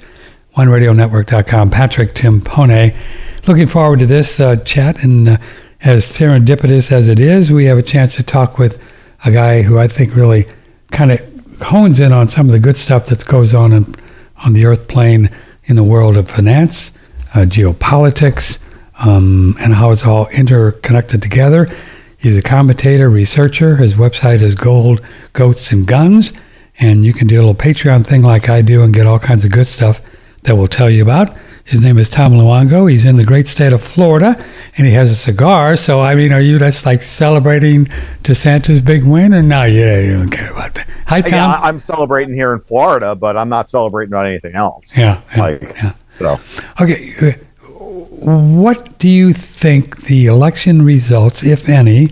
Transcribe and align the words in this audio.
OneRadioNetwork.com. 0.55 1.71
Patrick 1.71 2.13
Timpone. 2.13 2.95
Looking 3.47 3.67
forward 3.67 3.97
to 3.97 4.05
this 4.05 4.39
uh, 4.39 4.57
chat, 4.57 5.03
and 5.03 5.29
uh, 5.29 5.37
as 5.81 6.05
serendipitous 6.05 6.91
as 6.91 7.07
it 7.07 7.19
is, 7.19 7.49
we 7.49 7.65
have 7.65 7.79
a 7.79 7.81
chance 7.81 8.15
to 8.17 8.23
talk 8.23 8.59
with 8.59 8.79
a 9.25 9.31
guy 9.31 9.63
who 9.63 9.79
I 9.79 9.87
think 9.87 10.15
really 10.15 10.45
kind 10.91 11.11
of 11.11 11.19
hones 11.63 11.99
in 11.99 12.13
on 12.13 12.27
some 12.27 12.45
of 12.45 12.51
the 12.51 12.59
good 12.59 12.77
stuff 12.77 13.07
that 13.07 13.25
goes 13.25 13.55
on 13.55 13.73
in, 13.73 13.95
on 14.45 14.53
the 14.53 14.67
earth 14.67 14.87
plane 14.87 15.31
in 15.73 15.75
the 15.75 15.83
world 15.83 16.15
of 16.15 16.29
finance, 16.29 16.91
uh, 17.33 17.39
geopolitics, 17.39 18.59
um, 18.99 19.55
and 19.59 19.73
how 19.73 19.89
it's 19.89 20.05
all 20.05 20.27
interconnected 20.27 21.19
together. 21.19 21.67
He's 22.15 22.37
a 22.37 22.43
commentator, 22.43 23.09
researcher. 23.09 23.77
His 23.77 23.95
website 23.95 24.41
is 24.41 24.53
Gold, 24.53 25.01
Goats, 25.33 25.71
and 25.71 25.87
Guns. 25.87 26.31
And 26.77 27.03
you 27.03 27.11
can 27.11 27.25
do 27.25 27.37
a 27.37 27.41
little 27.41 27.55
Patreon 27.55 28.05
thing 28.05 28.21
like 28.21 28.49
I 28.49 28.61
do 28.61 28.83
and 28.83 28.93
get 28.93 29.07
all 29.07 29.17
kinds 29.17 29.45
of 29.45 29.51
good 29.51 29.67
stuff 29.67 29.99
that 30.43 30.55
we'll 30.55 30.67
tell 30.67 30.91
you 30.91 31.01
about. 31.01 31.35
His 31.65 31.81
name 31.81 31.97
is 31.97 32.09
Tom 32.09 32.33
Luongo. 32.33 32.91
He's 32.91 33.05
in 33.05 33.15
the 33.15 33.23
great 33.23 33.47
state 33.47 33.71
of 33.71 33.81
Florida, 33.83 34.43
and 34.77 34.85
he 34.85 34.93
has 34.93 35.09
a 35.09 35.15
cigar. 35.15 35.77
So, 35.77 36.01
I 36.01 36.13
mean, 36.13 36.33
are 36.33 36.41
you 36.41 36.59
just 36.59 36.85
like 36.85 37.01
celebrating 37.01 37.85
DeSantis' 38.23 38.83
big 38.83 39.05
win, 39.05 39.33
or 39.33 39.41
no? 39.41 39.63
You 39.63 40.17
don't 40.17 40.29
care 40.29 40.51
about 40.51 40.73
that. 40.75 40.87
Hi, 41.07 41.21
Tom. 41.21 41.31
Yeah, 41.31 41.59
I'm 41.61 41.79
celebrating 41.79 42.33
here 42.33 42.53
in 42.53 42.59
Florida, 42.59 43.15
but 43.15 43.37
I'm 43.37 43.49
not 43.49 43.69
celebrating 43.69 44.11
about 44.13 44.25
anything 44.25 44.55
else. 44.55 44.95
Yeah. 44.97 45.21
Like, 45.37 45.61
yeah. 45.61 45.93
So, 46.19 46.39
Okay. 46.81 47.39
What 47.79 48.97
do 48.99 49.09
you 49.09 49.33
think 49.33 50.03
the 50.03 50.27
election 50.27 50.83
results, 50.83 51.43
if 51.43 51.67
any, 51.67 52.09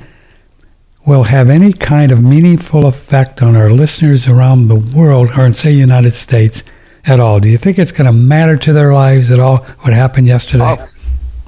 will 1.05 1.23
have 1.23 1.49
any 1.49 1.71
kind 1.71 2.11
of 2.11 2.21
meaningful 2.21 2.85
effect 2.85 3.41
on 3.41 3.55
our 3.55 3.69
listeners 3.69 4.27
around 4.27 4.67
the 4.67 4.75
world 4.75 5.31
or 5.37 5.45
in, 5.45 5.53
say, 5.53 5.71
United 5.71 6.13
States 6.13 6.63
at 7.05 7.19
all? 7.19 7.39
Do 7.39 7.47
you 7.47 7.57
think 7.57 7.79
it's 7.79 7.91
going 7.91 8.05
to 8.05 8.13
matter 8.13 8.57
to 8.57 8.73
their 8.73 8.93
lives 8.93 9.31
at 9.31 9.39
all 9.39 9.57
what 9.81 9.93
happened 9.93 10.27
yesterday? 10.27 10.77
Oh. 10.79 10.87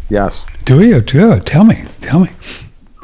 yes. 0.10 0.46
Do 0.66 0.84
you? 0.84 1.02
Do 1.02 1.18
you? 1.18 1.40
Tell 1.42 1.64
me. 1.64 1.86
Tell 2.02 2.20
me. 2.20 2.30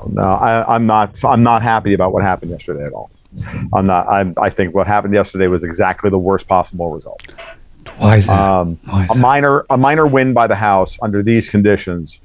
No, 0.08 0.24
I, 0.24 0.76
I'm 0.76 0.86
not. 0.86 1.24
I'm 1.26 1.44
not 1.44 1.62
happy 1.62 1.94
about 1.94 2.14
what 2.14 2.24
happened 2.24 2.52
yesterday 2.52 2.86
at 2.86 2.94
all. 2.94 3.12
I'm 3.74 3.86
not. 3.86 4.08
I, 4.08 4.34
I 4.38 4.50
think 4.50 4.74
what 4.74 4.88
happened 4.88 5.14
yesterday 5.14 5.48
was 5.48 5.64
exactly 5.64 6.10
the 6.10 6.18
worst 6.18 6.48
possible 6.48 6.90
result. 6.92 7.22
Why 7.98 8.18
is 8.18 8.28
that? 8.28 8.40
Um, 8.40 8.80
Why 8.86 9.04
is 9.04 9.12
a 9.12 9.14
that? 9.14 9.20
minor, 9.20 9.66
a 9.70 9.78
minor 9.78 10.08
win 10.08 10.34
by 10.34 10.48
the 10.48 10.56
House 10.56 10.98
under 11.02 11.22
these 11.22 11.50
conditions, 11.50 12.22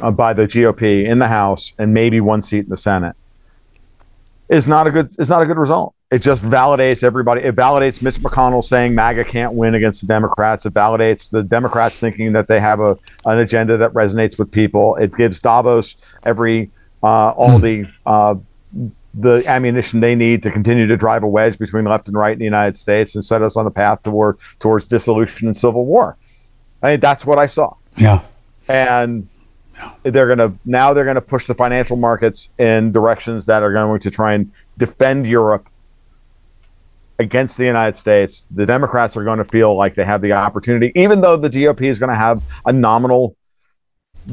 uh, 0.00 0.10
by 0.10 0.32
the 0.32 0.44
GOP 0.46 1.04
in 1.04 1.18
the 1.18 1.28
House 1.28 1.72
and 1.78 1.94
maybe 1.94 2.20
one 2.20 2.42
seat 2.42 2.64
in 2.64 2.70
the 2.70 2.76
Senate, 2.76 3.16
is 4.48 4.68
not 4.68 4.86
a 4.86 4.90
good. 4.90 5.08
Is 5.18 5.28
not 5.28 5.42
a 5.42 5.46
good 5.46 5.58
result. 5.58 5.93
It 6.10 6.22
just 6.22 6.44
validates 6.44 7.02
everybody. 7.02 7.42
It 7.42 7.56
validates 7.56 8.00
Mitch 8.00 8.16
McConnell 8.16 8.62
saying 8.62 8.94
MAGA 8.94 9.24
can't 9.24 9.54
win 9.54 9.74
against 9.74 10.00
the 10.00 10.06
Democrats. 10.06 10.64
It 10.64 10.72
validates 10.72 11.30
the 11.30 11.42
Democrats 11.42 11.98
thinking 11.98 12.34
that 12.34 12.46
they 12.46 12.60
have 12.60 12.78
a 12.78 12.96
an 13.24 13.38
agenda 13.38 13.76
that 13.78 13.92
resonates 13.92 14.38
with 14.38 14.50
people. 14.50 14.96
It 14.96 15.14
gives 15.16 15.40
Davos 15.40 15.96
every 16.24 16.70
uh, 17.02 17.30
all 17.30 17.58
the 17.58 17.86
uh, 18.06 18.36
the 19.14 19.42
ammunition 19.46 20.00
they 20.00 20.14
need 20.14 20.42
to 20.42 20.50
continue 20.50 20.86
to 20.86 20.96
drive 20.96 21.22
a 21.22 21.26
wedge 21.28 21.58
between 21.58 21.84
left 21.84 22.08
and 22.08 22.16
right 22.16 22.32
in 22.32 22.38
the 22.38 22.44
United 22.44 22.76
States 22.76 23.14
and 23.14 23.24
set 23.24 23.42
us 23.42 23.56
on 23.56 23.64
the 23.64 23.70
path 23.70 24.02
toward 24.02 24.38
towards 24.58 24.84
dissolution 24.84 25.48
and 25.48 25.56
civil 25.56 25.84
war. 25.86 26.16
I 26.82 26.92
mean, 26.92 27.00
that's 27.00 27.24
what 27.24 27.38
I 27.38 27.46
saw. 27.46 27.74
yeah. 27.96 28.20
And 28.68 29.28
they're 30.02 30.26
going 30.26 30.38
to 30.38 30.56
now 30.64 30.92
they're 30.92 31.04
going 31.04 31.16
to 31.16 31.20
push 31.20 31.46
the 31.46 31.54
financial 31.54 31.96
markets 31.96 32.50
in 32.58 32.92
directions 32.92 33.46
that 33.46 33.62
are 33.62 33.72
going 33.72 34.00
to 34.00 34.10
try 34.10 34.34
and 34.34 34.50
defend 34.78 35.26
Europe 35.26 35.68
against 37.18 37.56
the 37.56 37.64
United 37.64 37.96
States. 37.96 38.46
The 38.50 38.66
Democrats 38.66 39.16
are 39.16 39.24
going 39.24 39.38
to 39.38 39.44
feel 39.44 39.76
like 39.76 39.94
they 39.94 40.04
have 40.04 40.20
the 40.20 40.32
opportunity, 40.32 40.92
even 40.94 41.20
though 41.20 41.36
the 41.36 41.50
GOP 41.50 41.82
is 41.82 41.98
going 41.98 42.10
to 42.10 42.16
have 42.16 42.42
a 42.66 42.72
nominal, 42.72 43.36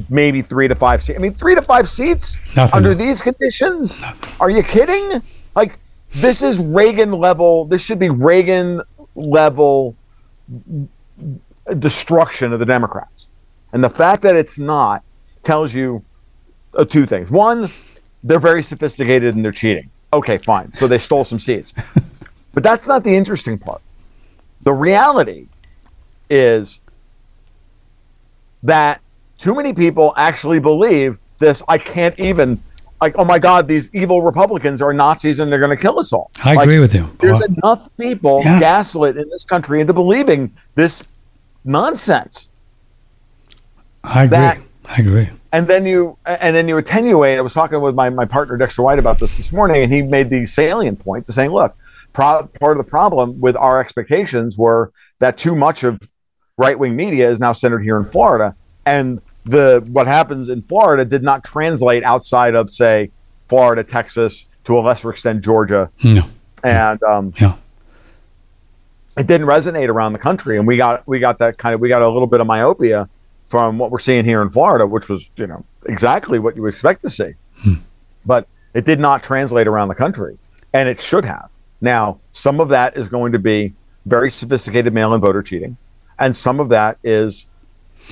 maybe 0.09 0.41
three 0.41 0.67
to 0.67 0.75
five 0.75 1.01
seats. 1.01 1.17
I 1.17 1.21
mean, 1.21 1.33
three 1.33 1.55
to 1.55 1.61
five 1.61 1.89
seats 1.89 2.37
Nothing. 2.55 2.75
under 2.75 2.95
these 2.95 3.21
conditions? 3.21 3.99
Are 4.39 4.49
you 4.49 4.63
kidding? 4.63 5.21
Like, 5.55 5.79
this 6.13 6.41
is 6.41 6.59
Reagan 6.59 7.11
level. 7.11 7.65
This 7.65 7.81
should 7.81 7.99
be 7.99 8.09
Reagan 8.09 8.81
level 9.15 9.95
destruction 11.77 12.53
of 12.53 12.59
the 12.59 12.65
Democrats. 12.65 13.27
And 13.73 13.83
the 13.83 13.89
fact 13.89 14.23
that 14.23 14.35
it's 14.35 14.59
not 14.59 15.03
tells 15.43 15.73
you 15.73 16.03
uh, 16.73 16.85
two 16.85 17.05
things. 17.05 17.31
One, 17.31 17.69
they're 18.23 18.39
very 18.39 18.63
sophisticated 18.63 19.35
and 19.35 19.43
they're 19.43 19.51
cheating. 19.51 19.89
Okay, 20.13 20.37
fine. 20.37 20.73
So 20.73 20.87
they 20.87 20.97
stole 20.97 21.23
some 21.23 21.39
seats. 21.39 21.73
but 22.53 22.63
that's 22.63 22.87
not 22.87 23.03
the 23.03 23.15
interesting 23.15 23.57
part. 23.57 23.81
The 24.63 24.73
reality 24.73 25.47
is 26.29 26.79
that 28.63 29.01
too 29.37 29.55
many 29.55 29.73
people 29.73 30.13
actually 30.17 30.59
believe 30.59 31.17
this. 31.39 31.63
I 31.67 31.77
can't 31.77 32.17
even, 32.19 32.61
like, 33.01 33.15
oh 33.17 33.25
my 33.25 33.39
God, 33.39 33.67
these 33.67 33.89
evil 33.93 34.21
Republicans 34.21 34.81
are 34.81 34.93
Nazis 34.93 35.39
and 35.39 35.51
they're 35.51 35.59
going 35.59 35.75
to 35.75 35.81
kill 35.81 35.99
us 35.99 36.13
all. 36.13 36.29
I 36.43 36.53
Like, 36.53 36.63
agree 36.65 36.79
with 36.79 36.93
you. 36.93 37.09
There's 37.19 37.39
Well, 37.39 37.47
enough 37.63 37.89
people 37.97 38.41
Yeah. 38.43 38.59
gaslit 38.59 39.17
in 39.17 39.29
this 39.29 39.43
country 39.43 39.81
into 39.81 39.93
believing 39.93 40.51
this 40.75 41.03
nonsense. 41.65 42.49
I 44.03 44.23
agree. 44.23 44.37
that- 44.37 44.57
I 44.89 44.95
agree. 44.97 45.29
and 45.53 45.67
then 45.67 45.85
you 45.85 46.17
and 46.25 46.55
then 46.55 46.67
you 46.67 46.77
attenuate. 46.77 47.37
I 47.37 47.41
was 47.41 47.53
talking 47.53 47.79
with 47.81 47.93
my, 47.95 48.09
my 48.09 48.25
partner 48.25 48.57
Dexter 48.57 48.81
White 48.81 48.99
about 48.99 49.19
this 49.19 49.37
this 49.37 49.51
morning, 49.51 49.83
and 49.83 49.91
he 49.93 50.01
made 50.01 50.29
the 50.29 50.45
salient 50.47 50.99
point 50.99 51.25
to 51.27 51.31
saying, 51.31 51.51
look, 51.51 51.75
pro- 52.13 52.47
part 52.59 52.77
of 52.77 52.83
the 52.83 52.89
problem 52.89 53.39
with 53.39 53.55
our 53.55 53.79
expectations 53.79 54.57
were 54.57 54.91
that 55.19 55.37
too 55.37 55.55
much 55.55 55.83
of 55.83 55.99
right 56.57 56.77
wing 56.77 56.95
media 56.95 57.29
is 57.29 57.39
now 57.39 57.53
centered 57.53 57.79
here 57.79 57.97
in 57.97 58.03
Florida, 58.05 58.55
and 58.85 59.21
the 59.45 59.83
what 59.91 60.07
happens 60.07 60.49
in 60.49 60.61
Florida 60.61 61.03
did 61.05 61.23
not 61.23 61.43
translate 61.43 62.03
outside 62.03 62.55
of 62.55 62.69
say 62.69 63.11
Florida, 63.49 63.83
Texas, 63.83 64.45
to 64.65 64.77
a 64.77 64.81
lesser 64.81 65.09
extent 65.09 65.43
Georgia, 65.43 65.89
No. 66.03 66.23
and 66.63 67.01
um, 67.03 67.33
Yeah. 67.39 67.55
it 69.17 69.27
didn't 69.27 69.47
resonate 69.47 69.89
around 69.89 70.13
the 70.13 70.19
country. 70.19 70.57
And 70.57 70.65
we 70.67 70.77
got 70.77 71.07
we 71.07 71.19
got 71.19 71.39
that 71.39 71.57
kind 71.57 71.73
of 71.75 71.81
we 71.81 71.89
got 71.89 72.01
a 72.01 72.07
little 72.09 72.27
bit 72.27 72.39
of 72.41 72.47
myopia 72.47 73.09
from 73.47 73.77
what 73.77 73.91
we're 73.91 73.99
seeing 73.99 74.23
here 74.23 74.41
in 74.41 74.49
Florida 74.49 74.87
which 74.87 75.09
was 75.09 75.29
you 75.35 75.45
know 75.45 75.65
exactly 75.85 76.39
what 76.39 76.55
you 76.55 76.65
expect 76.67 77.01
to 77.01 77.09
see. 77.09 77.33
But 78.25 78.47
it 78.73 78.85
did 78.85 78.99
not 78.99 79.23
translate 79.23 79.67
around 79.67 79.89
the 79.89 79.95
country. 79.95 80.37
And 80.73 80.87
it 80.87 80.99
should 81.01 81.25
have 81.25 81.49
now 81.81 82.19
some 82.31 82.59
of 82.59 82.69
that 82.69 82.95
is 82.95 83.07
going 83.07 83.31
to 83.31 83.39
be 83.39 83.73
very 84.05 84.31
sophisticated 84.31 84.93
mail-in 84.93 85.19
voter 85.19 85.43
cheating 85.43 85.77
and 86.19 86.35
some 86.35 86.59
of 86.59 86.69
that 86.69 86.97
is 87.03 87.45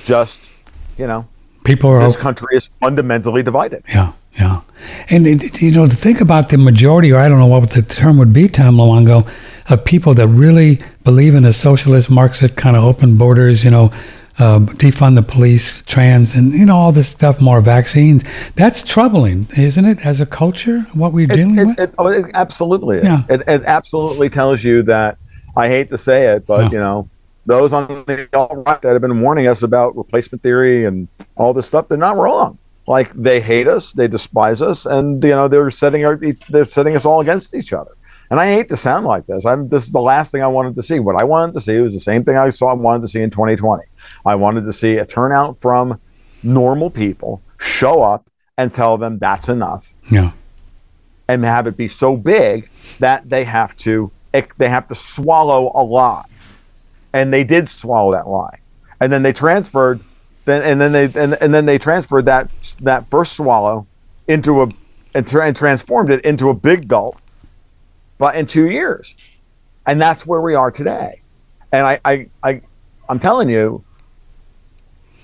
just 0.02 0.52
you 0.98 1.06
know 1.06 1.26
People 1.64 1.90
are 1.90 2.00
this 2.00 2.16
country 2.16 2.56
is 2.56 2.66
fundamentally 2.66 3.42
divided 3.42 3.84
Yeah, 3.88 4.12
yeah. 4.38 4.62
And, 5.08 5.26
it, 5.26 5.60
you 5.60 5.72
know, 5.72 5.86
to 5.86 5.96
think 5.96 6.20
about 6.20 6.48
the 6.48 6.58
majority, 6.58 7.12
or 7.12 7.18
I 7.18 7.28
don't 7.28 7.38
know 7.38 7.46
what 7.46 7.70
the 7.70 7.82
term 7.82 8.16
would 8.18 8.32
be, 8.32 8.48
Tom 8.48 8.76
Luongo, 8.76 9.28
of 9.68 9.84
people 9.84 10.14
that 10.14 10.28
really 10.28 10.80
believe 11.04 11.34
in 11.34 11.44
a 11.44 11.52
socialist, 11.52 12.10
Marxist 12.10 12.56
kind 12.56 12.76
of 12.76 12.84
open 12.84 13.16
borders, 13.16 13.64
you 13.64 13.70
know, 13.70 13.92
uh, 14.38 14.60
defund 14.60 15.16
the 15.16 15.22
police, 15.22 15.82
trans, 15.86 16.34
and, 16.34 16.52
you 16.52 16.64
know, 16.64 16.76
all 16.76 16.92
this 16.92 17.08
stuff, 17.08 17.40
more 17.40 17.60
vaccines. 17.60 18.24
That's 18.54 18.82
troubling, 18.82 19.48
isn't 19.56 19.84
it, 19.84 20.04
as 20.06 20.20
a 20.20 20.26
culture, 20.26 20.80
what 20.92 21.12
we're 21.12 21.26
dealing 21.26 21.58
it, 21.58 21.66
with? 21.66 21.80
it, 21.80 21.94
oh, 21.98 22.06
it 22.08 22.26
absolutely 22.34 22.98
is. 22.98 23.04
Yeah. 23.04 23.22
It, 23.28 23.42
it 23.46 23.62
absolutely 23.64 24.30
tells 24.30 24.64
you 24.64 24.82
that. 24.84 25.18
I 25.56 25.66
hate 25.66 25.90
to 25.90 25.98
say 25.98 26.28
it, 26.28 26.46
but 26.46 26.64
Yeah. 26.66 26.70
you 26.70 26.78
know, 26.78 27.10
those 27.44 27.72
on 27.72 28.04
the 28.06 28.28
alt 28.34 28.62
right 28.66 28.80
that 28.82 28.92
have 28.92 29.02
been 29.02 29.20
warning 29.20 29.48
us 29.48 29.64
about 29.64 29.96
replacement 29.96 30.42
theory 30.42 30.84
and 30.84 31.08
all 31.36 31.52
this 31.52 31.66
stuff, 31.66 31.88
they're 31.88 31.98
not 31.98 32.16
wrong. 32.16 32.56
Like 32.86 33.12
they 33.14 33.40
hate 33.40 33.66
us, 33.66 33.92
they 33.92 34.06
despise 34.08 34.62
us, 34.62 34.86
and 34.86 35.22
you 35.22 35.30
know 35.30 35.48
they're 35.48 35.70
setting 35.70 36.04
our, 36.04 36.18
they're 36.48 36.64
setting 36.64 36.94
us 36.94 37.04
all 37.04 37.20
against 37.20 37.54
each 37.54 37.72
other. 37.72 37.90
And 38.30 38.38
I 38.38 38.46
hate 38.46 38.68
to 38.68 38.76
sound 38.76 39.06
like 39.06 39.26
this. 39.26 39.44
I'm 39.44 39.68
this 39.68 39.84
is 39.84 39.90
the 39.90 40.00
last 40.00 40.30
thing 40.30 40.42
I 40.42 40.46
wanted 40.46 40.76
to 40.76 40.82
see. 40.82 41.00
What 41.00 41.20
I 41.20 41.24
wanted 41.24 41.52
to 41.54 41.60
see 41.60 41.78
was 41.78 41.94
the 41.94 42.00
same 42.00 42.24
thing 42.24 42.36
I 42.36 42.50
saw 42.50 42.68
I 42.68 42.74
wanted 42.74 43.02
to 43.02 43.08
see 43.08 43.20
in 43.20 43.30
2020. 43.30 43.84
I 44.24 44.34
wanted 44.36 44.64
to 44.66 44.72
see 44.72 44.98
a 44.98 45.04
turnout 45.04 45.60
from 45.60 46.00
normal 46.42 46.90
people 46.90 47.42
show 47.58 48.02
up 48.02 48.30
and 48.56 48.72
tell 48.72 48.96
them 48.98 49.18
that's 49.18 49.48
enough 49.48 49.92
yeah, 50.10 50.32
and 51.28 51.44
have 51.44 51.66
it 51.66 51.76
be 51.76 51.88
so 51.88 52.16
big 52.16 52.70
that 52.98 53.28
they 53.28 53.44
have 53.44 53.76
to 53.76 54.10
they 54.32 54.68
have 54.68 54.86
to 54.88 54.94
swallow 54.94 55.72
a 55.74 55.82
lie, 55.82 56.26
and 57.12 57.32
they 57.32 57.42
did 57.42 57.68
swallow 57.68 58.12
that 58.12 58.28
lie, 58.28 58.60
and 59.00 59.12
then 59.12 59.22
they 59.22 59.32
transferred, 59.32 60.00
then 60.44 60.62
and 60.62 60.80
then 60.80 60.92
they 60.92 61.04
and, 61.20 61.34
and 61.34 61.52
then 61.52 61.66
they 61.66 61.78
transferred 61.78 62.26
that 62.26 62.48
that 62.80 63.10
first 63.10 63.36
swallow 63.36 63.86
into 64.28 64.62
a 64.62 64.68
and, 65.14 65.26
tra- 65.26 65.46
and 65.46 65.56
transformed 65.56 66.10
it 66.12 66.24
into 66.24 66.48
a 66.48 66.54
big 66.54 66.86
gulp, 66.86 67.19
but 68.20 68.36
in 68.36 68.46
two 68.46 68.70
years, 68.70 69.16
and 69.86 70.00
that's 70.00 70.26
where 70.26 70.42
we 70.42 70.54
are 70.54 70.70
today, 70.70 71.22
and 71.72 71.86
I 71.86 72.00
I 72.04 72.28
I, 72.44 72.60
I'm 73.08 73.18
telling 73.18 73.48
you, 73.48 73.82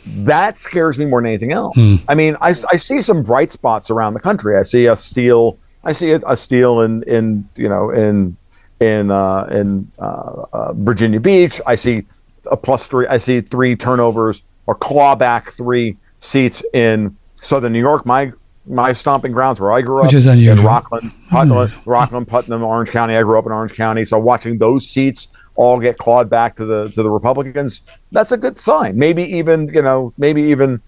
that 0.06 0.58
scares 0.58 0.98
me 0.98 1.04
more 1.04 1.20
than 1.20 1.28
anything 1.28 1.52
else. 1.52 1.76
Mm. 1.76 2.02
I 2.08 2.14
mean, 2.14 2.36
I, 2.40 2.54
I 2.72 2.78
see 2.78 3.02
some 3.02 3.22
bright 3.22 3.52
spots 3.52 3.90
around 3.90 4.14
the 4.14 4.20
country. 4.20 4.56
I 4.56 4.62
see 4.62 4.86
a 4.86 4.96
steal. 4.96 5.58
I 5.84 5.92
see 5.92 6.12
a, 6.12 6.20
a 6.26 6.36
steal 6.36 6.80
in 6.80 7.02
in 7.04 7.48
you 7.54 7.68
know 7.68 7.90
in 7.90 8.36
in 8.80 9.10
uh, 9.10 9.44
in 9.50 9.92
uh, 9.98 10.46
uh, 10.52 10.72
Virginia 10.72 11.20
Beach. 11.20 11.60
I 11.66 11.74
see 11.74 12.06
a 12.50 12.56
plus 12.56 12.88
three. 12.88 13.06
I 13.08 13.18
see 13.18 13.42
three 13.42 13.76
turnovers 13.76 14.42
or 14.66 14.74
clawback 14.74 15.52
three 15.52 15.98
seats 16.18 16.64
in 16.72 17.14
Southern 17.42 17.74
New 17.74 17.80
York. 17.80 18.06
My 18.06 18.32
my 18.66 18.92
stomping 18.92 19.32
grounds 19.32 19.60
where 19.60 19.72
I 19.72 19.80
grew 19.80 20.02
Which 20.02 20.08
up 20.08 20.14
is 20.14 20.26
in. 20.26 20.60
Rockland, 20.62 21.12
Putnam, 21.28 21.72
Rockland, 21.84 22.28
Putnam, 22.28 22.62
Orange 22.62 22.90
County. 22.90 23.16
I 23.16 23.22
grew 23.22 23.38
up 23.38 23.46
in 23.46 23.52
Orange 23.52 23.74
County, 23.74 24.04
so 24.04 24.18
watching 24.18 24.58
those 24.58 24.88
seats 24.88 25.28
all 25.54 25.78
get 25.78 25.98
clawed 25.98 26.28
back 26.28 26.56
to 26.56 26.64
the 26.64 26.88
to 26.90 27.02
the 27.02 27.10
Republicans, 27.10 27.82
that's 28.12 28.32
a 28.32 28.36
good 28.36 28.58
sign. 28.58 28.98
Maybe 28.98 29.22
even 29.22 29.68
you 29.68 29.82
know, 29.82 30.12
maybe 30.18 30.42
even 30.42 30.80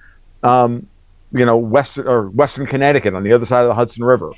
um, 0.43 0.87
you 1.33 1.45
know, 1.45 1.57
Western 1.57 2.07
or 2.07 2.29
Western 2.31 2.67
Connecticut 2.67 3.15
on 3.15 3.23
the 3.23 3.33
other 3.33 3.47
side 3.47 3.63
of 3.63 3.69
the 3.69 3.75
Hudson 3.75 4.05
River. 4.05 4.33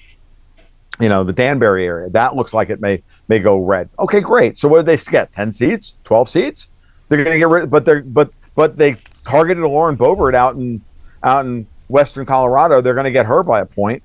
You 0.98 1.08
know, 1.08 1.24
the 1.24 1.32
Danbury 1.32 1.86
area. 1.86 2.10
That 2.10 2.36
looks 2.36 2.52
like 2.52 2.68
it 2.68 2.80
may 2.80 3.02
may 3.28 3.38
go 3.38 3.58
red. 3.58 3.88
Okay, 3.98 4.20
great. 4.20 4.58
So 4.58 4.68
what 4.68 4.84
did 4.84 4.86
they 4.86 5.10
get? 5.10 5.32
Ten 5.32 5.52
seats? 5.52 5.96
Twelve 6.04 6.28
seats? 6.28 6.68
They're 7.08 7.24
going 7.24 7.34
to 7.34 7.38
get 7.38 7.48
rid. 7.48 7.70
But 7.70 7.84
they're 7.84 8.02
but 8.02 8.30
but 8.54 8.76
they 8.76 8.96
targeted 9.24 9.62
Lauren 9.64 9.96
Boebert 9.96 10.34
out 10.34 10.56
in 10.56 10.82
out 11.22 11.46
in 11.46 11.66
Western 11.90 12.24
Colorado. 12.24 12.80
They're 12.80 12.94
going 12.94 13.04
to 13.04 13.10
get 13.10 13.26
her 13.26 13.42
by 13.42 13.60
a 13.60 13.66
point. 13.66 14.02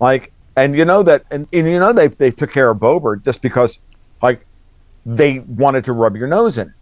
Like, 0.00 0.32
and 0.56 0.76
you 0.76 0.84
know 0.84 1.02
that, 1.02 1.24
and, 1.30 1.48
and 1.52 1.66
you 1.68 1.78
know 1.78 1.92
they 1.92 2.08
they 2.08 2.30
took 2.30 2.52
care 2.52 2.70
of 2.70 2.78
Boebert 2.78 3.24
just 3.24 3.42
because, 3.42 3.78
like, 4.22 4.44
they 5.06 5.40
wanted 5.40 5.84
to 5.84 5.92
rub 5.92 6.16
your 6.16 6.28
nose 6.28 6.58
in 6.58 6.68
it. 6.68 6.74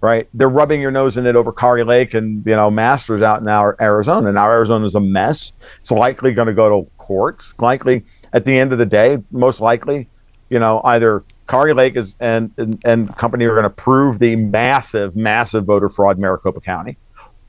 Right? 0.00 0.28
They're 0.34 0.48
rubbing 0.48 0.80
your 0.80 0.90
nose 0.90 1.16
in 1.16 1.26
it 1.26 1.34
over 1.34 1.52
Kari 1.52 1.82
Lake 1.82 2.14
and 2.14 2.44
you 2.46 2.54
know 2.54 2.70
Masters 2.70 3.22
out 3.22 3.40
in 3.40 3.48
our 3.48 3.76
Arizona. 3.80 4.30
Now 4.30 4.46
Arizona 4.46 4.84
is 4.84 4.94
a 4.94 5.00
mess. 5.00 5.52
It's 5.80 5.90
likely 5.90 6.34
going 6.34 6.48
to 6.48 6.54
go 6.54 6.82
to 6.82 6.90
courts. 6.98 7.54
Likely 7.58 8.04
at 8.32 8.44
the 8.44 8.56
end 8.56 8.72
of 8.72 8.78
the 8.78 8.86
day, 8.86 9.18
most 9.30 9.60
likely, 9.60 10.08
you 10.50 10.58
know, 10.58 10.80
either 10.84 11.24
Kari 11.48 11.72
Lake 11.72 11.96
is 11.96 12.14
and 12.20 12.52
and, 12.58 12.80
and 12.84 13.16
company 13.16 13.46
are 13.46 13.54
going 13.54 13.62
to 13.62 13.70
prove 13.70 14.18
the 14.18 14.36
massive, 14.36 15.16
massive 15.16 15.64
voter 15.64 15.88
fraud 15.88 16.16
in 16.16 16.22
Maricopa 16.22 16.60
County, 16.60 16.98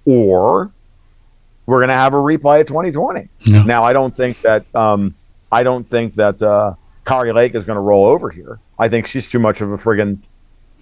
or 0.05 0.71
we're 1.67 1.79
going 1.79 1.89
to 1.89 1.93
have 1.93 2.13
a 2.13 2.17
replay 2.17 2.61
of 2.61 2.67
2020. 2.67 3.29
Yeah. 3.41 3.63
Now 3.63 3.83
I 3.83 3.93
don't 3.93 4.15
think 4.15 4.41
that 4.41 4.65
um, 4.73 5.13
I 5.51 5.61
don't 5.61 5.87
think 5.87 6.15
that 6.15 6.41
uh, 6.41 6.73
Kari 7.05 7.31
Lake 7.33 7.53
is 7.53 7.63
going 7.65 7.75
to 7.77 7.81
roll 7.81 8.05
over 8.05 8.31
here. 8.31 8.59
I 8.79 8.89
think 8.89 9.05
she's 9.05 9.29
too 9.29 9.37
much 9.39 9.61
of 9.61 9.71
a 9.71 9.77
friggin' 9.77 10.17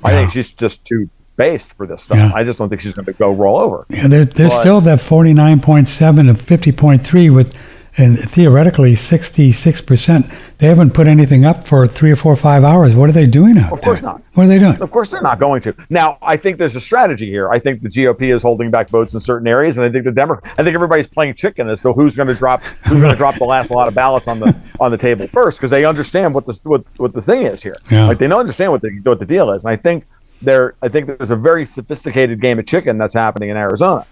I 0.04 0.12
think 0.12 0.32
she's 0.32 0.52
just 0.52 0.86
too 0.86 1.10
based 1.38 1.76
for 1.76 1.86
this 1.86 2.04
stuff. 2.04 2.18
Yeah. 2.18 2.32
I 2.34 2.44
just 2.44 2.60
don't 2.60 2.70
think 2.70 2.82
she's 2.82 2.94
going 2.94 3.06
to 3.06 3.14
go 3.14 3.32
roll 3.32 3.58
over. 3.58 3.86
Yeah, 3.90 4.08
there, 4.08 4.26
there's 4.26 4.54
But- 4.54 4.62
still 4.62 4.82
that 4.82 5.00
49.7 5.00 6.20
and 6.20 6.30
50.3 6.38 7.34
with, 7.34 7.56
and 7.98 8.18
theoretically 8.20 8.94
66%. 8.96 10.32
They 10.58 10.68
haven't 10.68 10.94
put 10.94 11.08
anything 11.08 11.46
up 11.46 11.66
for 11.68 11.88
three 11.88 12.12
or 12.12 12.16
four 12.16 12.34
or 12.34 12.38
five 12.38 12.64
hours. 12.64 12.96
What 12.96 13.10
are 13.10 13.14
they 13.14 13.26
doing 13.26 13.58
out 13.58 13.72
Of 13.74 13.82
course 13.82 14.00
there? 14.02 14.10
not. 14.12 14.22
What 14.34 14.44
are 14.46 14.48
they 14.48 14.60
doing? 14.60 14.82
Of 14.82 14.92
course, 14.92 15.10
they're 15.10 15.22
not 15.22 15.40
going 15.40 15.62
to. 15.62 15.76
Now, 15.90 16.18
I 16.22 16.38
think 16.38 16.58
there's 16.58 16.76
a 16.76 16.82
strategy 16.82 17.26
here. 17.28 17.50
I 17.50 17.60
think 17.60 17.82
the 17.82 17.90
GOP 17.90 18.34
is 18.34 18.42
holding 18.42 18.72
back 18.72 18.90
votes 18.90 19.14
in 19.14 19.20
certain 19.20 19.48
areas, 19.48 19.78
and 19.78 19.86
I 19.86 19.90
think 19.90 20.06
the 20.06 20.12
Demo- 20.12 20.40
I 20.58 20.64
think 20.64 20.76
everybody's 20.76 21.08
playing 21.08 21.34
chicken 21.36 21.70
as 21.70 21.82
to 21.84 21.94
who's 21.94 22.16
going 22.16 22.28
to 22.28 22.36
drop 22.36 22.64
who's 22.64 23.00
going 23.00 23.12
to 23.12 23.18
drop 23.18 23.36
the 23.36 23.46
last 23.46 23.72
lot 23.72 23.88
of 23.88 23.94
ballots 23.96 24.28
on 24.28 24.40
the 24.40 24.56
on 24.80 24.92
the 24.92 24.98
table 24.98 25.28
first 25.28 25.58
because 25.60 25.72
they 25.72 25.86
understand 25.86 26.34
what 26.34 26.46
the 26.46 26.58
what, 26.64 26.84
what 26.98 27.14
the 27.14 27.22
thing 27.22 27.44
is 27.44 27.62
here. 27.64 27.76
Yeah. 27.92 28.08
Like 28.08 28.18
they 28.20 28.28
don't 28.28 28.40
understand 28.40 28.72
what 28.72 28.82
the 28.82 28.92
what 29.04 29.20
the 29.20 29.26
deal 29.26 29.52
is, 29.52 29.64
and 29.66 29.72
I 29.72 29.76
think 29.78 30.06
there 30.42 30.76
I 30.82 30.88
think 30.90 31.08
there's 31.08 31.32
a 31.32 31.36
very 31.36 31.66
sophisticated 31.66 32.40
game 32.42 32.60
of 32.60 32.66
chicken 32.66 32.98
that's 32.98 33.14
happening 33.14 33.50
in 33.50 33.58
Arizona. 33.58 34.06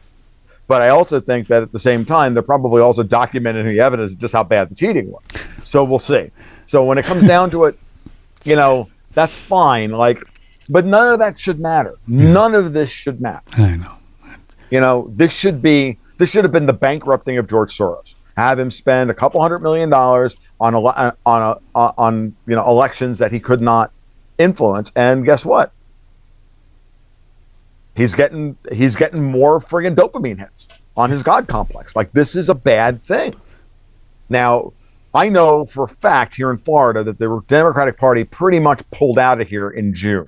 But 0.68 0.81
I 0.81 0.89
also 0.89 1.19
think 1.19 1.48
that 1.50 1.62
at 1.62 1.71
the 1.71 1.80
same 1.80 2.06
time, 2.06 2.33
they're 2.33 2.42
probably 2.44 2.81
also 2.81 3.04
documenting 3.04 3.65
the 3.65 3.80
evidence 3.80 4.13
of 4.13 4.19
just 4.19 4.33
how 4.33 4.44
bad 4.44 4.69
the 4.69 4.75
cheating 4.75 5.12
was. 5.12 5.24
So 5.63 5.83
we'll 5.83 6.00
see. 6.00 6.31
So 6.65 6.83
when 6.86 6.98
it 6.98 7.06
comes 7.06 7.25
down 7.25 7.51
to 7.51 7.65
it, 7.65 7.77
you 8.44 8.56
know, 8.56 8.89
that's 9.13 9.36
fine. 9.36 9.92
Like, 9.92 10.24
but 10.69 10.86
none 10.86 11.12
of 11.13 11.19
that 11.19 11.38
should 11.38 11.60
matter. 11.60 11.95
None 12.07 12.56
of 12.56 12.74
this 12.74 12.89
should 12.92 13.21
matter. 13.21 13.44
I 13.54 13.75
know. 13.75 13.95
You 14.69 14.80
know, 14.81 15.12
this 15.15 15.33
should 15.33 15.62
be 15.62 16.00
this 16.18 16.31
should 16.31 16.44
have 16.45 16.51
been 16.54 16.66
the 16.66 16.74
bankrupting 16.74 17.38
of 17.38 17.48
George 17.48 17.77
Soros. 17.77 18.16
Have 18.38 18.57
him 18.57 18.71
spend 18.71 19.12
a 19.12 19.13
couple 19.13 19.42
hundred 19.42 19.59
million 19.59 19.89
dollars 19.89 20.38
on 20.59 20.74
ele- 20.74 20.88
uh, 20.95 21.12
on 21.25 21.42
a, 21.75 21.77
on 21.98 22.36
you 22.48 22.56
know 22.56 22.66
elections 22.68 23.19
that 23.19 23.31
he 23.31 23.39
could 23.39 23.62
not 23.62 23.92
influence, 24.38 24.92
and 24.95 25.25
guess 25.25 25.45
what? 25.45 25.71
He's 27.95 28.13
getting 28.13 28.57
he's 28.72 28.95
getting 28.95 29.24
more 29.24 29.60
friggin' 29.60 29.95
dopamine 29.95 30.40
hits 30.40 30.68
on 30.98 31.10
his 31.10 31.24
god 31.24 31.48
complex. 31.48 31.95
Like 31.95 32.12
this 32.12 32.36
is 32.36 32.50
a 32.50 32.56
bad 32.56 33.04
thing. 33.04 33.36
Now, 34.30 34.74
I 35.13 35.30
know 35.30 35.66
for 35.66 35.84
a 35.84 35.88
fact 35.88 36.36
here 36.36 36.50
in 36.50 36.57
Florida 36.57 37.04
that 37.04 37.19
the 37.19 37.42
Democratic 37.48 37.98
Party 37.98 38.24
pretty 38.24 38.60
much 38.60 38.81
pulled 38.90 39.19
out 39.19 39.40
of 39.42 39.48
here 39.48 39.69
in 39.69 39.94
June. 39.94 40.28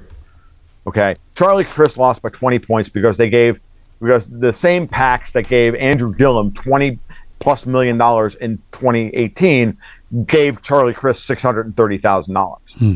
Okay, 0.86 1.16
Charlie 1.34 1.66
Crist 1.66 1.98
lost 1.98 2.22
by 2.22 2.30
20 2.30 2.60
points 2.60 2.90
because 2.90 3.18
they 3.18 3.30
gave 3.30 3.60
because 4.00 4.28
the 4.28 4.54
same 4.54 4.88
PACs 4.88 5.32
that 5.32 5.48
gave 5.48 5.74
Andrew 5.76 6.14
Gillum 6.14 6.54
20 6.54 7.00
plus 7.40 7.66
million 7.66 7.98
dollars 7.98 8.36
in 8.36 8.58
2018 8.72 9.78
gave 10.26 10.62
Charlie 10.62 10.94
Crist 10.94 11.26
630 11.26 11.98
thousand 11.98 12.36
dollars. 12.36 12.74
Hmm. 12.78 12.96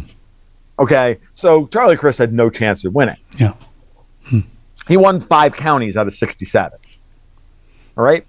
Okay, 0.78 1.18
so 1.34 1.66
Charlie 1.68 1.98
Crist 1.98 2.20
had 2.20 2.32
no 2.32 2.50
chance 2.50 2.86
of 2.86 2.94
winning. 2.94 3.18
Yeah. 3.38 3.54
Hmm. 4.26 4.42
He 4.90 4.98
won 4.98 5.22
five 5.22 5.54
counties 5.54 5.96
out 5.96 6.08
of 6.08 6.16
67. 6.16 6.80
All 7.96 8.04
right. 8.04 8.26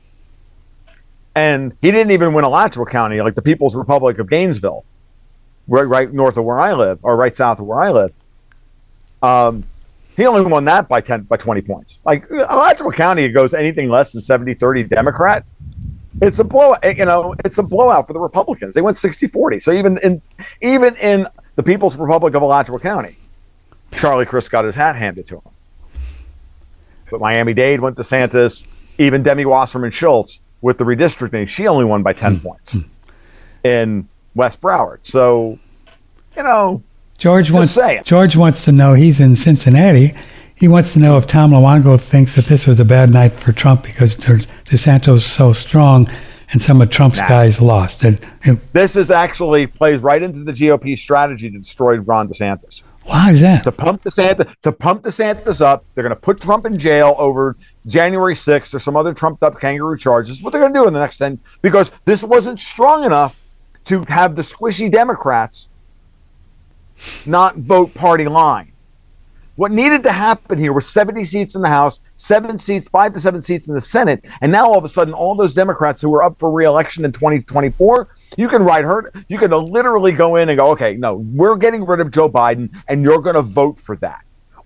And 1.35 1.75
he 1.81 1.91
didn't 1.91 2.11
even 2.11 2.35
win 2.35 2.45
Alachua 2.45 2.85
County, 2.85 3.23
like 3.23 3.35
the 3.35 3.43
People's 3.43 3.75
Republic 3.75 4.19
of 4.19 4.29
Gainesville, 4.29 4.85
right, 5.67 5.85
right 5.85 6.13
north 6.13 6.37
of 6.37 6.45
where 6.45 6.61
I 6.61 6.75
live, 6.75 6.99
or 7.03 7.17
right 7.17 7.35
south 7.35 7.61
of 7.61 7.67
where 7.67 7.81
I 7.81 7.91
live. 7.91 8.13
Um, 9.23 9.65
he 10.19 10.27
only 10.27 10.45
won 10.45 10.67
that 10.67 10.87
by 10.87 11.01
10, 11.01 11.23
by 11.23 11.39
20 11.39 11.63
points. 11.63 12.03
Like 12.05 12.31
Alachua 12.31 12.93
County, 12.93 13.27
goes 13.31 13.55
anything 13.55 13.89
less 13.89 14.13
than 14.13 14.21
70 14.21 14.53
30 14.53 14.85
Democrat. 14.85 15.47
It's 16.21 16.41
a 16.41 16.45
blowout, 16.45 16.85
you 16.85 17.07
know, 17.07 17.35
it's 17.43 17.57
a 17.57 17.63
blowout 17.63 18.07
for 18.07 18.13
the 18.13 18.21
Republicans. 18.21 18.75
They 18.75 18.83
went 18.83 18.99
60 18.99 19.29
40. 19.29 19.61
So 19.61 19.73
even 19.73 19.97
in, 20.03 20.21
even 20.61 20.95
in 20.97 21.27
the 21.55 21.63
People's 21.63 21.97
Republic 21.97 22.35
of 22.35 22.43
Alachua 22.43 22.81
County, 22.81 23.17
Charlie 23.93 24.27
Crist 24.27 24.51
got 24.51 24.67
his 24.67 24.75
hat 24.75 24.97
handed 24.97 25.27
to 25.29 25.37
him. 25.37 25.43
But 27.11 27.21
Miami 27.21 27.55
Dade 27.55 27.81
went 27.81 27.97
to 27.97 28.05
Santos. 28.05 28.67
Even 28.99 29.23
Debbie 29.23 29.47
Wasserman 29.47 29.91
Schultz 29.91 30.41
with 30.61 30.79
the 30.79 30.85
redistricting, 30.85 31.49
she 31.49 31.67
only 31.67 31.85
won 31.85 32.03
by 32.03 32.13
10 32.13 32.37
hmm. 32.37 32.47
points 32.47 32.73
hmm. 32.73 32.81
in 33.65 34.09
West 34.35 34.61
Broward. 34.61 34.99
So, 35.03 35.59
you 36.37 36.43
know, 36.43 36.83
George 37.19 37.51
wants. 37.51 37.79
George 38.05 38.37
wants 38.37 38.65
to 38.65 38.73
know. 38.73 38.95
He's 38.95 39.21
in 39.21 39.37
Cincinnati. 39.37 40.15
He 40.55 40.69
wants 40.69 40.93
to 40.93 40.99
know 40.99 41.17
if 41.17 41.27
Tom 41.27 41.53
Luongo 41.53 41.99
thinks 41.99 42.35
that 42.37 42.47
this 42.47 42.67
was 42.67 42.81
a 42.81 42.85
bad 42.85 43.11
night 43.11 43.33
for 43.33 43.53
Trump 43.53 43.83
because 43.83 44.15
DeSantis 44.15 45.17
is 45.17 45.25
so 45.25 45.55
strong 45.55 46.09
and 46.53 46.61
some 46.61 46.83
of 46.83 46.91
Trump's 46.91 47.17
Nah. 47.17 47.29
guys 47.29 47.61
lost. 47.61 48.03
And, 48.03 48.19
and 48.45 48.61
this 48.73 48.97
is 48.97 49.11
actually 49.11 49.67
plays 49.67 50.03
right 50.03 50.23
into 50.23 50.45
the 50.45 50.53
GOP 50.53 50.99
strategy 50.99 51.51
to 51.51 51.59
destroy 51.59 51.97
Ron 51.97 52.29
DeSantis. 52.29 52.83
Why 53.11 53.31
is 53.33 53.41
that? 53.41 53.65
to 53.65 53.73
pump 53.73 54.03
DeSantis 54.05 54.55
to 54.63 54.73
pump 54.73 55.03
DeSantis 55.03 55.61
up. 55.61 55.85
They're 55.95 56.05
going 56.05 56.15
to 56.15 56.21
put 56.21 56.41
Trump 56.41 56.65
in 56.65 56.79
jail 56.79 57.17
over 57.19 57.57
January 57.87 58.35
6th 58.35 58.75
or 58.75 58.79
some 58.79 58.97
other 58.97 59.13
trumped 59.13 59.43
up 59.43 59.61
kangaroo 59.61 59.99
charges. 59.99 60.43
What 60.43 60.53
they're 60.53 60.61
going 60.61 60.73
to 60.73 60.79
do 60.79 60.87
in 60.87 60.95
the 60.95 61.01
next 61.01 61.19
10 61.19 61.39
because 61.61 61.91
this 62.05 62.23
wasn't 62.23 62.61
strong 62.61 63.05
enough 63.05 63.37
to 63.87 64.05
have 64.09 64.37
the 64.37 64.43
squishy 64.43 64.91
Democrats 64.91 65.69
not 67.27 67.57
vote 67.57 67.95
party 67.95 68.27
line. 68.27 68.73
What 69.57 69.73
needed 69.73 70.03
to 70.05 70.13
happen 70.13 70.59
here 70.59 70.73
was 70.73 70.89
70 70.89 71.25
seats 71.25 71.55
in 71.55 71.63
the 71.63 71.69
House, 71.69 72.01
seven 72.17 72.59
seats, 72.59 72.89
five 72.89 73.13
to 73.13 73.21
seven 73.21 73.43
seats 73.43 73.69
in 73.69 73.75
the 73.75 73.81
Senate, 73.81 74.25
and 74.41 74.51
now 74.51 74.67
all 74.67 74.79
of 74.79 74.85
a 74.85 74.89
sudden, 74.89 75.13
all 75.13 75.35
those 75.35 75.53
Democrats 75.53 76.01
who 76.01 76.09
were 76.09 76.23
up 76.23 76.39
for 76.39 76.51
reelection 76.51 77.05
in 77.05 77.13
2024, 77.13 78.09
you 78.37 78.49
can 78.49 78.63
write 78.63 78.85
her, 78.85 79.11
you 79.29 79.39
can 79.39 79.51
literally 79.51 80.13
go 80.13 80.37
in 80.37 80.49
and 80.49 80.57
go, 80.57 80.71
okay, 80.71 80.97
no, 80.97 81.17
we're 81.17 81.57
getting 81.57 81.85
rid 81.85 82.01
of 82.01 82.11
Joe 82.11 82.29
Biden, 82.29 82.75
and 82.89 83.03
you're 83.03 83.21
going 83.21 83.37
to 83.37 83.43
vote 83.43 83.79
for 83.79 83.97
that. 83.97 84.25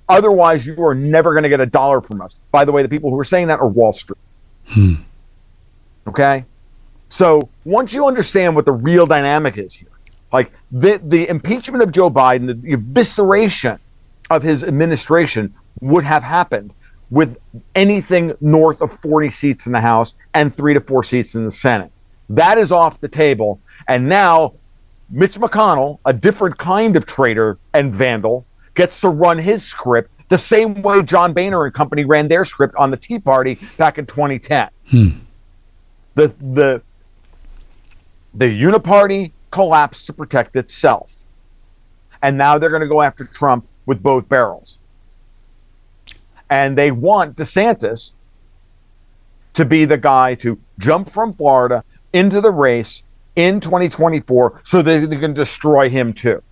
Otherwise, 0.09 0.67
you 0.67 0.83
are 0.85 0.95
never 0.95 1.33
going 1.33 1.45
to 1.45 1.49
get 1.49 1.61
a 1.61 1.67
dollar 1.67 2.01
from 2.01 2.21
us. 2.21 2.37
By 2.51 2.65
the 2.65 2.73
way, 2.73 2.83
the 2.83 2.89
people 2.89 3.11
who 3.11 3.19
are 3.19 3.25
saying 3.25 3.49
that 3.49 3.61
are 3.61 3.69
Wall 3.69 3.93
Street. 3.93 4.19
Hmm. 4.67 4.95
Okay, 6.07 6.45
so 7.09 7.49
once 7.65 7.95
you 7.95 8.07
understand 8.07 8.55
what 8.55 8.67
the 8.67 8.73
real 8.73 9.07
dynamic 9.07 9.57
is 9.57 9.73
here, 9.73 9.89
like 10.33 10.53
the 10.71 11.01
the 11.03 11.29
impeachment 11.29 11.83
of 11.83 11.93
Joe 11.93 12.11
Biden, 12.11 12.47
the 12.47 12.77
evisceration 12.77 13.79
of 14.31 14.43
his 14.43 14.63
administration 14.63 15.55
would 15.81 16.05
have 16.05 16.23
happened 16.23 16.75
with 17.11 17.39
anything 17.75 18.35
north 18.41 18.81
of 18.81 18.91
40 18.91 19.31
seats 19.31 19.67
in 19.67 19.73
the 19.73 19.81
House 19.81 20.15
and 20.35 20.55
three 20.55 20.75
to 20.75 20.81
four 20.81 21.03
seats 21.03 21.35
in 21.35 21.45
the 21.45 21.51
Senate. 21.51 21.93
That 22.29 22.59
is 22.59 22.73
off 22.73 23.01
the 23.01 23.09
table. 23.09 23.61
And 23.89 24.09
now 24.09 24.55
Mitch 25.11 25.35
McConnell, 25.35 25.99
a 26.05 26.13
different 26.13 26.59
kind 26.59 26.97
of 26.97 27.07
traitor 27.07 27.59
and 27.73 27.95
vandal, 27.95 28.47
gets 28.75 29.01
to 29.03 29.09
run 29.09 29.39
his 29.39 29.65
script 29.65 30.11
the 30.29 30.39
same 30.39 30.83
way 30.83 31.03
John 31.03 31.33
Boehner 31.33 31.65
and 31.65 31.75
company 31.75 32.05
ran 32.05 32.29
their 32.29 32.45
script 32.45 32.75
on 32.77 32.91
the 32.91 32.97
Tea 32.97 33.19
Party 33.19 33.59
back 33.77 33.99
in 33.99 34.07
2010. 34.07 34.69
Hmm. 34.89 35.09
The 36.15 36.29
the 36.41 36.83
the 38.33 38.47
uniparty 38.47 39.33
collapsed 39.51 40.07
to 40.07 40.13
protect 40.13 40.57
itself, 40.57 41.27
and 42.23 42.39
now 42.39 42.59
they're 42.59 42.71
going 42.71 42.83
to 42.83 42.89
go 42.89 43.03
after 43.03 43.25
Trump 43.25 43.67
with 43.87 44.03
both 44.03 44.29
barrels. 44.29 44.79
And 46.51 46.77
they 46.77 46.91
want 46.91 47.37
DeSantis 47.37 48.13
to 49.55 49.65
be 49.65 49.85
the 49.85 49.99
guy 49.99 50.35
to 50.37 50.59
jump 50.79 51.09
from 51.09 51.33
Florida 51.33 51.85
into 52.15 52.41
the 52.41 52.51
race 52.51 53.03
in 53.37 53.61
2024 53.61 54.61
so 54.63 54.81
that 54.81 55.11
they 55.11 55.17
can 55.19 55.35
destroy 55.35 55.91
him 55.91 56.15
too. 56.15 56.43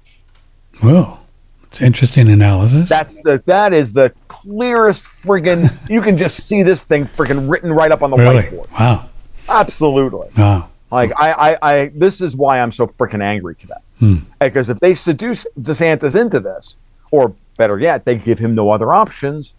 Well, 0.82 1.22
it's 1.64 1.80
interesting 1.80 2.28
analysis. 2.28 2.88
That's 2.88 3.22
the 3.22 3.42
that 3.46 3.72
is 3.72 3.94
the 3.94 4.12
clearest 4.28 5.06
friggin' 5.06 5.70
you 5.88 6.02
can 6.02 6.16
just 6.16 6.46
see 6.46 6.62
this 6.62 6.84
thing 6.84 7.06
friggin' 7.06 7.50
written 7.50 7.72
right 7.72 7.90
up 7.90 8.02
on 8.02 8.10
the 8.10 8.18
really? 8.18 8.42
whiteboard. 8.42 8.70
Wow. 8.78 9.08
Absolutely. 9.48 10.28
Wow. 10.36 10.68
Like 10.90 11.12
I, 11.18 11.32
I, 11.32 11.58
I 11.62 11.92
this 11.94 12.20
is 12.20 12.36
why 12.36 12.60
I'm 12.60 12.72
so 12.72 12.86
freaking 12.86 13.22
angry 13.22 13.54
today. 13.54 13.74
Hmm. 13.98 14.16
Because 14.40 14.68
if 14.68 14.80
they 14.80 14.94
seduce 14.94 15.46
DeSantis 15.58 16.20
into 16.20 16.40
this, 16.40 16.76
or 17.10 17.34
better 17.56 17.78
yet, 17.78 18.04
they 18.04 18.16
give 18.16 18.38
him 18.38 18.54
no 18.54 18.70
other 18.70 18.92
options, 18.92 19.54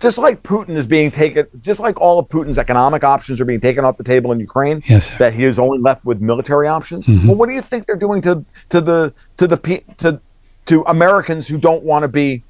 just 0.00 0.18
like 0.18 0.42
Putin 0.42 0.76
is 0.76 0.86
being 0.86 1.10
taken, 1.10 1.46
just 1.60 1.80
like 1.80 2.00
all 2.00 2.18
of 2.18 2.28
Putin's 2.28 2.58
economic 2.58 3.04
options 3.04 3.40
are 3.40 3.44
being 3.44 3.60
taken 3.60 3.84
off 3.84 3.96
the 3.96 4.04
table 4.04 4.32
in 4.32 4.40
Ukraine, 4.40 4.82
Yes, 4.86 5.10
that 5.18 5.34
he 5.34 5.44
is 5.44 5.58
only 5.58 5.78
left 5.78 6.04
with 6.04 6.20
military 6.20 6.68
options. 6.68 7.06
Mhm. 7.06 7.26
Well, 7.26 7.36
what 7.36 7.48
do 7.48 7.54
you 7.54 7.62
think 7.62 7.86
they're 7.86 7.96
doing 7.96 8.20
to 8.22 8.44
to 8.70 8.80
the 8.80 9.12
to 9.36 9.46
the 9.46 9.56
to 9.98 10.20
to 10.66 10.82
Americans 10.86 11.48
who 11.48 11.58
don't 11.58 11.84
want 11.84 12.02
to 12.02 12.08
be 12.08 12.42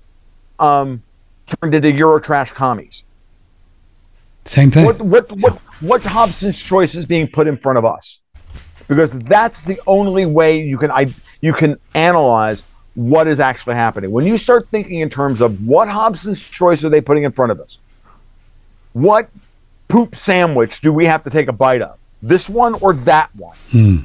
um, 0.58 1.02
turned 1.46 1.74
into 1.74 1.88
Eurotrash 1.92 2.52
commies? 2.52 3.04
Same 4.44 4.70
thing. 4.70 4.84
What 4.84 5.00
what 5.00 5.30
what 5.32 5.54
what 5.80 6.02
Hobson's 6.02 6.60
choice 6.60 6.94
is 6.94 7.06
being 7.06 7.26
put 7.26 7.46
in 7.46 7.56
front 7.56 7.78
of 7.78 7.84
us? 7.84 8.20
Because 8.88 9.18
that's 9.20 9.64
the 9.64 9.80
only 9.86 10.26
way 10.26 10.60
you 10.60 10.76
can 10.76 10.90
I 10.90 11.14
you 11.40 11.52
can 11.52 11.78
analyze 11.94 12.62
what 12.94 13.26
is 13.26 13.40
actually 13.40 13.74
happening. 13.74 14.10
When 14.10 14.26
you 14.26 14.36
start 14.36 14.68
thinking 14.68 15.00
in 15.00 15.10
terms 15.10 15.40
of 15.40 15.66
what 15.66 15.88
Hobson's 15.88 16.40
choice 16.40 16.84
are 16.84 16.88
they 16.88 17.00
putting 17.00 17.24
in 17.24 17.32
front 17.32 17.52
of 17.52 17.60
us? 17.60 17.78
What 18.92 19.28
poop 19.88 20.14
sandwich 20.14 20.80
do 20.80 20.92
we 20.92 21.06
have 21.06 21.22
to 21.24 21.30
take 21.30 21.48
a 21.48 21.52
bite 21.52 21.82
of? 21.82 21.98
This 22.22 22.48
one 22.48 22.74
or 22.74 22.94
that 22.94 23.34
one? 23.34 23.56
Hmm. 23.70 23.96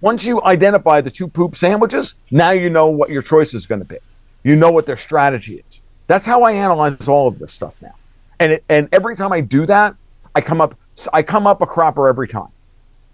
Once 0.00 0.24
you 0.24 0.42
identify 0.42 1.00
the 1.00 1.10
two 1.10 1.28
poop 1.28 1.54
sandwiches, 1.54 2.16
now 2.30 2.50
you 2.50 2.68
know 2.68 2.88
what 2.88 3.10
your 3.10 3.22
choice 3.22 3.54
is 3.54 3.66
going 3.66 3.80
to 3.80 3.84
be. 3.86 3.98
You 4.42 4.56
know 4.56 4.72
what 4.72 4.84
their 4.84 4.96
strategy 4.96 5.62
is. 5.66 5.80
That's 6.08 6.26
how 6.26 6.42
I 6.42 6.52
analyze 6.52 7.06
all 7.06 7.28
of 7.28 7.38
this 7.38 7.52
stuff 7.52 7.80
now. 7.80 7.94
And 8.40 8.52
it, 8.52 8.64
and 8.68 8.88
every 8.90 9.14
time 9.14 9.32
I 9.32 9.40
do 9.40 9.64
that, 9.66 9.94
I 10.34 10.40
come 10.40 10.60
up 10.60 10.74
I 11.12 11.22
come 11.22 11.46
up 11.46 11.60
a 11.62 11.66
cropper 11.66 12.08
every 12.08 12.28
time. 12.28 12.48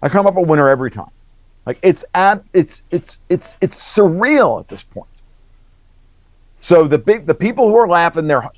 I 0.01 0.09
come 0.09 0.27
up 0.27 0.35
a 0.37 0.41
winner 0.41 0.67
every 0.67 0.91
time. 0.91 1.11
Like 1.65 1.79
it's 1.81 2.03
ab, 2.15 2.45
it's 2.53 2.81
it's 2.89 3.19
it's 3.29 3.55
it's 3.61 3.77
surreal 3.77 4.59
at 4.59 4.67
this 4.67 4.83
point. 4.83 5.07
So 6.61 6.87
the 6.87 6.97
big 6.97 7.25
the 7.25 7.35
people 7.35 7.67
who 7.69 7.77
are 7.77 7.87
laughing 7.87 8.27
their 8.27 8.49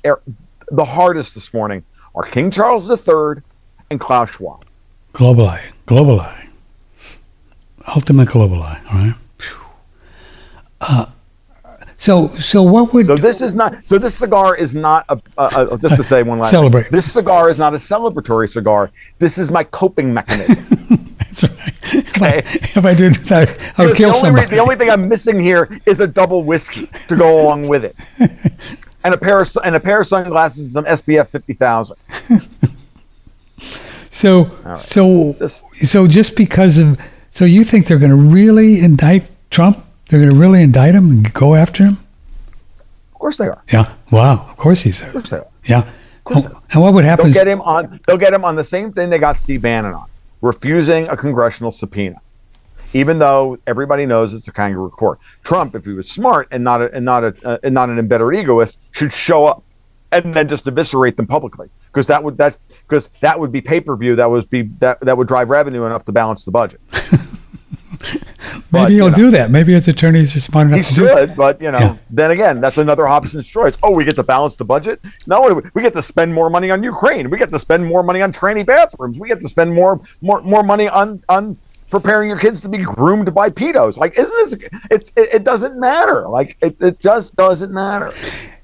the 0.70 0.84
hardest 0.84 1.34
this 1.34 1.52
morning 1.54 1.84
are 2.14 2.24
King 2.24 2.50
Charles 2.50 2.90
III 2.90 3.42
and 3.90 4.00
Klaus 4.00 4.30
Schwab. 4.30 4.64
Global 5.12 5.48
eye. 5.48 5.64
Global 5.86 6.20
eye. 6.20 6.48
Ultimate 7.94 8.28
global 8.28 8.62
eye. 8.62 8.80
All 8.90 8.98
right. 8.98 9.14
Uh, 10.80 11.06
so, 12.02 12.28
so 12.30 12.62
what 12.62 12.92
would 12.92 13.06
So 13.06 13.16
this 13.16 13.40
is 13.40 13.54
not. 13.54 13.86
So 13.86 13.96
this 13.96 14.16
cigar 14.16 14.56
is 14.56 14.74
not 14.74 15.04
a. 15.08 15.20
a, 15.38 15.66
a 15.68 15.78
just 15.78 15.94
to 15.96 16.02
say 16.02 16.24
one 16.24 16.40
last. 16.40 16.50
Celebrate. 16.58 16.82
Thing, 16.84 16.92
this 16.92 17.12
cigar 17.12 17.48
is 17.48 17.58
not 17.58 17.74
a 17.74 17.76
celebratory 17.76 18.50
cigar. 18.50 18.90
This 19.20 19.38
is 19.38 19.52
my 19.52 19.62
coping 19.62 20.12
mechanism. 20.12 20.66
That's 21.32 21.44
right. 21.44 21.74
Okay. 21.94 21.98
If 21.98 22.22
I, 22.22 22.36
if 22.78 22.84
I 22.84 22.94
did 22.94 23.14
that, 23.26 23.48
I 23.78 23.86
would 23.86 23.96
kill 23.96 24.10
the, 24.10 24.16
only, 24.16 24.20
somebody. 24.28 24.46
re- 24.46 24.50
the 24.56 24.58
only 24.62 24.76
thing 24.76 24.90
I'm 24.90 25.08
missing 25.08 25.40
here 25.40 25.80
is 25.86 26.00
a 26.00 26.06
double 26.06 26.42
whiskey 26.44 26.90
to 27.08 27.16
go 27.16 27.40
along 27.42 27.68
with 27.68 27.84
it, 27.84 27.96
and 29.04 29.14
a 29.14 29.18
pair 29.18 29.40
of 29.40 29.48
and 29.64 29.74
a 29.76 29.80
pair 29.80 30.00
of 30.00 30.06
sunglasses 30.06 30.74
and 30.76 30.86
some 30.86 30.96
SPF 30.96 31.28
fifty 31.28 31.52
thousand. 31.54 31.96
so, 34.10 34.44
right. 34.64 34.78
so, 34.78 35.32
This- 35.32 35.62
so 35.74 36.06
just 36.06 36.36
because 36.36 36.78
of, 36.78 36.98
so 37.30 37.44
you 37.44 37.64
think 37.64 37.86
they're 37.86 37.98
going 37.98 38.10
to 38.10 38.16
really 38.16 38.80
indict 38.80 39.24
Trump? 39.50 39.84
They're 40.08 40.20
going 40.20 40.32
to 40.32 40.36
really 40.38 40.62
indict 40.62 40.94
him 40.94 41.10
and 41.10 41.32
go 41.32 41.54
after 41.54 41.84
him? 41.84 41.98
Of 43.14 43.18
course 43.18 43.36
they 43.38 43.48
are. 43.48 43.62
Yeah. 43.72 43.94
Wow. 44.10 44.46
Of 44.50 44.56
course 44.56 44.82
he's 44.82 44.98
there. 45.00 45.08
Of 45.08 45.12
course 45.14 45.28
they 45.30 45.38
are. 45.38 45.46
Yeah. 45.64 45.90
and 46.72 46.82
what 46.82 46.92
would 46.94 47.04
happen? 47.04 47.26
They'll 47.26 47.34
get 47.34 47.48
him 47.48 47.60
on. 47.62 48.00
They'll 48.06 48.18
get 48.18 48.34
him 48.34 48.44
on 48.44 48.56
the 48.56 48.64
same 48.64 48.92
thing 48.92 49.10
they 49.10 49.18
got 49.18 49.36
Steve 49.38 49.62
Bannon 49.62 49.94
on, 49.94 50.06
refusing 50.42 51.08
a 51.08 51.16
congressional 51.16 51.72
subpoena, 51.72 52.20
even 52.92 53.18
though 53.18 53.58
everybody 53.66 54.04
knows 54.04 54.34
it's 54.34 54.48
a 54.48 54.52
kangaroo 54.52 54.90
court. 54.90 55.18
Trump, 55.42 55.74
if 55.74 55.86
he 55.86 55.92
was 55.92 56.10
smart 56.10 56.48
and 56.50 56.62
not 56.62 56.82
a, 56.82 56.92
and 56.92 57.04
not 57.04 57.24
a 57.24 57.34
uh, 57.44 57.58
and 57.62 57.72
not 57.72 57.88
an 57.88 57.98
embittered 57.98 58.36
egoist, 58.36 58.78
should 58.90 59.12
show 59.12 59.46
up 59.46 59.64
and 60.10 60.34
then 60.34 60.46
just 60.46 60.66
eviscerate 60.66 61.16
them 61.16 61.26
publicly 61.26 61.70
because 61.86 62.06
that 62.08 62.22
would 62.22 62.36
that 62.36 62.56
because 62.86 63.08
that 63.20 63.40
would 63.40 63.50
be 63.50 63.62
pay 63.62 63.80
per 63.80 63.96
view. 63.96 64.14
That 64.16 64.30
would 64.30 64.50
be 64.50 64.62
that 64.80 65.00
that 65.00 65.16
would 65.16 65.28
drive 65.28 65.48
revenue 65.48 65.86
enough 65.86 66.04
to 66.04 66.12
balance 66.12 66.44
the 66.44 66.50
budget. 66.50 66.80
But, 68.70 68.82
Maybe 68.84 68.94
you 68.94 69.02
he'll 69.02 69.10
know. 69.10 69.16
do 69.16 69.30
that. 69.30 69.50
Maybe 69.50 69.72
his 69.72 69.88
attorneys 69.88 70.34
are 70.36 70.40
smart 70.40 70.68
enough 70.68 70.86
He 70.86 70.94
to 70.94 71.00
do 71.00 71.06
it. 71.06 71.14
should, 71.28 71.36
but 71.36 71.60
you 71.60 71.70
know, 71.70 71.78
Yeah. 71.78 71.96
then 72.10 72.30
again, 72.30 72.60
that's 72.60 72.78
another 72.78 73.06
Hobson's 73.06 73.46
choice. 73.46 73.76
Oh, 73.82 73.90
we 73.92 74.04
get 74.04 74.16
to 74.16 74.22
balance 74.22 74.56
the 74.56 74.64
budget. 74.64 75.00
No, 75.26 75.52
we- 75.54 75.62
we 75.74 75.82
get 75.82 75.92
to 75.94 76.02
spend 76.02 76.34
more 76.34 76.50
money 76.50 76.70
on 76.70 76.82
Ukraine. 76.82 77.30
We 77.30 77.38
get 77.38 77.50
to 77.50 77.58
spend 77.58 77.84
more 77.86 78.02
money 78.02 78.22
on 78.22 78.32
tranny 78.32 78.64
bathrooms. 78.66 79.18
We 79.18 79.28
get 79.28 79.40
to 79.40 79.48
spend 79.48 79.72
more 79.74 80.00
more 80.20 80.40
more 80.42 80.62
money 80.62 80.88
on 80.88 81.20
on 81.28 81.56
preparing 81.90 82.28
your 82.30 82.38
kids 82.38 82.60
to 82.62 82.68
be 82.68 82.78
groomed 82.78 83.34
by 83.34 83.50
pedos. 83.50 83.98
Like, 83.98 84.18
isn't 84.18 84.36
this? 84.50 84.70
It's 84.90 85.12
it, 85.16 85.34
it 85.34 85.44
doesn't 85.44 85.78
matter. 85.78 86.26
Like, 86.28 86.56
it, 86.62 86.76
it 86.80 86.98
just 86.98 87.36
doesn't 87.36 87.70
matter. 87.72 88.12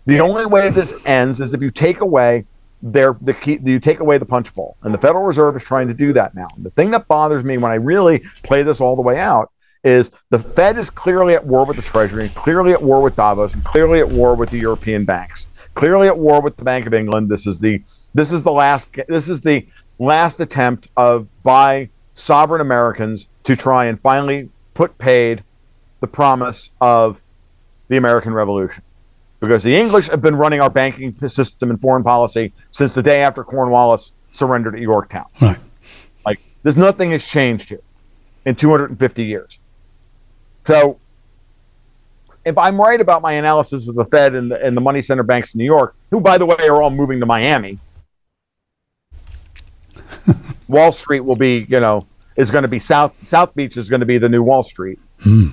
The 0.07 0.21
only 0.21 0.47
way 0.47 0.71
this 0.71 0.95
ends 1.04 1.38
is 1.38 1.52
if 1.52 1.61
you 1.62 1.71
take 1.71 2.00
away 2.00 2.45
their 2.83 3.17
the 3.21 3.35
key. 3.35 3.59
You 3.63 3.81
take 3.81 4.01
away 4.01 4.19
the 4.19 4.27
punch 4.27 4.55
bowl, 4.55 4.77
and 4.83 4.93
the 4.95 4.99
Federal 4.99 5.25
Reserve 5.25 5.57
is 5.57 5.65
trying 5.65 5.89
to 5.89 5.95
do 5.95 6.13
that 6.13 6.35
now. 6.35 6.49
The 6.59 6.71
thing 6.71 6.91
that 6.93 7.09
bothers 7.09 7.45
me 7.45 7.59
when 7.59 7.73
I 7.73 7.77
really 7.77 8.21
play 8.43 8.63
this 8.63 8.81
all 8.81 8.97
the 8.97 9.03
way 9.03 9.19
out 9.19 9.51
is 9.85 10.11
the 10.31 10.39
Fed 10.39 10.77
is 10.77 10.91
clearly 10.91 11.35
at 11.35 11.47
war 11.47 11.65
with 11.65 11.77
the 11.77 11.83
Treasury, 11.83 12.25
and 12.25 12.35
clearly 12.35 12.73
at 12.73 12.83
war 12.83 13.03
with 13.03 13.17
Davos, 13.17 13.55
and 13.55 13.65
clearly 13.65 14.01
at 14.01 14.09
war 14.09 14.35
with 14.35 14.51
the 14.51 14.59
European 14.59 15.05
banks, 15.05 15.47
clearly 15.75 16.09
at 16.09 16.19
war 16.19 16.41
with 16.41 16.57
the 16.57 16.65
Bank 16.65 16.87
of 16.87 16.95
England. 16.95 17.29
This 17.29 17.47
is 17.47 17.59
the 17.59 17.83
this 18.15 18.33
is 18.33 18.43
the 18.43 18.53
last 18.53 18.89
this 19.09 19.29
is 19.29 19.43
the 19.43 19.67
last 19.99 20.41
attempt 20.41 20.89
of 20.97 21.29
by 21.43 21.91
sovereign 22.15 22.61
Americans 22.61 23.29
to 23.45 23.57
try 23.57 23.87
and 23.87 24.01
finally 24.01 24.51
put 24.75 24.99
paid 24.99 25.43
the 26.01 26.07
promise 26.07 26.71
of 26.81 27.21
the 27.89 27.97
American 27.97 28.33
Revolution. 28.33 28.83
Because 29.40 29.62
the 29.62 29.76
English 29.76 30.09
have 30.09 30.21
been 30.21 30.37
running 30.37 30.61
our 30.61 30.71
banking 30.71 31.14
system 31.28 31.71
and 31.71 31.80
foreign 31.80 32.02
policy 32.02 32.52
since 32.71 32.95
the 32.95 33.02
day 33.02 33.23
after 33.23 33.45
Cornwallis 33.45 34.12
surrendered 34.33 34.75
at 34.75 34.80
Yorktown. 34.80 35.26
Right. 35.40 35.59
Like, 36.26 36.40
there's 36.62 36.76
nothing 36.76 37.12
has 37.12 37.25
changed 37.25 37.68
here 37.68 37.80
in 38.45 38.57
250 38.57 39.25
years. 39.25 39.59
So, 40.66 40.99
if 42.45 42.59
I'm 42.59 42.80
right 42.80 43.00
about 43.00 43.23
my 43.23 43.33
analysis 43.35 43.88
of 43.88 43.95
the 43.95 44.04
Fed 44.07 44.35
and 44.35 44.50
the, 44.50 44.64
and 44.64 44.76
the 44.76 44.80
money 44.80 45.02
center 45.02 45.23
banks 45.23 45.54
in 45.54 45.59
New 45.59 45.64
York, 45.64 45.95
who, 46.11 46.21
by 46.21 46.38
the 46.38 46.47
way, 46.47 46.57
are 46.68 46.83
all 46.83 46.90
moving 46.90 47.21
to 47.21 47.26
Miami, 47.26 47.78
Wall 50.68 50.92
Street 50.92 51.21
will 51.21 51.37
be, 51.37 51.66
you 51.68 51.80
know, 51.80 52.07
is 52.37 52.50
going 52.50 52.62
to 52.62 52.68
be 52.68 52.78
South 52.78 53.14
South 53.26 53.54
Beach 53.54 53.76
is 53.76 53.88
going 53.88 54.00
to 54.00 54.07
be 54.07 54.18
the 54.18 54.28
new 54.28 54.42
Wall 54.42 54.62
Street. 54.62 54.99
Hmm. 55.21 55.50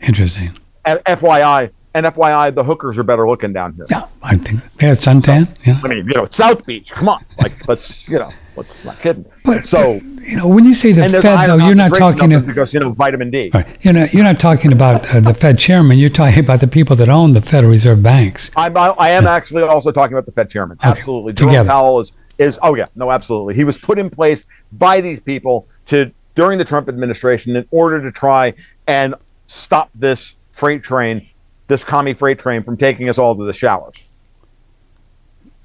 Interesting. 0.00 0.52
And 0.84 0.98
FYI, 1.00 1.70
and 1.94 2.06
FYI, 2.06 2.54
the 2.54 2.64
hookers 2.64 2.98
are 2.98 3.04
better 3.04 3.28
looking 3.28 3.52
down 3.52 3.74
here. 3.74 3.86
Yeah, 3.88 4.06
I 4.22 4.36
think 4.36 4.60
they 4.76 4.88
had 4.88 4.98
suntan. 4.98 5.48
yeah. 5.64 5.80
I 5.82 5.88
mean, 5.88 6.06
you 6.06 6.14
know, 6.14 6.24
it's 6.24 6.36
South 6.36 6.66
Beach. 6.66 6.90
Come 6.90 7.08
on, 7.08 7.24
like 7.38 7.66
let's, 7.68 8.08
you 8.08 8.18
know, 8.18 8.32
let's 8.56 8.84
not 8.84 9.00
kidding. 9.00 9.24
But 9.44 9.64
so, 9.64 10.00
you 10.20 10.36
know, 10.36 10.48
when 10.48 10.64
you 10.64 10.74
say 10.74 10.92
the 10.92 11.02
Fed, 11.02 11.12
there's 11.12 11.24
a 11.24 11.36
higher 11.36 11.46
though, 11.56 11.66
you're 11.66 11.74
not 11.74 11.94
talking. 11.94 12.30
To, 12.30 12.40
because 12.40 12.74
you 12.74 12.80
know 12.80 12.90
vitamin 12.90 13.30
D. 13.30 13.50
right, 13.54 13.66
you're 13.82 13.94
not. 13.94 14.12
You're 14.12 14.24
not 14.24 14.40
talking 14.40 14.72
about 14.72 15.08
uh, 15.14 15.20
the 15.20 15.34
Fed 15.34 15.58
chairman. 15.58 15.98
You're 15.98 16.10
talking 16.10 16.40
about 16.40 16.60
the 16.60 16.66
people 16.66 16.96
that 16.96 17.08
own 17.08 17.32
the 17.32 17.40
Federal 17.40 17.70
Reserve 17.70 18.02
banks. 18.02 18.50
I'm, 18.56 18.76
I, 18.76 18.88
I 18.98 19.10
am 19.10 19.26
actually 19.26 19.62
also 19.62 19.92
talking 19.92 20.14
about 20.14 20.26
the 20.26 20.32
Fed 20.32 20.50
chairman. 20.50 20.78
Okay, 20.80 20.88
Absolutely, 20.88 21.32
Jerome 21.32 21.50
together. 21.50 21.68
Powell 21.68 22.00
is 22.00 22.12
is. 22.38 22.58
Oh 22.62 22.74
yeah, 22.74 22.86
no, 22.96 23.12
absolutely. 23.12 23.54
He 23.54 23.64
was 23.64 23.78
put 23.78 23.98
in 23.98 24.10
place 24.10 24.44
by 24.72 25.00
these 25.00 25.20
people 25.20 25.68
to 25.86 26.10
during 26.34 26.58
the 26.58 26.64
Trump 26.64 26.88
administration 26.88 27.54
in 27.54 27.66
order 27.70 28.02
to 28.02 28.10
try 28.10 28.52
and 28.88 29.14
stop 29.46 29.90
this 29.94 30.34
freight 30.50 30.82
train, 30.82 31.28
this 31.66 31.84
commie 31.84 32.14
freight 32.14 32.38
train, 32.38 32.62
from 32.62 32.76
taking 32.76 33.08
us 33.08 33.18
all 33.18 33.34
to 33.36 33.44
the 33.44 33.52
showers 33.52 33.96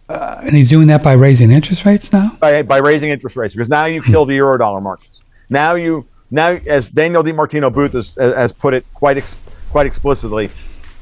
And 0.10 0.56
he's 0.56 0.68
doing 0.68 0.88
that 0.88 1.03
by 1.03 1.13
raising 1.13 1.51
interest 1.51 1.86
rates 1.86 2.12
now. 2.12 2.36
by 2.39 2.63
by 2.63 2.77
raising 2.77 3.10
interest 3.10 3.36
rates 3.36 3.53
because 3.53 3.70
now 3.70 3.86
you 3.86 4.01
kill 4.01 4.25
the 4.25 4.36
euro 4.36 4.58
dollar 4.58 4.82
markets. 4.82 5.22
Now 5.50 5.75
you 5.75 6.08
now 6.32 6.60
as 6.68 6.89
Danielle 6.89 7.24
DiMartino 7.24 7.74
Booth 7.74 7.94
has, 7.94 8.15
has 8.15 8.53
put 8.53 8.74
it 8.74 8.86
quite 8.94 9.18
ex, 9.18 9.38
quite 9.70 9.86
explicitly, 9.86 10.50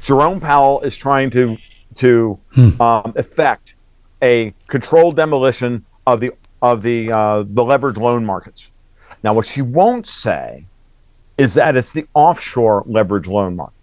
Jerome 0.01 0.39
Powell 0.39 0.81
is 0.81 0.97
trying 0.97 1.29
to 1.31 1.57
to 1.95 2.39
um, 2.79 3.13
effect 3.15 3.75
a 4.21 4.53
controlled 4.67 5.15
demolition 5.15 5.85
of 6.05 6.19
the 6.19 6.31
of 6.61 6.81
the 6.81 7.11
uh, 7.11 7.39
the 7.43 7.63
leveraged 7.63 7.97
loan 7.97 8.25
markets. 8.25 8.71
Now, 9.23 9.33
what 9.33 9.45
she 9.45 9.61
won't 9.61 10.07
say 10.07 10.65
is 11.37 11.53
that 11.53 11.75
it's 11.75 11.93
the 11.93 12.07
offshore 12.13 12.83
leveraged 12.85 13.27
loan 13.27 13.55
markets, 13.55 13.76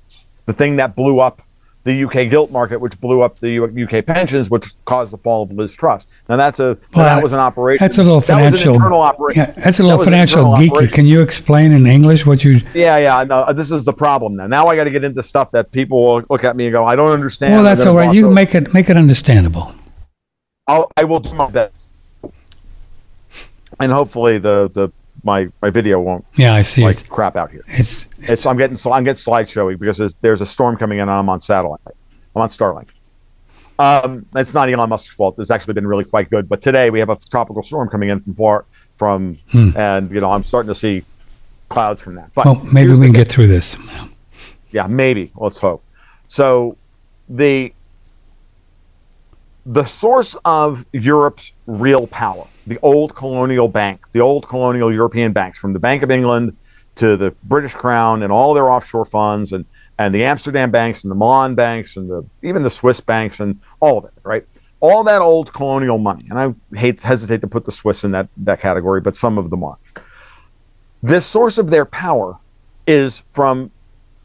the 0.46 0.52
thing 0.52 0.76
that 0.76 0.94
blew 0.94 1.20
up 1.20 1.42
the 1.84 2.04
UK 2.04 2.30
gilt 2.30 2.50
market, 2.50 2.80
which 2.80 2.98
blew 2.98 3.20
up 3.20 3.38
the 3.40 3.60
UK 3.60 4.04
pensions, 4.04 4.48
which 4.48 4.66
caused 4.86 5.12
the 5.12 5.18
fall 5.18 5.42
of 5.42 5.52
Liz 5.52 5.74
Truss. 5.74 6.06
Now 6.30 6.36
that's 6.36 6.58
a 6.58 6.78
well, 6.94 7.04
that 7.04 7.22
was 7.22 7.34
an 7.34 7.38
operation. 7.40 7.84
That's 7.84 7.98
a 7.98 8.02
little 8.02 8.22
financial. 8.22 8.72
That 8.72 8.78
internal 8.78 9.02
operation. 9.02 9.42
Yeah, 9.42 9.50
that's 9.62 9.78
a 9.78 9.82
little 9.82 9.98
that 9.98 10.04
financial 10.04 10.44
geeky. 10.44 10.70
Operation. 10.70 10.94
Can 10.94 11.06
you 11.06 11.20
explain 11.20 11.72
in 11.72 11.86
English 11.86 12.24
what 12.24 12.42
you? 12.42 12.62
Yeah, 12.72 12.96
yeah. 12.96 13.24
No, 13.24 13.40
uh, 13.40 13.52
this 13.52 13.70
is 13.70 13.84
the 13.84 13.92
problem 13.92 14.34
now. 14.36 14.46
Now 14.46 14.68
I 14.68 14.76
got 14.76 14.84
to 14.84 14.90
get 14.90 15.04
into 15.04 15.22
stuff 15.22 15.50
that 15.50 15.72
people 15.72 16.02
will 16.02 16.24
look 16.30 16.42
at 16.42 16.56
me 16.56 16.66
and 16.66 16.72
go, 16.72 16.86
"I 16.86 16.96
don't 16.96 17.12
understand." 17.12 17.54
Well, 17.54 17.62
that's 17.62 17.84
all 17.84 17.94
right. 17.94 18.14
You 18.14 18.30
make 18.30 18.54
it 18.54 18.72
make 18.72 18.88
it 18.88 18.96
understandable. 18.96 19.74
I'll, 20.66 20.90
I 20.96 21.04
will 21.04 21.20
do 21.20 21.34
my 21.34 21.50
best, 21.50 21.74
and 23.78 23.92
hopefully 23.92 24.38
the 24.38 24.70
the 24.72 24.90
my 25.22 25.50
my 25.60 25.68
video 25.68 26.00
won't. 26.00 26.24
Yeah, 26.34 26.54
I 26.54 26.62
see. 26.62 26.82
Like 26.82 27.02
it. 27.02 27.10
crap 27.10 27.36
out 27.36 27.50
here. 27.50 27.64
It's 27.68 28.06
it's 28.28 28.46
I'm 28.46 28.56
getting 28.56 28.76
I'm 28.90 29.04
getting 29.04 29.18
slideshowy 29.18 29.78
because 29.78 29.98
there's, 29.98 30.14
there's 30.20 30.40
a 30.40 30.46
storm 30.46 30.76
coming 30.76 30.98
in 30.98 31.02
and 31.02 31.10
I'm 31.10 31.28
on 31.28 31.40
satellite. 31.40 31.80
I'm 32.34 32.42
on 32.42 32.48
Starlink. 32.48 32.88
Um, 33.78 34.26
it's 34.36 34.54
not 34.54 34.68
Elon 34.68 34.88
Musk's 34.88 35.14
fault. 35.14 35.36
It's 35.38 35.50
actually 35.50 35.74
been 35.74 35.86
really 35.86 36.04
quite 36.04 36.30
good. 36.30 36.48
But 36.48 36.62
today 36.62 36.90
we 36.90 37.00
have 37.00 37.10
a 37.10 37.16
tropical 37.16 37.62
storm 37.62 37.88
coming 37.88 38.08
in 38.08 38.20
from 38.20 38.34
far 38.34 38.64
from, 38.96 39.38
hmm. 39.50 39.70
and 39.76 40.10
you 40.10 40.20
know 40.20 40.30
I'm 40.30 40.44
starting 40.44 40.68
to 40.68 40.74
see 40.74 41.04
clouds 41.68 42.00
from 42.00 42.14
that. 42.16 42.30
But 42.34 42.46
well, 42.46 42.54
maybe 42.72 42.92
we 42.92 43.06
can 43.06 43.12
get 43.12 43.28
through 43.28 43.48
this. 43.48 43.76
Yeah, 44.70 44.86
maybe. 44.86 45.32
Let's 45.36 45.58
hope. 45.58 45.82
So 46.28 46.76
the 47.28 47.72
the 49.66 49.84
source 49.84 50.36
of 50.44 50.84
Europe's 50.92 51.52
real 51.66 52.06
power, 52.06 52.46
the 52.66 52.78
old 52.82 53.14
colonial 53.14 53.66
bank, 53.66 54.06
the 54.12 54.20
old 54.20 54.46
colonial 54.46 54.92
European 54.92 55.32
banks, 55.32 55.58
from 55.58 55.72
the 55.72 55.78
Bank 55.78 56.02
of 56.02 56.10
England 56.10 56.56
to 56.96 57.16
the 57.16 57.32
British 57.44 57.74
Crown 57.74 58.22
and 58.22 58.32
all 58.32 58.54
their 58.54 58.70
offshore 58.70 59.04
funds 59.04 59.52
and 59.52 59.64
and 59.98 60.14
the 60.14 60.24
Amsterdam 60.24 60.70
banks 60.70 61.04
and 61.04 61.10
the 61.10 61.14
Milan 61.14 61.54
banks 61.54 61.96
and 61.96 62.10
the 62.10 62.24
even 62.42 62.62
the 62.62 62.70
Swiss 62.70 63.00
banks 63.00 63.40
and 63.40 63.60
all 63.80 63.98
of 63.98 64.04
it, 64.04 64.12
right? 64.24 64.44
All 64.80 65.04
that 65.04 65.22
old 65.22 65.52
colonial 65.52 65.98
money, 65.98 66.26
and 66.28 66.38
I 66.38 66.76
hate 66.76 67.00
hesitate 67.00 67.40
to 67.40 67.46
put 67.46 67.64
the 67.64 67.72
Swiss 67.72 68.04
in 68.04 68.10
that 68.12 68.28
that 68.38 68.60
category, 68.60 69.00
but 69.00 69.16
some 69.16 69.38
of 69.38 69.50
them 69.50 69.64
are. 69.64 69.78
The 71.02 71.20
source 71.20 71.58
of 71.58 71.70
their 71.70 71.84
power 71.84 72.38
is 72.86 73.22
from 73.32 73.70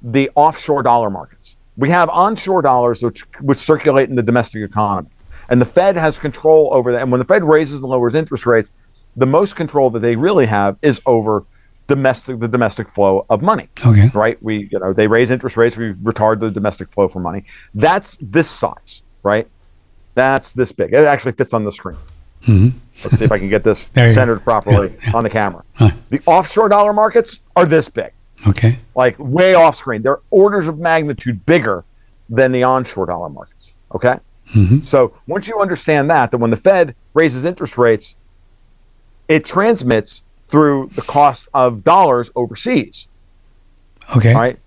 the 0.01 0.29
offshore 0.35 0.83
dollar 0.83 1.09
markets. 1.09 1.55
We 1.77 1.89
have 1.89 2.09
onshore 2.09 2.61
dollars 2.61 3.03
which 3.03 3.21
which 3.41 3.59
circulate 3.59 4.09
in 4.09 4.15
the 4.15 4.23
domestic 4.23 4.63
economy, 4.63 5.09
and 5.49 5.61
the 5.61 5.65
Fed 5.65 5.95
has 5.97 6.19
control 6.19 6.69
over 6.71 6.91
that. 6.91 7.01
And 7.01 7.11
when 7.11 7.19
the 7.19 7.27
Fed 7.27 7.43
raises 7.43 7.79
and 7.79 7.83
lowers 7.83 8.15
interest 8.15 8.45
rates, 8.45 8.71
the 9.15 9.25
most 9.25 9.55
control 9.55 9.89
that 9.91 9.99
they 9.99 10.15
really 10.15 10.45
have 10.47 10.77
is 10.81 11.01
over 11.05 11.45
domestic 11.89 12.39
the 12.39 12.47
domestic 12.47 12.87
flow 12.87 13.25
of 13.29 13.41
money. 13.41 13.67
Okay. 13.85 14.09
Right? 14.13 14.41
We 14.41 14.69
you 14.71 14.79
know 14.79 14.93
they 14.93 15.07
raise 15.07 15.31
interest 15.31 15.57
rates, 15.57 15.75
we 15.75 15.93
retard 15.93 16.39
the 16.39 16.51
domestic 16.51 16.87
flow 16.89 17.09
for 17.09 17.19
money. 17.19 17.43
That's 17.73 18.17
this 18.21 18.49
size, 18.49 19.01
right? 19.23 19.47
That's 20.13 20.53
this 20.53 20.71
big. 20.71 20.93
It 20.93 20.99
actually 20.99 21.33
fits 21.33 21.53
on 21.53 21.65
the 21.65 21.71
screen. 21.71 21.97
Mm-hmm. 22.47 22.77
Let's 23.03 23.17
see 23.17 23.25
if 23.25 23.31
I 23.31 23.39
can 23.39 23.49
get 23.49 23.63
this 23.63 23.87
centered 23.95 24.43
properly 24.43 24.89
yeah, 24.89 25.09
yeah. 25.09 25.17
on 25.17 25.23
the 25.23 25.29
camera. 25.29 25.63
Huh. 25.73 25.91
The 26.09 26.21
offshore 26.25 26.69
dollar 26.69 26.93
markets 26.93 27.41
are 27.55 27.65
this 27.65 27.89
big. 27.89 28.11
Okay. 28.47 28.77
Like 28.95 29.15
way 29.19 29.55
off 29.55 29.75
screen. 29.75 30.01
They're 30.01 30.19
orders 30.29 30.67
of 30.67 30.79
magnitude 30.79 31.45
bigger 31.45 31.83
than 32.29 32.51
the 32.51 32.63
onshore 32.63 33.07
dollar 33.07 33.29
markets. 33.29 33.73
Okay. 33.93 34.19
Mm-hmm. 34.53 34.81
So 34.81 35.13
once 35.27 35.47
you 35.47 35.59
understand 35.59 36.09
that, 36.09 36.31
that 36.31 36.37
when 36.37 36.49
the 36.49 36.57
Fed 36.57 36.95
raises 37.13 37.43
interest 37.43 37.77
rates, 37.77 38.15
it 39.27 39.45
transmits 39.45 40.23
through 40.49 40.89
the 40.95 41.01
cost 41.03 41.47
of 41.53 41.83
dollars 41.83 42.31
overseas. 42.35 43.07
Okay. 44.15 44.33
Right. 44.33 44.59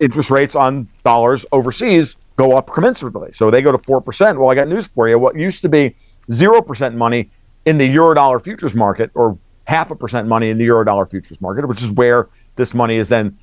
Interest 0.00 0.30
rates 0.30 0.54
on 0.54 0.88
dollars 1.04 1.46
overseas 1.52 2.16
go 2.36 2.56
up 2.56 2.66
commensurately. 2.66 3.34
So 3.34 3.50
they 3.50 3.62
go 3.62 3.72
to 3.72 3.78
4%. 3.78 4.38
Well, 4.38 4.50
I 4.50 4.54
got 4.54 4.68
news 4.68 4.86
for 4.86 5.08
you. 5.08 5.18
What 5.18 5.38
used 5.38 5.62
to 5.62 5.68
be 5.68 5.94
0% 6.30 6.94
money 6.94 7.30
in 7.64 7.78
the 7.78 7.86
euro 7.86 8.14
dollar 8.14 8.40
futures 8.40 8.74
market 8.74 9.10
or 9.14 9.38
half 9.64 9.90
a 9.90 9.96
percent 9.96 10.26
money 10.26 10.50
in 10.50 10.58
the 10.58 10.64
euro 10.64 10.84
dollar 10.84 11.06
futures 11.06 11.40
market, 11.40 11.66
which 11.66 11.82
is 11.82 11.92
where 11.92 12.28
this 12.56 12.74
money 12.74 12.96
is 12.96 13.08
then 13.08 13.38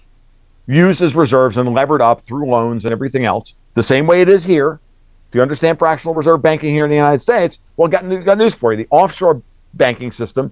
used 0.68 1.02
as 1.02 1.16
reserves 1.16 1.58
and 1.58 1.74
levered 1.74 2.02
up 2.02 2.22
through 2.22 2.50
loans 2.50 2.84
and 2.84 2.92
everything 2.92 3.24
else, 3.24 3.56
the 3.76 3.84
same 3.84 4.06
way 4.06 4.22
it 4.22 4.28
is 4.28 4.44
here. 4.44 4.80
If 5.30 5.36
you 5.36 5.42
understand 5.42 5.80
fractional 5.80 6.14
reserve 6.14 6.42
banking 6.42 6.74
here 6.74 6.86
in 6.86 6.90
the 6.90 6.96
United 6.96 7.22
States, 7.22 7.60
well, 7.78 7.88
got, 7.88 8.02
got 8.26 8.38
news 8.38 8.56
for 8.56 8.74
you. 8.74 8.78
The 8.78 8.88
offshore 8.90 9.42
banking 9.74 10.12
system 10.12 10.52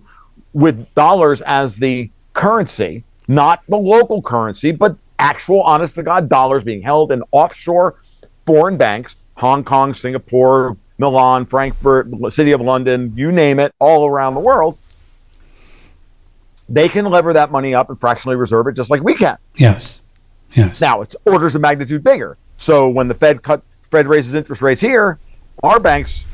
with 0.56 0.92
dollars 0.96 1.42
as 1.42 1.76
the 1.76 2.10
currency, 2.34 3.04
not 3.28 3.62
the 3.68 3.78
local 3.78 4.22
currency, 4.22 4.72
but 4.72 4.96
actual, 5.20 5.62
honest 5.62 5.96
to 5.96 6.04
God, 6.04 6.30
dollars 6.30 6.64
being 6.64 6.82
held 6.82 7.12
in 7.12 7.22
offshore 7.32 7.96
foreign 8.46 8.78
banks, 8.78 9.18
Hong 9.36 9.66
Kong, 9.66 9.94
Singapore, 9.94 10.78
Milan, 10.98 11.46
Frankfurt, 11.46 12.08
City 12.32 12.54
of 12.54 12.62
London, 12.62 13.12
you 13.18 13.34
name 13.34 13.60
it, 13.60 13.74
all 13.80 14.08
around 14.08 14.34
the 14.34 14.40
world. 14.40 14.78
They 16.70 16.88
can 16.88 17.06
lever 17.06 17.34
that 17.34 17.52
money 17.52 17.76
up 17.76 17.90
and 17.90 18.00
fractionally 18.00 18.38
reserve 18.38 18.68
it 18.68 18.78
just 18.78 18.90
like 18.90 19.04
we 19.04 19.14
can. 19.14 19.38
Yes. 19.56 20.00
Yes. 20.54 20.80
Now 20.80 21.02
it's 21.02 21.18
orders 21.26 21.54
of 21.56 21.62
magnitude 21.62 22.02
bigger. 22.02 22.38
So 22.56 22.88
when 22.88 23.10
the 23.10 23.14
Fed 23.14 23.44
cut 23.44 23.62
Fed 23.82 24.08
raises 24.08 24.34
interest 24.34 24.62
rates 24.62 24.80
here, 24.80 25.20
our 25.62 25.82
banks, 25.82 26.26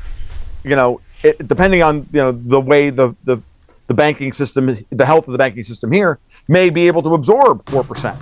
you 0.62 0.76
know, 0.76 1.00
it, 1.24 1.48
depending 1.48 1.82
on 1.82 2.08
you 2.12 2.20
know 2.20 2.32
the 2.32 2.60
way 2.60 2.90
the 2.90 3.16
the 3.24 3.42
the 3.86 3.94
banking 3.94 4.32
system, 4.32 4.84
the 4.90 5.06
health 5.06 5.26
of 5.28 5.32
the 5.32 5.38
banking 5.38 5.62
system 5.62 5.92
here, 5.92 6.18
may 6.48 6.70
be 6.70 6.86
able 6.86 7.02
to 7.02 7.14
absorb 7.14 7.64
4%. 7.66 8.16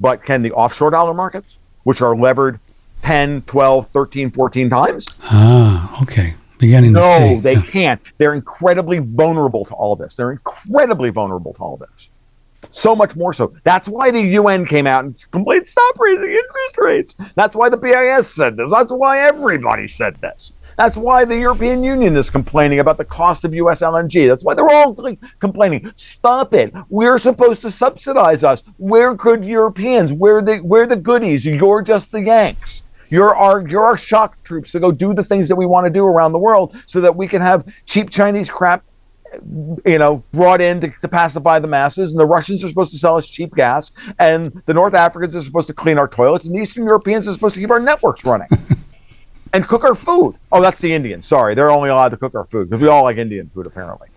But 0.00 0.24
can 0.24 0.42
the 0.42 0.52
offshore 0.52 0.90
dollar 0.90 1.14
markets, 1.14 1.58
which 1.84 2.00
are 2.00 2.16
levered 2.16 2.60
10, 3.02 3.42
12, 3.42 3.88
13, 3.88 4.30
14 4.30 4.70
times? 4.70 5.06
Ah, 5.24 6.02
okay. 6.02 6.34
Beginning 6.58 6.92
no, 6.92 7.40
they 7.40 7.54
yeah. 7.54 7.62
can't. 7.62 8.00
They're 8.16 8.34
incredibly 8.34 8.98
vulnerable 8.98 9.64
to 9.64 9.74
all 9.74 9.94
this. 9.94 10.14
They're 10.14 10.32
incredibly 10.32 11.10
vulnerable 11.10 11.54
to 11.54 11.60
all 11.60 11.76
this. 11.76 12.10
So 12.72 12.96
much 12.96 13.14
more 13.14 13.32
so. 13.32 13.54
That's 13.62 13.88
why 13.88 14.10
the 14.10 14.20
UN 14.20 14.66
came 14.66 14.86
out 14.86 15.04
and 15.04 15.30
complained, 15.30 15.68
stop 15.68 15.98
raising 15.98 16.30
interest 16.30 16.78
rates. 16.78 17.14
That's 17.36 17.54
why 17.54 17.68
the 17.68 17.76
BIS 17.76 18.28
said 18.28 18.56
this. 18.56 18.70
That's 18.70 18.92
why 18.92 19.20
everybody 19.20 19.86
said 19.86 20.16
this. 20.16 20.52
That's 20.78 20.96
why 20.96 21.24
the 21.24 21.36
European 21.36 21.82
Union 21.82 22.16
is 22.16 22.30
complaining 22.30 22.78
about 22.78 22.98
the 22.98 23.04
cost 23.04 23.44
of 23.44 23.52
U.S. 23.52 23.82
LNG. 23.82 24.28
That's 24.28 24.44
why 24.44 24.54
they're 24.54 24.70
all 24.70 24.96
complaining. 25.40 25.92
Stop 25.96 26.54
it. 26.54 26.72
We're 26.88 27.18
supposed 27.18 27.62
to 27.62 27.72
subsidize 27.72 28.44
us. 28.44 28.62
We're 28.78 29.16
good 29.16 29.44
Europeans. 29.44 30.12
We're 30.12 30.40
the 30.40 30.60
we're 30.60 30.86
the 30.86 30.94
goodies. 30.94 31.44
You're 31.44 31.82
just 31.82 32.12
the 32.12 32.22
Yanks. 32.22 32.84
You're 33.08 33.34
our 33.34 33.66
you're 33.66 33.84
our 33.84 33.96
shock 33.96 34.40
troops 34.44 34.70
to 34.70 34.78
go 34.78 34.92
do 34.92 35.14
the 35.14 35.24
things 35.24 35.48
that 35.48 35.56
we 35.56 35.66
want 35.66 35.86
to 35.86 35.92
do 35.92 36.04
around 36.04 36.30
the 36.30 36.38
world 36.38 36.76
so 36.86 37.00
that 37.00 37.16
we 37.16 37.26
can 37.26 37.42
have 37.42 37.66
cheap 37.84 38.08
Chinese 38.08 38.48
crap 38.48 38.84
you 39.84 39.98
know, 39.98 40.22
brought 40.32 40.60
in 40.60 40.80
to, 40.80 40.88
to, 40.88 41.06
pacify 41.06 41.58
the 41.58 41.68
masses, 41.68 42.12
and 42.12 42.20
the 42.20 42.24
Russians 42.24 42.64
are 42.64 42.68
supposed 42.68 42.92
to 42.92 42.96
sell 42.96 43.18
us 43.18 43.28
cheap 43.28 43.54
gas, 43.54 43.92
and 44.18 44.62
the 44.64 44.72
North 44.72 44.94
Africans 44.94 45.34
are 45.36 45.42
supposed 45.42 45.66
to 45.66 45.74
clean 45.74 45.98
our 45.98 46.08
toilets, 46.08 46.46
and 46.46 46.56
the 46.56 46.60
Eastern 46.60 46.84
Europeans 46.86 47.28
are 47.28 47.34
supposed 47.34 47.54
to 47.54 47.60
keep 47.60 47.70
our 47.70 47.78
networks 47.78 48.24
running. 48.24 48.48
and 49.52 49.66
cook 49.66 49.84
our 49.84 49.94
food. 49.94 50.36
Oh, 50.52 50.60
that's 50.60 50.80
the 50.80 50.92
Indians. 50.92 51.26
Sorry, 51.26 51.54
they're 51.54 51.70
only 51.70 51.90
allowed 51.90 52.10
to 52.10 52.16
cook 52.16 52.34
our 52.34 52.44
food 52.44 52.70
because 52.70 52.82
we 52.82 52.88
all 52.88 53.04
like 53.04 53.16
Indian 53.16 53.48
food 53.48 53.66
apparently. 53.66 54.08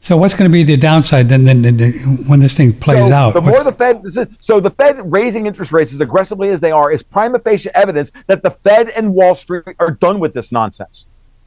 So 0.00 0.16
what's 0.16 0.34
going 0.34 0.48
to 0.48 0.52
be 0.52 0.62
the 0.62 0.76
downside 0.76 1.28
then, 1.28 1.44
then, 1.44 1.62
then 1.62 1.92
when 2.28 2.38
this 2.38 2.56
thing 2.56 2.72
plays 2.72 3.08
so 3.08 3.12
out? 3.12 3.34
The 3.34 3.40
more 3.40 3.64
the 3.64 3.72
Fed, 3.72 4.04
so 4.40 4.60
the 4.60 4.70
Fed 4.70 5.00
raising 5.10 5.46
interest 5.46 5.72
rates 5.72 5.92
as 5.92 6.00
aggressively 6.00 6.50
as 6.50 6.60
they 6.60 6.70
are 6.70 6.92
is 6.92 7.02
prima 7.02 7.40
facie 7.40 7.70
evidence 7.74 8.12
that 8.28 8.42
the 8.42 8.50
Fed 8.50 8.90
and 8.90 9.12
Wall 9.12 9.34
Street 9.34 9.64
are 9.80 9.90
done 9.90 10.20
with 10.20 10.32
this 10.32 10.52
nonsense. 10.52 11.06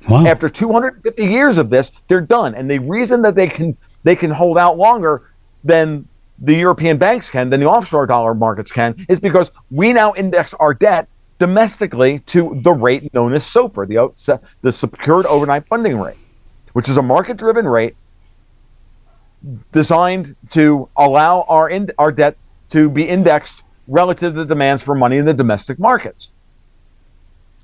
Wow. 0.10 0.26
After 0.26 0.50
250 0.50 1.26
years 1.26 1.58
of 1.58 1.70
this, 1.70 1.92
they're 2.08 2.22
done, 2.22 2.56
and 2.56 2.70
the 2.70 2.80
reason 2.80 3.22
that 3.22 3.36
they 3.36 3.48
can 3.48 3.78
they 4.04 4.16
can 4.16 4.32
hold 4.32 4.58
out 4.58 4.78
longer 4.78 5.30
than 5.64 6.08
the 6.40 6.56
European 6.56 6.98
banks 6.98 7.30
can, 7.30 7.50
than 7.50 7.60
the 7.60 7.66
offshore 7.66 8.08
dollar 8.08 8.34
markets 8.34 8.72
can, 8.72 8.96
is 9.10 9.20
because 9.20 9.52
we 9.72 9.92
now 9.92 10.14
index 10.16 10.54
our 10.56 10.74
debt 10.74 11.10
domestically 11.40 12.20
to 12.20 12.60
the 12.64 12.72
rate 12.72 13.12
known 13.14 13.34
as 13.34 13.44
SOFR, 13.44 13.88
the, 13.88 14.42
the 14.62 14.72
secured 14.72 15.26
overnight 15.26 15.66
funding 15.68 15.98
rate, 15.98 16.18
which 16.74 16.90
is 16.90 16.98
a 16.98 17.02
market 17.02 17.38
driven 17.38 17.68
rate 17.68 17.96
designed 19.72 20.36
to 20.50 20.90
allow 20.98 21.46
our, 21.48 21.70
in, 21.70 21.90
our 21.98 22.12
debt 22.12 22.36
to 22.70 22.90
be 22.90 23.08
indexed 23.08 23.64
relative 23.88 24.34
to 24.34 24.40
the 24.40 24.46
demands 24.46 24.84
for 24.84 24.94
money 24.94 25.18
in 25.18 25.26
the 25.26 25.34
domestic 25.34 25.80
markets. 25.80 26.32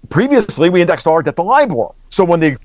Previously, 0.09 0.69
we 0.69 0.81
indexed 0.81 1.05
our 1.05 1.21
debt 1.21 1.35
to 1.35 1.41
LIBOR. 1.41 1.93
So 2.09 2.23
when 2.23 2.39
the 2.39 2.57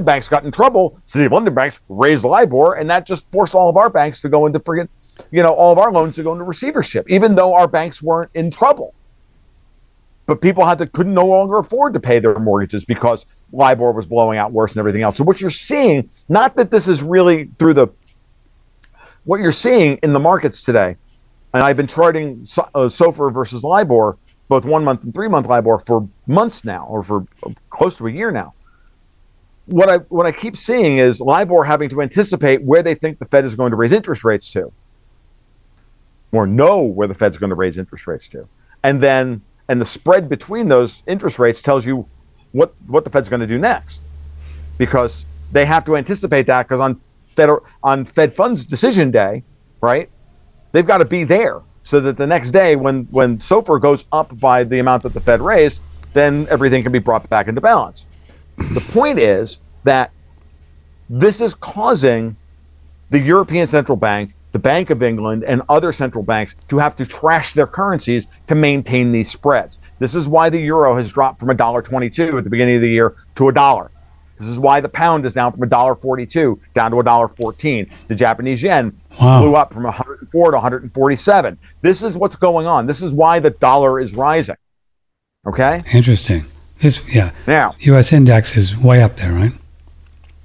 banks 0.00 0.28
got 0.28 0.44
in 0.44 0.52
trouble, 0.52 0.98
City 1.06 1.24
of 1.24 1.32
London 1.32 1.54
banks 1.54 1.80
raised 1.88 2.24
LIBOR, 2.24 2.74
and 2.74 2.88
that 2.88 3.06
just 3.06 3.30
forced 3.32 3.54
all 3.54 3.68
of 3.68 3.76
our 3.76 3.90
banks 3.90 4.20
to 4.20 4.28
go 4.28 4.46
into 4.46 4.60
friggin', 4.60 4.88
you 5.30 5.42
know, 5.42 5.52
all 5.52 5.72
of 5.72 5.78
our 5.78 5.90
loans 5.90 6.14
to 6.16 6.22
go 6.22 6.32
into 6.32 6.44
receivership, 6.44 7.04
even 7.10 7.34
though 7.34 7.52
our 7.54 7.66
banks 7.66 8.00
weren't 8.00 8.30
in 8.34 8.50
trouble. 8.50 8.94
But 10.32 10.40
people 10.40 10.64
had 10.64 10.78
to 10.78 10.86
couldn't 10.86 11.12
no 11.12 11.26
longer 11.26 11.58
afford 11.58 11.92
to 11.92 12.00
pay 12.00 12.18
their 12.18 12.38
mortgages 12.38 12.86
because 12.86 13.26
LIBOR 13.52 13.92
was 13.92 14.06
blowing 14.06 14.38
out 14.38 14.50
worse 14.50 14.72
and 14.72 14.78
everything 14.78 15.02
else. 15.02 15.18
So 15.18 15.24
what 15.24 15.42
you're 15.42 15.50
seeing, 15.50 16.08
not 16.30 16.56
that 16.56 16.70
this 16.70 16.88
is 16.88 17.02
really 17.02 17.50
through 17.58 17.74
the 17.74 17.88
what 19.24 19.40
you're 19.40 19.52
seeing 19.52 19.98
in 19.98 20.14
the 20.14 20.20
markets 20.20 20.64
today, 20.64 20.96
and 21.52 21.62
I've 21.62 21.76
been 21.76 21.86
charting 21.86 22.48
uh, 22.56 22.88
SOFR 22.88 23.30
versus 23.30 23.62
LIBOR, 23.62 24.16
both 24.48 24.64
one 24.64 24.82
month 24.84 25.04
and 25.04 25.12
three 25.12 25.28
month 25.28 25.48
LIBOR 25.48 25.80
for 25.80 26.08
months 26.26 26.64
now, 26.64 26.86
or 26.86 27.02
for 27.02 27.26
close 27.68 27.98
to 27.98 28.06
a 28.06 28.10
year 28.10 28.30
now. 28.30 28.54
What 29.66 29.90
I 29.90 29.98
what 29.98 30.24
I 30.24 30.32
keep 30.32 30.56
seeing 30.56 30.96
is 30.96 31.20
LIBOR 31.20 31.64
having 31.64 31.90
to 31.90 32.00
anticipate 32.00 32.62
where 32.62 32.82
they 32.82 32.94
think 32.94 33.18
the 33.18 33.26
Fed 33.26 33.44
is 33.44 33.54
going 33.54 33.72
to 33.72 33.76
raise 33.76 33.92
interest 33.92 34.24
rates 34.24 34.50
to, 34.52 34.72
or 36.32 36.46
know 36.46 36.80
where 36.80 37.06
the 37.06 37.14
Fed's 37.14 37.36
going 37.36 37.50
to 37.50 37.56
raise 37.56 37.76
interest 37.76 38.06
rates 38.06 38.28
to, 38.28 38.48
and 38.82 39.02
then 39.02 39.42
and 39.72 39.80
the 39.80 39.86
spread 39.86 40.28
between 40.28 40.68
those 40.68 41.02
interest 41.06 41.38
rates 41.38 41.62
tells 41.62 41.86
you 41.86 42.06
what 42.52 42.74
what 42.86 43.06
the 43.06 43.10
Fed's 43.10 43.30
going 43.30 43.40
to 43.40 43.46
do 43.46 43.56
next, 43.56 44.02
because 44.76 45.24
they 45.50 45.64
have 45.64 45.82
to 45.86 45.96
anticipate 45.96 46.46
that 46.46 46.68
because 46.68 46.78
on 46.78 47.00
Fed 47.36 47.48
on 47.82 48.04
Fed 48.04 48.36
funds 48.36 48.66
decision 48.66 49.10
day, 49.10 49.42
right? 49.80 50.10
They've 50.72 50.86
got 50.86 50.98
to 50.98 51.06
be 51.06 51.24
there 51.24 51.62
so 51.84 52.00
that 52.00 52.18
the 52.18 52.26
next 52.26 52.50
day, 52.50 52.76
when 52.76 53.04
when 53.04 53.38
SOFR 53.38 53.80
goes 53.80 54.04
up 54.12 54.38
by 54.38 54.62
the 54.62 54.78
amount 54.78 55.04
that 55.04 55.14
the 55.14 55.22
Fed 55.22 55.40
raised, 55.40 55.80
then 56.12 56.46
everything 56.50 56.82
can 56.82 56.92
be 56.92 56.98
brought 56.98 57.26
back 57.30 57.48
into 57.48 57.62
balance. 57.62 58.04
The 58.58 58.84
point 58.92 59.18
is 59.18 59.58
that 59.84 60.10
this 61.08 61.40
is 61.40 61.54
causing 61.54 62.36
the 63.08 63.18
European 63.18 63.66
Central 63.66 63.96
Bank, 63.96 64.34
the 64.52 64.58
Bank 64.58 64.90
of 64.90 65.02
England, 65.02 65.44
and 65.44 65.62
other 65.68 65.92
central 65.92 66.22
banks 66.22 66.54
to 66.68 66.78
have 66.78 66.94
to 66.96 67.06
trash 67.06 67.54
their 67.54 67.66
currencies 67.66 68.28
to 68.46 68.54
maintain 68.54 69.10
these 69.10 69.30
spreads. 69.30 69.78
This 69.98 70.14
is 70.14 70.28
why 70.28 70.50
the 70.50 70.60
euro 70.60 70.96
has 70.96 71.10
dropped 71.10 71.40
from 71.40 71.48
$1.22 71.48 72.38
at 72.38 72.44
the 72.44 72.50
beginning 72.50 72.76
of 72.76 72.82
the 72.82 72.90
year 72.90 73.16
to 73.36 73.48
a 73.48 73.52
dollar. 73.52 73.90
This 74.38 74.48
is 74.48 74.58
why 74.58 74.80
the 74.80 74.88
pound 74.88 75.24
is 75.24 75.34
down 75.34 75.52
from 75.52 75.60
$1.42 75.60 76.58
down 76.74 76.90
to 76.90 76.96
$1.14. 76.96 77.90
The 78.08 78.14
Japanese 78.14 78.62
yen 78.62 79.00
wow. 79.20 79.40
blew 79.40 79.54
up 79.54 79.72
from 79.72 79.84
104 79.84 80.50
to 80.50 80.56
147. 80.56 81.58
This 81.80 82.02
is 82.02 82.16
what's 82.16 82.36
going 82.36 82.66
on. 82.66 82.86
This 82.86 83.02
is 83.02 83.14
why 83.14 83.38
the 83.38 83.50
dollar 83.50 84.00
is 84.00 84.16
rising. 84.16 84.56
Okay? 85.46 85.84
Interesting. 85.92 86.44
This, 86.80 87.00
yeah. 87.08 87.30
Now, 87.46 87.76
U.S. 87.80 88.12
index 88.12 88.56
is 88.56 88.76
way 88.76 89.00
up 89.00 89.16
there, 89.16 89.32
right? 89.32 89.52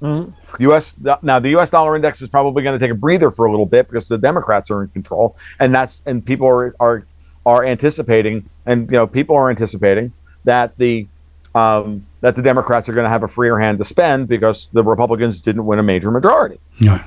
Mm-hmm. 0.00 0.30
U.S. 0.58 0.94
Now 1.22 1.38
the 1.38 1.50
U.S. 1.50 1.70
dollar 1.70 1.96
index 1.96 2.22
is 2.22 2.28
probably 2.28 2.62
going 2.62 2.78
to 2.78 2.84
take 2.84 2.92
a 2.92 2.98
breather 2.98 3.30
for 3.30 3.46
a 3.46 3.50
little 3.50 3.66
bit 3.66 3.88
because 3.88 4.08
the 4.08 4.18
Democrats 4.18 4.70
are 4.70 4.82
in 4.82 4.88
control, 4.88 5.36
and 5.60 5.74
that's 5.74 6.02
and 6.06 6.24
people 6.24 6.46
are 6.46 6.74
are 6.80 7.06
are 7.46 7.64
anticipating, 7.64 8.48
and 8.66 8.90
you 8.90 8.96
know 8.96 9.06
people 9.06 9.36
are 9.36 9.50
anticipating 9.50 10.12
that 10.44 10.76
the 10.78 11.06
um, 11.54 12.06
that 12.20 12.36
the 12.36 12.42
Democrats 12.42 12.88
are 12.88 12.92
going 12.92 13.04
to 13.04 13.10
have 13.10 13.22
a 13.22 13.28
freer 13.28 13.58
hand 13.58 13.78
to 13.78 13.84
spend 13.84 14.28
because 14.28 14.68
the 14.68 14.82
Republicans 14.82 15.40
didn't 15.40 15.64
win 15.64 15.78
a 15.78 15.82
major 15.82 16.10
majority. 16.10 16.60
Yeah. 16.78 17.04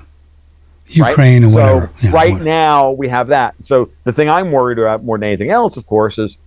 Ukraine 0.88 1.44
right? 1.44 1.52
so 1.52 1.90
yeah, 2.02 2.12
right 2.12 2.34
whatever. 2.34 2.44
now 2.44 2.92
we 2.92 3.08
have 3.08 3.28
that. 3.28 3.56
So 3.62 3.90
the 4.04 4.12
thing 4.12 4.30
I'm 4.30 4.52
worried 4.52 4.78
about 4.78 5.04
more 5.04 5.18
than 5.18 5.24
anything 5.24 5.52
else, 5.52 5.78
of 5.78 5.86
course, 5.86 6.18
is 6.18 6.38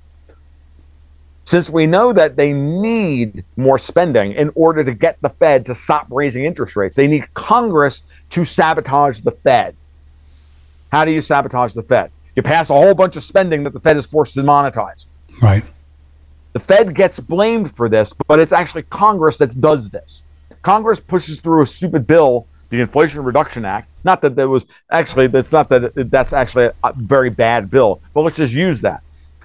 since 1.44 1.68
we 1.68 1.86
know 1.86 2.12
that 2.12 2.36
they 2.36 2.52
need 2.52 3.44
more 3.56 3.78
spending 3.78 4.32
in 4.32 4.50
order 4.54 4.82
to 4.82 4.94
get 4.94 5.20
the 5.20 5.28
Fed 5.28 5.66
to 5.66 5.74
stop 5.74 6.06
raising 6.10 6.44
interest 6.44 6.74
rates, 6.74 6.96
they 6.96 7.06
need 7.06 7.32
Congress 7.34 8.02
to 8.30 8.44
sabotage 8.44 9.20
the 9.20 9.32
Fed. 9.32 9.76
How 10.90 11.04
do 11.04 11.10
you 11.10 11.20
sabotage 11.20 11.74
the 11.74 11.82
Fed? 11.82 12.10
You 12.34 12.42
pass 12.42 12.70
a 12.70 12.74
whole 12.74 12.94
bunch 12.94 13.16
of 13.16 13.22
spending 13.22 13.62
that 13.64 13.74
the 13.74 13.80
Fed 13.80 13.96
is 13.96 14.06
forced 14.06 14.34
to 14.34 14.42
monetize. 14.42 15.06
Right. 15.42 15.64
The 16.52 16.60
Fed 16.60 16.94
gets 16.94 17.20
blamed 17.20 17.74
for 17.74 17.88
this, 17.88 18.12
but 18.26 18.38
it's 18.38 18.52
actually 18.52 18.84
Congress 18.84 19.36
that 19.38 19.60
does 19.60 19.90
this. 19.90 20.22
Congress 20.62 21.00
pushes 21.00 21.40
through 21.40 21.62
a 21.62 21.66
stupid 21.66 22.06
bill, 22.06 22.46
the 22.70 22.80
Inflation 22.80 23.22
Reduction 23.22 23.64
Act. 23.64 23.88
Not 24.02 24.22
that 24.22 24.34
there 24.36 24.48
was 24.48 24.66
actually, 24.90 25.26
that's 25.26 25.52
not 25.52 25.68
that 25.68 25.92
that's 26.10 26.32
actually 26.32 26.70
a 26.82 26.92
very 26.96 27.30
bad 27.30 27.70
bill, 27.70 28.00
but 28.14 28.22
let's 28.22 28.36
just 28.36 28.54
use 28.54 28.80
that. 28.80 29.02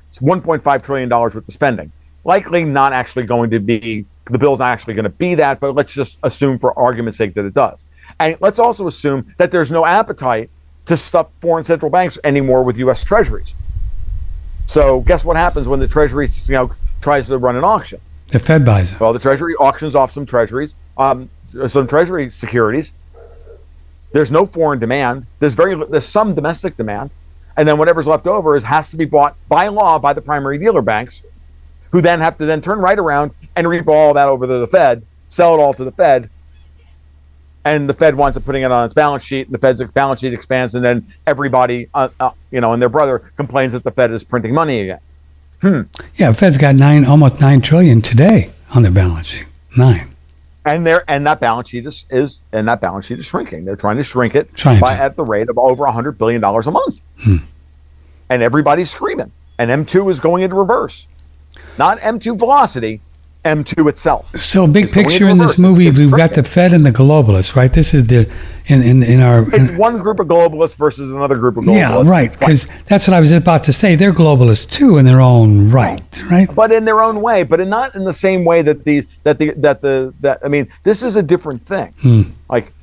It's 0.10 0.20
$1.5 0.20 0.84
trillion 0.84 1.10
worth 1.10 1.36
of 1.36 1.46
spending. 1.50 1.92
Likely 2.24 2.64
not 2.64 2.94
actually 2.94 3.26
going 3.26 3.50
to 3.52 3.60
be, 3.60 4.06
the 4.26 4.38
bill's 4.38 4.60
not 4.60 4.68
actually 4.68 4.94
going 4.94 5.04
to 5.04 5.10
be 5.10 5.36
that, 5.36 5.60
but 5.60 5.76
let's 5.76 5.94
just 5.94 6.18
assume 6.24 6.60
for 6.60 6.78
argument's 6.78 7.18
sake 7.18 7.34
that 7.36 7.46
it 7.46 7.54
does. 7.54 7.84
And 8.20 8.38
let's 8.42 8.60
also 8.60 8.88
assume 8.88 9.34
that 9.38 9.52
there's 9.52 9.72
no 9.72 9.86
appetite 9.86 10.50
to 10.88 10.98
stuff 10.98 11.28
foreign 11.42 11.64
central 11.64 11.90
banks 11.90 12.18
anymore 12.24 12.64
with 12.64 12.78
U.S. 12.80 13.04
treasuries. 13.04 13.54
So 14.66 15.02
guess 15.02 15.24
what 15.24 15.38
happens 15.38 15.68
when 15.68 15.80
the 15.80 15.88
treasury, 15.88 16.30
you 16.46 16.54
know, 16.54 16.72
tries 17.02 17.28
to 17.28 17.38
run 17.38 17.56
an 17.56 17.64
auction. 17.64 18.02
The 18.30 18.40
Fed 18.40 18.64
buys 18.64 18.92
it. 18.92 19.00
Well, 19.00 19.14
the 19.14 19.20
Treasury 19.20 19.56
auctions 19.56 19.96
off 19.96 20.12
some 20.12 20.26
treasuries, 20.26 20.76
um, 20.98 21.30
some 21.68 21.88
Treasury 21.88 22.30
securities. 22.30 22.94
There's 24.12 24.32
no 24.32 24.46
foreign 24.46 24.80
demand. 24.80 25.26
There's 25.40 25.54
very 25.54 25.76
there's 25.76 26.06
some 26.06 26.36
domestic 26.36 26.76
demand, 26.76 27.12
and 27.60 27.68
then 27.68 27.78
whatever's 27.78 28.08
left 28.08 28.26
over 28.26 28.56
is 28.56 28.64
has 28.64 28.90
to 28.90 28.96
be 28.96 29.04
bought 29.04 29.36
by 29.50 29.68
law 29.68 30.00
by 30.00 30.14
the 30.14 30.22
primary 30.22 30.58
dealer 30.58 30.82
banks, 30.82 31.24
who 31.92 32.00
then 32.00 32.22
have 32.22 32.38
to 32.38 32.46
then 32.46 32.62
turn 32.62 32.80
right 32.80 32.98
around 32.98 33.32
and 33.54 33.68
reap 33.68 33.86
all 33.90 34.14
that 34.14 34.30
over 34.30 34.48
to 34.48 34.60
the 34.60 34.66
Fed, 34.66 35.06
sell 35.28 35.56
it 35.56 35.60
all 35.60 35.74
to 35.74 35.84
the 35.84 35.92
Fed, 35.92 36.30
and 37.66 37.90
the 37.90 37.94
Fed 37.94 38.16
winds 38.16 38.38
up 38.38 38.46
putting 38.46 38.64
it 38.64 38.72
on 38.72 38.86
its 38.86 38.94
balance 38.94 39.26
sheet, 39.26 39.48
and 39.48 39.54
the 39.54 39.58
Fed's 39.58 39.84
balance 39.84 40.22
sheet 40.22 40.34
expands, 40.34 40.74
and 40.74 40.86
then 40.86 41.06
everybody, 41.28 41.90
uh, 41.94 42.08
uh, 42.22 42.32
you 42.50 42.62
know, 42.62 42.72
and 42.72 42.82
their 42.82 42.88
brother 42.88 43.20
complains 43.36 43.74
that 43.74 43.84
the 43.84 43.92
Fed 43.92 44.14
is 44.14 44.24
printing 44.24 44.54
money 44.54 44.80
again. 44.80 45.00
Hmm. 45.62 45.82
Yeah, 46.16 46.30
the 46.30 46.36
Fed's 46.36 46.58
got 46.58 46.76
nine, 46.76 47.04
almost 47.04 47.42
nine 47.42 47.60
trillion 47.60 48.02
today 48.02 48.52
on 48.74 48.84
their 48.84 48.92
balance 48.92 49.28
sheet. 49.28 49.48
Nine. 49.76 50.16
And 50.70 50.86
there, 50.86 51.04
and 51.08 51.26
that 51.26 51.40
balance 51.40 51.70
sheet 51.70 51.86
is, 51.86 52.06
is, 52.10 52.42
and 52.52 52.68
that 52.68 52.80
balance 52.80 53.08
sheet 53.08 53.18
is 53.18 53.26
shrinking. 53.26 53.66
They're 53.66 53.76
trying 53.76 53.98
to 53.98 54.04
shrink 54.04 54.36
it 54.36 54.54
trying 54.54 54.80
by, 54.80 54.96
at 54.96 55.16
the 55.16 55.26
rate 55.26 55.50
of 55.50 55.58
over 55.58 55.86
a 55.86 55.92
hundred 55.92 56.18
billion 56.18 56.42
dollars 56.42 56.68
a 56.68 56.72
month. 56.72 57.02
Hmm. 57.18 57.38
And 58.30 58.44
everybody's 58.44 58.92
screaming. 58.92 59.32
And 59.58 59.72
M2 59.72 60.10
is 60.12 60.20
going 60.20 60.44
into 60.44 60.56
reverse, 60.56 61.08
not 61.78 61.98
M2 62.00 62.38
velocity, 62.38 63.02
M2 63.46 63.88
itself. 63.90 64.38
So, 64.38 64.68
big 64.68 64.92
picture 64.92 65.30
in 65.30 65.38
this 65.38 65.58
movie, 65.58 65.88
it's, 65.88 65.98
it's 65.98 66.12
we've 66.12 66.18
got 66.18 66.34
the 66.34 66.44
Fed 66.44 66.74
and 66.74 66.86
the 66.86 66.92
globalists, 66.92 67.56
right? 67.56 67.72
This 67.72 67.94
is 67.94 68.08
the 68.08 68.30
in 68.66 68.82
in, 68.82 69.02
in 69.02 69.22
our. 69.22 69.46
It's 69.56 69.72
one 69.72 70.00
group 70.00 70.20
of 70.20 70.28
globalists 70.28 70.76
versus 70.76 71.14
another 71.14 71.38
group 71.38 71.56
of 71.56 71.64
globalists. 71.64 72.06
Yeah, 72.06 72.12
right. 72.12 72.32
Because 72.32 72.68
that's 72.88 73.08
what 73.08 73.14
I 73.14 73.22
was 73.22 73.32
about 73.32 73.64
to 73.66 73.74
say. 73.74 73.96
They're 73.96 74.14
globalists 74.14 74.70
too 74.70 74.98
in 74.98 75.06
their 75.06 75.22
own 75.22 75.72
right, 75.72 76.24
right? 76.30 76.54
But 76.54 76.74
in 76.74 76.84
their 76.84 77.02
own 77.02 77.22
way, 77.22 77.44
but 77.44 77.62
in 77.62 77.70
not 77.70 77.96
in 77.96 78.04
the 78.04 78.14
same 78.14 78.44
way 78.44 78.62
that 78.62 78.84
the 78.84 79.08
that 79.24 79.40
the 79.40 79.52
that 79.52 79.82
the 79.82 80.14
that 80.20 80.40
I 80.44 80.50
mean, 80.50 80.68
this 80.84 81.02
is 81.02 81.16
a 81.16 81.24
different 81.24 81.64
thing. 81.64 81.94
Hmm. 82.02 82.24
Like, 82.50 82.74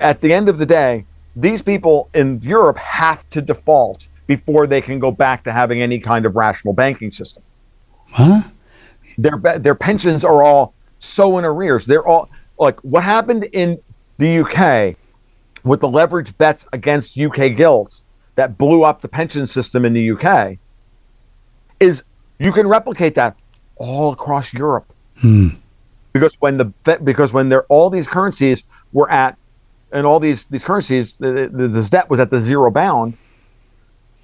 at 0.00 0.20
the 0.20 0.32
end 0.32 0.48
of 0.48 0.58
the 0.58 0.66
day, 0.66 1.04
these 1.36 1.62
people 1.62 2.10
in 2.14 2.40
Europe 2.42 2.78
have 2.78 3.28
to 3.30 3.40
default 3.40 4.08
before 4.26 4.66
they 4.66 4.80
can 4.80 4.98
go 4.98 5.12
back 5.12 5.44
to 5.44 5.52
having 5.52 5.80
any 5.82 6.00
kind 6.00 6.26
of 6.26 6.34
rational 6.34 6.74
banking 6.74 7.12
system. 7.12 7.42
Huh? 8.10 8.42
Their 9.18 9.36
their 9.58 9.74
pensions 9.74 10.24
are 10.24 10.42
all 10.42 10.74
so 10.98 11.36
in 11.38 11.44
arrears. 11.44 11.84
They're 11.84 12.06
all 12.06 12.30
like 12.58 12.80
what 12.80 13.02
happened 13.02 13.48
in 13.52 13.78
the 14.16 14.38
UK 14.38 14.96
with 15.64 15.80
the 15.80 15.88
leverage 15.88 16.36
bets 16.38 16.66
against 16.72 17.18
UK 17.18 17.56
gilts 17.56 18.04
that 18.36 18.56
blew 18.56 18.84
up 18.84 19.00
the 19.00 19.08
pension 19.08 19.46
system 19.46 19.84
in 19.84 19.92
the 19.92 20.12
UK 20.12 20.58
is 21.80 22.04
you 22.38 22.52
can 22.52 22.68
replicate 22.68 23.16
that 23.16 23.36
all 23.76 24.12
across 24.12 24.52
Europe. 24.52 24.92
Hmm. 25.16 25.48
Because 26.12 26.36
when 26.40 26.56
the 26.56 27.00
because 27.02 27.32
when 27.32 27.48
there 27.48 27.64
all 27.64 27.90
these 27.90 28.06
currencies 28.06 28.62
were 28.92 29.10
at 29.10 29.36
and 29.92 30.06
all 30.06 30.20
these 30.20 30.44
these 30.44 30.64
currencies 30.64 31.14
the, 31.14 31.50
the, 31.52 31.68
this 31.68 31.90
debt 31.90 32.08
was 32.08 32.20
at 32.20 32.30
the 32.30 32.40
zero 32.40 32.70
bound 32.70 33.16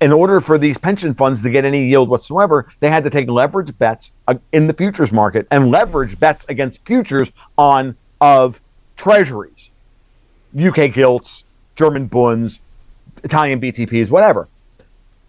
in 0.00 0.12
order 0.12 0.40
for 0.40 0.58
these 0.58 0.76
pension 0.78 1.14
funds 1.14 1.42
to 1.42 1.50
get 1.50 1.64
any 1.64 1.86
yield 1.88 2.08
whatsoever, 2.08 2.68
they 2.80 2.90
had 2.90 3.04
to 3.04 3.10
take 3.10 3.28
leverage 3.28 3.76
bets 3.78 4.12
in 4.52 4.66
the 4.66 4.74
futures 4.74 5.12
market 5.12 5.46
and 5.50 5.70
leverage 5.70 6.18
bets 6.18 6.44
against 6.48 6.84
futures 6.84 7.32
on 7.56 7.96
of 8.20 8.60
treasuries, 8.96 9.70
UK 10.58 10.92
gilts, 10.92 11.44
German 11.76 12.06
bunds, 12.06 12.60
Italian 13.22 13.60
BTPs, 13.60 14.10
whatever. 14.10 14.48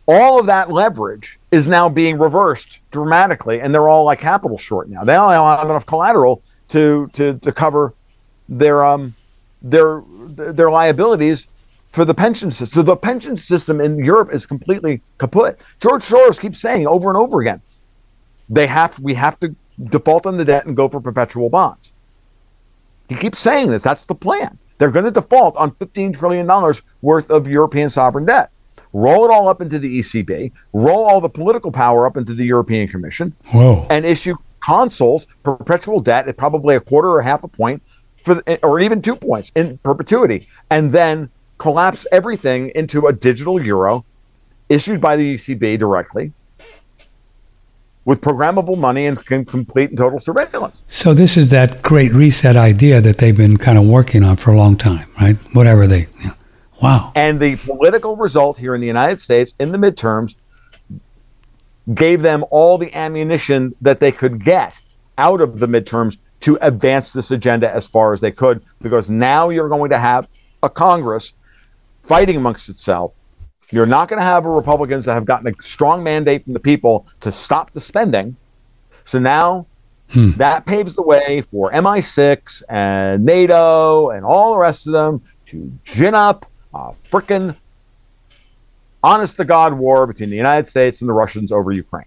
All 0.07 0.39
of 0.39 0.45
that 0.45 0.71
leverage 0.71 1.39
is 1.51 1.67
now 1.67 1.89
being 1.89 2.19
reversed 2.19 2.81
dramatically, 2.91 3.59
and 3.59 3.73
they're 3.73 3.89
all 3.89 4.03
like 4.03 4.19
capital 4.19 4.57
short 4.57 4.87
now. 4.87 5.03
They 5.03 5.13
don't 5.13 5.31
have 5.31 5.69
enough 5.69 5.85
collateral 5.85 6.43
to 6.69 7.09
to 7.13 7.39
to 7.39 7.51
cover 7.51 7.93
their 8.47 8.85
um 8.85 9.15
their 9.61 10.03
their 10.27 10.69
liabilities 10.69 11.47
for 11.95 12.05
the 12.05 12.13
pension 12.13 12.51
system. 12.51 12.67
So 12.67 12.83
the 12.83 12.97
pension 12.97 13.37
system 13.37 13.79
in 13.79 14.03
Europe 14.03 14.33
is 14.33 14.45
completely 14.45 15.01
kaput. 15.17 15.57
George 15.79 16.03
Soros 16.03 16.39
keeps 16.39 16.59
saying 16.59 16.85
over 16.85 17.09
and 17.09 17.17
over 17.17 17.41
again, 17.41 17.61
they 18.49 18.67
have 18.67 18.99
we 18.99 19.13
have 19.15 19.39
to 19.39 19.55
default 19.81 20.25
on 20.25 20.37
the 20.37 20.45
debt 20.45 20.65
and 20.65 20.75
go 20.75 20.89
for 20.89 20.99
perpetual 20.99 21.49
bonds. 21.49 21.93
He 23.07 23.15
keeps 23.15 23.39
saying 23.39 23.71
this. 23.71 23.81
That's 23.83 24.05
the 24.05 24.15
plan. 24.15 24.57
They're 24.77 24.91
going 24.91 25.05
to 25.05 25.11
default 25.11 25.55
on 25.55 25.71
$15 25.71 26.17
trillion 26.17 26.47
worth 27.01 27.31
of 27.31 27.47
European 27.47 27.89
sovereign 27.89 28.25
debt. 28.25 28.51
roll 28.91 29.25
it 29.25 29.31
all 29.31 29.47
up 29.47 29.61
into 29.61 29.79
the 29.79 29.99
ECB, 29.99 30.51
roll 30.73 31.05
all 31.05 31.21
the 31.21 31.29
political 31.29 31.71
power 31.71 32.05
up 32.05 32.17
into 32.17 32.33
the 32.33 32.45
European 32.45 32.87
Commission, 32.87 33.33
Whoa. 33.47 33.87
and 33.89 34.05
issue 34.05 34.35
consols 34.61 35.27
perpetual 35.43 35.99
debt 36.01 36.27
at 36.27 36.35
probably 36.37 36.75
a 36.75 36.79
quarter 36.79 37.09
or 37.09 37.21
half 37.21 37.43
a 37.43 37.47
point 37.47 37.81
for 38.23 38.35
the, 38.35 38.65
or 38.65 38.79
even 38.79 39.01
two 39.01 39.15
points 39.15 39.51
in 39.55 39.77
perpetuity 39.79 40.47
and 40.71 40.91
then 40.91 41.29
collapse 41.57 42.05
everything 42.11 42.71
into 42.75 43.07
a 43.07 43.13
digital 43.13 43.61
euro 43.61 44.05
issued 44.69 44.99
by 44.99 45.15
the 45.15 45.35
ECB 45.35 45.77
directly 45.79 46.33
with 48.03 48.21
programmable 48.21 48.77
money 48.77 49.07
and 49.07 49.25
complete 49.25 49.89
and 49.89 49.97
total 49.97 50.19
surveillance. 50.19 50.83
So 50.89 51.13
this 51.13 51.35
is 51.35 51.49
that 51.49 51.81
great 51.81 52.11
reset 52.13 52.55
idea 52.55 53.01
that 53.01 53.17
they've 53.17 53.35
been 53.35 53.57
kind 53.57 53.77
of 53.77 53.85
working 53.85 54.23
on 54.23 54.35
for 54.35 54.51
a 54.51 54.57
long 54.57 54.77
time, 54.77 55.07
right? 55.19 55.35
Whatever 55.53 55.87
they 55.87 56.07
know. 56.23 56.33
Wow. 56.81 57.11
And 57.15 57.39
the 57.39 57.55
political 57.55 58.15
result 58.15 58.59
here 58.59 58.75
in 58.75 58.81
the 58.81 58.87
United 58.87 59.21
States 59.21 59.55
in 59.59 59.71
the 59.71 59.77
midterms 59.77 60.35
gave 61.93 62.21
them 62.21 62.43
all 62.51 62.77
the 62.77 62.93
ammunition 62.93 63.73
that 63.81 63.99
they 63.99 64.11
could 64.11 64.43
get 64.43 64.77
out 65.17 65.41
of 65.41 65.59
the 65.59 65.67
midterms 65.67 66.17
to 66.41 66.57
advance 66.61 67.13
this 67.13 67.31
agenda 67.31 67.73
as 67.73 67.87
far 67.87 68.13
as 68.13 68.21
they 68.21 68.31
could, 68.31 68.61
because 68.81 69.09
now 69.09 69.49
you're 69.49 69.69
going 69.69 69.89
to 69.89 69.97
have 69.97 70.27
a 70.61 70.69
Congress 70.69 71.33
fighting 72.05 72.37
amongst 72.37 72.69
itself. 72.69 73.19
You're 73.71 73.87
not 73.87 74.07
going 74.07 74.19
to 74.19 74.25
have 74.25 74.45
Republicans 74.45 75.05
that 75.05 75.15
have 75.15 75.25
gotten 75.25 75.47
a 75.47 75.61
strong 75.61 76.03
mandate 76.03 76.43
from 76.43 76.53
the 76.53 76.59
people 76.59 77.07
to 77.21 77.31
stop 77.31 77.71
the 77.71 77.79
spending. 77.79 78.37
So 79.05 79.19
now 79.19 79.65
hmm. 80.09 80.31
that 80.37 80.65
paves 80.65 80.93
the 80.93 81.01
way 81.01 81.41
for 81.41 81.71
MI6 81.71 82.63
and 82.69 83.25
NATO 83.25 84.11
and 84.11 84.23
all 84.23 84.53
the 84.53 84.59
rest 84.59 84.85
of 84.85 84.93
them 84.93 85.23
to 85.47 85.71
gin 85.83 86.13
up 86.13 86.45
a 86.73 86.93
frickin' 87.11 87.55
honest 89.03 89.37
to 89.37 89.45
God 89.45 89.73
war 89.73 90.05
between 90.05 90.29
the 90.29 90.37
United 90.37 90.67
States 90.67 91.01
and 91.01 91.09
the 91.09 91.13
Russians 91.13 91.51
over 91.51 91.71
Ukraine, 91.71 92.05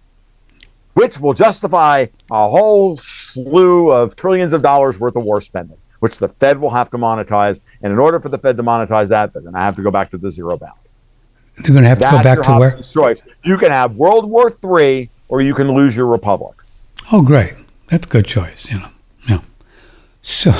which 0.93 1.19
will 1.19 1.33
justify 1.33 2.05
a 2.31 2.49
whole 2.49 2.97
slew 2.97 3.89
of 3.91 4.15
trillions 4.15 4.53
of 4.53 4.61
dollars 4.61 4.99
worth 4.99 5.15
of 5.15 5.23
war 5.23 5.41
spending, 5.41 5.77
which 5.99 6.19
the 6.19 6.27
Fed 6.27 6.59
will 6.59 6.69
have 6.71 6.89
to 6.91 6.97
monetize. 6.97 7.61
And 7.81 7.93
in 7.93 7.99
order 7.99 8.19
for 8.19 8.29
the 8.29 8.37
Fed 8.37 8.57
to 8.57 8.63
monetize 8.63 9.09
that, 9.09 9.33
they're 9.33 9.41
going 9.41 9.53
to 9.53 9.59
have 9.59 9.75
to 9.75 9.81
go 9.81 9.91
back 9.91 10.09
to 10.11 10.17
the 10.17 10.31
zero 10.31 10.57
bound. 10.57 10.73
They're 11.57 11.73
going 11.73 11.83
to 11.83 11.89
have 11.89 11.99
to 11.99 12.09
go 12.09 12.23
back 12.23 12.41
to 12.43 12.57
where? 12.57 12.77
Choice. 12.81 13.21
You 13.43 13.57
can 13.57 13.71
have 13.71 13.95
World 13.95 14.29
War 14.29 14.49
III 14.49 15.09
or 15.27 15.41
you 15.41 15.53
can 15.53 15.71
lose 15.71 15.95
your 15.95 16.07
republic. 16.07 16.55
Oh, 17.11 17.21
great. 17.21 17.55
That's 17.87 18.05
a 18.07 18.09
good 18.09 18.25
choice, 18.25 18.65
you 18.69 18.79
know. 18.79 18.89
Yeah. 19.27 19.41
So 20.21 20.53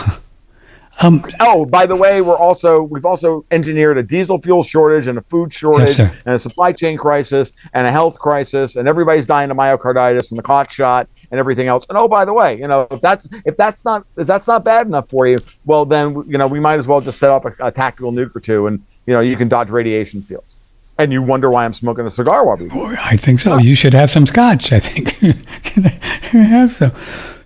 um, 1.02 1.24
oh, 1.40 1.66
by 1.66 1.86
the 1.86 1.96
way, 1.96 2.22
we're 2.22 2.38
also 2.38 2.84
we've 2.84 3.06
also 3.06 3.46
engineered 3.52 3.98
a 3.98 4.04
diesel 4.04 4.42
fuel 4.42 4.64
shortage 4.64 5.08
and 5.08 5.18
a 5.18 5.22
food 5.24 5.54
shortage 5.54 5.98
yes, 5.98 6.16
and 6.26 6.36
a 6.36 6.40
supply 6.40 6.74
chain 6.74 6.98
crisis 6.98 7.54
and 7.74 7.88
a 7.88 7.92
health 7.92 8.20
crisis 8.20 8.76
and 8.76 8.88
everybody's 8.88 9.26
dying 9.26 9.50
of 9.50 9.58
myocarditis 9.58 10.28
from 10.28 10.38
the 10.38 10.44
cot 10.44 10.70
shot 10.70 11.08
and 11.32 11.40
everything 11.40 11.68
else. 11.68 11.86
And 11.90 11.98
oh, 11.98 12.08
by 12.08 12.26
the 12.26 12.34
way, 12.34 12.58
you 12.58 12.68
know 12.68 12.88
if 12.92 13.00
that's 13.00 13.30
if 13.46 13.56
that's 13.56 13.86
not 13.86 14.06
if 14.18 14.28
that's 14.28 14.48
not 14.48 14.66
bad 14.66 14.88
enough 14.88 15.10
for 15.10 15.26
you, 15.26 15.42
well 15.66 15.86
then 15.86 16.24
you 16.28 16.38
know 16.38 16.48
we 16.48 16.60
might 16.60 16.80
as 16.80 16.88
well 16.88 17.00
just 17.00 17.18
set 17.18 17.30
up 17.30 17.46
a, 17.46 17.54
a 17.62 17.72
tactical 17.72 18.12
nuke 18.12 18.36
or 18.36 18.42
two 18.42 18.68
and 18.68 18.84
you 19.06 19.14
know 19.14 19.22
you 19.22 19.38
can 19.38 19.48
dodge 19.48 19.70
radiation 19.70 20.22
fields. 20.22 20.58
And 20.98 21.14
you 21.14 21.24
wonder 21.24 21.50
why 21.50 21.64
I'm 21.64 21.74
smoking 21.74 22.06
a 22.06 22.12
cigar 22.12 22.46
while 22.46 22.58
we. 22.58 22.70
I 22.98 23.16
think 23.16 23.40
so. 23.40 23.58
You 23.58 23.74
should 23.74 23.94
have 23.94 24.12
some 24.12 24.26
scotch. 24.26 24.74
I 24.74 24.82
think 24.82 25.12
have 26.34 26.72
some. 26.74 26.92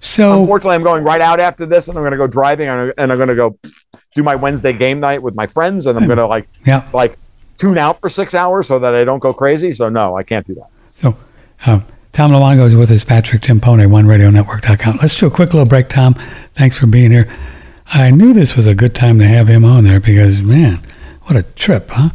So 0.03 0.41
unfortunately, 0.41 0.75
I'm 0.75 0.83
going 0.83 1.03
right 1.03 1.21
out 1.21 1.39
after 1.39 1.65
this, 1.65 1.87
and 1.87 1.97
I'm 1.97 2.03
going 2.03 2.11
to 2.11 2.17
go 2.17 2.27
driving, 2.27 2.67
and 2.67 2.93
I'm 2.97 3.17
going 3.17 3.29
to 3.29 3.35
go 3.35 3.57
do 4.13 4.21
my 4.21 4.35
Wednesday 4.35 4.73
game 4.73 4.99
night 4.99 5.23
with 5.23 5.33
my 5.33 5.47
friends, 5.47 5.85
and 5.85 5.97
I'm 5.97 6.05
going 6.05 6.17
to 6.17 6.27
like 6.27 6.47
yeah. 6.65 6.87
like 6.93 7.17
tune 7.57 7.77
out 7.77 8.01
for 8.01 8.09
six 8.09 8.33
hours 8.33 8.67
so 8.67 8.79
that 8.79 8.93
I 8.93 9.05
don't 9.05 9.19
go 9.19 9.33
crazy. 9.33 9.71
So 9.71 9.89
no, 9.89 10.17
I 10.17 10.23
can't 10.23 10.45
do 10.45 10.55
that. 10.55 10.69
So. 10.95 11.17
Um, 11.65 11.85
Tom 12.11 12.31
Luongo 12.31 12.65
is 12.65 12.75
with 12.75 12.91
us, 12.91 13.03
Patrick 13.03 13.41
Timpone, 13.41 13.87
OneRadioNetwork.com. 13.87 14.99
Let's 15.01 15.15
do 15.15 15.25
a 15.25 15.31
quick 15.31 15.51
little 15.51 15.65
break, 15.65 15.89
Tom. 15.89 16.13
Thanks 16.53 16.77
for 16.77 16.85
being 16.85 17.09
here. 17.09 17.27
I 17.87 18.11
knew 18.11 18.33
this 18.33 18.55
was 18.55 18.67
a 18.67 18.75
good 18.75 18.93
time 18.93 19.17
to 19.17 19.27
have 19.27 19.47
him 19.47 19.65
on 19.65 19.83
there 19.83 19.99
because, 19.99 20.43
man, 20.43 20.79
what 21.23 21.35
a 21.35 21.41
trip, 21.41 21.89
huh? 21.89 22.09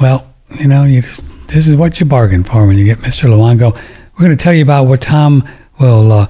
Well, 0.00 0.32
you 0.58 0.66
know, 0.66 0.84
you 0.84 1.02
just, 1.02 1.20
this 1.48 1.66
is 1.66 1.76
what 1.76 2.00
you 2.00 2.06
bargain 2.06 2.42
for 2.42 2.66
when 2.66 2.78
you 2.78 2.86
get 2.86 2.98
Mr. 3.00 3.28
Luongo. 3.28 3.74
We're 4.14 4.24
going 4.24 4.36
to 4.36 4.42
tell 4.42 4.54
you 4.54 4.62
about 4.62 4.86
what 4.86 5.02
Tom 5.02 5.46
will 5.78 6.10
uh, 6.10 6.26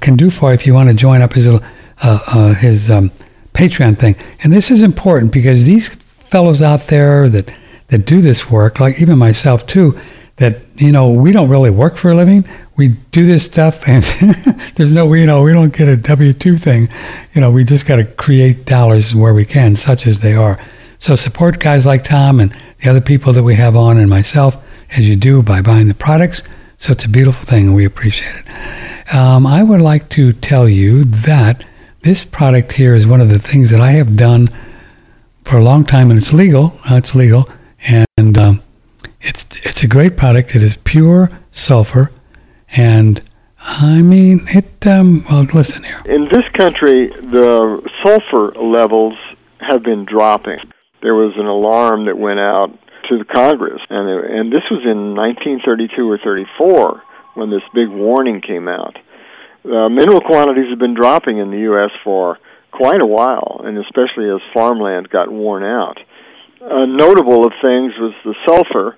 can 0.00 0.16
do 0.16 0.30
for 0.30 0.50
you 0.50 0.54
if 0.54 0.66
you 0.66 0.74
want 0.74 0.88
to 0.88 0.94
join 0.94 1.22
up 1.22 1.32
his 1.34 1.46
uh, 1.46 1.60
uh, 2.02 2.54
his 2.54 2.90
um, 2.90 3.10
Patreon 3.52 3.98
thing. 3.98 4.16
And 4.42 4.52
this 4.52 4.70
is 4.70 4.82
important 4.82 5.32
because 5.32 5.64
these 5.64 5.88
fellows 5.88 6.62
out 6.62 6.88
there 6.88 7.28
that 7.28 7.54
that 7.88 8.06
do 8.06 8.20
this 8.20 8.50
work, 8.50 8.80
like 8.80 9.00
even 9.00 9.18
myself 9.18 9.66
too, 9.66 9.98
that 10.36 10.60
you 10.76 10.90
know 10.92 11.10
we 11.10 11.32
don't 11.32 11.48
really 11.48 11.70
work 11.70 11.96
for 11.96 12.10
a 12.10 12.14
living. 12.14 12.44
We 12.76 12.88
do 12.88 13.24
this 13.26 13.44
stuff, 13.44 13.86
and 13.86 14.02
there's 14.74 14.90
no 14.90 15.12
you 15.14 15.26
know 15.26 15.42
we 15.42 15.52
don't 15.52 15.74
get 15.74 15.88
a 15.88 15.96
W 15.96 16.32
two 16.32 16.58
thing. 16.58 16.88
You 17.34 17.40
know 17.40 17.50
we 17.50 17.64
just 17.64 17.86
got 17.86 17.96
to 17.96 18.04
create 18.04 18.64
dollars 18.64 19.14
where 19.14 19.34
we 19.34 19.44
can, 19.44 19.76
such 19.76 20.06
as 20.06 20.20
they 20.20 20.34
are. 20.34 20.58
So 20.98 21.16
support 21.16 21.60
guys 21.60 21.84
like 21.86 22.02
Tom 22.04 22.40
and 22.40 22.56
the 22.82 22.90
other 22.90 23.00
people 23.00 23.32
that 23.34 23.42
we 23.42 23.54
have 23.54 23.76
on, 23.76 23.98
and 23.98 24.10
myself 24.10 24.56
as 24.90 25.08
you 25.08 25.16
do 25.16 25.42
by 25.42 25.60
buying 25.60 25.88
the 25.88 25.94
products. 25.94 26.42
So 26.78 26.92
it's 26.92 27.04
a 27.04 27.08
beautiful 27.08 27.46
thing, 27.46 27.68
and 27.68 27.74
we 27.76 27.84
appreciate 27.84 28.34
it. 28.34 28.93
Um, 29.12 29.46
I 29.46 29.62
would 29.62 29.80
like 29.80 30.08
to 30.10 30.32
tell 30.32 30.68
you 30.68 31.04
that 31.04 31.64
this 32.00 32.24
product 32.24 32.72
here 32.72 32.94
is 32.94 33.06
one 33.06 33.20
of 33.20 33.28
the 33.28 33.38
things 33.38 33.70
that 33.70 33.80
I 33.80 33.92
have 33.92 34.16
done 34.16 34.48
for 35.44 35.58
a 35.58 35.62
long 35.62 35.84
time, 35.84 36.10
and 36.10 36.18
it's 36.18 36.32
legal. 36.32 36.78
Uh, 36.90 36.96
it's 36.96 37.14
legal, 37.14 37.48
and 37.86 38.38
um, 38.38 38.62
it's 39.20 39.46
it's 39.64 39.82
a 39.82 39.88
great 39.88 40.16
product. 40.16 40.56
It 40.56 40.62
is 40.62 40.76
pure 40.76 41.30
sulfur, 41.52 42.10
and 42.70 43.22
I 43.60 44.00
mean 44.02 44.46
it. 44.48 44.86
Um, 44.86 45.24
well, 45.30 45.42
listen 45.42 45.84
here. 45.84 46.02
In 46.06 46.28
this 46.28 46.48
country, 46.54 47.08
the 47.08 47.82
sulfur 48.02 48.52
levels 48.58 49.14
have 49.60 49.82
been 49.82 50.04
dropping. 50.04 50.60
There 51.02 51.14
was 51.14 51.36
an 51.36 51.46
alarm 51.46 52.06
that 52.06 52.16
went 52.16 52.40
out 52.40 52.70
to 53.08 53.18
the 53.18 53.24
Congress, 53.24 53.82
and 53.90 54.08
and 54.08 54.50
this 54.50 54.64
was 54.70 54.82
in 54.84 55.14
1932 55.14 56.10
or 56.10 56.18
34 56.18 57.02
when 57.34 57.50
this 57.50 57.62
big 57.74 57.88
warning 57.88 58.40
came 58.40 58.68
out. 58.68 58.96
Uh, 59.64 59.88
mineral 59.88 60.20
quantities 60.20 60.68
have 60.70 60.78
been 60.78 60.94
dropping 60.94 61.38
in 61.38 61.50
the 61.50 61.60
U.S. 61.60 61.90
for 62.02 62.38
quite 62.70 63.00
a 63.00 63.06
while, 63.06 63.62
and 63.64 63.78
especially 63.78 64.28
as 64.28 64.40
farmland 64.52 65.08
got 65.08 65.30
worn 65.30 65.62
out. 65.62 65.98
Uh, 66.60 66.86
notable 66.86 67.46
of 67.46 67.52
things 67.62 67.92
was 67.98 68.14
the 68.24 68.34
sulfur, 68.46 68.96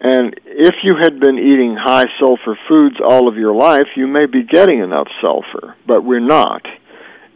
and 0.00 0.38
if 0.44 0.74
you 0.82 0.96
had 1.00 1.20
been 1.20 1.38
eating 1.38 1.76
high 1.76 2.04
sulfur 2.20 2.58
foods 2.68 2.96
all 3.02 3.28
of 3.28 3.36
your 3.36 3.54
life, 3.54 3.88
you 3.96 4.06
may 4.06 4.26
be 4.26 4.42
getting 4.42 4.80
enough 4.80 5.08
sulfur, 5.20 5.74
but 5.86 6.04
we're 6.04 6.20
not. 6.20 6.64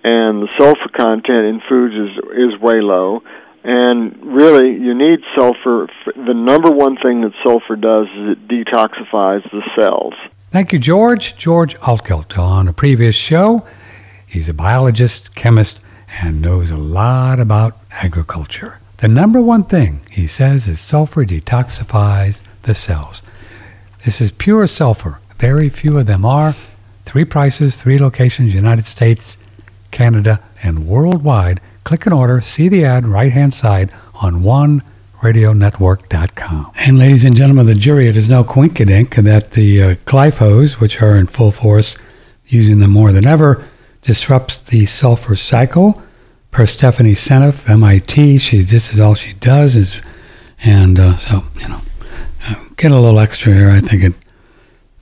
And 0.02 0.42
the 0.42 0.48
sulfur 0.59 0.88
content 0.94 1.46
in 1.46 1.61
foods 1.68 1.94
is 1.94 2.54
is 2.54 2.61
way 2.61 2.80
low. 2.80 3.22
And 3.62 4.16
really, 4.25 4.70
you 4.70 4.94
need 4.94 5.20
sulfur. 5.37 5.88
The 6.07 6.35
number 6.35 6.70
one 6.70 6.96
thing 6.96 7.20
that 7.23 7.33
sulfur 7.42 7.77
does 7.77 8.07
is 8.09 8.31
it 8.31 8.49
detoxifies 8.49 9.42
the 9.51 9.62
cells. 9.77 10.14
Thank 10.51 10.73
you, 10.73 10.79
George. 10.79 11.37
George 11.37 11.77
Altgelt 11.81 12.38
on 12.38 12.68
a 12.68 12.73
previous 12.73 13.14
show. 13.14 13.66
He's 14.27 14.49
a 14.49 14.55
biologist, 14.55 15.35
chemist, 15.35 15.79
and 16.23 16.40
knows 16.40 16.70
a 16.70 16.77
lot 16.77 17.38
about 17.38 17.79
agriculture. 17.90 18.79
The 18.99 19.09
number 19.09 19.40
one 19.40 19.64
thing 19.64 20.01
he 20.11 20.27
says 20.27 20.66
is 20.66 20.81
sulfur 20.81 21.25
detoxifies 21.25 22.42
the 22.62 22.75
cells. 22.75 23.23
This 24.05 24.20
is 24.20 24.33
pure 24.33 24.66
sulfur. 24.66 25.20
Very 25.37 25.68
few 25.68 25.99
of 25.99 26.07
them 26.07 26.25
are. 26.25 26.55
Three 27.05 27.25
prices, 27.25 27.81
three 27.81 27.99
locations, 27.99 28.55
United 28.55 28.87
States, 28.87 29.37
Canada, 29.90 30.40
and 30.62 30.87
worldwide 30.87 31.61
click 31.90 32.07
an 32.07 32.12
order, 32.12 32.40
see 32.40 32.68
the 32.68 32.85
ad 32.85 33.05
right 33.05 33.33
hand 33.33 33.53
side 33.53 33.90
on 34.14 34.44
oneradionetwork.com. 34.44 36.70
And 36.76 37.00
ladies 37.00 37.24
and 37.24 37.37
gentlemen 37.37 37.62
of 37.62 37.66
the 37.66 37.74
jury, 37.74 38.07
it 38.07 38.16
is 38.16 38.29
no 38.29 38.44
coinkydink 38.44 39.16
that 39.24 39.55
the 39.55 39.83
uh, 39.83 39.96
glyphos, 40.05 40.74
which 40.74 41.03
are 41.03 41.16
in 41.16 41.26
full 41.26 41.50
force, 41.50 41.96
using 42.46 42.79
them 42.79 42.92
more 42.92 43.11
than 43.11 43.26
ever, 43.26 43.66
disrupts 44.03 44.61
the 44.61 44.87
sulfur 44.87 45.35
cycle. 45.35 46.00
Per 46.53 46.64
Stephanie 46.64 47.16
Seneff, 47.16 47.68
MIT, 47.68 48.38
she 48.38 48.61
this 48.61 48.92
is 48.92 49.00
all 49.00 49.16
she 49.16 49.33
does 49.33 49.74
is, 49.74 50.00
and 50.62 50.96
uh, 50.96 51.16
so 51.16 51.42
you 51.59 51.66
know, 51.66 51.81
uh, 52.46 52.55
get 52.76 52.92
a 52.92 53.00
little 53.00 53.18
extra 53.18 53.53
here. 53.53 53.70
I 53.70 53.81
think 53.81 54.05
it 54.05 54.14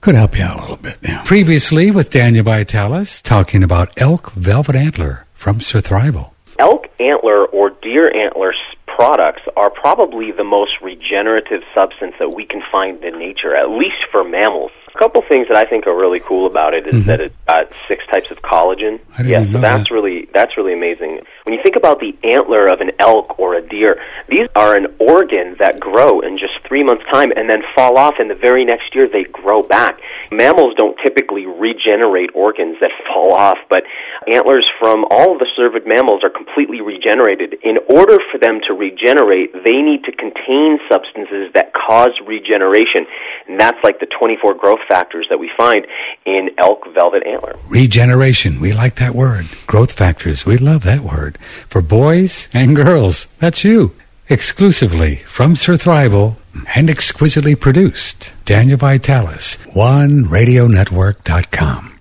could 0.01 0.15
help 0.15 0.35
you 0.35 0.43
out 0.43 0.57
a 0.57 0.61
little 0.61 0.77
bit. 0.77 0.97
Yeah. 1.03 1.21
Previously, 1.23 1.91
with 1.91 2.09
Daniel 2.09 2.45
Vitalis 2.45 3.21
talking 3.21 3.61
about 3.61 3.93
elk 4.01 4.31
velvet 4.31 4.75
antler 4.75 5.27
from 5.35 5.61
Sir 5.61 5.81
Surthrival 5.81 6.31
elk 6.59 6.87
antler 6.99 7.45
or 7.45 7.71
deer 7.81 8.13
antler 8.15 8.53
products 8.85 9.41
are 9.55 9.69
probably 9.69 10.31
the 10.31 10.43
most 10.43 10.81
regenerative 10.81 11.63
substance 11.73 12.13
that 12.19 12.35
we 12.35 12.45
can 12.45 12.61
find 12.69 13.01
in 13.03 13.17
nature, 13.17 13.55
at 13.55 13.69
least 13.69 14.03
for 14.11 14.23
mammals. 14.25 14.71
A 14.93 14.99
couple 14.99 15.21
things 15.21 15.47
that 15.47 15.55
I 15.55 15.69
think 15.69 15.87
are 15.87 15.97
really 15.97 16.19
cool 16.19 16.45
about 16.47 16.75
it 16.75 16.85
is 16.85 16.93
mm-hmm. 16.93 17.07
that 17.07 17.21
it's 17.21 17.35
got 17.47 17.71
six 17.87 18.05
types 18.07 18.29
of 18.29 18.41
collagen. 18.41 18.99
Yeah, 19.23 19.49
so 19.51 19.59
that's 19.59 19.87
that. 19.87 19.91
really 19.91 20.27
that's 20.33 20.57
really 20.57 20.73
amazing. 20.73 21.21
When 21.49 21.57
you 21.57 21.63
think 21.65 21.81
about 21.81 21.97
the 21.97 22.13
antler 22.21 22.69
of 22.69 22.77
an 22.77 22.91
elk 22.99 23.39
or 23.39 23.55
a 23.55 23.67
deer, 23.67 23.97
these 24.29 24.45
are 24.55 24.77
an 24.77 24.85
organ 24.99 25.57
that 25.57 25.79
grow 25.79 26.19
in 26.19 26.37
just 26.37 26.53
three 26.67 26.83
months' 26.83 27.01
time 27.11 27.33
and 27.35 27.49
then 27.49 27.65
fall 27.73 27.97
off, 27.97 28.21
and 28.21 28.29
the 28.29 28.37
very 28.37 28.63
next 28.63 28.93
year 28.93 29.09
they 29.09 29.23
grow 29.23 29.63
back. 29.63 29.97
Mammals 30.31 30.75
don't 30.77 30.95
typically 31.01 31.47
regenerate 31.47 32.29
organs 32.35 32.77
that 32.81 32.91
fall 33.09 33.33
off, 33.33 33.57
but 33.67 33.81
antlers 34.29 34.69
from 34.77 35.05
all 35.09 35.33
of 35.33 35.39
the 35.39 35.49
cervid 35.57 35.89
mammals 35.89 36.21
are 36.23 36.29
completely 36.29 36.81
regenerated. 36.81 37.57
In 37.63 37.81
order 37.89 38.21
for 38.29 38.37
them 38.37 38.61
to 38.69 38.77
regenerate, 38.77 39.49
they 39.65 39.81
need 39.81 40.05
to 40.05 40.13
contain 40.13 40.77
substances 40.85 41.49
that 41.57 41.73
cause 41.73 42.13
regeneration, 42.29 43.09
and 43.47 43.59
that's 43.59 43.81
like 43.83 43.99
the 43.99 44.05
24 44.05 44.53
growth 44.53 44.85
factors 44.87 45.25
that 45.33 45.39
we 45.39 45.49
find 45.57 45.87
in 46.27 46.51
elk 46.59 46.85
velvet 46.93 47.25
antler. 47.25 47.57
Regeneration. 47.67 48.61
We 48.61 48.71
like 48.71 49.01
that 49.01 49.15
word. 49.15 49.47
Growth 49.65 49.91
factors. 49.91 50.45
We 50.45 50.57
love 50.57 50.83
that 50.83 51.01
word. 51.01 51.38
For 51.67 51.81
boys 51.81 52.47
and 52.53 52.75
girls. 52.75 53.27
That's 53.39 53.63
you. 53.63 53.95
Exclusively 54.29 55.17
from 55.17 55.55
Surthrival 55.55 56.35
and 56.75 56.89
exquisitely 56.89 57.55
produced. 57.55 58.31
Daniel 58.45 58.77
Vitalis. 58.77 59.57
OneRadioNetwork.com. 59.75 61.99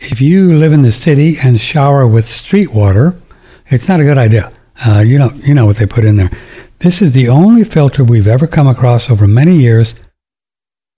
If 0.00 0.20
you 0.20 0.56
live 0.56 0.72
in 0.72 0.82
the 0.82 0.92
city 0.92 1.36
and 1.42 1.60
shower 1.60 2.06
with 2.06 2.26
street 2.26 2.72
water, 2.72 3.14
it's 3.66 3.88
not 3.88 4.00
a 4.00 4.04
good 4.04 4.18
idea. 4.18 4.52
Uh, 4.84 5.00
you 5.00 5.18
know, 5.18 5.30
you 5.36 5.54
know 5.54 5.66
what 5.66 5.76
they 5.76 5.86
put 5.86 6.04
in 6.04 6.16
there. 6.16 6.30
This 6.78 7.02
is 7.02 7.12
the 7.12 7.28
only 7.28 7.64
filter 7.64 8.02
we've 8.02 8.26
ever 8.26 8.46
come 8.46 8.66
across 8.66 9.10
over 9.10 9.26
many 9.26 9.56
years 9.56 9.94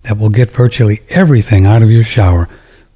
that 0.02 0.18
will 0.18 0.30
get 0.30 0.50
virtually 0.50 1.00
everything 1.08 1.66
out 1.66 1.82
of 1.82 1.90
your 1.90 2.04
shower. 2.04 2.48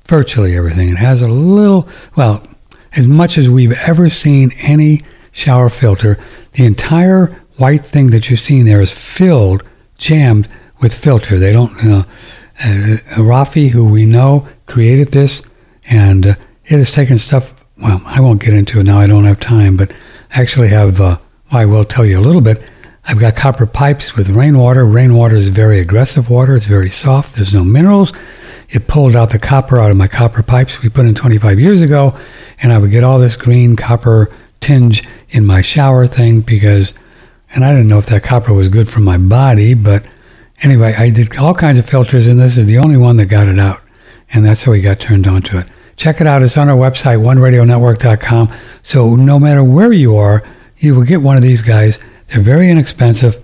Virtually 0.07 0.57
everything. 0.57 0.91
It 0.91 0.99
has 0.99 1.21
a 1.21 1.29
little, 1.29 1.89
well, 2.15 2.47
as 2.93 3.07
much 3.07 3.39
as 3.39 3.49
we've 3.49 3.73
ever 3.73 4.09
seen 4.09 4.53
any 4.59 5.03
shower 5.33 5.69
filter, 5.69 6.19
the 6.53 6.65
entire 6.65 7.27
white 7.57 7.85
thing 7.85 8.11
that 8.11 8.29
you're 8.29 8.37
seeing 8.37 8.65
there 8.65 8.81
is 8.81 8.93
filled, 8.93 9.63
jammed 9.99 10.49
with 10.81 10.95
filter. 10.95 11.39
They 11.39 11.53
don't, 11.53 11.73
you 11.83 11.89
know, 11.89 12.05
uh, 12.65 12.97
Rafi, 13.17 13.71
who 13.71 13.89
we 13.89 14.07
know 14.07 14.49
created 14.67 15.09
this, 15.09 15.43
and 15.89 16.27
uh, 16.27 16.35
it 16.65 16.79
has 16.79 16.91
taken 16.91 17.19
stuff. 17.19 17.53
Well, 17.79 18.01
I 18.07 18.21
won't 18.21 18.43
get 18.43 18.55
into 18.55 18.81
it 18.81 18.85
now. 18.85 18.99
I 18.99 19.07
don't 19.07 19.25
have 19.25 19.41
time, 19.41 19.77
but 19.77 19.93
I 20.35 20.41
actually 20.41 20.69
have. 20.69 21.01
Uh, 21.01 21.19
well, 21.51 21.61
I 21.61 21.67
will 21.67 21.85
tell 21.85 22.05
you 22.05 22.19
a 22.19 22.21
little 22.21 22.41
bit. 22.41 22.63
I've 23.05 23.21
got 23.21 23.37
copper 23.37 23.67
pipes 23.67 24.17
with 24.17 24.31
rainwater. 24.31 24.85
Rainwater 24.85 25.37
is 25.37 25.49
very 25.49 25.79
aggressive 25.79 26.29
water. 26.29 26.57
It's 26.57 26.67
very 26.67 26.91
soft. 26.91 27.37
There's 27.37 27.55
no 27.55 27.63
minerals. 27.63 28.13
It 28.69 28.89
pulled 28.89 29.15
out 29.15 29.31
the 29.31 29.39
copper 29.39 29.79
out 29.79 29.93
of 29.93 29.97
my 29.97 30.09
copper 30.09 30.43
pipes 30.43 30.83
we 30.83 30.89
put 30.89 31.07
in 31.07 31.15
25 31.15 31.61
years 31.61 31.81
ago, 31.81 32.19
and 32.61 32.73
I 32.73 32.79
would 32.79 32.91
get 32.91 33.05
all 33.05 33.19
this 33.19 33.37
green 33.37 33.77
copper 33.77 34.35
tinge 34.61 35.07
in 35.31 35.45
my 35.45 35.63
shower 35.63 36.07
thing 36.07 36.41
because, 36.41 36.95
and 37.55 37.65
I 37.65 37.73
didn't 37.73 37.89
know 37.89 37.99
if 37.99 38.07
that 38.07 38.23
copper 38.23 38.53
was 38.53 38.69
good 38.69 38.89
for 38.89 39.01
my 39.01 39.19
body, 39.19 39.75
but 39.75 40.05
anyway, 40.63 40.95
I 40.95 41.11
did 41.11 41.37
all 41.37 41.55
kinds 41.55 41.79
of 41.79 41.89
filters, 41.89 42.27
and 42.27 42.41
this 42.41 42.57
is 42.57 42.67
the 42.67 42.79
only 42.79 42.97
one 42.97 43.17
that 43.17 43.27
got 43.27 43.49
it 43.49 43.59
out, 43.59 43.81
and 44.33 44.45
that's 44.45 44.65
how 44.65 44.73
we 44.73 44.81
got 44.81 45.01
turned 45.01 45.27
on 45.27 45.43
to 45.43 45.61
it. 45.61 45.67
Check 45.97 46.21
it 46.21 46.27
out. 46.27 46.43
It's 46.43 46.57
on 46.57 46.69
our 46.69 46.77
website, 46.77 47.21
oneradionetwork.com. 47.21 48.53
So 48.83 49.17
no 49.17 49.39
matter 49.39 49.65
where 49.65 49.93
you 49.93 50.17
are, 50.17 50.43
you 50.79 50.95
will 50.95 51.05
get 51.05 51.23
one 51.23 51.37
of 51.37 51.43
these 51.43 51.63
guys. 51.63 51.99
They're 52.29 52.43
very 52.43 52.71
inexpensive. 52.71 53.43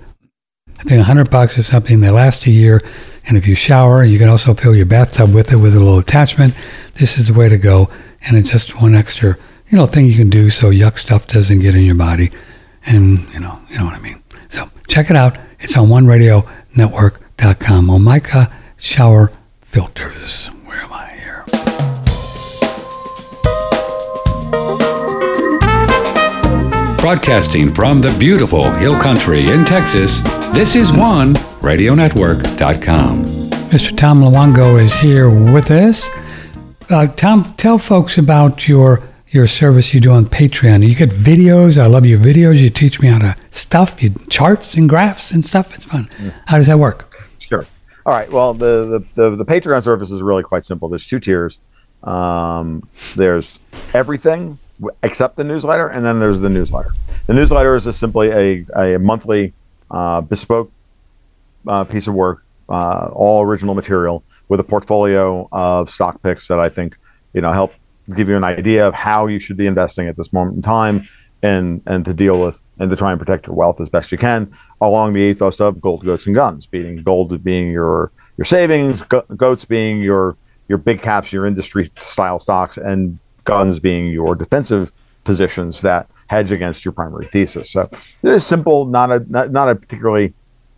I 0.79 0.83
think 0.85 0.98
100 0.98 1.31
bucks 1.31 1.57
or 1.57 1.62
something. 1.62 2.01
They 2.01 2.11
last 2.11 2.44
a 2.46 2.51
year. 2.51 2.83
And 3.27 3.37
if 3.38 3.46
you 3.46 3.55
shower, 3.55 4.05
you 4.05 4.18
can 4.18 4.29
also 4.29 4.53
fill 4.53 4.75
your 4.75 4.87
bathtub 4.87 5.33
with 5.33 5.53
it 5.53 5.57
with 5.57 5.75
a 5.75 5.79
little 5.79 5.98
attachment. 5.98 6.55
This 6.94 7.16
is 7.16 7.29
the 7.29 7.35
way 7.35 7.48
to 7.48 7.57
go. 7.57 7.88
And 8.25 8.37
it's 8.37 8.51
just 8.51 8.81
one 8.81 8.95
extra, 8.95 9.37
you 9.69 9.77
know, 9.79 9.87
thing 9.87 10.07
you 10.07 10.17
can 10.17 10.31
do 10.31 10.51
so 10.51 10.71
yuck 10.71 10.99
stuff 10.99 11.27
doesn't 11.27 11.61
get 11.61 11.75
in 11.75 11.83
your 11.83 11.95
body. 11.95 12.31
And, 12.87 13.29
you 13.33 13.41
know, 13.41 13.61
you 13.69 13.79
know 13.79 13.85
what 13.85 13.95
I 13.95 14.01
mean. 14.01 14.23
So 14.51 14.71
check 14.89 15.11
it 15.11 15.17
out. 15.17 15.37
It's 15.61 15.77
on 15.77 15.89
oneradionetwork.com. 15.89 17.87
Omika 17.89 18.53
Shower 18.77 19.33
Filters. 19.61 20.47
Where 20.65 20.79
am 20.79 20.93
I 20.93 21.07
here? 21.09 21.45
Broadcasting 26.99 27.73
from 27.73 28.01
the 28.01 28.15
beautiful 28.19 28.71
Hill 28.73 28.99
Country 29.01 29.49
in 29.49 29.65
Texas, 29.65 30.21
this 30.53 30.75
is 30.77 30.91
OneRadioNetwork.com. 30.91 33.25
Mr. 33.25 33.97
Tom 33.97 34.21
Luongo 34.21 34.79
is 34.81 34.93
here 34.95 35.31
with 35.31 35.71
us. 35.71 36.09
Uh, 36.92 37.07
Tom, 37.07 37.44
tell 37.57 37.78
folks 37.78 38.18
about 38.18 38.68
your 38.68 39.02
your 39.28 39.46
service 39.46 39.94
you 39.94 40.00
do 40.00 40.11
on 40.11 40.26
Patreon. 40.26 40.87
You 40.87 40.94
get 40.94 41.09
videos. 41.09 41.78
I 41.78 41.87
love 41.87 42.05
your 42.05 42.18
videos. 42.18 42.59
You 42.59 42.68
teach 42.68 43.00
me 43.00 43.09
how 43.09 43.18
to 43.18 43.37
stuff, 43.50 44.02
you 44.02 44.11
charts 44.28 44.74
and 44.74 44.90
graphs 44.90 45.31
and 45.31 45.46
stuff. 45.46 45.74
It's 45.74 45.87
fun. 45.87 46.11
How 46.48 46.59
does 46.59 46.66
that 46.66 46.78
work? 46.78 47.31
Sure. 47.38 47.66
All 48.05 48.12
right. 48.12 48.31
Well, 48.31 48.52
the 48.52 49.05
the, 49.14 49.31
the, 49.31 49.37
the 49.37 49.44
Patreon 49.46 49.83
service 49.83 50.11
is 50.11 50.20
really 50.20 50.42
quite 50.42 50.66
simple. 50.66 50.90
There's 50.90 51.07
two 51.07 51.18
tiers. 51.18 51.59
Um, 52.05 52.87
there's 53.16 53.59
everything 53.94 54.59
except 55.02 55.37
the 55.37 55.44
newsletter, 55.44 55.88
and 55.88 56.05
then 56.05 56.20
there's 56.20 56.40
the 56.40 56.50
newsletter. 56.50 56.90
The 57.26 57.33
newsletter 57.33 57.74
is 57.74 57.96
simply 57.96 58.66
a, 58.76 58.94
a 58.94 58.98
monthly 58.98 59.55
uh, 59.90 60.20
bespoke 60.20 60.70
uh, 61.66 61.85
piece 61.85 62.07
of 62.07 62.12
work, 62.12 62.44
uh, 62.68 63.09
all 63.14 63.40
original 63.40 63.74
material 63.74 64.22
with 64.53 64.61
a 64.61 64.65
portfolio 64.65 65.49
of 65.51 65.88
stock 65.88 66.23
picks 66.23 66.47
that 66.49 66.61
I 66.61 66.69
think 66.69 66.99
you 67.33 67.41
know 67.41 67.53
help 67.53 67.73
give 68.15 68.29
you 68.29 68.37
an 68.37 68.45
idea 68.45 68.87
of 68.87 68.93
how 68.93 69.27
you 69.27 69.38
should 69.38 69.57
be 69.57 69.67
investing 69.67 70.09
at 70.09 70.19
this 70.19 70.31
moment 70.31 70.57
in 70.57 70.62
time, 70.62 71.09
and 71.43 71.81
and 71.87 72.05
to 72.05 72.12
deal 72.12 72.38
with 72.38 72.61
and 72.79 72.91
to 72.91 72.97
try 72.97 73.12
and 73.12 73.19
protect 73.19 73.47
your 73.47 73.57
wealth 73.57 73.81
as 73.81 73.88
best 73.88 74.12
you 74.12 74.19
can 74.19 74.53
along 74.83 75.15
the 75.15 75.21
ethos 75.21 75.59
of 75.59 75.81
gold, 75.81 76.05
goats, 76.05 76.27
and 76.27 76.35
guns. 76.35 76.67
Being 76.67 77.03
gold 77.03 77.43
being 77.43 77.71
your 77.71 78.12
your 78.37 78.45
savings, 78.45 79.01
go- 79.01 79.25
goats 79.35 79.65
being 79.65 80.03
your 80.03 80.37
your 80.69 80.77
big 80.77 81.01
caps, 81.01 81.33
your 81.33 81.47
industry 81.47 81.91
style 81.97 82.38
stocks, 82.38 82.77
and 82.77 83.19
guns 83.45 83.81
being 83.81 84.09
your 84.09 84.35
defensive 84.35 84.93
positions 85.25 85.81
that 85.81 86.11
hedge 86.27 86.53
against 86.53 86.85
your 86.85 86.93
primary 86.93 87.27
thesis. 87.27 87.71
So 87.71 87.88
it 88.23 88.31
is 88.31 88.45
simple, 88.45 88.85
not 88.85 89.11
a 89.11 89.25
not, 89.33 89.51
not 89.51 89.71
a 89.71 89.77
particularly 89.77 90.35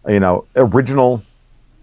you 0.07 0.21
know 0.21 0.47
original 0.55 1.25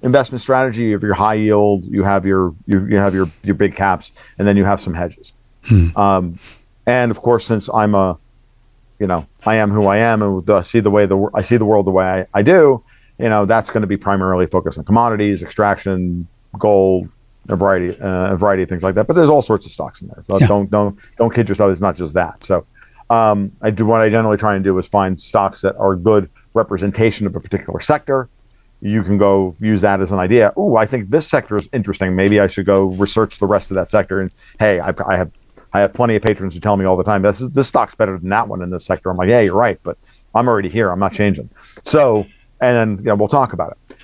investment 0.04 0.42
strategy. 0.42 0.84
You 0.84 0.94
have 0.94 1.04
your 1.04 1.14
high 1.14 1.36
yield, 1.36 1.86
you 1.86 2.04
have 2.04 2.26
your 2.26 2.54
you, 2.66 2.86
you 2.88 2.98
have 2.98 3.14
your 3.14 3.30
your 3.44 3.56
big 3.56 3.76
caps, 3.76 4.12
and 4.38 4.48
then 4.48 4.58
you 4.58 4.66
have 4.66 4.82
some 4.82 4.94
hedges. 4.94 5.34
Um, 5.96 6.40
and 6.86 7.12
of 7.12 7.18
course, 7.22 7.46
since 7.46 7.70
I'm 7.74 7.94
a 7.96 8.18
you 9.00 9.08
know 9.08 9.28
I 9.46 9.56
am 9.56 9.72
who 9.72 9.88
I 9.88 9.98
am, 9.98 10.22
and 10.22 10.50
I 10.50 10.62
see 10.64 10.80
the 10.80 10.92
way 10.92 11.06
the 11.06 11.30
I 11.34 11.42
see 11.42 11.58
the 11.58 11.66
world 11.66 11.86
the 11.86 11.92
way 11.92 12.06
I, 12.34 12.40
I 12.40 12.42
do. 12.42 12.84
You 13.20 13.30
know 13.30 13.46
that's 13.46 13.70
going 13.70 13.82
to 13.82 13.88
be 13.88 13.98
primarily 13.98 14.48
focused 14.48 14.78
on 14.80 14.86
commodities, 14.86 15.44
extraction, 15.44 16.28
gold, 16.58 17.10
a 17.50 17.56
variety 17.56 18.00
uh, 18.02 18.34
a 18.34 18.38
variety 18.38 18.64
of 18.64 18.70
things 18.70 18.82
like 18.84 18.96
that. 18.96 19.06
But 19.08 19.14
there's 19.16 19.30
all 19.30 19.44
sorts 19.44 19.66
of 19.68 19.72
stocks 19.72 20.02
in 20.02 20.08
there. 20.08 20.24
So 20.28 20.40
Yeah. 20.40 20.48
don't 20.48 20.72
don't 20.72 21.00
don't 21.18 21.34
kid 21.34 21.48
yourself. 21.48 21.72
It's 21.72 21.82
not 21.82 21.96
just 21.96 22.16
that. 22.16 22.44
So 22.44 22.66
um, 23.12 23.52
I 23.62 23.70
do 23.70 23.86
what 23.86 24.02
I 24.02 24.10
generally 24.10 24.38
try 24.38 24.56
and 24.56 24.64
do 24.64 24.78
is 24.80 24.88
find 24.88 25.20
stocks 25.20 25.62
that 25.62 25.76
are 25.78 25.96
good 25.96 26.30
representation 26.56 27.28
of 27.28 27.36
a 27.36 27.40
particular 27.40 27.80
sector. 27.80 28.30
You 28.82 29.04
can 29.04 29.18
go 29.18 29.56
use 29.60 29.82
that 29.82 30.02
as 30.02 30.12
an 30.12 30.20
idea. 30.20 30.54
Oh, 30.58 30.76
I 30.76 30.86
think 30.86 31.10
this 31.10 31.28
sector 31.28 31.56
is 31.56 31.70
interesting. 31.72 32.16
Maybe 32.16 32.40
I 32.40 32.48
should 32.48 32.66
go 32.66 32.86
research 32.86 33.38
the 33.38 33.46
rest 33.48 33.70
of 33.70 33.76
that 33.76 33.90
sector. 33.90 34.20
And 34.20 34.32
hey, 34.60 34.80
I've, 34.80 35.00
I 35.02 35.18
have 35.18 35.32
I 35.74 35.80
have 35.80 35.94
plenty 35.94 36.16
of 36.16 36.22
patrons 36.22 36.54
who 36.54 36.60
tell 36.60 36.76
me 36.76 36.86
all 36.86 36.98
the 36.98 37.04
time 37.04 37.22
this 37.22 37.42
is, 37.42 37.50
this 37.50 37.68
stock's 37.68 37.96
better 37.96 38.18
than 38.18 38.30
that 38.30 38.48
one 38.48 38.62
in 38.62 38.72
this 38.72 38.86
sector. 38.86 39.10
I'm 39.10 39.18
like, 39.18 39.30
yeah, 39.30 39.40
you're 39.40 39.56
right, 39.56 39.80
but 39.84 39.98
I'm 40.36 40.48
already 40.48 40.70
here. 40.70 40.90
I'm 40.90 41.00
not 41.00 41.14
changing. 41.14 41.50
So, 41.84 42.26
and 42.60 42.76
then 42.76 42.98
you 42.98 43.06
know, 43.06 43.16
we'll 43.16 43.28
talk 43.28 43.54
about 43.54 43.72
it. 43.72 43.98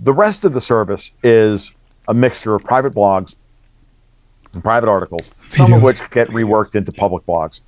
The 0.00 0.12
rest 0.12 0.44
of 0.44 0.52
the 0.52 0.60
service 0.60 1.12
is 1.22 1.72
a 2.08 2.14
mixture 2.14 2.54
of 2.54 2.64
private 2.64 2.94
blogs 2.94 3.34
and 4.52 4.62
private 4.62 4.88
articles, 4.88 5.30
some 5.56 5.72
of 5.72 5.82
which 5.82 5.98
get 6.10 6.28
reworked 6.28 6.74
into 6.74 6.92
public 6.92 7.24
blogs, 7.26 7.60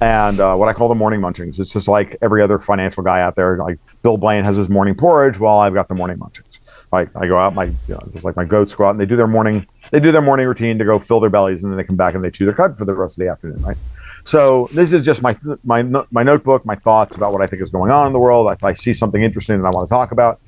and 0.00 0.40
uh, 0.40 0.54
what 0.54 0.68
I 0.68 0.72
call 0.72 0.88
the 0.88 0.94
morning 0.94 1.20
munchings. 1.20 1.58
It's 1.60 1.72
just 1.72 1.88
like 1.88 2.16
every 2.22 2.42
other 2.42 2.58
financial 2.58 3.02
guy 3.02 3.20
out 3.20 3.36
there. 3.36 3.56
Like 3.56 3.78
Bill 4.02 4.16
Blain 4.16 4.44
has 4.44 4.56
his 4.56 4.68
morning 4.68 4.94
porridge, 4.94 5.38
well, 5.38 5.58
I've 5.58 5.74
got 5.74 5.88
the 5.88 5.94
morning 5.94 6.18
munchings. 6.18 6.58
Like 6.92 7.14
I 7.16 7.26
go 7.26 7.38
out, 7.38 7.54
my 7.54 7.64
you 7.64 7.74
know, 7.88 8.00
just 8.12 8.24
like 8.24 8.36
my 8.36 8.44
goats 8.44 8.74
go 8.74 8.84
out 8.84 8.90
and 8.90 9.00
they 9.00 9.06
do 9.06 9.16
their 9.16 9.26
morning, 9.26 9.66
they 9.90 10.00
do 10.00 10.12
their 10.12 10.20
morning 10.22 10.46
routine 10.46 10.78
to 10.78 10.84
go 10.84 10.98
fill 10.98 11.20
their 11.20 11.30
bellies, 11.30 11.62
and 11.62 11.72
then 11.72 11.78
they 11.78 11.84
come 11.84 11.96
back 11.96 12.14
and 12.14 12.22
they 12.22 12.30
chew 12.30 12.44
their 12.44 12.54
cud 12.54 12.76
for 12.76 12.84
the 12.84 12.94
rest 12.94 13.18
of 13.18 13.24
the 13.24 13.30
afternoon, 13.30 13.62
right? 13.62 13.78
So 14.24 14.68
this 14.72 14.92
is 14.92 15.04
just 15.04 15.22
my 15.22 15.36
my 15.64 15.82
my 16.10 16.22
notebook, 16.22 16.64
my 16.66 16.76
thoughts 16.76 17.16
about 17.16 17.32
what 17.32 17.42
I 17.42 17.46
think 17.46 17.62
is 17.62 17.70
going 17.70 17.90
on 17.90 18.06
in 18.06 18.12
the 18.12 18.18
world. 18.18 18.50
If 18.52 18.62
I 18.62 18.72
see 18.74 18.92
something 18.92 19.22
interesting 19.22 19.60
that 19.60 19.66
I 19.66 19.70
want 19.70 19.88
to 19.88 19.92
talk 19.92 20.12
about, 20.12 20.40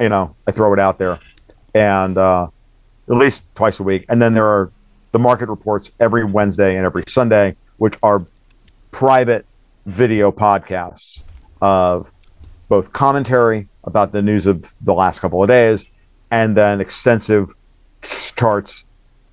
you 0.00 0.08
know, 0.08 0.34
I 0.46 0.50
throw 0.50 0.72
it 0.72 0.78
out 0.78 0.98
there, 0.98 1.20
and 1.74 2.18
uh, 2.18 2.48
at 3.08 3.16
least 3.16 3.44
twice 3.54 3.80
a 3.80 3.82
week. 3.82 4.04
And 4.08 4.20
then 4.20 4.34
there 4.34 4.46
are 4.46 4.72
the 5.12 5.18
market 5.18 5.48
reports 5.48 5.90
every 6.00 6.24
Wednesday 6.24 6.76
and 6.76 6.84
every 6.84 7.04
Sunday, 7.06 7.56
which 7.76 7.94
are 8.02 8.26
private 8.90 9.46
video 9.86 10.32
podcasts 10.32 11.22
of 11.60 12.10
both 12.68 12.92
commentary 12.92 13.68
about 13.84 14.12
the 14.12 14.22
news 14.22 14.46
of 14.46 14.74
the 14.80 14.94
last 14.94 15.20
couple 15.20 15.42
of 15.42 15.48
days 15.48 15.86
and 16.30 16.56
then 16.56 16.80
extensive 16.80 17.54
charts 18.02 18.84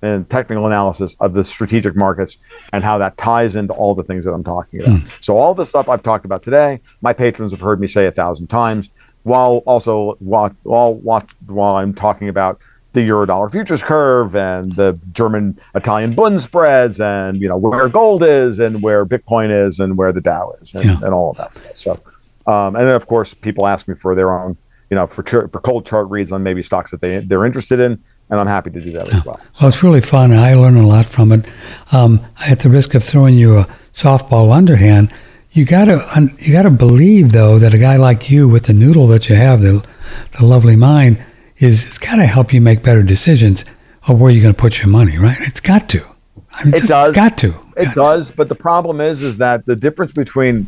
and 0.02 0.28
technical 0.30 0.66
analysis 0.66 1.14
of 1.20 1.34
the 1.34 1.44
strategic 1.44 1.94
markets 1.94 2.38
and 2.72 2.82
how 2.84 2.98
that 2.98 3.16
ties 3.16 3.56
into 3.56 3.72
all 3.74 3.94
the 3.94 4.02
things 4.02 4.24
that 4.24 4.32
I'm 4.32 4.44
talking 4.44 4.80
about. 4.80 5.00
Hmm. 5.00 5.08
So 5.20 5.36
all 5.36 5.54
the 5.54 5.66
stuff 5.66 5.88
I've 5.88 6.02
talked 6.02 6.24
about 6.24 6.42
today, 6.42 6.80
my 7.02 7.12
patrons 7.12 7.50
have 7.52 7.60
heard 7.60 7.80
me 7.80 7.86
say 7.86 8.06
a 8.06 8.12
thousand 8.12 8.46
times, 8.48 8.90
while 9.22 9.58
also 9.66 10.16
while 10.20 10.54
while, 10.62 10.94
while, 10.94 11.26
while 11.46 11.76
I'm 11.76 11.92
talking 11.92 12.28
about 12.28 12.58
the 12.92 13.08
Eurodollar 13.08 13.50
futures 13.52 13.82
curve 13.82 14.34
and 14.34 14.74
the 14.76 14.98
German 15.12 15.58
Italian 15.74 16.14
Bund 16.14 16.40
spreads 16.40 17.00
and 17.00 17.40
you 17.40 17.48
know 17.48 17.56
where 17.56 17.88
gold 17.88 18.22
is 18.22 18.58
and 18.58 18.82
where 18.82 19.06
Bitcoin 19.06 19.50
is 19.50 19.78
and 19.78 19.96
where 19.96 20.12
the 20.12 20.20
Dow 20.20 20.52
is 20.60 20.74
and, 20.74 20.84
Yeah. 20.84 20.96
and 21.04 21.14
all 21.14 21.30
of 21.30 21.36
that. 21.36 21.76
So 21.78 21.92
um, 22.46 22.74
and 22.76 22.86
then 22.86 22.94
of 22.94 23.06
course 23.06 23.32
people 23.34 23.66
ask 23.66 23.86
me 23.86 23.94
for 23.94 24.14
their 24.14 24.32
own 24.36 24.56
you 24.90 24.96
know 24.96 25.06
for 25.06 25.22
for 25.22 25.60
cold 25.60 25.86
chart 25.86 26.08
reads 26.10 26.32
on 26.32 26.42
maybe 26.42 26.62
stocks 26.62 26.90
that 26.90 27.00
they 27.00 27.20
they're 27.20 27.44
interested 27.44 27.78
in 27.80 28.02
and 28.28 28.40
I'm 28.40 28.46
happy 28.46 28.70
to 28.70 28.80
do 28.80 28.92
that 28.92 29.12
as 29.12 29.24
well. 29.24 29.40
Well, 29.60 29.68
it's 29.68 29.82
really 29.82 30.00
fun, 30.00 30.30
and 30.30 30.38
I 30.40 30.54
learn 30.54 30.76
a 30.76 30.86
lot 30.86 31.04
from 31.04 31.32
it. 31.32 31.44
Um, 31.90 32.20
at 32.46 32.60
the 32.60 32.68
risk 32.68 32.94
of 32.94 33.02
throwing 33.02 33.34
you 33.36 33.58
a 33.58 33.66
softball 33.92 34.52
underhand, 34.54 35.12
you 35.50 35.64
gotta 35.64 36.06
you 36.38 36.52
gotta 36.52 36.70
believe 36.70 37.32
though 37.32 37.58
that 37.58 37.74
a 37.74 37.78
guy 37.78 37.96
like 37.96 38.30
you 38.30 38.48
with 38.48 38.66
the 38.66 38.72
noodle 38.72 39.08
that 39.08 39.28
you 39.28 39.34
have, 39.34 39.62
the 39.62 39.84
the 40.38 40.44
lovely 40.46 40.76
mind, 40.76 41.24
is 41.60 41.86
it's 41.86 41.98
got 41.98 42.16
to 42.16 42.26
help 42.26 42.52
you 42.52 42.60
make 42.60 42.82
better 42.82 43.02
decisions 43.02 43.64
of 44.08 44.20
where 44.20 44.30
you're 44.32 44.42
going 44.42 44.54
to 44.54 44.60
put 44.60 44.78
your 44.78 44.88
money. 44.88 45.18
Right? 45.18 45.36
It's 45.40 45.60
got 45.60 45.88
to. 45.90 46.04
I 46.52 46.64
mean, 46.64 46.74
It 46.74 46.88
does. 46.88 47.14
Got 47.14 47.38
to. 47.38 47.54
It 47.76 47.84
Got- 47.86 47.94
does, 47.94 48.30
but 48.32 48.48
the 48.48 48.54
problem 48.56 49.00
is, 49.00 49.22
is 49.22 49.38
that 49.38 49.66
the 49.66 49.76
difference 49.76 50.12
between 50.12 50.66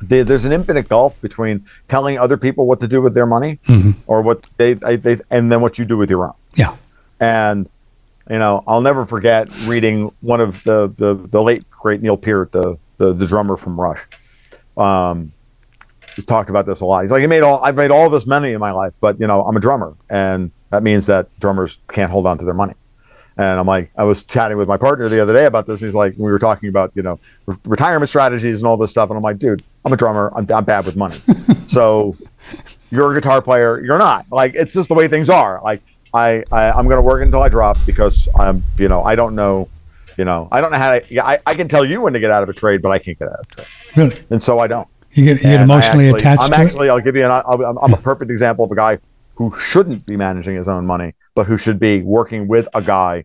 the, 0.00 0.22
there's 0.22 0.44
an 0.44 0.52
infinite 0.52 0.88
gulf 0.88 1.20
between 1.20 1.64
telling 1.88 2.18
other 2.18 2.36
people 2.36 2.66
what 2.66 2.80
to 2.80 2.88
do 2.88 3.00
with 3.02 3.14
their 3.14 3.26
money, 3.26 3.58
Mm-hmm. 3.66 3.92
or 4.06 4.22
what 4.22 4.48
they, 4.56 4.74
they, 4.74 4.96
they, 4.96 5.16
and 5.30 5.50
then 5.50 5.60
what 5.60 5.78
you 5.78 5.84
do 5.84 5.96
with 5.96 6.10
your 6.10 6.26
own. 6.26 6.34
Yeah. 6.54 6.76
And 7.20 7.68
you 8.30 8.38
know, 8.38 8.62
I'll 8.66 8.80
never 8.80 9.04
forget 9.04 9.48
reading 9.66 10.12
one 10.20 10.40
of 10.40 10.62
the 10.64 10.92
the, 10.96 11.14
the 11.14 11.42
late 11.42 11.68
great 11.70 12.00
Neil 12.02 12.16
Peart, 12.16 12.52
the, 12.52 12.78
the 12.98 13.12
the 13.12 13.26
drummer 13.26 13.56
from 13.56 13.80
Rush. 13.80 14.00
Um, 14.76 15.32
talked 16.26 16.50
about 16.50 16.66
this 16.66 16.80
a 16.80 16.84
lot. 16.86 17.02
He's 17.02 17.10
like, 17.10 17.22
I 17.22 17.26
made 17.26 17.42
all 17.42 17.62
I've 17.62 17.76
made 17.76 17.90
all 17.90 18.10
this 18.10 18.26
money 18.26 18.52
in 18.52 18.60
my 18.60 18.72
life, 18.72 18.94
but 19.00 19.20
you 19.20 19.26
know, 19.26 19.42
I'm 19.42 19.56
a 19.56 19.60
drummer, 19.60 19.94
and 20.10 20.50
that 20.70 20.82
means 20.82 21.06
that 21.06 21.28
drummers 21.38 21.78
can't 21.88 22.10
hold 22.10 22.26
on 22.26 22.38
to 22.38 22.44
their 22.44 22.54
money. 22.54 22.74
And 23.36 23.58
I'm 23.58 23.66
like, 23.66 23.90
I 23.96 24.04
was 24.04 24.24
chatting 24.24 24.58
with 24.58 24.68
my 24.68 24.76
partner 24.76 25.08
the 25.08 25.20
other 25.20 25.32
day 25.32 25.46
about 25.46 25.66
this. 25.66 25.80
And 25.80 25.88
he's 25.88 25.94
like, 25.94 26.14
we 26.18 26.30
were 26.30 26.38
talking 26.38 26.68
about, 26.68 26.92
you 26.94 27.02
know, 27.02 27.18
re- 27.46 27.56
retirement 27.64 28.08
strategies 28.10 28.58
and 28.60 28.66
all 28.66 28.76
this 28.76 28.90
stuff. 28.90 29.08
And 29.08 29.16
I'm 29.16 29.22
like, 29.22 29.38
dude, 29.38 29.62
I'm 29.84 29.92
a 29.92 29.96
drummer. 29.96 30.30
I'm, 30.36 30.46
I'm 30.52 30.64
bad 30.64 30.84
with 30.84 30.96
money. 30.96 31.16
so 31.66 32.14
you're 32.90 33.10
a 33.10 33.14
guitar 33.14 33.40
player. 33.40 33.80
You're 33.82 33.98
not. 33.98 34.26
Like, 34.30 34.54
it's 34.54 34.74
just 34.74 34.88
the 34.88 34.94
way 34.94 35.08
things 35.08 35.30
are. 35.30 35.62
Like, 35.64 35.82
I, 36.12 36.44
I 36.52 36.72
I'm 36.72 36.84
going 36.88 36.98
to 36.98 37.02
work 37.02 37.22
until 37.22 37.42
I 37.42 37.48
drop 37.48 37.78
because 37.86 38.28
I'm, 38.38 38.62
you 38.78 38.88
know, 38.88 39.02
I 39.02 39.14
don't 39.14 39.34
know, 39.34 39.68
you 40.18 40.26
know, 40.26 40.48
I 40.52 40.60
don't 40.60 40.70
know 40.70 40.78
how 40.78 40.98
to. 40.98 41.04
Yeah, 41.08 41.24
I, 41.24 41.38
I 41.46 41.54
can 41.54 41.68
tell 41.68 41.86
you 41.86 42.02
when 42.02 42.12
to 42.12 42.20
get 42.20 42.30
out 42.30 42.42
of 42.42 42.50
a 42.50 42.52
trade, 42.52 42.82
but 42.82 42.90
I 42.90 42.98
can't 42.98 43.18
get 43.18 43.28
out 43.28 43.40
of 43.40 43.46
a 43.50 43.54
trade, 43.54 43.66
Really, 43.96 44.22
and 44.28 44.42
so 44.42 44.58
I 44.58 44.66
don't. 44.66 44.86
You 45.12 45.24
get 45.24 45.36
you 45.38 45.42
get 45.42 45.60
emotionally 45.60 46.06
actually- 46.08 46.20
attached 46.20 46.40
I'm 46.42 46.52
actually, 46.52 46.88
I'll 46.88 47.00
give 47.00 47.16
you 47.16 47.24
an, 47.24 47.30
I'm, 47.46 47.78
I'm 47.78 47.92
a 47.94 47.96
perfect 47.96 48.30
example 48.30 48.64
of 48.64 48.70
a 48.72 48.76
guy 48.76 48.98
who 49.36 49.52
shouldn't 49.58 50.06
be 50.06 50.16
managing 50.16 50.56
his 50.56 50.68
own 50.68 50.86
money, 50.86 51.14
but 51.34 51.46
who 51.46 51.56
should 51.56 51.78
be 51.78 52.02
working 52.02 52.48
with 52.48 52.68
a 52.74 52.82
guy 52.82 53.24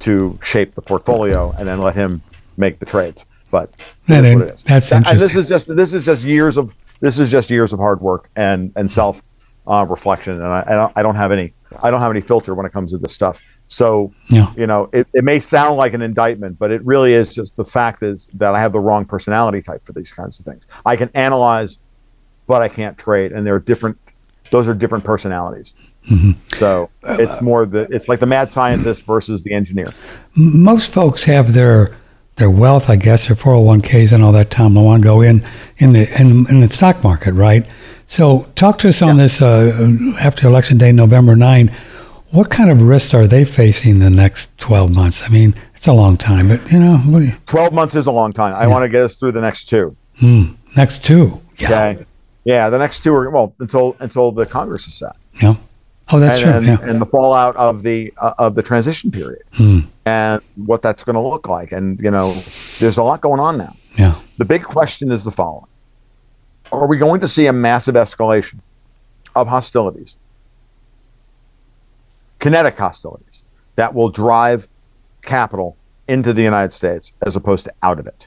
to 0.00 0.38
shape 0.42 0.74
the 0.74 0.82
portfolio 0.82 1.54
and 1.58 1.68
then 1.68 1.80
let 1.80 1.94
him 1.94 2.20
make 2.56 2.78
the 2.78 2.86
trades. 2.86 3.24
But 3.50 3.70
That 3.72 4.22
that's 4.22 4.26
ain't- 4.26 4.38
what 4.40 4.48
it 4.48 4.54
is. 4.54 4.62
that's 4.62 4.92
and 4.92 5.04
this 5.06 5.36
is 5.36 5.46
just 5.48 5.74
this 5.74 5.94
is 5.94 6.04
just 6.04 6.24
years 6.24 6.56
of 6.56 6.74
this 7.00 7.18
is 7.18 7.30
just 7.30 7.50
years 7.50 7.72
of 7.72 7.78
hard 7.78 8.00
work 8.00 8.28
and 8.36 8.72
and 8.76 8.90
self 8.90 9.22
uh, 9.66 9.86
reflection. 9.88 10.34
And 10.34 10.44
I, 10.52 10.60
I 10.96 11.00
I 11.00 11.02
don't 11.02 11.14
have 11.16 11.30
any 11.32 11.54
I 11.82 11.90
don't 11.90 12.00
have 12.00 12.10
any 12.10 12.20
filter 12.20 12.54
when 12.54 12.66
it 12.66 12.72
comes 12.72 12.90
to 12.92 12.98
this 12.98 13.12
stuff. 13.12 13.40
So. 13.66 14.12
Yeah. 14.28 14.52
you 14.56 14.66
know, 14.66 14.88
it, 14.92 15.06
it 15.14 15.24
may 15.24 15.38
sound 15.38 15.76
like 15.76 15.94
an 15.94 16.02
indictment, 16.02 16.58
but 16.58 16.70
it 16.70 16.84
really 16.84 17.12
is 17.12 17.34
just 17.34 17.56
the 17.56 17.64
fact 17.64 18.02
is 18.02 18.28
that 18.34 18.54
I 18.54 18.60
have 18.60 18.72
the 18.72 18.80
wrong 18.80 19.04
personality 19.04 19.62
type 19.62 19.82
for 19.84 19.92
these 19.92 20.12
kinds 20.12 20.38
of 20.38 20.44
things. 20.44 20.66
I 20.84 20.96
can 20.96 21.10
analyze, 21.14 21.78
but 22.46 22.62
I 22.62 22.68
can't 22.68 22.96
trade, 22.98 23.32
and 23.32 23.46
there 23.46 23.54
are 23.54 23.60
different. 23.60 23.98
Those 24.50 24.68
are 24.68 24.74
different 24.74 25.04
personalities. 25.04 25.74
So 26.56 26.90
it's 27.02 27.40
more 27.40 27.64
the 27.64 27.88
it's 27.90 28.08
like 28.08 28.20
the 28.20 28.26
mad 28.26 28.52
scientist 28.52 29.06
versus 29.06 29.42
the 29.42 29.52
engineer. 29.54 29.86
Most 30.34 30.90
folks 30.90 31.24
have 31.24 31.54
their 31.54 31.96
their 32.36 32.50
wealth, 32.50 32.90
I 32.90 32.96
guess, 32.96 33.26
their 33.26 33.36
401ks 33.36 34.12
and 34.12 34.22
all 34.22 34.32
that 34.32 34.50
Tom 34.50 34.74
Luongo 34.74 35.26
in 35.26 35.46
in 35.78 35.92
the 35.92 36.20
in, 36.20 36.46
in 36.48 36.60
the 36.60 36.68
stock 36.68 37.02
market, 37.02 37.32
right? 37.32 37.64
So 38.06 38.46
talk 38.54 38.78
to 38.80 38.88
us 38.88 39.00
on 39.00 39.16
this 39.16 39.40
uh, 39.40 39.96
after 40.20 40.46
election 40.46 40.76
day, 40.76 40.92
November 40.92 41.36
9. 41.36 41.74
What 42.34 42.50
kind 42.50 42.68
of 42.68 42.82
risks 42.82 43.14
are 43.14 43.28
they 43.28 43.44
facing 43.44 44.00
the 44.00 44.10
next 44.10 44.50
12 44.58 44.90
months? 44.92 45.22
I 45.22 45.28
mean, 45.28 45.54
it's 45.76 45.86
a 45.86 45.92
long 45.92 46.16
time, 46.16 46.48
but 46.48 46.72
you 46.72 46.80
know, 46.80 46.96
what 46.98 47.18
you, 47.20 47.32
Twelve 47.46 47.72
months 47.72 47.94
is 47.94 48.06
a 48.06 48.10
long 48.10 48.32
time. 48.32 48.54
I 48.54 48.66
want 48.66 48.82
to 48.84 48.88
get 48.88 49.04
us 49.04 49.16
through 49.16 49.32
the 49.32 49.40
next 49.40 49.66
two. 49.66 49.94
hmm, 50.18 50.54
next 50.76 51.04
two. 51.04 51.40
Yeah. 51.58 51.68
Okay. 51.68 52.06
Yeah, 52.44 52.70
the 52.70 52.78
next 52.78 53.04
two 53.04 53.14
are 53.14 53.30
well 53.30 53.54
until 53.60 53.94
until 54.00 54.32
the 54.32 54.46
Congress 54.46 54.86
is 54.88 54.94
set. 54.94 55.14
Yeah. 55.42 55.54
Oh, 56.10 56.18
that's 56.18 56.38
and, 56.38 56.44
true. 56.44 56.52
and, 56.54 56.66
yeah. 56.66 56.90
and 56.90 57.00
the 57.00 57.06
fallout 57.06 57.54
of 57.56 57.82
the 57.82 58.12
uh, 58.18 58.32
of 58.38 58.54
the 58.54 58.62
transition 58.62 59.10
period 59.10 59.42
Hmm. 59.52 59.80
and 60.06 60.42
what 60.56 60.82
that's 60.82 61.04
going 61.04 61.14
to 61.14 61.20
look 61.20 61.48
like. 61.48 61.70
And 61.70 62.00
you 62.00 62.10
know, 62.10 62.42
there's 62.80 62.96
a 62.96 63.02
lot 63.02 63.20
going 63.20 63.40
on 63.40 63.56
now. 63.58 63.76
Yeah. 63.96 64.14
The 64.38 64.44
big 64.44 64.64
question 64.64 65.12
is 65.12 65.22
the 65.22 65.30
following: 65.30 65.66
Are 66.72 66.86
we 66.86 66.96
going 66.98 67.20
to 67.20 67.28
see 67.28 67.46
a 67.46 67.52
massive 67.52 67.94
escalation 67.94 68.58
of 69.36 69.48
hostilities, 69.48 70.16
kinetic 72.44 72.76
hostilities, 72.76 73.40
that 73.76 73.94
will 73.94 74.10
drive 74.10 74.68
capital 75.22 75.78
into 76.06 76.34
the 76.34 76.42
United 76.42 76.72
States 76.72 77.14
as 77.22 77.36
opposed 77.36 77.64
to 77.64 77.72
out 77.82 77.98
of 77.98 78.06
it? 78.06 78.26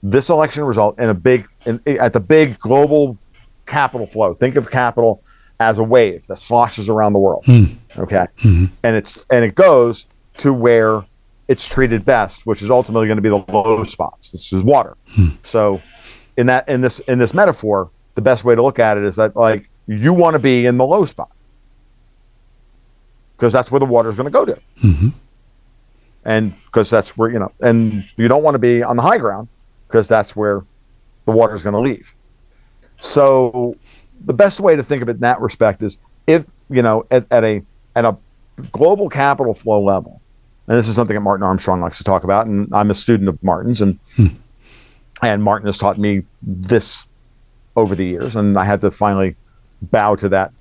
This 0.00 0.30
election 0.30 0.62
result 0.62 0.96
in 1.00 1.08
a 1.08 1.14
big 1.14 1.48
in, 1.66 1.80
at 1.86 2.12
the 2.12 2.20
big 2.20 2.56
global 2.60 3.18
capital 3.66 4.06
flow. 4.06 4.32
Think 4.32 4.54
of 4.54 4.70
capital 4.70 5.24
as 5.58 5.80
a 5.80 5.82
wave 5.82 6.24
that 6.28 6.38
sloshes 6.38 6.88
around 6.88 7.14
the 7.14 7.18
world. 7.18 7.44
Hmm. 7.46 7.64
Okay, 7.96 8.26
hmm. 8.38 8.66
and 8.84 8.94
it's 8.94 9.24
and 9.28 9.44
it 9.44 9.56
goes 9.56 10.06
to 10.36 10.52
where 10.52 11.04
it's 11.48 11.66
treated 11.66 12.04
best, 12.04 12.46
which 12.46 12.62
is 12.62 12.70
ultimately 12.70 13.08
going 13.08 13.16
to 13.16 13.22
be 13.22 13.28
the 13.28 13.44
low 13.52 13.82
spots. 13.82 14.30
This 14.30 14.52
is 14.52 14.62
water. 14.62 14.96
Hmm. 15.08 15.30
So, 15.42 15.82
in 16.36 16.46
that 16.46 16.68
in 16.68 16.80
this 16.80 17.00
in 17.00 17.18
this 17.18 17.34
metaphor, 17.34 17.90
the 18.14 18.22
best 18.22 18.44
way 18.44 18.54
to 18.54 18.62
look 18.62 18.78
at 18.78 18.98
it 18.98 19.02
is 19.02 19.16
that 19.16 19.34
like 19.34 19.68
you 19.88 20.12
want 20.12 20.34
to 20.34 20.38
be 20.38 20.64
in 20.64 20.76
the 20.76 20.86
low 20.86 21.04
spot 21.04 21.32
because 23.38 23.52
that's 23.52 23.70
where 23.70 23.78
the 23.78 23.86
water 23.86 24.10
is 24.10 24.16
going 24.16 24.26
to. 24.26 24.30
Go 24.30 24.44
to, 24.44 24.60
mm-hmm. 24.82 25.08
and 26.24 26.54
because 26.66 26.90
that's 26.90 27.16
where 27.16 27.30
you 27.30 27.38
know, 27.38 27.52
and 27.60 28.04
you 28.16 28.28
don't 28.28 28.42
want 28.42 28.56
to 28.56 28.58
be 28.58 28.82
on 28.82 28.96
the 28.96 29.02
high 29.02 29.18
ground 29.18 29.48
because 29.86 30.08
that's 30.08 30.34
where 30.34 30.64
the 31.24 31.32
water 31.32 31.54
is 31.54 31.62
going 31.62 31.74
to 31.74 31.80
leave. 31.80 32.14
So, 33.00 33.76
the 34.24 34.34
best 34.34 34.60
way 34.60 34.74
to 34.74 34.82
think 34.82 35.02
of 35.02 35.08
it 35.08 35.12
in 35.12 35.20
that 35.20 35.40
respect 35.40 35.82
is 35.82 35.98
if 36.26 36.46
you 36.68 36.82
know 36.82 37.06
at, 37.10 37.26
at 37.30 37.44
a 37.44 37.62
at 37.94 38.04
a 38.04 38.16
global 38.72 39.08
capital 39.08 39.54
flow 39.54 39.82
level, 39.82 40.20
and 40.66 40.76
this 40.76 40.88
is 40.88 40.96
something 40.96 41.14
that 41.14 41.20
Martin 41.20 41.44
Armstrong 41.44 41.80
likes 41.80 41.98
to 41.98 42.04
talk 42.04 42.24
about, 42.24 42.46
and 42.46 42.68
I'm 42.74 42.90
a 42.90 42.94
student 42.94 43.28
of 43.28 43.42
Martin's, 43.42 43.80
and 43.80 43.98
hmm. 44.16 44.26
and 45.22 45.42
Martin 45.42 45.66
has 45.66 45.78
taught 45.78 45.96
me 45.96 46.24
this 46.42 47.04
over 47.76 47.94
the 47.94 48.04
years, 48.04 48.34
and 48.34 48.58
I 48.58 48.64
had 48.64 48.80
to 48.80 48.90
finally 48.90 49.36
bow 49.80 50.16
to 50.16 50.28
that 50.30 50.52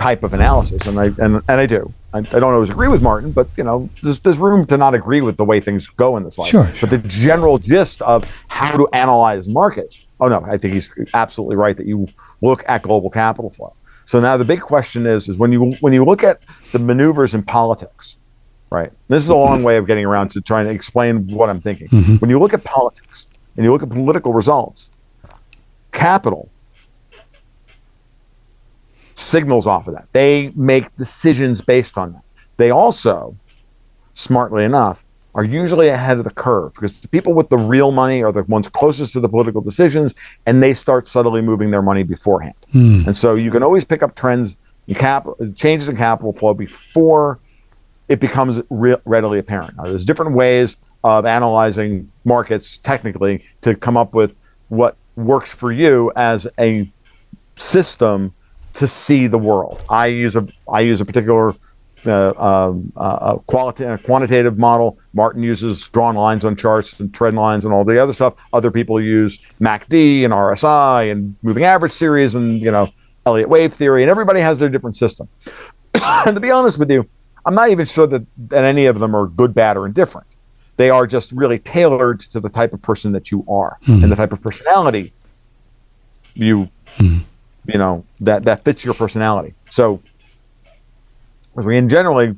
type 0.00 0.22
of 0.22 0.32
analysis, 0.32 0.86
and 0.86 0.98
I 0.98 1.06
and, 1.18 1.42
and 1.46 1.60
I 1.60 1.66
do. 1.66 1.92
I, 2.14 2.18
I 2.18 2.22
don't 2.22 2.54
always 2.54 2.70
agree 2.70 2.88
with 2.88 3.02
Martin, 3.02 3.30
but 3.32 3.48
you 3.56 3.62
know, 3.62 3.88
there's, 4.02 4.18
there's 4.20 4.38
room 4.38 4.66
to 4.66 4.76
not 4.76 4.94
agree 4.94 5.20
with 5.20 5.36
the 5.36 5.44
way 5.44 5.60
things 5.60 5.86
go 5.86 6.16
in 6.16 6.24
this 6.24 6.38
life. 6.38 6.48
Sure, 6.48 6.68
But 6.80 6.90
the 6.90 6.98
general 6.98 7.58
gist 7.58 8.02
of 8.02 8.28
how 8.48 8.76
to 8.76 8.88
analyze 8.92 9.46
markets. 9.46 9.96
Oh 10.18 10.28
no, 10.28 10.42
I 10.44 10.56
think 10.56 10.74
he's 10.74 10.90
absolutely 11.14 11.56
right 11.56 11.76
that 11.76 11.86
you 11.86 12.08
look 12.40 12.64
at 12.66 12.82
global 12.82 13.10
capital 13.10 13.50
flow. 13.50 13.74
So 14.06 14.20
now 14.20 14.36
the 14.36 14.44
big 14.44 14.60
question 14.60 15.06
is, 15.06 15.28
is 15.28 15.36
when 15.36 15.52
you 15.52 15.72
when 15.80 15.92
you 15.92 16.04
look 16.04 16.24
at 16.24 16.40
the 16.72 16.78
maneuvers 16.78 17.34
in 17.34 17.42
politics, 17.42 18.16
right? 18.70 18.90
This 19.08 19.22
is 19.22 19.28
a 19.28 19.36
long 19.36 19.62
way 19.62 19.76
of 19.76 19.86
getting 19.86 20.06
around 20.06 20.30
to 20.30 20.40
trying 20.40 20.66
to 20.66 20.72
explain 20.72 21.28
what 21.28 21.50
I'm 21.50 21.60
thinking. 21.60 21.88
Mm-hmm. 21.88 22.16
When 22.16 22.30
you 22.30 22.38
look 22.38 22.54
at 22.54 22.64
politics 22.64 23.26
and 23.56 23.64
you 23.64 23.70
look 23.70 23.82
at 23.82 23.90
political 23.90 24.32
results, 24.32 24.90
capital 25.92 26.48
signals 29.20 29.66
off 29.66 29.86
of 29.86 29.94
that. 29.94 30.08
They 30.12 30.52
make 30.56 30.94
decisions 30.96 31.60
based 31.60 31.98
on 31.98 32.14
that. 32.14 32.22
They 32.56 32.70
also, 32.70 33.36
smartly 34.14 34.64
enough, 34.64 35.04
are 35.34 35.44
usually 35.44 35.88
ahead 35.88 36.18
of 36.18 36.24
the 36.24 36.30
curve 36.30 36.74
because 36.74 37.00
the 37.00 37.08
people 37.08 37.32
with 37.32 37.48
the 37.50 37.56
real 37.56 37.92
money 37.92 38.22
are 38.22 38.32
the 38.32 38.42
ones 38.44 38.68
closest 38.68 39.12
to 39.12 39.20
the 39.20 39.28
political 39.28 39.60
decisions 39.60 40.14
and 40.46 40.62
they 40.62 40.74
start 40.74 41.06
subtly 41.06 41.40
moving 41.40 41.70
their 41.70 41.82
money 41.82 42.02
beforehand. 42.02 42.54
Hmm. 42.72 43.02
And 43.06 43.16
so 43.16 43.36
you 43.36 43.50
can 43.50 43.62
always 43.62 43.84
pick 43.84 44.02
up 44.02 44.16
trends 44.16 44.58
in 44.88 44.96
capital 44.96 45.36
changes 45.52 45.88
in 45.88 45.96
capital 45.96 46.32
flow 46.32 46.52
before 46.52 47.38
it 48.08 48.18
becomes 48.18 48.60
re- 48.70 48.96
readily 49.04 49.38
apparent. 49.38 49.76
Now, 49.76 49.84
there's 49.84 50.04
different 50.04 50.32
ways 50.32 50.76
of 51.04 51.24
analyzing 51.24 52.10
markets 52.24 52.78
technically 52.78 53.44
to 53.60 53.76
come 53.76 53.96
up 53.96 54.14
with 54.14 54.34
what 54.68 54.96
works 55.14 55.54
for 55.54 55.70
you 55.70 56.10
as 56.16 56.48
a 56.58 56.90
system 57.54 58.34
to 58.74 58.86
see 58.86 59.26
the 59.26 59.38
world. 59.38 59.82
I 59.88 60.06
use 60.06 60.36
a 60.36 60.46
I 60.72 60.80
use 60.80 61.00
a 61.00 61.04
particular 61.04 61.54
uh, 62.06 62.32
um, 62.38 62.92
uh, 62.96 63.36
a 63.36 63.38
qualita- 63.40 63.94
a 63.94 63.98
quantitative 63.98 64.58
model. 64.58 64.98
Martin 65.12 65.42
uses 65.42 65.86
drawn 65.88 66.14
lines 66.14 66.44
on 66.44 66.56
charts 66.56 66.98
and 67.00 67.12
trend 67.12 67.36
lines 67.36 67.64
and 67.64 67.74
all 67.74 67.84
the 67.84 68.00
other 68.02 68.12
stuff. 68.12 68.34
Other 68.52 68.70
people 68.70 69.00
use 69.00 69.38
MACD 69.60 70.24
and 70.24 70.32
RSI 70.32 71.10
and 71.12 71.36
moving 71.42 71.64
average 71.64 71.92
series 71.92 72.34
and 72.34 72.62
you 72.62 72.70
know 72.70 72.88
Elliott 73.26 73.48
wave 73.48 73.72
theory. 73.74 74.02
And 74.02 74.10
everybody 74.10 74.40
has 74.40 74.58
their 74.58 74.68
different 74.70 74.96
system. 74.96 75.28
and 76.26 76.34
to 76.34 76.40
be 76.40 76.50
honest 76.50 76.78
with 76.78 76.90
you, 76.90 77.06
I'm 77.44 77.54
not 77.54 77.70
even 77.70 77.84
sure 77.86 78.06
that, 78.06 78.24
that 78.48 78.64
any 78.64 78.86
of 78.86 78.98
them 79.00 79.14
are 79.14 79.26
good, 79.26 79.52
bad, 79.54 79.76
or 79.76 79.84
indifferent. 79.86 80.26
They 80.76 80.88
are 80.88 81.06
just 81.06 81.32
really 81.32 81.58
tailored 81.58 82.20
to 82.20 82.40
the 82.40 82.48
type 82.48 82.72
of 82.72 82.80
person 82.80 83.12
that 83.12 83.30
you 83.30 83.44
are 83.48 83.76
Mhm. 83.82 84.02
and 84.04 84.10
the 84.12 84.16
type 84.16 84.32
of 84.32 84.40
personality 84.40 85.12
you 86.34 86.68
Mhm. 86.96 87.20
You 87.66 87.78
know 87.78 88.04
that 88.20 88.44
that 88.44 88.64
fits 88.64 88.84
your 88.84 88.94
personality. 88.94 89.54
So 89.70 90.02
we 91.54 91.76
in 91.76 91.88
generally 91.88 92.36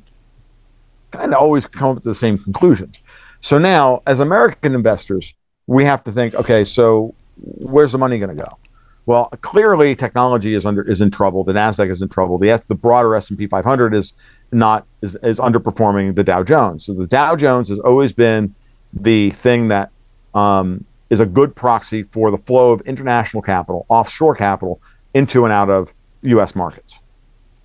kind 1.10 1.34
of 1.34 1.40
always 1.40 1.66
come 1.66 1.96
up 1.96 2.02
to 2.02 2.08
the 2.08 2.14
same 2.14 2.38
conclusions. 2.38 2.98
So 3.40 3.58
now, 3.58 4.02
as 4.06 4.20
American 4.20 4.74
investors, 4.74 5.34
we 5.66 5.84
have 5.84 6.02
to 6.04 6.12
think, 6.12 6.34
okay, 6.34 6.64
so 6.64 7.14
where's 7.36 7.92
the 7.92 7.98
money 7.98 8.18
going 8.18 8.36
to 8.36 8.42
go? 8.42 8.58
Well, 9.04 9.26
clearly, 9.40 9.96
technology 9.96 10.54
is 10.54 10.64
under 10.64 10.82
is 10.82 11.00
in 11.00 11.10
trouble. 11.10 11.42
The 11.42 11.52
Nasdaq 11.52 11.90
is 11.90 12.02
in 12.02 12.08
trouble. 12.08 12.38
The 12.38 12.62
the 12.68 12.76
broader 12.76 13.16
S 13.16 13.30
and 13.30 13.38
P 13.38 13.48
500 13.48 13.94
is 13.94 14.12
not 14.52 14.86
is, 15.00 15.16
is 15.22 15.40
underperforming 15.40 16.14
the 16.14 16.22
Dow 16.22 16.44
Jones. 16.44 16.86
So 16.86 16.94
the 16.94 17.06
Dow 17.06 17.34
Jones 17.34 17.68
has 17.68 17.80
always 17.80 18.12
been 18.12 18.54
the 18.92 19.32
thing 19.32 19.68
that 19.68 19.90
um, 20.34 20.84
is 21.10 21.18
a 21.18 21.26
good 21.26 21.56
proxy 21.56 22.04
for 22.04 22.30
the 22.30 22.38
flow 22.38 22.70
of 22.70 22.80
international 22.82 23.42
capital, 23.42 23.86
offshore 23.88 24.36
capital, 24.36 24.80
into 25.14 25.44
and 25.44 25.52
out 25.52 25.70
of 25.70 25.92
U.S. 26.22 26.54
markets. 26.54 26.98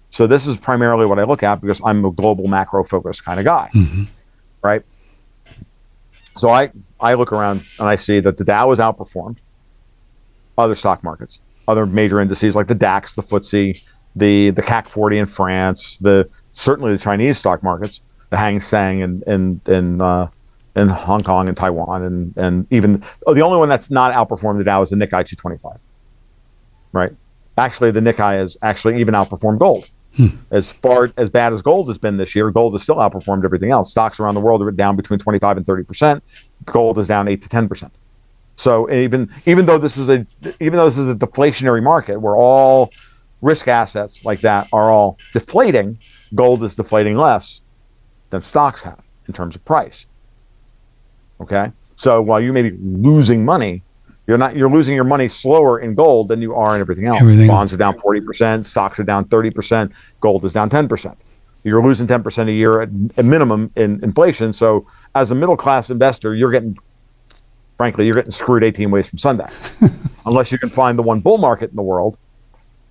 So 0.09 0.25
this 0.27 0.47
is 0.47 0.57
primarily 0.57 1.05
what 1.05 1.19
I 1.19 1.23
look 1.23 1.43
at 1.43 1.61
because 1.61 1.81
I'm 1.85 2.03
a 2.05 2.11
global 2.11 2.47
macro 2.47 2.83
focused 2.83 3.23
kind 3.25 3.39
of 3.39 3.45
guy, 3.45 3.69
Mhm. 3.73 4.07
right? 4.63 4.83
So 6.37 6.49
I 6.49 6.71
I 6.99 7.13
look 7.15 7.31
around 7.31 7.63
and 7.79 7.87
I 7.87 7.95
see 7.95 8.19
that 8.21 8.37
the 8.37 8.43
Dow 8.43 8.71
is 8.71 8.79
outperformed 8.79 9.37
other 10.57 10.75
stock 10.75 11.03
markets, 11.03 11.39
other 11.67 11.85
major 11.85 12.19
indices 12.19 12.55
like 12.55 12.67
the 12.67 12.75
DAX, 12.75 13.15
the 13.15 13.21
FTSE, 13.21 13.81
the 14.15 14.51
the 14.51 14.61
CAC 14.63 14.87
40 14.87 15.17
in 15.19 15.25
France, 15.25 15.97
the 15.99 16.27
certainly 16.53 16.91
the 16.93 16.97
Chinese 16.99 17.37
stock 17.37 17.61
markets, 17.63 18.01
the 18.29 18.37
Hang 18.37 18.61
Seng 18.61 19.01
and 19.03 19.23
in 19.23 19.61
in 19.67 20.01
uh, 20.01 20.27
in 20.75 20.89
Hong 20.89 21.21
Kong 21.21 21.47
and 21.47 21.57
Taiwan 21.57 22.03
and 22.03 22.33
and 22.37 22.67
even 22.71 23.03
oh, 23.27 23.33
the 23.33 23.41
only 23.41 23.57
one 23.57 23.69
that's 23.69 23.89
not 23.91 24.13
outperformed 24.13 24.57
the 24.57 24.63
Dow 24.63 24.81
is 24.81 24.89
the 24.91 24.95
Nikkei 24.95 25.25
225. 25.25 25.79
Right? 26.93 27.11
Actually, 27.57 27.91
the 27.91 27.99
Nikkei 27.99 28.37
has 28.37 28.55
actually 28.61 28.99
even 28.99 29.13
outperformed 29.13 29.59
gold. 29.59 29.89
Hmm. 30.15 30.27
As 30.49 30.69
far 30.69 31.11
as 31.17 31.29
bad 31.29 31.53
as 31.53 31.61
gold 31.61 31.87
has 31.87 31.97
been 31.97 32.17
this 32.17 32.35
year, 32.35 32.49
gold 32.49 32.73
has 32.73 32.83
still 32.83 32.95
outperformed 32.95 33.45
everything 33.45 33.71
else. 33.71 33.91
Stocks 33.91 34.19
around 34.19 34.35
the 34.35 34.41
world 34.41 34.61
are 34.61 34.71
down 34.71 34.95
between 34.95 35.19
25 35.19 35.57
and 35.57 35.65
30 35.65 35.83
percent. 35.83 36.23
Gold 36.65 36.97
is 36.97 37.07
down 37.07 37.27
eight 37.27 37.41
to 37.43 37.49
10 37.49 37.67
percent. 37.67 37.93
So 38.55 38.91
even 38.91 39.29
even 39.45 39.65
though 39.67 39.77
this 39.77 39.97
is 39.97 40.09
a 40.09 40.25
even 40.59 40.73
though 40.73 40.85
this 40.85 40.97
is 40.97 41.07
a 41.07 41.15
deflationary 41.15 41.81
market 41.81 42.19
where 42.19 42.35
all 42.35 42.91
risk 43.41 43.67
assets 43.67 44.25
like 44.25 44.41
that 44.41 44.67
are 44.73 44.89
all 44.91 45.17
deflating, 45.31 45.99
gold 46.33 46.63
is 46.63 46.75
deflating 46.75 47.15
less 47.15 47.61
than 48.31 48.41
stocks 48.41 48.81
have 48.81 49.01
in 49.27 49.33
terms 49.33 49.55
of 49.55 49.63
price. 49.63 50.07
Okay, 51.39 51.71
so 51.95 52.19
while 52.19 52.41
you 52.41 52.51
may 52.51 52.63
be 52.63 52.75
losing 52.81 53.45
money, 53.45 53.83
you're 54.27 54.37
not 54.37 54.55
you're 54.55 54.69
losing 54.69 54.93
your 54.93 55.05
money 55.05 55.27
slower 55.27 55.79
in 55.79 55.95
gold 55.95 56.27
than 56.27 56.41
you 56.41 56.53
are 56.53 56.75
in 56.75 56.81
everything 56.81 57.07
else. 57.07 57.21
Everything. 57.21 57.47
Bonds 57.47 57.73
are 57.73 57.77
down 57.77 57.97
forty 57.99 58.21
percent, 58.21 58.65
stocks 58.65 58.99
are 58.99 59.03
down 59.03 59.25
thirty 59.25 59.49
percent, 59.49 59.91
gold 60.19 60.45
is 60.45 60.53
down 60.53 60.69
ten 60.69 60.87
percent. 60.87 61.17
You're 61.63 61.83
losing 61.83 62.07
ten 62.07 62.23
percent 62.23 62.49
a 62.49 62.53
year 62.53 62.81
at 62.81 62.89
a 63.17 63.23
minimum 63.23 63.71
in 63.75 64.03
inflation. 64.03 64.53
So 64.53 64.85
as 65.15 65.31
a 65.31 65.35
middle 65.35 65.57
class 65.57 65.89
investor, 65.89 66.35
you're 66.35 66.51
getting 66.51 66.77
frankly, 67.77 68.05
you're 68.05 68.15
getting 68.15 68.31
screwed 68.31 68.63
18 68.63 68.89
ways 68.91 69.07
from 69.07 69.19
Sunday, 69.19 69.47
unless 70.25 70.51
you 70.51 70.57
can 70.57 70.69
find 70.69 70.97
the 70.97 71.03
one 71.03 71.19
bull 71.19 71.37
market 71.37 71.69
in 71.69 71.75
the 71.75 71.81
world, 71.83 72.17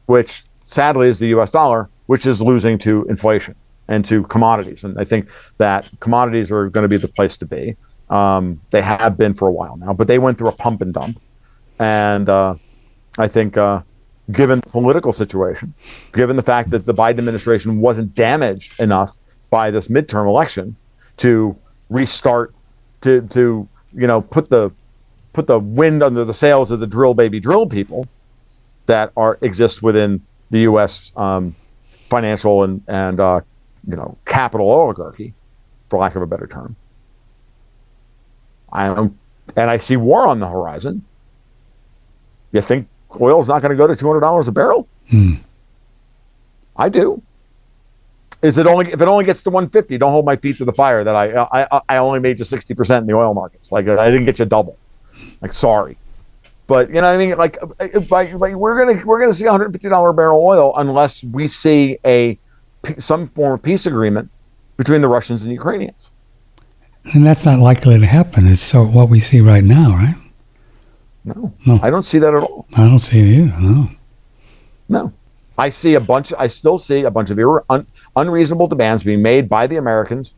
which 0.07 0.45
sadly 0.65 1.09
is 1.09 1.19
the 1.19 1.27
U.S. 1.29 1.51
dollar, 1.51 1.91
which 2.07 2.25
is 2.25 2.41
losing 2.41 2.79
to 2.79 3.05
inflation 3.09 3.57
and 3.89 4.05
to 4.05 4.23
commodities. 4.25 4.85
And 4.85 4.99
I 4.99 5.05
think 5.05 5.29
that 5.59 5.89
commodities 6.01 6.51
are 6.51 6.71
going 6.71 6.83
to 6.83 6.89
be 6.89 6.97
the 6.97 7.09
place 7.09 7.37
to 7.39 7.47
be. 7.47 7.77
Um, 8.09 8.61
they 8.71 8.83
have 8.83 9.17
been 9.17 9.35
for 9.35 9.49
a 9.49 9.53
while 9.53 9.77
now, 9.77 9.93
but 9.93 10.07
they 10.07 10.19
went 10.19 10.39
through 10.39 10.49
a 10.49 10.53
pump 10.53 10.81
and 10.81 10.95
dump. 10.95 11.21
And 11.79 12.29
uh, 12.29 12.57
I 13.19 13.29
think, 13.29 13.57
uh, 13.57 13.83
given 14.33 14.61
the 14.61 14.71
political 14.71 15.13
situation, 15.13 15.75
given 16.13 16.37
the 16.37 16.43
fact 16.43 16.71
that 16.71 16.85
the 16.85 16.95
Biden 16.95 17.19
administration 17.19 17.81
wasn't 17.81 18.15
damaged 18.15 18.79
enough 18.81 19.21
by 19.51 19.71
this 19.71 19.89
midterm 19.89 20.27
election 20.27 20.77
to 21.19 21.57
restart, 21.91 22.55
to 23.03 23.23
to 23.29 23.69
you 23.95 24.07
know 24.07 24.21
put 24.21 24.51
the 24.51 24.73
put 25.33 25.47
the 25.47 25.61
wind 25.61 26.03
under 26.03 26.25
the 26.25 26.35
sails 26.35 26.71
of 26.71 26.81
the 26.81 26.87
drill 26.87 27.15
baby 27.15 27.39
drill 27.39 27.67
people 27.67 28.09
that 28.87 29.13
are 29.17 29.39
exist 29.43 29.83
within 29.83 30.23
the 30.51 30.61
U.S. 30.61 31.13
Um, 31.17 31.55
financial 32.09 32.63
and 32.65 32.83
and 32.89 33.21
uh, 33.21 33.41
you 33.87 33.97
know 33.97 34.17
capital 34.25 34.69
oligarchy, 34.69 35.35
for 35.89 35.99
lack 35.99 36.17
of 36.17 36.23
a 36.23 36.27
better 36.27 36.47
term. 36.47 36.77
I 38.73 38.87
am, 38.87 39.19
and 39.57 39.71
I 39.71 39.77
see 39.77 39.97
war 39.97 40.27
on 40.27 40.41
the 40.41 40.49
horizon. 40.49 41.05
You 42.53 42.61
think 42.61 42.89
oil's 43.21 43.49
not 43.49 43.63
going 43.63 43.71
to 43.71 43.77
go 43.77 43.87
to 43.87 43.97
two 43.97 44.07
hundred 44.07 44.21
dollars 44.21 44.49
a 44.49 44.53
barrel? 44.53 44.89
Hmm. 45.09 45.35
I 46.77 46.89
do. 46.89 47.23
Is 48.43 48.59
it 48.59 48.67
only 48.67 48.93
if 48.93 49.01
it 49.01 49.09
only 49.09 49.25
gets 49.25 49.43
to 49.45 49.51
150? 49.51 49.99
Don't 49.99 50.13
hold 50.13 50.25
my 50.25 50.37
feet 50.37 50.59
to 50.59 50.65
the 50.65 50.73
fire 50.73 51.05
that 51.05 51.15
I 51.15 51.67
I, 51.71 51.81
I 51.89 51.97
only 51.97 52.21
made 52.21 52.39
you 52.39 52.45
60 52.45 52.75
percent 52.75 53.03
in 53.03 53.07
the 53.07 53.15
oil 53.15 53.35
markets. 53.35 53.73
Like 53.73 53.89
I 53.89 54.11
didn't 54.11 54.27
get 54.27 54.39
you 54.39 54.45
double. 54.45 54.77
Like 55.41 55.53
sorry, 55.53 55.97
but 56.67 56.89
you 56.89 56.97
know 56.97 57.03
what 57.03 57.15
I 57.15 57.17
mean. 57.17 57.37
Like, 57.37 57.59
uh, 57.63 58.01
like, 58.11 58.35
like 58.35 58.55
we're 58.55 58.79
gonna 58.79 59.05
we're 59.05 59.21
gonna 59.21 59.33
see 59.33 59.45
150 59.45 59.89
dollar 59.89 60.13
barrel 60.13 60.45
oil 60.45 60.75
unless 60.77 61.23
we 61.25 61.47
see 61.47 61.99
a 62.05 62.39
some 62.99 63.29
form 63.29 63.55
of 63.55 63.63
peace 63.63 63.87
agreement 63.87 64.31
between 64.77 65.01
the 65.01 65.09
Russians 65.09 65.43
and 65.43 65.53
Ukrainians. 65.53 66.11
And 67.15 67.25
that's 67.25 67.45
not 67.45 67.61
likely 67.61 67.99
to 67.99 68.07
happen. 68.07 68.47
It's 68.47 68.63
so 68.63 68.85
what 68.85 69.09
we 69.09 69.21
see 69.21 69.41
right 69.41 69.65
now, 69.65 69.91
right? 69.91 70.17
No, 71.27 71.53
No. 71.67 71.81
I 71.83 71.91
don't 71.91 72.05
see 72.07 72.19
that 72.21 72.33
at 72.35 72.43
all. 72.43 72.67
I 72.75 72.89
don't 72.89 73.01
see 73.01 73.19
it 73.21 73.27
either. 73.27 73.61
No. 73.61 73.89
No. 74.89 75.13
I 75.59 75.69
see 75.71 75.95
a 75.95 76.01
bunch, 76.01 76.33
I 76.39 76.47
still 76.47 76.79
see 76.79 77.03
a 77.03 77.11
bunch 77.11 77.31
of 77.31 77.39
ir- 77.39 77.65
un, 77.69 77.87
unreasonable 78.15 78.67
demands 78.69 79.03
being 79.03 79.23
made 79.23 79.49
by 79.49 79.67
the 79.67 79.77
Americans, 79.77 80.35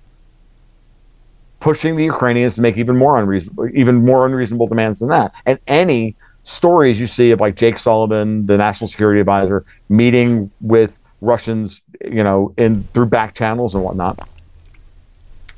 pushing 1.60 1.96
the 1.96 2.04
Ukrainians 2.04 2.54
to 2.54 2.62
make 2.62 2.76
even 2.76 2.96
more 2.96 3.18
unreasonable, 3.18 3.68
even 3.74 4.04
more 4.04 4.26
unreasonable 4.26 4.66
demands 4.66 5.00
than 5.00 5.08
that. 5.10 5.34
And 5.44 5.58
any 5.66 6.14
stories 6.44 6.98
you 7.00 7.06
see 7.06 7.30
of 7.32 7.40
like 7.40 7.56
Jake 7.56 7.78
Sullivan, 7.78 8.46
the 8.46 8.56
national 8.56 8.88
security 8.88 9.20
advisor, 9.20 9.64
meeting 9.88 10.50
with 10.60 10.98
Russians, 11.20 11.82
you 12.04 12.22
know, 12.22 12.54
in 12.56 12.84
through 12.94 13.06
back 13.06 13.34
channels 13.34 13.74
and 13.74 13.82
whatnot. 13.84 14.26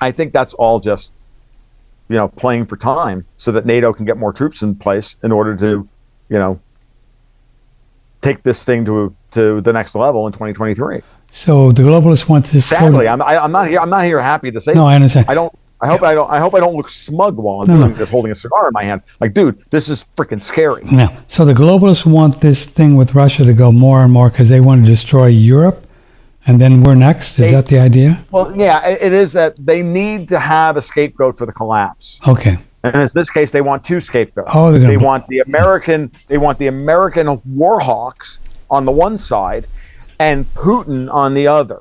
I 0.01 0.11
think 0.11 0.33
that's 0.33 0.55
all 0.55 0.81
just, 0.81 1.13
you 2.11 2.17
know, 2.17 2.27
playing 2.29 2.67
for 2.67 2.77
time 2.77 3.25
so 3.37 3.53
that 3.53 3.65
NATO 3.65 3.93
can 3.93 4.05
get 4.05 4.19
more 4.19 4.33
troops 4.33 4.63
in 4.63 4.75
place 4.75 5.17
in 5.23 5.31
order 5.31 5.57
to, 5.57 5.89
you 6.29 6.39
know, 6.39 6.61
take 8.21 8.43
this 8.43 8.65
thing 8.65 8.85
to 8.85 9.15
to 9.31 9.61
the 9.61 9.73
next 9.73 9.95
level 9.95 10.27
in 10.27 10.33
2023. 10.33 11.03
So 11.31 11.71
the 11.71 11.83
globalists 11.83 12.29
want 12.29 12.47
this. 12.47 12.67
Sadly, 12.67 13.07
I'm 13.07 13.23
I, 13.23 13.39
I'm 13.39 13.53
not 13.53 13.69
here. 13.69 13.79
I'm 13.79 13.91
not 13.91 14.05
here 14.05 14.21
happy 14.21 14.51
to 14.51 14.61
say. 14.61 14.75
no, 14.75 14.87
I 14.87 14.97
understand. 14.97 15.27
I 15.29 15.35
don't. 15.35 15.53
I 15.83 15.87
hope 15.87 16.03
I 16.03 16.13
don't. 16.15 16.29
I 16.31 16.41
hope 16.41 16.55
I 16.55 16.61
don't 16.61 16.75
look 16.75 16.89
smug 16.91 17.37
while 17.37 17.63
I'm 17.63 17.69
No, 17.69 17.87
no. 17.87 17.89
this, 17.95 18.11
holding 18.11 18.33
a 18.33 18.35
cigar 18.35 18.67
in 18.67 18.73
my 18.75 18.83
hand. 18.83 19.03
Like, 19.21 19.33
dude, 19.33 19.65
this 19.71 19.89
is 19.89 20.05
freaking 20.17 20.43
scary. 20.45 20.83
Yeah. 20.91 21.17
So 21.29 21.45
the 21.47 21.55
globalists 21.55 22.05
want 22.05 22.41
this 22.41 22.67
thing 22.67 22.97
with 22.97 23.15
Russia 23.15 23.45
to 23.45 23.55
go 23.55 23.71
more 23.73 24.03
and 24.03 24.13
more 24.13 24.29
because 24.29 24.49
they 24.51 24.61
want 24.61 24.83
to 24.85 24.87
destroy 24.87 25.27
Europe, 25.29 25.87
and 26.47 26.61
then 26.61 26.83
we're 26.83 26.95
next. 26.95 27.31
Is 27.33 27.37
They- 27.37 27.53
that 27.53 27.67
the 27.67 27.79
idea? 27.79 28.25
Well, 28.31 28.55
yeah, 28.57 28.87
it, 28.87 29.13
is 29.13 29.33
that 29.33 29.55
they 29.59 29.83
need 29.83 30.29
to 30.29 30.39
have 30.39 30.77
a 30.77 30.83
scapegoat 30.83 31.37
for 31.37 31.47
the 31.47 31.53
collapse. 31.53 32.21
Okay. 32.27 32.59
And 32.83 32.97
in 32.97 33.09
this 33.15 33.29
case, 33.29 33.51
they 33.51 33.61
want 33.61 33.85
two 33.85 34.01
scapegoats. 34.01 34.51
Oh, 34.55 34.73
they 34.73 34.97
want 34.97 35.27
the 35.29 35.41
American. 35.41 36.11
They 36.29 36.39
want 36.39 36.59
the 36.59 36.69
American 36.69 37.41
war 37.45 37.79
hawks 37.81 38.39
on 38.71 38.87
the 38.87 38.93
one 38.93 39.19
side, 39.19 39.67
and 40.19 40.53
Putin 40.55 41.13
on 41.13 41.35
the 41.35 41.47
other. 41.47 41.81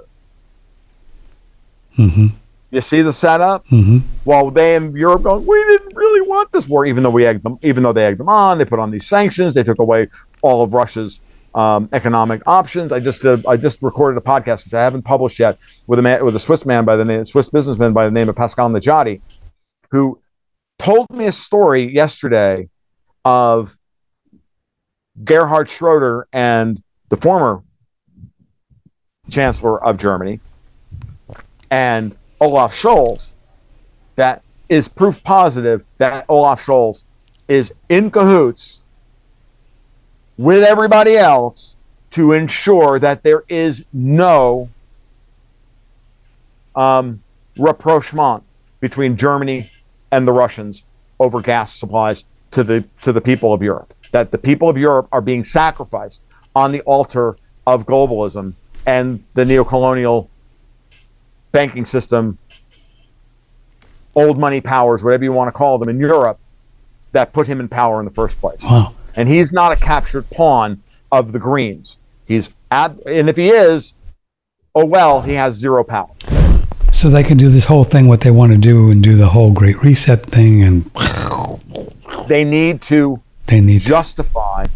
Mm-hmm. 1.98 2.28
You 2.72 2.82
see 2.82 3.02
the 3.02 3.14
setup? 3.14 3.66
Mm-hmm. 3.68 4.00
While 4.26 4.52
they 4.52 4.76
in 4.76 4.94
Europe 4.94 5.24
going, 5.24 5.46
we 5.46 5.58
didn't 5.64 5.96
really 5.96 6.28
want 6.28 6.52
this 6.52 6.68
war, 6.68 6.86
even 6.86 7.02
though 7.04 7.10
we 7.10 7.26
egged 7.26 7.44
them, 7.44 7.58
even 7.62 7.82
though 7.82 7.94
they 7.94 8.06
egged 8.06 8.20
them 8.20 8.30
on, 8.30 8.58
they 8.58 8.66
put 8.66 8.80
on 8.80 8.92
these 8.92 9.08
sanctions, 9.08 9.54
they 9.54 9.64
took 9.64 9.80
away 9.80 10.08
all 10.42 10.62
of 10.64 10.74
Russia's 10.74 11.20
um, 11.56 11.90
economic 11.94 12.42
options. 12.48 12.92
I 12.92 13.00
just 13.00 13.22
did, 13.22 13.46
I 13.46 13.58
just 13.58 13.82
recorded 13.82 14.18
a 14.18 14.22
podcast 14.22 14.66
which 14.66 14.74
I 14.74 14.84
haven't 14.84 15.04
published 15.04 15.40
yet 15.40 15.60
with 15.88 16.00
a 16.00 16.02
man 16.02 16.24
with 16.24 16.36
a 16.36 16.40
Swiss 16.40 16.66
man 16.66 16.86
by 16.86 16.96
the 16.96 17.06
name 17.06 17.26
Swiss 17.26 17.50
businessman 17.50 17.94
by 17.94 18.06
the 18.06 18.12
name 18.12 18.30
of 18.30 18.36
Pascal 18.36 18.70
Najadi, 18.70 19.22
who 19.92 20.20
told 20.78 21.10
me 21.10 21.26
a 21.26 21.32
story 21.32 21.94
yesterday 21.94 22.70
of 23.26 23.78
Gerhard 25.24 25.70
Schroeder 25.70 26.28
and 26.32 26.82
the 27.10 27.18
former 27.18 27.64
chancellor 29.30 29.84
of 29.84 29.98
Germany 29.98 30.40
and 31.70 32.16
Olaf 32.42 32.74
Scholz 32.74 33.28
that 34.16 34.42
is 34.70 34.88
proof 34.88 35.24
positive 35.24 35.84
that 35.98 36.26
Olaf 36.30 36.66
Scholz 36.66 37.04
is 37.48 37.74
in 37.90 38.12
cahoots 38.12 38.82
with 40.40 40.64
everybody 40.64 41.18
else 41.18 41.76
to 42.12 42.32
ensure 42.32 42.98
that 42.98 43.24
there 43.24 43.44
is 43.50 43.84
no 43.92 44.70
um, 46.78 47.22
rapprochement 47.58 48.42
between 48.80 49.18
Germany 49.18 49.70
and 50.14 50.26
the 50.26 50.32
Russians 50.32 50.84
over 51.20 51.42
gas 51.42 51.76
supplies 51.76 52.24
to 52.52 52.64
the 52.64 52.86
to 53.02 53.12
the 53.12 53.20
people 53.20 53.52
of 53.52 53.62
Europe. 53.62 53.94
That 54.12 54.32
the 54.32 54.38
people 54.38 54.70
of 54.70 54.78
Europe 54.78 55.10
are 55.12 55.20
being 55.20 55.44
sacrificed 55.44 56.22
on 56.56 56.72
the 56.72 56.82
altar 56.82 57.36
of 57.68 57.86
globalism 57.86 58.54
and 58.86 59.22
the 59.34 59.44
neocolonial 59.44 60.30
banking 61.52 61.86
system, 61.86 62.38
old 64.16 64.40
money 64.40 64.62
powers, 64.62 65.04
whatever 65.04 65.26
you 65.26 65.34
want 65.34 65.50
to 65.50 65.52
call 65.52 65.78
them, 65.80 65.90
in 65.90 66.00
Europe 66.00 66.40
that 67.12 67.34
put 67.34 67.46
him 67.46 67.60
in 67.60 67.68
power 67.68 68.00
in 68.00 68.06
the 68.06 68.12
first 68.12 68.40
place. 68.40 68.64
Wow. 68.64 68.96
And 69.20 69.28
he's 69.28 69.52
not 69.52 69.74
a 69.74 69.76
captured 69.76 70.30
pawn 70.30 70.82
of 71.12 71.34
the 71.34 71.40
Greens. 71.40 71.98
He's 72.26 72.50
ab- 72.72 73.02
and 73.06 73.28
if 73.30 73.36
he 73.36 73.50
is, 73.50 73.94
oh 74.74 74.86
well, 74.86 75.20
he 75.22 75.34
has 75.34 75.56
zero 75.56 75.84
power. 75.84 76.10
So 76.94 77.10
they 77.10 77.24
can 77.24 77.38
do 77.38 77.50
this 77.50 77.66
whole 77.66 77.84
thing, 77.84 78.08
what 78.08 78.22
they 78.22 78.32
want 78.32 78.54
to 78.54 78.58
do, 78.58 78.90
and 78.90 79.04
do 79.04 79.18
the 79.18 79.28
whole 79.28 79.52
Great 79.52 79.84
Reset 79.84 80.22
thing, 80.28 80.64
and 80.64 80.90
They 82.30 82.46
need 82.46 82.82
to 82.84 83.22
they 83.48 83.60
need 83.60 83.82
to. 83.82 83.88
justify 83.90 84.68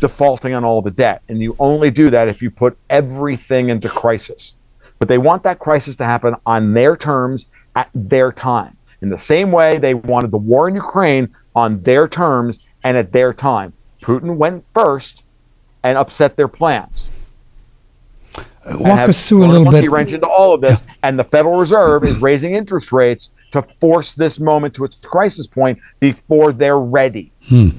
defaulting 0.00 0.54
on 0.54 0.64
all 0.64 0.80
the 0.80 0.90
debt. 0.90 1.20
And 1.28 1.42
you 1.42 1.54
only 1.58 1.90
do 1.90 2.08
that 2.08 2.26
if 2.28 2.40
you 2.40 2.50
put 2.50 2.78
everything 2.88 3.68
into 3.68 3.90
crisis. 3.90 4.54
But 4.98 5.08
they 5.08 5.18
want 5.18 5.42
that 5.42 5.58
crisis 5.58 5.94
to 5.96 6.04
happen 6.04 6.36
on 6.46 6.72
their 6.72 6.96
terms 6.96 7.48
at 7.76 7.90
their 7.94 8.32
time. 8.32 8.78
In 9.02 9.10
the 9.10 9.18
same 9.18 9.52
way 9.52 9.76
they 9.76 9.92
wanted 9.92 10.30
the 10.30 10.38
war 10.38 10.68
in 10.68 10.74
Ukraine 10.74 11.28
on 11.54 11.80
their 11.80 12.08
terms 12.08 12.60
and 12.84 12.96
at 12.96 13.12
their 13.12 13.32
time. 13.32 13.72
Putin 14.02 14.36
went 14.36 14.64
first 14.74 15.24
and 15.82 15.98
upset 15.98 16.36
their 16.36 16.48
plans. 16.48 17.08
Uh, 18.36 18.42
and 18.64 18.80
Walk 18.80 19.08
us 19.08 19.28
through 19.28 19.44
a 19.44 19.48
little 19.48 19.70
bit. 19.70 19.90
wrench 19.90 20.12
into 20.12 20.26
all 20.26 20.54
of 20.54 20.60
this, 20.60 20.82
and 21.02 21.18
the 21.18 21.24
Federal 21.24 21.58
Reserve 21.58 22.04
is 22.04 22.18
raising 22.18 22.54
interest 22.54 22.92
rates 22.92 23.30
to 23.52 23.62
force 23.62 24.14
this 24.14 24.38
moment 24.38 24.74
to 24.74 24.84
its 24.84 24.96
crisis 24.96 25.46
point 25.46 25.78
before 25.98 26.52
they're 26.52 26.78
ready. 26.78 27.32
Hmm. 27.48 27.70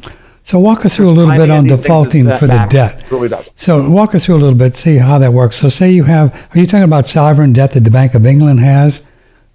So 0.44 0.60
walk 0.60 0.86
us 0.86 0.96
through 0.96 1.10
a 1.10 1.14
little 1.14 1.34
bit 1.36 1.52
on 1.52 1.60
on 1.60 1.64
these 1.64 1.72
things 1.72 1.80
is 1.80 1.86
defaulting 1.86 2.38
for 2.38 2.48
the 2.48 2.66
debt. 2.70 3.10
Really. 3.12 3.30
So 3.56 3.88
walk 3.88 4.16
us 4.16 4.26
through 4.26 4.36
a 4.36 4.40
little 4.40 4.58
bit, 4.58 4.76
see 4.76 4.98
how 4.98 5.20
that 5.20 5.34
works. 5.34 5.58
So 5.58 5.70
say 5.70 5.92
you 5.92 6.04
have, 6.06 6.34
are 6.54 6.60
you 6.60 6.66
talking 6.66 6.84
about 6.84 7.08
sovereign 7.08 7.54
debt 7.54 7.72
that 7.74 7.82
the 7.84 7.92
Bank 7.92 8.16
of 8.16 8.26
England 8.26 8.60
has, 8.60 9.04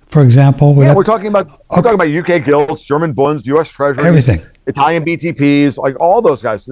for 0.08 0.22
example? 0.22 0.74
Yeah, 0.78 0.86
that- 0.88 0.96
we're 0.96 1.04
talking 1.04 1.26
about 1.28 1.48
we're 1.70 1.82
talking 1.82 1.94
about 1.94 2.08
UK 2.08 2.44
gilts, 2.44 2.84
German 2.84 3.12
bonds, 3.12 3.46
U.S. 3.46 3.70
Treasury, 3.72 4.04
Everything. 4.04 4.42
Italian 4.66 5.04
BTPs, 5.04 5.78
like 5.78 5.98
all 6.00 6.20
those 6.20 6.42
guys. 6.42 6.68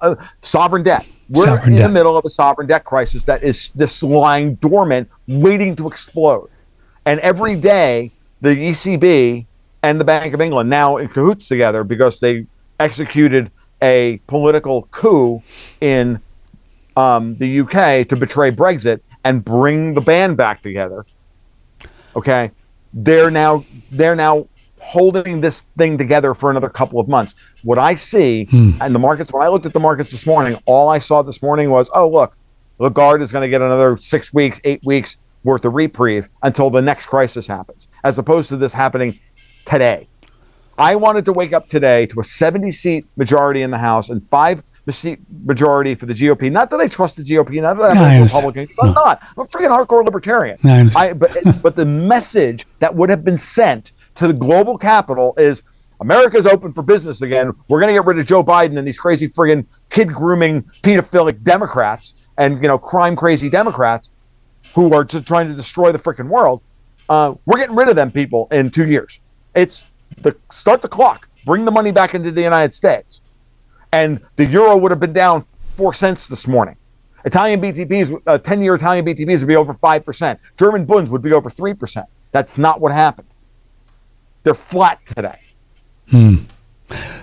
Uh, 0.00 0.14
sovereign 0.42 0.82
debt. 0.82 1.06
We're 1.30 1.46
Sovereign 1.46 1.72
in 1.72 1.78
debt. 1.78 1.88
the 1.88 1.92
middle 1.94 2.16
of 2.18 2.24
a 2.26 2.30
sovereign 2.30 2.66
debt 2.66 2.84
crisis 2.84 3.24
that 3.24 3.42
is 3.42 3.70
just 3.70 4.02
lying 4.02 4.56
dormant, 4.56 5.08
waiting 5.26 5.74
to 5.76 5.88
explode. 5.88 6.50
And 7.06 7.18
every 7.20 7.56
day, 7.56 8.10
the 8.42 8.50
ECB 8.50 9.46
and 9.82 9.98
the 10.00 10.04
Bank 10.04 10.34
of 10.34 10.40
England 10.42 10.68
now 10.68 10.98
in 10.98 11.08
cahoots 11.08 11.48
together 11.48 11.82
because 11.82 12.20
they 12.20 12.46
executed 12.78 13.50
a 13.82 14.18
political 14.26 14.82
coup 14.90 15.42
in 15.80 16.20
um, 16.96 17.36
the 17.36 17.60
UK 17.60 18.06
to 18.08 18.16
betray 18.16 18.50
Brexit 18.50 19.00
and 19.24 19.42
bring 19.44 19.94
the 19.94 20.00
band 20.02 20.36
back 20.36 20.60
together. 20.62 21.06
Okay, 22.16 22.50
they're 22.92 23.30
now 23.30 23.64
they're 23.90 24.16
now 24.16 24.48
holding 24.80 25.40
this 25.40 25.62
thing 25.78 25.96
together 25.96 26.34
for 26.34 26.50
another 26.50 26.68
couple 26.68 27.00
of 27.00 27.08
months. 27.08 27.34
What 27.62 27.78
I 27.78 27.94
see 27.94 28.44
hmm. 28.44 28.72
and 28.80 28.94
the 28.94 28.98
markets 28.98 29.32
when 29.32 29.42
I 29.42 29.48
looked 29.48 29.66
at 29.66 29.72
the 29.72 29.80
markets 29.80 30.10
this 30.10 30.26
morning, 30.26 30.60
all 30.66 30.88
I 30.90 30.98
saw 30.98 31.22
this 31.22 31.42
morning 31.42 31.70
was, 31.70 31.90
oh 31.94 32.08
look, 32.08 32.36
Lagarde 32.78 33.22
is 33.22 33.32
going 33.32 33.42
to 33.42 33.48
get 33.48 33.62
another 33.62 33.96
six 33.96 34.32
weeks, 34.32 34.60
eight 34.64 34.84
weeks 34.84 35.16
worth 35.42 35.64
of 35.64 35.74
reprieve 35.74 36.28
until 36.42 36.70
the 36.70 36.82
next 36.82 37.06
crisis 37.06 37.46
happens, 37.46 37.88
as 38.04 38.18
opposed 38.18 38.48
to 38.50 38.56
this 38.56 38.72
happening 38.72 39.18
today. 39.64 40.06
I 40.76 40.96
wanted 40.96 41.24
to 41.26 41.32
wake 41.32 41.52
up 41.52 41.68
today 41.68 42.06
to 42.06 42.20
a 42.20 42.24
70 42.24 42.72
seat 42.72 43.06
majority 43.16 43.62
in 43.62 43.70
the 43.70 43.78
House 43.78 44.10
and 44.10 44.26
five 44.26 44.64
majority 45.44 45.94
for 45.94 46.06
the 46.06 46.12
GOP. 46.14 46.50
Not 46.52 46.70
that 46.70 46.80
I 46.80 46.88
trust 46.88 47.16
the 47.16 47.22
GOP, 47.22 47.60
not 47.62 47.76
that 47.78 47.90
I'm 47.92 47.98
I 47.98 48.14
a. 48.16 48.22
Republican. 48.22 48.66
'cause 48.66 48.76
I'm 48.82 48.92
not. 48.92 49.22
I'm 49.36 49.44
a 49.44 49.46
freaking 49.46 49.70
hardcore 49.70 50.04
libertarian. 50.04 50.58
I. 50.94 51.08
I, 51.08 51.12
but, 51.12 51.36
but 51.62 51.76
the 51.76 51.86
message 51.86 52.66
that 52.80 52.94
would 52.94 53.08
have 53.10 53.24
been 53.24 53.38
sent 53.38 53.92
to 54.16 54.26
the 54.26 54.32
global 54.34 54.76
capital 54.78 55.34
is 55.38 55.62
America's 56.00 56.44
open 56.46 56.72
for 56.72 56.82
business 56.82 57.22
again. 57.22 57.52
We're 57.68 57.80
going 57.80 57.88
to 57.88 57.94
get 57.98 58.04
rid 58.06 58.18
of 58.18 58.26
Joe 58.26 58.44
Biden 58.44 58.78
and 58.78 58.86
these 58.86 58.98
crazy 58.98 59.28
friggin' 59.28 59.64
kid 59.90 60.12
grooming 60.12 60.62
pedophilic 60.82 61.42
Democrats 61.42 62.14
and 62.36 62.60
you 62.60 62.68
know 62.68 62.78
crime 62.78 63.16
crazy 63.16 63.48
Democrats 63.48 64.10
who 64.74 64.92
are 64.92 65.04
just 65.04 65.24
trying 65.26 65.48
to 65.48 65.54
destroy 65.54 65.92
the 65.92 65.98
freaking 65.98 66.28
world. 66.28 66.60
Uh, 67.08 67.34
we're 67.46 67.58
getting 67.58 67.76
rid 67.76 67.88
of 67.88 67.96
them 67.96 68.10
people 68.10 68.48
in 68.50 68.70
two 68.70 68.86
years. 68.88 69.20
It's 69.54 69.86
the 70.22 70.36
start 70.50 70.82
the 70.82 70.88
clock. 70.88 71.28
Bring 71.46 71.64
the 71.64 71.70
money 71.70 71.90
back 71.92 72.14
into 72.14 72.30
the 72.32 72.42
United 72.42 72.74
States. 72.74 73.20
And 73.94 74.20
the 74.34 74.44
euro 74.46 74.76
would 74.76 74.90
have 74.90 74.98
been 74.98 75.12
down 75.12 75.44
four 75.76 75.94
cents 75.94 76.26
this 76.26 76.48
morning. 76.48 76.74
Italian 77.24 77.60
BTPs, 77.60 78.20
uh, 78.26 78.38
10 78.38 78.60
year 78.60 78.74
Italian 78.74 79.04
BTPs 79.06 79.38
would 79.40 79.46
be 79.48 79.54
over 79.56 79.72
5%. 79.72 80.38
German 80.58 80.84
bunds 80.84 81.10
would 81.10 81.22
be 81.22 81.32
over 81.32 81.48
3%. 81.48 82.04
That's 82.32 82.58
not 82.58 82.80
what 82.80 82.90
happened. 82.92 83.28
They're 84.42 84.52
flat 84.52 84.98
today. 85.06 85.38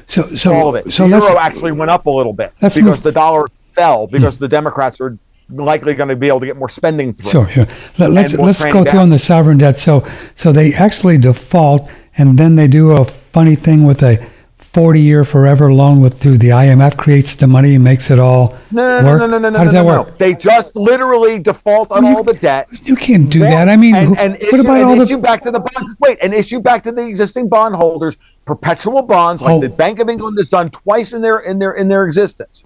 so, 0.08 0.24
so, 0.36 0.54
All 0.54 0.70
of 0.70 0.76
it. 0.76 0.92
so 0.94 1.08
the 1.08 1.18
euro 1.18 1.38
actually 1.38 1.74
went 1.74 1.92
up 1.92 2.06
a 2.06 2.10
little 2.10 2.34
bit 2.34 2.54
because 2.56 2.78
move- 2.78 2.98
Hmm. 2.98 3.04
the 3.04 3.12
dollar 3.12 3.48
fell 3.74 4.08
because 4.08 4.38
the 4.38 4.48
Democrats 4.48 5.00
are 5.02 5.18
likely 5.50 5.94
going 5.94 6.10
to 6.10 6.16
be 6.16 6.30
able 6.30 6.40
to 6.40 6.46
get 6.46 6.58
more 6.58 6.70
spending 6.70 7.12
through. 7.12 7.30
Sure, 7.32 7.50
sure. 7.50 7.68
Let, 7.98 8.12
let's 8.12 8.34
we'll 8.34 8.48
let's 8.48 8.64
go 8.64 8.72
down. 8.72 8.86
through 8.86 9.00
on 9.02 9.10
the 9.10 9.20
sovereign 9.20 9.58
debt. 9.58 9.78
So, 9.78 10.06
so 10.36 10.52
they 10.54 10.74
actually 10.74 11.18
default, 11.18 11.90
and 12.18 12.38
then 12.40 12.56
they 12.56 12.68
do 12.68 12.92
a 12.92 13.04
funny 13.06 13.56
thing 13.56 13.84
with 13.84 14.02
a 14.02 14.26
forty-year 14.74 15.26
forever 15.26 15.74
loan 15.74 16.00
with 16.02 16.20
through 16.20 16.38
the 16.38 16.50
IMF 16.50 16.96
creates 16.98 17.36
the 17.36 17.46
money 17.48 17.76
and 17.76 17.84
makes 17.84 18.10
it 18.10 18.20
all 18.20 18.58
No, 18.72 19.04
work. 19.04 19.20
no, 19.20 19.28
no, 19.28 19.38
no, 19.38 19.50
no, 19.50 19.58
How 19.58 19.64
does 19.66 19.74
no, 19.74 19.84
that 19.84 19.86
no, 19.92 20.00
work? 20.04 20.08
no. 20.12 20.16
They 20.18 20.34
just 20.34 20.76
literally 20.76 21.40
default 21.40 21.92
on 21.92 22.06
You- 22.06 22.16
all 22.18 22.24
the 22.24 22.34
debt. 22.34 22.70
You 22.84 22.96
can't 22.96 23.30
do 23.30 23.40
that. 23.40 23.68
I 23.68 23.76
mean, 23.76 23.96
and, 23.96 24.08
who- 24.10 24.16
and 24.16 24.34
what 24.34 24.42
issue, 24.44 24.62
about 24.62 24.76
and 24.82 24.86
all 24.86 25.02
issue 25.02 25.16
the? 25.18 25.22
back 25.22 25.42
to 25.44 25.52
the 25.52 25.60
bond? 25.60 25.96
Wait, 26.00 26.18
and 26.22 26.34
issue 26.34 26.60
back 26.62 26.84
to 26.84 26.92
the 26.92 27.06
existing 27.06 27.50
bondholders 27.50 28.18
perpetual 28.46 29.02
bonds, 29.02 29.42
like 29.42 29.52
Oh. 29.54 29.60
the 29.60 29.70
Bank 29.70 30.00
of 30.00 30.10
England 30.10 30.38
has 30.40 30.50
done 30.50 30.70
twice 30.70 31.14
in 31.14 31.22
their 31.22 31.40
in 31.40 31.60
their 31.60 31.72
in 31.74 31.90
their 31.90 32.06
existence, 32.06 32.64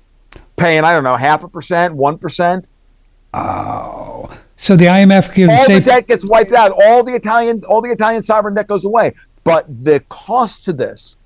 paying 0.57 0.83
I 0.83 0.93
don't 0.93 1.03
know 1.03 1.15
half 1.17 1.43
a 1.43 1.47
percent, 1.47 1.95
one 1.95 2.17
percent. 2.17 2.67
Oh. 3.33 4.29
So 4.57 4.75
the 4.77 4.85
IMF 4.85 5.33
gives 5.33 5.51
All 5.51 5.67
the 5.67 5.81
debt 5.81 6.07
gets 6.07 6.25
wiped 6.25 6.53
out. 6.53 6.71
All 6.71 7.03
the 7.03 7.13
Italian 7.13 7.63
all 7.67 7.81
the 7.81 7.89
Italian 7.91 8.23
sovereign 8.23 8.53
debt 8.53 8.67
goes 8.67 8.85
away. 8.85 9.13
But 9.43 9.65
the 9.83 9.99
cost 10.07 10.63
to 10.65 10.73
this 10.73 11.17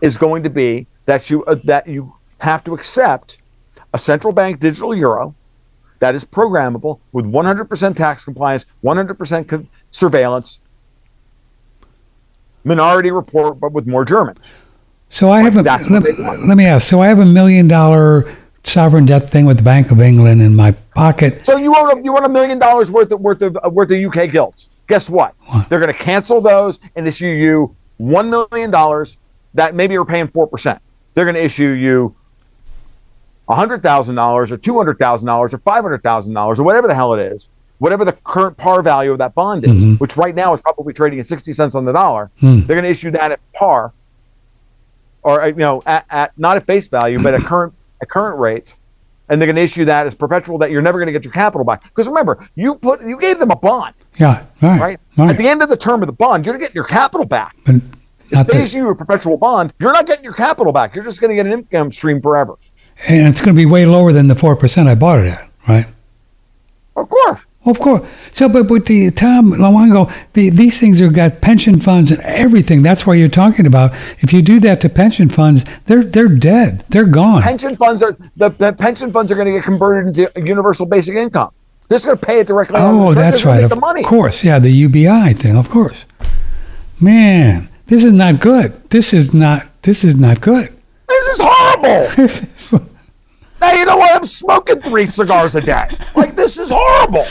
is 0.00 0.16
going 0.16 0.42
to 0.42 0.50
be 0.50 0.86
that 1.04 1.30
you 1.30 1.44
uh, 1.44 1.56
that 1.64 1.86
you 1.86 2.14
have 2.38 2.62
to 2.64 2.74
accept 2.74 3.38
a 3.92 3.98
central 3.98 4.32
bank 4.32 4.60
digital 4.60 4.94
euro 4.94 5.34
that 5.98 6.14
is 6.14 6.24
programmable 6.24 7.00
with 7.12 7.26
100% 7.26 7.96
tax 7.96 8.24
compliance, 8.24 8.66
100% 8.84 9.48
con- 9.48 9.68
surveillance, 9.90 10.60
minority 12.64 13.10
report, 13.10 13.58
but 13.58 13.72
with 13.72 13.86
more 13.86 14.04
German. 14.04 14.36
So 15.10 15.30
I 15.30 15.40
have 15.40 15.56
a, 15.56 15.62
let, 15.62 15.88
what 16.18 16.40
let 16.40 16.56
me 16.56 16.66
ask. 16.66 16.86
So 16.86 17.00
I 17.00 17.08
have 17.08 17.18
a 17.18 17.24
million 17.24 17.66
dollar 17.66 18.36
sovereign 18.62 19.06
debt 19.06 19.28
thing 19.28 19.46
with 19.46 19.56
the 19.56 19.62
Bank 19.62 19.90
of 19.90 20.00
England 20.00 20.42
in 20.42 20.54
my 20.54 20.72
pocket. 20.94 21.46
So 21.46 21.56
you 21.56 21.74
own 21.74 21.98
a, 21.98 22.02
you 22.04 22.14
own 22.14 22.24
a 22.24 22.28
million 22.28 22.58
dollars 22.58 22.90
worth 22.90 23.10
of 23.10 23.20
worth 23.20 23.40
of 23.40 23.56
uh, 23.56 23.70
worth 23.70 23.90
of 23.90 23.98
UK 23.98 24.30
gilts. 24.30 24.68
Guess 24.86 25.08
what? 25.08 25.34
They're 25.68 25.80
going 25.80 25.92
to 25.92 25.98
cancel 25.98 26.40
those 26.40 26.78
and 26.94 27.08
issue 27.08 27.26
you 27.26 27.74
one 27.96 28.30
million 28.30 28.70
dollars 28.70 29.16
that 29.54 29.74
maybe 29.74 29.94
you're 29.94 30.04
paying 30.04 30.28
four 30.28 30.46
percent. 30.46 30.80
They're 31.14 31.24
going 31.24 31.34
to 31.34 31.44
issue 31.44 31.70
you 31.70 32.14
hundred 33.48 33.82
thousand 33.82 34.14
dollars 34.14 34.52
or 34.52 34.56
two 34.56 34.76
hundred 34.76 34.98
thousand 34.98 35.26
dollars 35.26 35.54
or 35.54 35.58
five 35.58 35.82
hundred 35.82 36.02
thousand 36.02 36.34
dollars 36.34 36.60
or 36.60 36.64
whatever 36.64 36.86
the 36.86 36.94
hell 36.94 37.14
it 37.14 37.20
is, 37.32 37.48
whatever 37.78 38.04
the 38.04 38.12
current 38.12 38.56
par 38.56 38.82
value 38.82 39.12
of 39.12 39.18
that 39.18 39.34
bond 39.34 39.64
is, 39.64 39.98
which 39.98 40.16
right 40.16 40.34
now 40.34 40.52
is 40.54 40.60
probably 40.60 40.92
trading 40.92 41.18
at 41.18 41.26
sixty 41.26 41.52
cents 41.52 41.74
on 41.74 41.84
the 41.84 41.92
dollar. 41.92 42.30
They're 42.40 42.76
going 42.76 42.82
to 42.84 42.90
issue 42.90 43.10
that 43.12 43.32
at 43.32 43.40
par, 43.54 43.92
or 45.22 45.42
uh, 45.42 45.46
you 45.46 45.54
know, 45.54 45.82
at, 45.86 46.04
at 46.10 46.38
not 46.38 46.56
at 46.56 46.66
face 46.66 46.88
value, 46.88 47.22
but 47.22 47.34
at 47.34 47.40
current 47.44 47.72
at 48.02 48.08
current 48.08 48.38
rates 48.38 48.76
and 49.30 49.38
they're 49.38 49.46
going 49.46 49.56
to 49.56 49.62
issue 49.62 49.84
that 49.84 50.06
as 50.06 50.14
perpetual 50.14 50.56
that 50.56 50.70
you're 50.70 50.80
never 50.80 50.98
going 50.98 51.06
to 51.06 51.12
get 51.12 51.22
your 51.22 51.32
capital 51.34 51.62
back. 51.62 51.82
Because 51.82 52.08
remember, 52.08 52.48
you 52.54 52.76
put 52.76 53.02
you 53.06 53.20
gave 53.20 53.38
them 53.38 53.50
a 53.50 53.56
bond, 53.56 53.94
Yeah, 54.18 54.46
right. 54.62 54.80
right? 54.80 55.00
right. 55.18 55.30
At 55.30 55.36
the 55.36 55.46
end 55.46 55.60
of 55.62 55.68
the 55.68 55.76
term 55.76 56.02
of 56.02 56.06
the 56.06 56.14
bond, 56.14 56.46
you're 56.46 56.56
getting 56.56 56.74
your 56.74 56.84
capital 56.84 57.26
back. 57.26 57.54
Not 58.30 58.46
If 58.46 58.52
they 58.52 58.58
the, 58.58 58.64
issue 58.64 58.78
you 58.78 58.90
a 58.90 58.94
perpetual 58.94 59.36
bond, 59.36 59.72
you're 59.80 59.92
not 59.92 60.06
getting 60.06 60.24
your 60.24 60.32
capital 60.34 60.72
back. 60.72 60.94
You're 60.94 61.04
just 61.04 61.20
going 61.20 61.30
to 61.30 61.34
get 61.36 61.46
an 61.46 61.52
income 61.52 61.90
stream 61.90 62.20
forever. 62.20 62.54
and 63.08 63.28
it's 63.28 63.40
going 63.40 63.54
to 63.54 63.58
be 63.60 63.66
way 63.66 63.84
lower 63.86 64.12
than 64.12 64.28
the 64.28 64.34
four 64.34 64.56
percent 64.56 64.88
I 64.88 64.94
bought 64.94 65.20
it 65.20 65.28
at, 65.28 65.50
right? 65.68 65.86
Of 66.96 67.08
course. 67.08 67.40
Of 67.64 67.80
course. 67.80 68.08
So, 68.32 68.48
but 68.48 68.70
with 68.70 68.86
the 68.86 69.10
Tom 69.10 69.52
Luongo, 69.52 70.10
the, 70.32 70.48
these 70.48 70.80
things 70.80 71.00
have 71.00 71.12
got 71.12 71.42
pension 71.42 71.80
funds 71.80 72.10
and 72.10 72.20
everything. 72.22 72.82
That's 72.82 73.06
what 73.06 73.14
you're 73.14 73.28
talking 73.28 73.66
about. 73.66 73.92
If 74.20 74.32
you 74.32 74.40
do 74.42 74.58
that 74.60 74.80
to 74.82 74.88
pension 74.88 75.28
funds, 75.28 75.64
they're 75.84 76.02
they're 76.04 76.28
dead. 76.28 76.84
They're 76.88 77.04
gone. 77.04 77.42
Pension 77.42 77.76
funds 77.76 78.02
are 78.02 78.16
the, 78.36 78.50
the 78.50 78.72
pension 78.72 79.12
funds 79.12 79.30
are 79.32 79.34
going 79.34 79.48
to 79.48 79.52
get 79.52 79.64
converted 79.64 80.16
into 80.16 80.32
universal 80.46 80.86
basic 80.86 81.16
income. 81.16 81.50
This 81.88 82.00
is 82.00 82.06
going 82.06 82.18
to 82.18 82.24
pay 82.26 82.40
it 82.40 82.46
directly. 82.46 82.76
Oh, 82.78 83.10
the 83.12 83.20
that's 83.20 83.44
right. 83.44 83.62
Of 83.64 83.70
the 83.70 83.76
money. 83.76 84.02
course. 84.02 84.42
Yeah, 84.44 84.58
the 84.58 84.70
UBI 84.70 85.34
thing. 85.34 85.56
Of 85.56 85.68
course. 85.68 86.04
Man, 87.00 87.68
this 87.88 88.04
is 88.04 88.12
not 88.12 88.40
good. 88.40 88.88
This 88.90 89.12
is 89.12 89.34
not. 89.34 89.66
This 89.82 90.04
is 90.04 90.16
not 90.16 90.40
good. 90.40 90.72
This 91.08 91.26
is 91.26 91.40
horrible. 91.42 92.08
This 92.16 92.42
is- 92.72 92.80
now 93.60 93.72
you 93.72 93.84
know 93.86 93.96
why 93.96 94.10
I'm 94.12 94.24
smoking 94.24 94.80
three 94.80 95.06
cigars 95.06 95.56
a 95.56 95.60
day. 95.60 95.88
Like 96.14 96.36
this 96.36 96.58
is 96.58 96.70
horrible. 96.72 97.26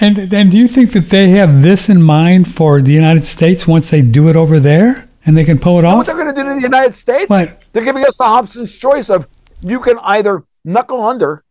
and 0.00 0.32
and 0.32 0.50
do 0.52 0.56
you 0.58 0.68
think 0.68 0.92
that 0.92 1.08
they 1.10 1.30
have 1.30 1.62
this 1.62 1.88
in 1.88 2.00
mind 2.00 2.46
for 2.54 2.80
the 2.80 2.92
United 2.92 3.24
States 3.24 3.66
once 3.66 3.90
they 3.90 4.02
do 4.02 4.28
it 4.28 4.36
over 4.36 4.60
there 4.60 5.08
and 5.24 5.36
they 5.36 5.44
can 5.44 5.58
pull 5.58 5.78
it 5.80 5.82
What 5.82 5.84
off? 5.86 5.96
What 5.98 6.06
they're 6.06 6.14
going 6.14 6.32
to 6.32 6.40
do 6.40 6.44
to 6.48 6.54
the 6.54 6.60
United 6.60 6.94
States? 6.94 7.28
What? 7.28 7.60
They're 7.72 7.84
giving 7.84 8.04
us 8.06 8.16
the 8.18 8.24
Hobson's 8.24 8.72
choice 8.76 9.10
of 9.10 9.26
you 9.62 9.80
can 9.80 9.98
either 10.02 10.44
knuckle 10.64 11.02
under 11.02 11.42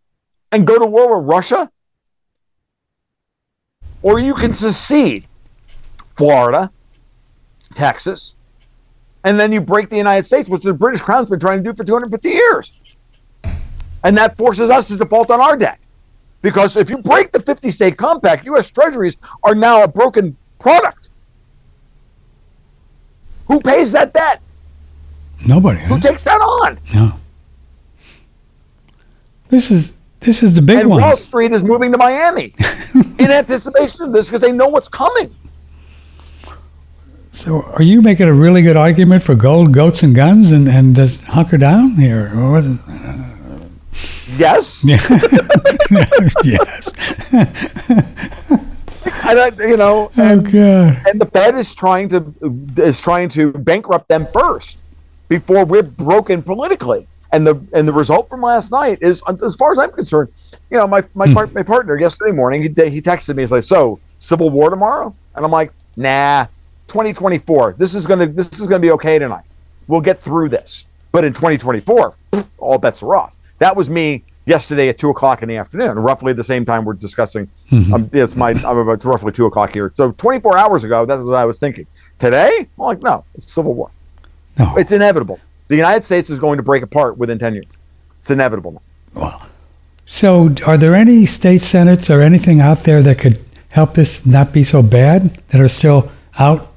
and 0.53 0.65
go 0.65 0.79
to 0.79 0.85
war 0.85 1.19
with 1.19 1.27
Russia, 1.27 1.69
or 4.01 4.19
you 4.19 4.33
can 4.35 4.53
secede 4.53 5.25
Florida, 6.15 6.71
Texas, 7.75 8.33
and 9.23 9.39
then 9.39 9.51
you 9.51 9.61
break 9.61 9.89
the 9.89 9.97
United 9.97 10.25
States, 10.25 10.49
which 10.49 10.63
the 10.63 10.73
British 10.73 11.01
Crown's 11.01 11.29
been 11.29 11.39
trying 11.39 11.63
to 11.63 11.71
do 11.71 11.75
for 11.75 11.83
250 11.83 12.29
years. 12.29 12.71
And 14.03 14.17
that 14.17 14.37
forces 14.37 14.69
us 14.69 14.87
to 14.87 14.97
default 14.97 15.31
on 15.31 15.41
our 15.41 15.57
debt. 15.57 15.79
Because 16.41 16.77
if 16.77 16.91
you 16.91 16.97
break 16.97 17.31
the 17.31 17.39
50 17.39 17.71
state 17.71 17.97
compact, 17.97 18.45
U.S. 18.45 18.69
treasuries 18.69 19.17
are 19.43 19.55
now 19.55 19.83
a 19.83 19.87
broken 19.87 20.37
product. 20.59 21.09
Who 23.47 23.59
pays 23.59 23.91
that 23.93 24.13
debt? 24.13 24.41
Nobody. 25.47 25.79
Who 25.81 25.99
takes 25.99 26.23
that 26.23 26.39
on? 26.41 26.79
No. 26.93 27.19
This 29.49 29.71
is 29.71 29.95
this 30.19 30.41
is 30.41 30.53
the 30.53 30.61
big 30.61 30.79
And 30.79 30.89
one. 30.89 31.01
Wall 31.01 31.17
Street 31.17 31.51
is 31.51 31.63
moving 31.63 31.91
to 31.91 31.97
Miami 31.97 32.53
in 32.93 33.31
anticipation 33.31 34.05
of 34.07 34.13
this 34.13 34.27
because 34.27 34.41
they 34.41 34.51
know 34.51 34.67
what's 34.67 34.87
coming. 34.87 35.35
So, 37.35 37.63
are 37.63 37.83
you 37.83 38.01
making 38.01 38.29
a 38.29 38.33
really 38.33 38.61
good 38.61 38.77
argument 38.77 39.21
for 39.21 39.35
gold, 39.35 39.73
goats, 39.73 40.03
and 40.03 40.15
guns, 40.15 40.51
and 40.51 40.69
and 40.69 40.95
just 40.95 41.21
hunker 41.25 41.57
down 41.57 41.95
here? 41.95 42.31
Or 42.33 42.63
Yes, 44.37 44.85
yes. 46.43 46.89
and 49.25 49.39
I, 49.39 49.51
you 49.59 49.75
know, 49.75 50.11
Oh 50.17 50.23
and, 50.23 50.45
God. 50.45 51.01
and 51.07 51.19
the 51.19 51.25
Fed 51.25 51.55
is 51.55 51.75
trying 51.75 52.07
to 52.09 52.33
is 52.77 53.01
trying 53.01 53.27
to 53.29 53.51
bankrupt 53.51 54.07
them 54.07 54.27
first 54.33 54.83
before 55.27 55.65
we're 55.65 55.83
broken 55.83 56.41
politically. 56.41 57.05
And 57.33 57.45
the 57.45 57.61
and 57.73 57.85
the 57.85 57.93
result 57.93 58.29
from 58.29 58.41
last 58.41 58.71
night 58.71 58.99
is, 59.01 59.21
as 59.43 59.57
far 59.57 59.73
as 59.73 59.77
I'm 59.77 59.91
concerned, 59.91 60.29
you 60.71 60.77
know, 60.77 60.87
my 60.87 61.03
my, 61.15 61.27
hmm. 61.27 61.33
par- 61.33 61.49
my 61.53 61.63
partner 61.63 61.99
yesterday 61.99 62.31
morning 62.31 62.61
he 62.61 62.69
he 62.89 63.01
texted 63.01 63.35
me. 63.35 63.43
He's 63.43 63.51
like, 63.51 63.65
"So 63.65 63.99
civil 64.19 64.49
war 64.49 64.69
tomorrow?" 64.69 65.13
And 65.35 65.43
I'm 65.43 65.51
like, 65.51 65.73
"Nah, 65.97 66.47
2024. 66.87 67.75
This 67.77 67.95
is 67.95 68.05
gonna 68.05 68.27
this 68.27 68.59
is 68.59 68.67
gonna 68.67 68.79
be 68.79 68.91
okay 68.91 69.19
tonight. 69.19 69.45
We'll 69.87 70.01
get 70.01 70.17
through 70.17 70.49
this." 70.49 70.85
But 71.11 71.23
in 71.23 71.33
2024, 71.33 72.13
pff, 72.31 72.47
all 72.57 72.77
bets 72.77 73.01
are 73.03 73.15
off. 73.15 73.37
That 73.59 73.75
was 73.75 73.89
me 73.89 74.23
yesterday 74.45 74.89
at 74.89 74.97
two 74.97 75.09
o'clock 75.09 75.41
in 75.41 75.49
the 75.49 75.57
afternoon, 75.57 75.97
roughly 75.97 76.33
the 76.33 76.43
same 76.43 76.65
time 76.65 76.85
we're 76.85 76.93
discussing. 76.93 77.49
Um, 77.71 78.09
it's 78.13 78.35
my 78.35 78.51
I'm 78.51 78.77
about 78.77 78.93
it's 78.93 79.05
roughly 79.05 79.31
two 79.31 79.45
o'clock 79.45 79.73
here. 79.73 79.91
So 79.95 80.11
24 80.11 80.57
hours 80.57 80.83
ago, 80.83 81.05
that's 81.05 81.21
what 81.21 81.35
I 81.35 81.45
was 81.45 81.57
thinking. 81.59 81.87
Today, 82.19 82.51
I'm 82.59 82.67
like, 82.77 83.01
no, 83.01 83.23
it's 83.33 83.51
civil 83.51 83.73
war. 83.73 83.91
No. 84.57 84.75
It's 84.77 84.91
inevitable. 84.91 85.39
The 85.67 85.75
United 85.75 86.05
States 86.05 86.29
is 86.29 86.37
going 86.39 86.57
to 86.57 86.63
break 86.63 86.83
apart 86.83 87.17
within 87.17 87.39
10 87.39 87.55
years. 87.55 87.65
It's 88.19 88.29
inevitable. 88.31 88.81
Well, 89.13 89.47
So, 90.05 90.53
are 90.65 90.77
there 90.77 90.93
any 90.95 91.25
state 91.25 91.61
senates 91.61 92.09
or 92.09 92.21
anything 92.21 92.61
out 92.61 92.83
there 92.83 93.01
that 93.01 93.17
could 93.17 93.43
help 93.69 93.95
this 93.95 94.25
not 94.25 94.53
be 94.53 94.63
so 94.63 94.81
bad 94.83 95.41
that 95.49 95.59
are 95.59 95.67
still 95.67 96.11
out? 96.37 96.71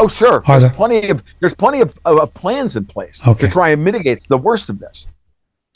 Oh, 0.00 0.08
sure. 0.08 0.36
Are 0.36 0.42
There's 0.46 0.62
there? 0.62 0.72
plenty 0.72 1.08
of 1.10 1.22
there's 1.40 1.54
plenty 1.54 1.80
of, 1.80 1.98
of, 2.04 2.18
of 2.20 2.32
plans 2.34 2.76
in 2.76 2.84
place 2.86 3.20
Okay. 3.26 3.46
to 3.46 3.52
try 3.52 3.70
and 3.70 3.82
mitigate 3.84 4.26
the 4.28 4.38
worst 4.38 4.68
of 4.70 4.78
this. 4.78 5.06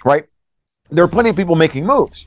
Right? 0.04 0.24
There 0.90 1.04
are 1.04 1.08
plenty 1.08 1.30
of 1.30 1.36
people 1.36 1.56
making 1.56 1.84
moves. 1.86 2.26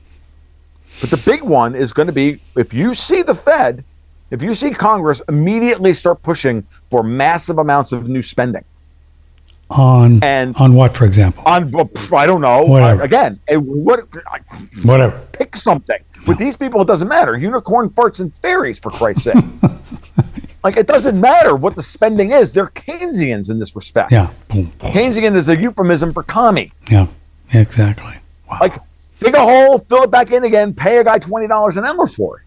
But 1.00 1.10
the 1.10 1.16
big 1.18 1.42
one 1.42 1.74
is 1.74 1.92
going 1.92 2.06
to 2.06 2.12
be 2.12 2.38
if 2.56 2.72
you 2.74 2.94
see 2.94 3.22
the 3.22 3.34
Fed, 3.34 3.82
if 4.30 4.42
you 4.42 4.54
see 4.54 4.70
Congress 4.70 5.22
immediately 5.28 5.92
start 5.94 6.22
pushing 6.22 6.66
for 6.90 7.02
massive 7.02 7.58
amounts 7.58 7.92
of 7.92 8.08
new 8.08 8.22
spending 8.22 8.64
On 9.70 10.22
and 10.22 10.54
on 10.56 10.74
what, 10.74 10.96
for 10.96 11.04
example? 11.04 11.42
on 11.46 11.72
I 12.14 12.26
don't 12.26 12.40
know 12.40 12.62
Whatever. 12.64 13.02
Again 13.02 13.40
what 13.48 14.00
Whatever. 14.84 15.18
pick 15.32 15.56
something. 15.56 15.98
With 16.26 16.38
these 16.38 16.56
people, 16.56 16.80
it 16.82 16.88
doesn't 16.88 17.06
matter. 17.08 17.36
Unicorn 17.38 17.88
farts 17.90 18.18
and 18.20 18.36
fairies, 18.38 18.80
for 18.80 18.90
Christ's 18.90 19.24
sake. 19.24 19.44
like 20.66 20.76
it 20.76 20.86
doesn't 20.88 21.20
matter 21.20 21.54
what 21.54 21.76
the 21.76 21.82
spending 21.82 22.32
is. 22.32 22.52
They're 22.52 22.66
Keynesians 22.68 23.48
in 23.50 23.58
this 23.60 23.76
respect. 23.76 24.10
Yeah. 24.10 24.32
Boom. 24.48 24.72
Keynesian 24.80 25.36
is 25.36 25.48
a 25.48 25.56
euphemism 25.56 26.12
for 26.12 26.22
commie. 26.24 26.72
Yeah. 26.90 27.06
Exactly. 27.52 28.14
Wow. 28.50 28.58
Like 28.60 28.74
dig 29.20 29.34
a 29.34 29.40
hole, 29.40 29.78
fill 29.78 30.02
it 30.02 30.10
back 30.10 30.32
in 30.32 30.42
again, 30.44 30.74
pay 30.74 30.98
a 30.98 31.04
guy 31.04 31.18
twenty 31.18 31.46
dollars 31.46 31.76
an 31.76 31.84
hour 31.84 32.06
for 32.08 32.38
it. 32.38 32.42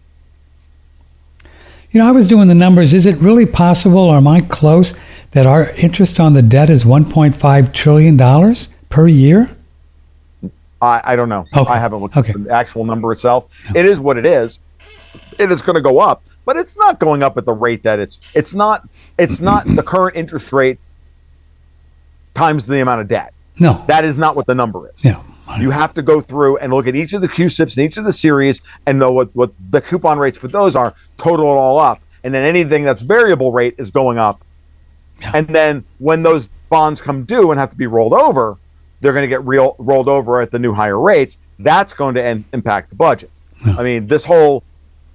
You 1.92 2.00
know, 2.00 2.06
I 2.08 2.12
was 2.12 2.28
doing 2.28 2.46
the 2.48 2.54
numbers. 2.54 2.92
Is 2.94 3.06
it 3.06 3.16
really 3.16 3.46
possible, 3.46 3.98
or 4.02 4.16
am 4.16 4.28
I 4.28 4.42
close, 4.42 4.94
that 5.32 5.46
our 5.46 5.70
interest 5.70 6.20
on 6.20 6.34
the 6.34 6.42
debt 6.42 6.70
is 6.70 6.84
1.5 6.84 7.72
trillion 7.72 8.16
dollars 8.16 8.68
per 8.90 9.08
year? 9.08 9.50
I, 10.82 11.00
I 11.04 11.16
don't 11.16 11.28
know. 11.28 11.46
Okay. 11.56 11.70
I 11.72 11.78
haven't 11.78 11.98
looked 12.00 12.16
Okay. 12.16 12.30
at 12.32 12.44
the 12.44 12.50
actual 12.50 12.84
number 12.84 13.10
itself. 13.12 13.48
It 13.74 13.84
is 13.86 13.98
what 13.98 14.16
it 14.18 14.24
is. 14.26 14.60
It 15.38 15.50
is 15.50 15.62
going 15.62 15.74
to 15.76 15.82
go 15.82 15.98
up, 15.98 16.22
but 16.44 16.56
it's 16.56 16.76
not 16.76 16.98
going 16.98 17.22
up 17.22 17.36
at 17.36 17.44
the 17.44 17.52
rate 17.52 17.82
that 17.82 17.98
it's. 17.98 18.20
It's 18.34 18.54
not. 18.54 18.88
It's 19.18 19.40
not 19.40 19.66
the 19.66 19.82
current 19.82 20.16
interest 20.16 20.52
rate 20.52 20.78
times 22.34 22.66
the 22.66 22.80
amount 22.80 23.00
of 23.02 23.08
debt. 23.08 23.32
No. 23.58 23.84
That 23.86 24.04
is 24.04 24.18
not 24.18 24.36
what 24.36 24.46
the 24.46 24.54
number 24.54 24.88
is. 24.88 24.94
yeah. 25.04 25.22
You 25.58 25.70
have 25.70 25.94
to 25.94 26.02
go 26.02 26.20
through 26.20 26.58
and 26.58 26.72
look 26.72 26.86
at 26.86 26.94
each 26.94 27.12
of 27.12 27.22
the 27.22 27.28
CUSIPs 27.28 27.76
and 27.76 27.84
each 27.84 27.96
of 27.96 28.04
the 28.04 28.12
series 28.12 28.60
and 28.86 29.00
know 29.00 29.10
what, 29.10 29.34
what 29.34 29.52
the 29.70 29.80
coupon 29.80 30.16
rates 30.16 30.38
for 30.38 30.46
those 30.46 30.76
are, 30.76 30.94
total 31.16 31.46
it 31.46 31.56
all 31.56 31.80
up. 31.80 32.00
And 32.22 32.32
then 32.32 32.44
anything 32.44 32.84
that's 32.84 33.02
variable 33.02 33.50
rate 33.50 33.74
is 33.76 33.90
going 33.90 34.16
up. 34.16 34.44
Yeah. 35.20 35.32
And 35.34 35.48
then 35.48 35.84
when 35.98 36.22
those 36.22 36.50
bonds 36.68 37.00
come 37.00 37.24
due 37.24 37.50
and 37.50 37.58
have 37.58 37.70
to 37.70 37.76
be 37.76 37.88
rolled 37.88 38.12
over, 38.12 38.58
they're 39.00 39.12
going 39.12 39.24
to 39.24 39.28
get 39.28 39.44
real 39.44 39.74
rolled 39.78 40.08
over 40.08 40.40
at 40.40 40.52
the 40.52 40.58
new 40.60 40.72
higher 40.72 40.98
rates. 41.00 41.36
That's 41.58 41.92
going 41.94 42.14
to 42.14 42.22
en- 42.22 42.44
impact 42.52 42.90
the 42.90 42.94
budget. 42.94 43.30
I 43.66 43.82
mean, 43.82 44.06
this 44.06 44.24
whole 44.24 44.62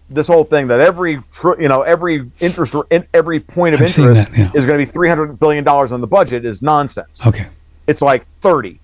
this 0.10 0.28
whole 0.28 0.44
thing 0.44 0.68
that 0.68 0.80
every 0.80 1.22
tr- 1.32 1.60
you 1.60 1.68
know 1.68 1.82
every 1.82 2.30
interest 2.40 2.76
or 2.76 2.86
in 2.92 3.08
every 3.14 3.40
point 3.40 3.76
of 3.76 3.82
I've 3.82 3.88
interest 3.88 4.32
that, 4.32 4.38
yeah. 4.38 4.52
is 4.54 4.66
going 4.66 4.80
to 4.80 4.86
be 4.86 4.92
300 4.92 5.40
billion 5.40 5.64
dollars 5.64 5.92
on 5.92 6.02
the 6.02 6.08
budget 6.08 6.46
is 6.46 6.62
nonsense. 6.62 7.26
Okay. 7.26 7.48
It's 7.88 8.02
like 8.02 8.26
30 8.42 8.80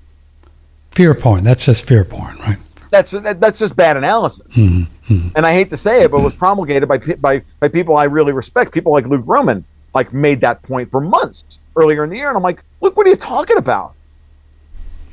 Fear 0.92 1.16
porn. 1.16 1.44
That's 1.44 1.66
just 1.66 1.86
fear 1.86 2.04
porn, 2.04 2.38
right? 2.40 2.58
that's 2.92 3.12
that, 3.12 3.40
that's 3.40 3.58
just 3.58 3.76
bad 3.76 3.98
analysis. 3.98 4.56
Mm-hmm. 4.56 5.30
And 5.36 5.46
I 5.46 5.54
hate 5.54 5.70
to 5.72 5.78
say 5.78 6.04
it, 6.04 6.12
but 6.12 6.18
it 6.18 6.24
was 6.24 6.36
promulgated 6.36 6.88
by 6.88 6.98
by 6.98 7.42
by 7.60 7.70
people 7.70 7.96
I 7.96 8.04
really 8.04 8.34
respect. 8.34 8.74
People 8.74 8.92
like 8.92 9.08
Luke 9.08 9.26
Gromen, 9.26 9.64
like 9.96 10.14
made 10.14 10.42
that 10.42 10.62
point 10.62 10.92
for 10.92 11.02
months 11.02 11.60
earlier 11.76 12.04
in 12.04 12.10
the 12.10 12.18
year, 12.18 12.28
and 12.28 12.38
I'm 12.38 12.44
like, 12.44 12.64
look, 12.82 12.96
what 12.98 13.08
are 13.08 13.10
you 13.10 13.16
talking 13.16 13.58
about? 13.58 13.94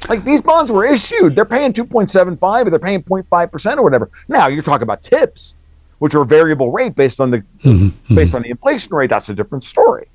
Like 0.09 0.25
these 0.25 0.41
bonds 0.41 0.71
were 0.71 0.85
issued, 0.85 1.35
they're 1.35 1.45
paying 1.45 1.73
2.75 1.73 2.67
or 2.67 2.71
they're 2.71 2.79
paying 2.79 3.03
0.5 3.03 3.51
percent 3.51 3.79
or 3.79 3.83
whatever. 3.83 4.11
Now 4.27 4.49
you're 4.49 4.63
talking 4.63 4.83
about 4.83 5.03
TIPS, 5.03 5.55
which 5.99 6.15
are 6.15 6.25
variable 6.25 6.71
rate 6.71 6.95
based 6.95 7.21
on 7.21 7.31
the 7.31 7.45
Mm-hmm. 7.65 8.15
based 8.15 8.35
on 8.35 8.43
the 8.43 8.51
inflation 8.51 8.95
rate. 8.95 9.11
That's 9.11 9.29
a 9.29 9.35
different 9.35 9.65
story. 9.65 10.09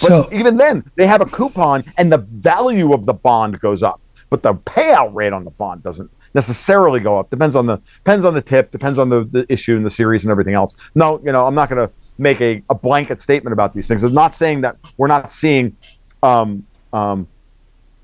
But 0.00 0.08
So, 0.08 0.28
even 0.32 0.56
then, 0.56 0.88
they 0.96 1.06
have 1.06 1.20
a 1.20 1.26
coupon 1.26 1.84
and 1.96 2.12
the 2.12 2.18
value 2.18 2.92
of 2.94 3.04
the 3.04 3.14
bond 3.14 3.58
goes 3.60 3.82
up, 3.82 4.00
but 4.30 4.42
the 4.42 4.54
payout 4.54 5.14
rate 5.14 5.32
on 5.32 5.44
the 5.44 5.50
bond 5.50 5.82
doesn't 5.82 6.10
necessarily 6.34 7.00
go 7.00 7.18
up. 7.18 7.30
Depends 7.30 7.56
on 7.56 7.66
the 7.66 7.80
depends 8.04 8.24
on 8.24 8.34
the 8.34 8.42
tip, 8.42 8.70
depends 8.70 8.98
on 8.98 9.08
the, 9.08 9.24
the 9.24 9.44
issue 9.52 9.76
and 9.76 9.84
the 9.84 9.90
series 9.90 10.24
and 10.24 10.30
everything 10.30 10.54
else. 10.54 10.74
No, 10.94 11.20
you 11.24 11.32
know, 11.32 11.46
I'm 11.46 11.54
not 11.54 11.68
going 11.68 11.86
to 11.86 11.92
make 12.18 12.40
a, 12.40 12.62
a 12.70 12.74
blanket 12.74 13.20
statement 13.20 13.52
about 13.52 13.74
these 13.74 13.88
things. 13.88 14.02
I'm 14.02 14.14
not 14.14 14.34
saying 14.34 14.60
that 14.62 14.76
we're 14.96 15.06
not 15.08 15.32
seeing 15.32 15.76
um, 16.22 16.64
um, 16.92 17.26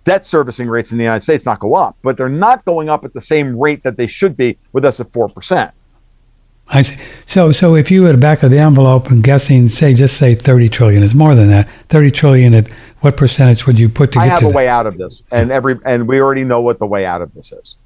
debt 0.05 0.27
servicing 0.27 0.69
rates 0.69 0.93
in 0.93 0.99
the 0.99 1.05
United 1.05 1.23
States 1.23 1.47
not 1.47 1.59
go 1.61 1.75
up, 1.75 1.97
but 2.03 2.17
they're 2.17 2.29
not 2.29 2.65
going 2.65 2.89
up 2.89 3.05
at 3.05 3.13
the 3.15 3.21
same 3.21 3.59
rate 3.59 3.83
that 3.83 3.97
they 3.97 4.07
should 4.07 4.37
be 4.37 4.59
with 4.73 4.85
us 4.85 5.01
at 5.01 5.13
four 5.13 5.29
percent. 5.29 5.73
I 6.69 6.83
see. 6.83 6.97
So, 7.27 7.53
so 7.53 7.75
if 7.77 7.91
you 7.91 8.03
were 8.03 8.09
at 8.09 8.13
the 8.13 8.19
back 8.19 8.43
of 8.43 8.51
the 8.51 8.59
envelope 8.59 9.11
and 9.11 9.23
guessing, 9.23 9.69
say, 9.69 9.93
just 9.95 10.17
say 10.17 10.35
30 10.35 10.69
trillion 10.71 11.03
is 11.03 11.15
more 11.15 11.35
than 11.35 11.49
that. 11.49 11.69
30 11.91 12.11
trillion 12.11 12.55
at 12.55 12.69
what 13.01 13.17
percentage 13.17 13.67
would 13.67 13.79
you 13.79 13.89
put 13.89 14.13
to 14.13 14.19
I 14.19 14.27
have 14.27 14.41
to 14.41 14.47
a 14.47 14.49
that? 14.49 14.57
way 14.57 14.67
out 14.69 14.87
of 14.87 14.97
this, 14.97 15.23
and 15.31 15.53
every 15.53 15.79
and 15.85 16.09
we 16.09 16.21
already 16.21 16.43
know 16.45 16.63
what 16.63 16.79
the 16.79 16.87
way 16.87 17.05
out 17.05 17.21
of 17.21 17.35
this 17.35 17.53
is. 17.53 17.77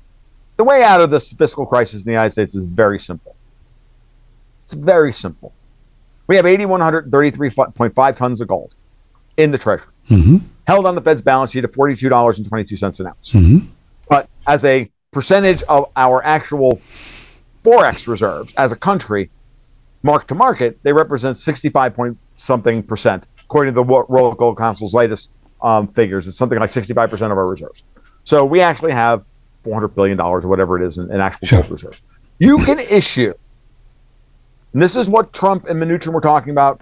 The 0.57 0.65
way 0.65 0.83
out 0.85 1.01
of 1.01 1.11
this 1.11 1.33
fiscal 1.33 1.67
crisis 1.67 2.03
in 2.03 2.05
the 2.05 2.13
United 2.13 2.31
States 2.31 2.55
is 2.55 2.65
very 2.67 3.01
simple. 3.01 3.35
It's 4.65 4.75
very 4.75 5.13
simple. 5.13 5.53
We 6.29 6.37
have 6.37 6.45
8,133.5 6.45 8.17
tons 8.17 8.41
of 8.41 8.49
gold 8.49 8.75
in 9.37 9.51
the 9.51 9.59
treasury, 9.59 9.93
Mm-hmm. 10.11 10.37
held 10.67 10.87
on 10.87 10.95
the 10.95 11.01
Fed's 11.03 11.21
balance 11.23 11.51
sheet 11.53 11.65
at 11.65 11.73
$42.22 11.73 13.01
an 13.01 13.07
ounce. 13.07 13.33
Mm-hmm. 13.33 13.59
But 14.09 14.29
as 14.47 14.65
a 14.65 14.91
percentage 15.11 15.63
of 15.65 15.91
our 15.97 16.25
actual 16.25 16.81
forex 17.65 18.07
reserves 18.09 18.53
as 18.57 18.73
a 18.73 18.77
country, 18.77 19.31
mark 20.03 20.27
to 20.29 20.35
market, 20.35 20.79
they 20.83 20.93
represent 20.93 21.37
65 21.39 21.95
point 21.95 22.19
something 22.37 22.83
percent, 22.83 23.25
according 23.45 23.73
to 23.73 23.77
the 23.77 23.83
Wo- 23.83 24.07
World 24.09 24.37
Gold 24.39 24.57
Council's 24.59 24.95
latest 24.95 25.31
um, 25.63 25.89
figures. 25.89 26.27
It's 26.29 26.37
something 26.39 26.59
like 26.59 26.73
65 26.73 27.11
percent 27.11 27.33
of 27.33 27.39
our 27.39 27.49
reserves. 27.49 27.83
So 28.25 28.45
we 28.45 28.61
actually 28.61 28.93
have 28.93 29.27
400 29.65 29.89
billion 29.89 30.17
dollars 30.17 30.45
or 30.45 30.49
whatever 30.49 30.81
it 30.81 30.87
is 30.87 30.99
in, 30.99 31.11
in 31.13 31.21
actual 31.21 31.49
Sure. 31.49 31.61
gold 31.61 31.73
reserve. 31.73 32.01
You 32.39 32.59
can 32.65 32.79
issue, 32.79 33.35
and 34.73 34.83
this 34.83 34.95
is 34.97 35.09
what 35.09 35.33
Trump 35.33 35.67
and 35.69 35.83
Mnuchin 35.83 36.13
were 36.13 36.21
talking 36.21 36.51
about 36.51 36.81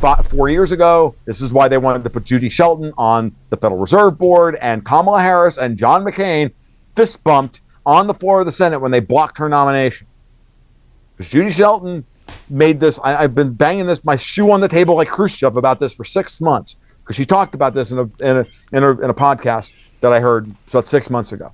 five, 0.00 0.26
four 0.26 0.48
years 0.48 0.72
ago. 0.72 1.14
This 1.26 1.40
is 1.40 1.52
why 1.52 1.68
they 1.68 1.78
wanted 1.78 2.02
to 2.04 2.10
put 2.10 2.24
Judy 2.24 2.48
Shelton 2.48 2.92
on 2.98 3.34
the 3.50 3.56
Federal 3.56 3.78
Reserve 3.80 4.18
Board 4.18 4.56
and 4.56 4.84
Kamala 4.84 5.20
Harris 5.20 5.56
and 5.58 5.76
John 5.78 6.02
McCain 6.04 6.52
fist 6.96 7.22
bumped 7.22 7.60
on 7.84 8.06
the 8.08 8.14
floor 8.14 8.40
of 8.40 8.46
the 8.46 8.52
Senate 8.52 8.80
when 8.80 8.90
they 8.90 9.00
blocked 9.00 9.38
her 9.38 9.48
nomination. 9.48 10.06
Because 11.16 11.30
Judy 11.30 11.50
Shelton 11.50 12.04
made 12.50 12.80
this, 12.80 12.98
I, 13.02 13.16
I've 13.16 13.34
been 13.34 13.52
banging 13.52 13.86
this, 13.86 14.04
my 14.04 14.16
shoe 14.16 14.50
on 14.50 14.60
the 14.60 14.68
table 14.68 14.96
like 14.96 15.08
Khrushchev 15.08 15.56
about 15.56 15.80
this 15.80 15.94
for 15.94 16.04
six 16.04 16.40
months. 16.40 16.76
Because 17.02 17.16
she 17.16 17.24
talked 17.24 17.54
about 17.54 17.72
this 17.74 17.92
in 17.92 17.98
a, 17.98 18.02
in, 18.02 18.36
a, 18.38 18.46
in, 18.72 18.82
a, 18.82 18.90
in 19.02 19.10
a 19.10 19.14
podcast 19.14 19.72
that 20.00 20.12
I 20.12 20.20
heard 20.20 20.50
about 20.68 20.86
six 20.86 21.08
months 21.08 21.32
ago. 21.32 21.52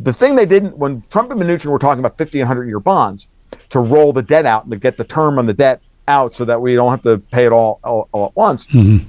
The 0.00 0.12
thing 0.12 0.34
they 0.36 0.46
didn't, 0.46 0.76
when 0.78 1.02
Trump 1.10 1.30
and 1.30 1.40
Mnuchin 1.40 1.66
were 1.66 1.78
talking 1.78 1.98
about 2.00 2.16
50 2.16 2.40
and 2.40 2.48
100 2.48 2.66
year 2.68 2.80
bonds 2.80 3.28
to 3.70 3.80
roll 3.80 4.12
the 4.12 4.22
debt 4.22 4.46
out 4.46 4.64
and 4.64 4.72
to 4.72 4.78
get 4.78 4.96
the 4.96 5.04
term 5.04 5.38
on 5.38 5.46
the 5.46 5.54
debt 5.54 5.82
out 6.08 6.34
so 6.34 6.44
that 6.44 6.60
we 6.60 6.74
don't 6.74 6.90
have 6.90 7.02
to 7.02 7.18
pay 7.18 7.44
it 7.46 7.52
all, 7.52 7.80
all, 7.84 8.08
all 8.12 8.26
at 8.26 8.36
once, 8.36 8.66
Mm-hmm. 8.68 9.06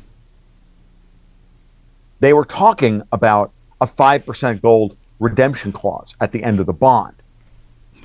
they 2.20 2.34
were 2.34 2.46
talking 2.46 3.02
about 3.12 3.52
a 3.82 3.86
5% 3.86 4.62
gold 4.62 4.98
redemption 5.20 5.72
clause 5.72 6.16
at 6.22 6.32
the 6.32 6.44
end 6.44 6.60
of 6.60 6.66
the 6.66 6.74
bond. 6.74 7.16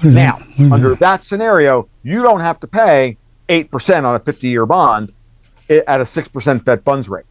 Now, 0.03 0.39
that? 0.59 0.73
Under 0.73 0.91
that? 0.91 1.01
that 1.01 1.25
scenario, 1.25 1.89
you 2.03 2.23
don't 2.23 2.41
have 2.41 2.61
to 2.61 2.67
pay 2.67 3.17
8% 3.49 4.05
on 4.05 4.15
a 4.15 4.19
50 4.19 4.49
year 4.49 4.67
bond 4.67 5.13
at 5.69 6.01
a 6.01 6.05
6% 6.05 6.65
Fed 6.65 6.85
funds 6.85 7.09
rate. 7.09 7.27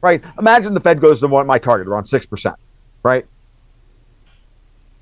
Right? 0.00 0.22
Imagine 0.38 0.74
the 0.74 0.80
Fed 0.80 1.00
goes 1.00 1.20
to 1.20 1.28
what 1.28 1.46
my 1.46 1.58
target, 1.58 1.86
around 1.86 2.04
6%. 2.04 2.54
Right? 3.02 3.26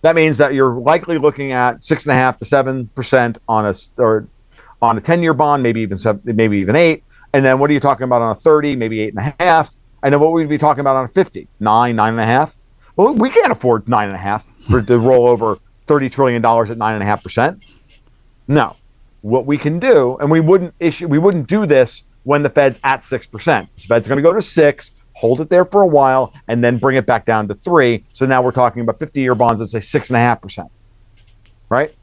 That 0.03 0.14
means 0.14 0.39
that 0.39 0.55
you're 0.55 0.75
likely 0.75 1.19
looking 1.19 1.53
at 1.53 1.83
six 1.83 2.05
and 2.05 2.12
a 2.12 2.14
half 2.14 2.37
to 2.39 2.45
seven 2.45 2.87
percent 2.89 3.39
on 3.49 3.66
a 3.66 3.75
or 3.97 4.29
on 4.81 4.97
a 4.97 5.01
10 5.01 5.23
year 5.23 5.35
bond, 5.35 5.62
maybe 5.62 5.81
even 5.81 5.99
seven, 5.99 6.23
maybe 6.25 6.59
even 6.59 6.77
eight. 6.77 7.03
And 7.33 7.45
then 7.45 7.59
what 7.59 7.69
are 7.69 7.73
you 7.73 7.81
talking 7.81 8.05
about 8.05 8.23
on 8.23 8.31
a 8.31 8.35
30, 8.35 8.77
maybe 8.77 9.01
eight 9.01 9.14
and 9.14 9.19
a 9.19 9.43
half? 9.43 9.77
And 10.03 10.12
then 10.12 10.21
what 10.21 10.33
would 10.33 10.39
we 10.39 10.47
be 10.47 10.59
talking 10.59 10.81
about 10.81 10.97
on 10.97 11.05
a 11.05 11.09
50? 11.09 11.49
Nine, 11.59 11.97
nine 11.97 12.12
and 12.12 12.21
a 12.21 12.27
half? 12.27 12.57
Well, 12.95 13.14
we 13.14 13.31
can't 13.31 13.51
afford 13.51 13.89
nine 13.89 14.07
and 14.07 14.14
a 14.14 14.21
half 14.21 14.49
for 14.71 14.81
to 14.81 14.99
roll 14.99 15.27
over 15.27 15.59
$30 15.89 16.12
trillion 16.12 16.45
at 16.45 16.78
nine 16.78 16.95
and 16.95 17.03
a 17.03 17.07
half 17.07 17.22
percent. 17.22 17.62
No. 18.47 18.76
What 19.22 19.47
we 19.47 19.59
can 19.59 19.78
do, 19.78 20.16
and 20.18 20.30
we 20.30 20.41
wouldn't 20.41 20.74
issue, 20.78 21.09
we 21.09 21.18
wouldn't 21.18 21.49
do 21.49 21.66
this 21.66 22.05
when 22.22 22.43
the 22.43 22.51
Fed's 22.51 22.78
at 22.84 23.05
six 23.05 23.26
percent. 23.26 23.68
The 23.74 23.82
Fed's 23.82 24.07
going 24.07 24.18
to 24.18 24.22
go 24.22 24.32
to 24.32 24.41
six, 24.41 24.93
hold 25.14 25.41
it 25.41 25.51
there 25.51 25.64
for 25.64 25.82
a 25.82 25.86
while, 25.86 26.32
and 26.47 26.62
then 26.62 26.78
bring 26.78 26.97
it 26.97 27.07
back 27.07 27.24
down 27.24 27.49
to 27.49 27.55
three. 27.55 28.05
So 28.12 28.26
now 28.26 28.43
we're 28.43 28.53
talking 28.53 28.82
about 28.82 29.01
50 29.01 29.20
year 29.20 29.34
bonds 29.34 29.61
that 29.61 29.66
say 29.68 29.80
six 29.80 30.11
and 30.11 30.16
a 30.16 30.20
half 30.20 30.41
percent. 30.41 30.70
Right? 31.68 31.95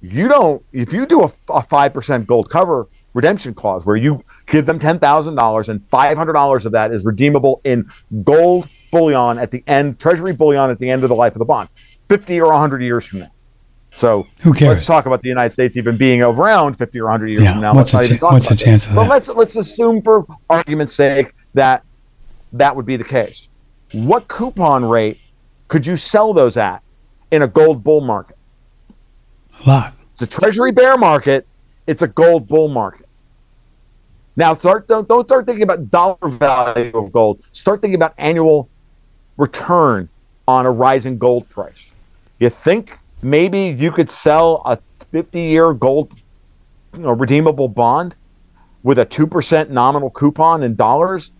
You 0.00 0.28
don't, 0.28 0.64
if 0.72 0.92
you 0.92 1.04
do 1.04 1.22
a, 1.22 1.32
a 1.50 1.62
5% 1.62 2.26
gold 2.26 2.48
cover 2.48 2.88
redemption 3.12 3.52
clause 3.54 3.84
where 3.84 3.96
you 3.96 4.24
give 4.46 4.66
them 4.66 4.78
$10,000 4.78 5.68
and 5.68 5.80
$500 5.80 6.66
of 6.66 6.72
that 6.72 6.92
is 6.92 7.04
redeemable 7.04 7.60
in 7.64 7.90
gold 8.22 8.68
bullion 8.90 9.38
at 9.38 9.50
the 9.50 9.62
end, 9.66 9.98
treasury 9.98 10.32
bullion 10.32 10.70
at 10.70 10.78
the 10.78 10.88
end 10.88 11.02
of 11.02 11.08
the 11.08 11.14
life 11.14 11.34
of 11.34 11.38
the 11.38 11.44
bond, 11.44 11.68
50 12.10 12.40
or 12.40 12.50
100 12.50 12.82
years 12.82 13.06
from 13.06 13.20
now. 13.20 13.30
So 13.94 14.26
Who 14.40 14.52
cares? 14.52 14.68
let's 14.70 14.84
talk 14.84 15.06
about 15.06 15.22
the 15.22 15.28
United 15.28 15.52
States 15.52 15.76
even 15.76 15.96
being 15.96 16.22
around 16.22 16.74
50 16.74 16.98
or 16.98 17.04
100 17.04 17.28
years 17.28 17.42
Yeah, 17.44 17.52
from 17.52 17.60
now. 17.60 17.72
what's 17.74 17.92
Let's 17.94 17.94
not 17.94 17.98
the 18.00 18.04
even 18.06 18.18
cha- 18.18 18.32
what's 18.32 18.46
about 18.48 18.58
chance 18.58 18.86
of 18.86 18.90
that? 18.92 18.96
But 18.96 19.08
let's 19.08 19.28
let's 19.28 19.54
assume 19.56 20.02
for 20.02 20.26
argument's 20.48 20.94
sake 20.94 21.32
that 21.54 21.84
that 22.52 22.74
would 22.74 22.84
be 22.86 22.96
the 22.96 23.04
case. 23.04 23.48
What 23.92 24.26
coupon 24.26 24.84
rate 24.84 25.20
could 25.68 25.86
you 25.86 25.94
sell 25.96 26.32
those 26.34 26.56
at 26.56 26.82
in 27.30 27.42
a 27.42 27.46
gold 27.48 27.84
bull 27.84 28.00
market? 28.00 28.36
A 29.64 29.68
lot. 29.68 29.94
It's 30.14 30.22
a 30.22 30.26
treasury 30.26 30.72
bear 30.72 30.96
market. 30.98 31.46
It's 31.86 32.02
a 32.02 32.08
gold 32.08 32.48
bull 32.48 32.68
market. 32.68 33.06
Now, 34.34 34.54
start 34.54 34.88
don't, 34.88 35.06
don't 35.08 35.26
start 35.26 35.46
thinking 35.46 35.62
about 35.62 35.90
dollar 35.92 36.16
value 36.28 36.90
of 36.96 37.12
gold. 37.12 37.40
Start 37.52 37.80
thinking 37.82 37.96
about 37.96 38.14
annual 38.18 38.68
return 39.36 40.08
on 40.48 40.66
a 40.66 40.70
rising 40.70 41.18
gold 41.18 41.48
price. 41.48 41.89
You 42.40 42.48
think 42.48 42.98
maybe 43.22 43.76
you 43.78 43.92
could 43.92 44.10
sell 44.10 44.62
a 44.64 44.78
50-year 45.12 45.74
gold 45.74 46.14
you 46.94 47.00
know, 47.00 47.12
redeemable 47.12 47.68
bond 47.68 48.16
with 48.82 48.98
a 48.98 49.04
two 49.04 49.26
percent 49.26 49.70
nominal 49.70 50.10
coupon 50.10 50.62
in 50.62 50.74
dollars? 50.74 51.30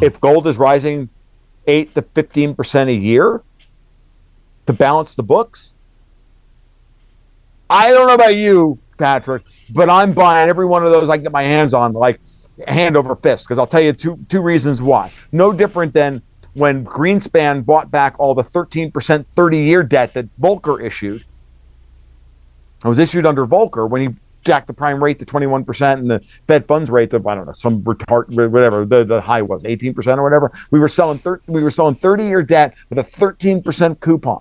If 0.00 0.20
gold 0.20 0.46
is 0.46 0.58
rising 0.58 1.08
eight 1.66 1.92
to 1.96 2.02
fifteen 2.02 2.54
percent 2.54 2.88
a 2.88 2.94
year 2.94 3.42
to 4.66 4.72
balance 4.72 5.16
the 5.16 5.24
books, 5.24 5.74
I 7.68 7.90
don't 7.90 8.06
know 8.06 8.14
about 8.14 8.36
you, 8.36 8.78
Patrick, 8.96 9.42
but 9.70 9.90
I'm 9.90 10.12
buying 10.12 10.48
every 10.48 10.66
one 10.66 10.84
of 10.84 10.92
those 10.92 11.08
I 11.08 11.16
can 11.16 11.24
get 11.24 11.32
my 11.32 11.42
hands 11.42 11.74
on, 11.74 11.94
like 11.94 12.20
hand 12.68 12.96
over 12.96 13.16
fist. 13.16 13.44
Because 13.44 13.58
I'll 13.58 13.66
tell 13.66 13.80
you 13.80 13.92
two 13.92 14.24
two 14.28 14.40
reasons 14.40 14.80
why. 14.80 15.10
No 15.32 15.52
different 15.52 15.92
than 15.92 16.22
when 16.54 16.84
Greenspan 16.84 17.64
bought 17.64 17.90
back 17.90 18.18
all 18.18 18.34
the 18.34 18.42
13% 18.42 19.24
30 19.34 19.58
year 19.58 19.82
debt 19.82 20.14
that 20.14 20.28
Volcker 20.40 20.84
issued. 20.84 21.24
It 22.84 22.88
was 22.88 22.98
issued 22.98 23.26
under 23.26 23.46
Volcker 23.46 23.88
when 23.88 24.02
he 24.02 24.08
jacked 24.44 24.66
the 24.66 24.72
prime 24.72 25.02
rate 25.02 25.18
to 25.20 25.24
21% 25.24 25.92
and 25.94 26.10
the 26.10 26.20
Fed 26.48 26.66
funds 26.66 26.90
rate 26.90 27.10
to, 27.10 27.22
I 27.28 27.34
don't 27.34 27.46
know, 27.46 27.52
some 27.52 27.82
retard, 27.82 28.50
whatever 28.50 28.84
the, 28.84 29.04
the 29.04 29.20
high 29.20 29.42
was, 29.42 29.62
18% 29.62 30.18
or 30.18 30.22
whatever. 30.22 30.52
We 30.70 30.80
were 30.80 30.88
selling 30.88 31.18
thir- 31.18 31.40
we 31.46 31.62
were 31.62 31.70
selling 31.70 31.94
30 31.94 32.24
year 32.24 32.42
debt 32.42 32.74
with 32.88 32.98
a 32.98 33.02
13% 33.02 34.00
coupon. 34.00 34.40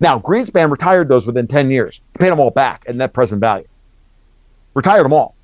Now, 0.00 0.18
Greenspan 0.18 0.70
retired 0.70 1.08
those 1.08 1.26
within 1.26 1.46
10 1.46 1.70
years, 1.70 2.00
paid 2.18 2.30
them 2.30 2.40
all 2.40 2.50
back 2.50 2.84
at 2.86 2.96
net 2.96 3.12
present 3.12 3.40
value. 3.40 3.66
Retired 4.74 5.04
them 5.04 5.12
all. 5.12 5.34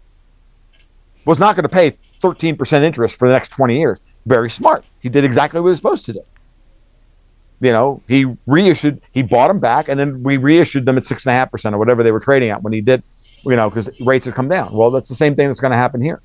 Was 1.24 1.38
not 1.38 1.56
going 1.56 1.64
to 1.64 1.68
pay 1.68 1.92
13% 2.20 2.82
interest 2.82 3.18
for 3.18 3.28
the 3.28 3.34
next 3.34 3.48
20 3.48 3.78
years. 3.78 3.98
Very 4.26 4.50
smart. 4.50 4.84
He 5.00 5.08
did 5.08 5.24
exactly 5.24 5.60
what 5.60 5.68
he 5.68 5.70
was 5.70 5.78
supposed 5.78 6.06
to 6.06 6.12
do. 6.14 6.22
You 7.60 7.72
know, 7.72 8.02
he 8.08 8.26
reissued, 8.46 9.00
he 9.12 9.22
bought 9.22 9.48
them 9.48 9.58
back, 9.58 9.88
and 9.88 9.98
then 9.98 10.22
we 10.22 10.36
reissued 10.36 10.84
them 10.86 10.96
at 10.98 11.04
6.5% 11.04 11.72
or 11.72 11.78
whatever 11.78 12.02
they 12.02 12.12
were 12.12 12.20
trading 12.20 12.50
at 12.50 12.62
when 12.62 12.72
he 12.72 12.80
did, 12.80 13.02
you 13.44 13.56
know, 13.56 13.70
because 13.70 13.88
rates 14.00 14.26
had 14.26 14.34
come 14.34 14.48
down. 14.48 14.72
Well, 14.72 14.90
that's 14.90 15.08
the 15.08 15.14
same 15.14 15.34
thing 15.34 15.48
that's 15.48 15.60
going 15.60 15.70
to 15.70 15.76
happen 15.76 16.02
here. 16.02 16.20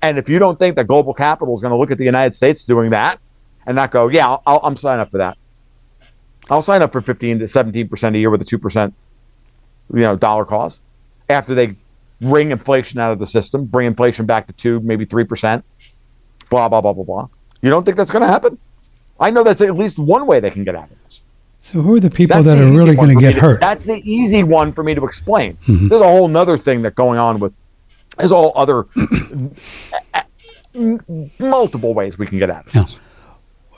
And 0.00 0.18
if 0.18 0.28
you 0.28 0.38
don't 0.38 0.58
think 0.58 0.76
that 0.76 0.86
global 0.86 1.12
capital 1.12 1.54
is 1.54 1.60
going 1.60 1.72
to 1.72 1.76
look 1.76 1.90
at 1.90 1.98
the 1.98 2.04
United 2.04 2.34
States 2.34 2.64
doing 2.64 2.90
that 2.90 3.18
and 3.66 3.74
not 3.74 3.90
go, 3.90 4.08
yeah, 4.08 4.36
I'll, 4.46 4.60
I'm 4.62 4.76
signing 4.76 5.00
up 5.00 5.10
for 5.10 5.18
that. 5.18 5.36
I'll 6.50 6.62
sign 6.62 6.82
up 6.82 6.92
for 6.92 7.02
15 7.02 7.40
to 7.40 7.48
17 7.48 7.88
percent 7.88 8.16
a 8.16 8.18
year 8.18 8.30
with 8.30 8.40
a 8.40 8.44
two 8.44 8.58
percent, 8.58 8.94
you 9.92 10.00
know, 10.00 10.16
dollar 10.16 10.44
cost. 10.44 10.80
After 11.28 11.54
they 11.54 11.76
wring 12.20 12.50
inflation 12.50 12.98
out 13.00 13.12
of 13.12 13.18
the 13.18 13.26
system, 13.26 13.64
bring 13.64 13.86
inflation 13.86 14.26
back 14.26 14.46
to 14.48 14.52
two, 14.52 14.80
maybe 14.80 15.04
three 15.04 15.24
percent, 15.24 15.64
blah 16.50 16.68
blah 16.68 16.80
blah 16.80 16.92
blah 16.92 17.04
blah. 17.04 17.28
You 17.60 17.70
don't 17.70 17.84
think 17.84 17.96
that's 17.96 18.10
going 18.10 18.22
to 18.22 18.28
happen? 18.28 18.58
I 19.20 19.30
know 19.30 19.42
that's 19.42 19.60
at 19.60 19.76
least 19.76 19.98
one 19.98 20.26
way 20.26 20.38
they 20.40 20.50
can 20.50 20.64
get 20.64 20.74
out 20.76 20.90
of 20.90 21.02
this. 21.04 21.22
So 21.62 21.80
who 21.80 21.96
are 21.96 22.00
the 22.00 22.08
people 22.10 22.36
That's 22.36 22.46
that 22.46 22.54
the 22.64 22.68
are 22.68 22.72
really 22.72 22.94
going 22.96 23.14
to 23.16 23.20
get 23.20 23.34
hurt? 23.34 23.60
That's 23.60 23.84
the 23.84 24.00
easy 24.08 24.42
one 24.44 24.72
for 24.72 24.82
me 24.84 24.94
to 24.94 25.04
explain. 25.04 25.58
Mhm. 25.66 25.88
There's 25.88 26.00
a 26.00 26.06
whole 26.06 26.28
nother 26.28 26.56
thing 26.56 26.82
that's 26.82 26.94
going 26.94 27.18
on 27.18 27.40
with. 27.40 27.52
There's 28.16 28.32
all 28.32 28.52
other 28.54 28.86
multiple 31.38 31.94
ways 31.94 32.18
we 32.18 32.26
can 32.26 32.38
get 32.38 32.50
out 32.50 32.66
of 32.66 32.74
Yeah. 32.74 32.82
this. 32.82 33.00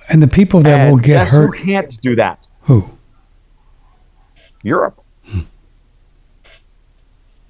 And 0.09 0.23
the 0.23 0.29
people 0.29 0.61
that 0.63 0.81
And 0.81 0.91
will 0.91 0.99
get 1.01 1.29
hurt, 1.29 1.57
who 1.57 1.65
can't 1.65 2.01
do 2.01 2.17
that? 2.17 2.47
who? 2.63 2.91
Europe. 4.63 5.00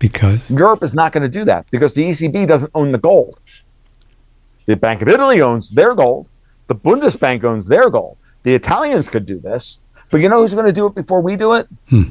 Because 0.00 0.50
Europe 0.50 0.82
is 0.82 0.94
not 0.94 1.12
going 1.12 1.22
to 1.22 1.28
do 1.28 1.44
that 1.44 1.70
because 1.70 1.94
the 1.94 2.02
ECB 2.02 2.48
doesn't 2.48 2.72
own 2.74 2.90
the 2.90 2.98
gold. 2.98 3.38
The 4.66 4.74
Bank 4.76 5.02
of 5.02 5.08
Italy 5.08 5.40
owns 5.40 5.70
their 5.70 5.94
gold. 5.94 6.26
The 6.66 6.74
Bundesbank 6.74 7.44
owns 7.44 7.68
their 7.68 7.88
gold. 7.90 8.16
The 8.42 8.54
Italians 8.54 9.08
could 9.08 9.26
do 9.26 9.38
this, 9.38 9.78
but 10.10 10.20
you 10.20 10.28
know 10.28 10.40
who's 10.40 10.54
going 10.54 10.66
to 10.66 10.72
do 10.72 10.86
it 10.86 10.94
before 10.94 11.20
we 11.20 11.36
do 11.36 11.52
it? 11.54 11.68
Hmm. 11.90 12.02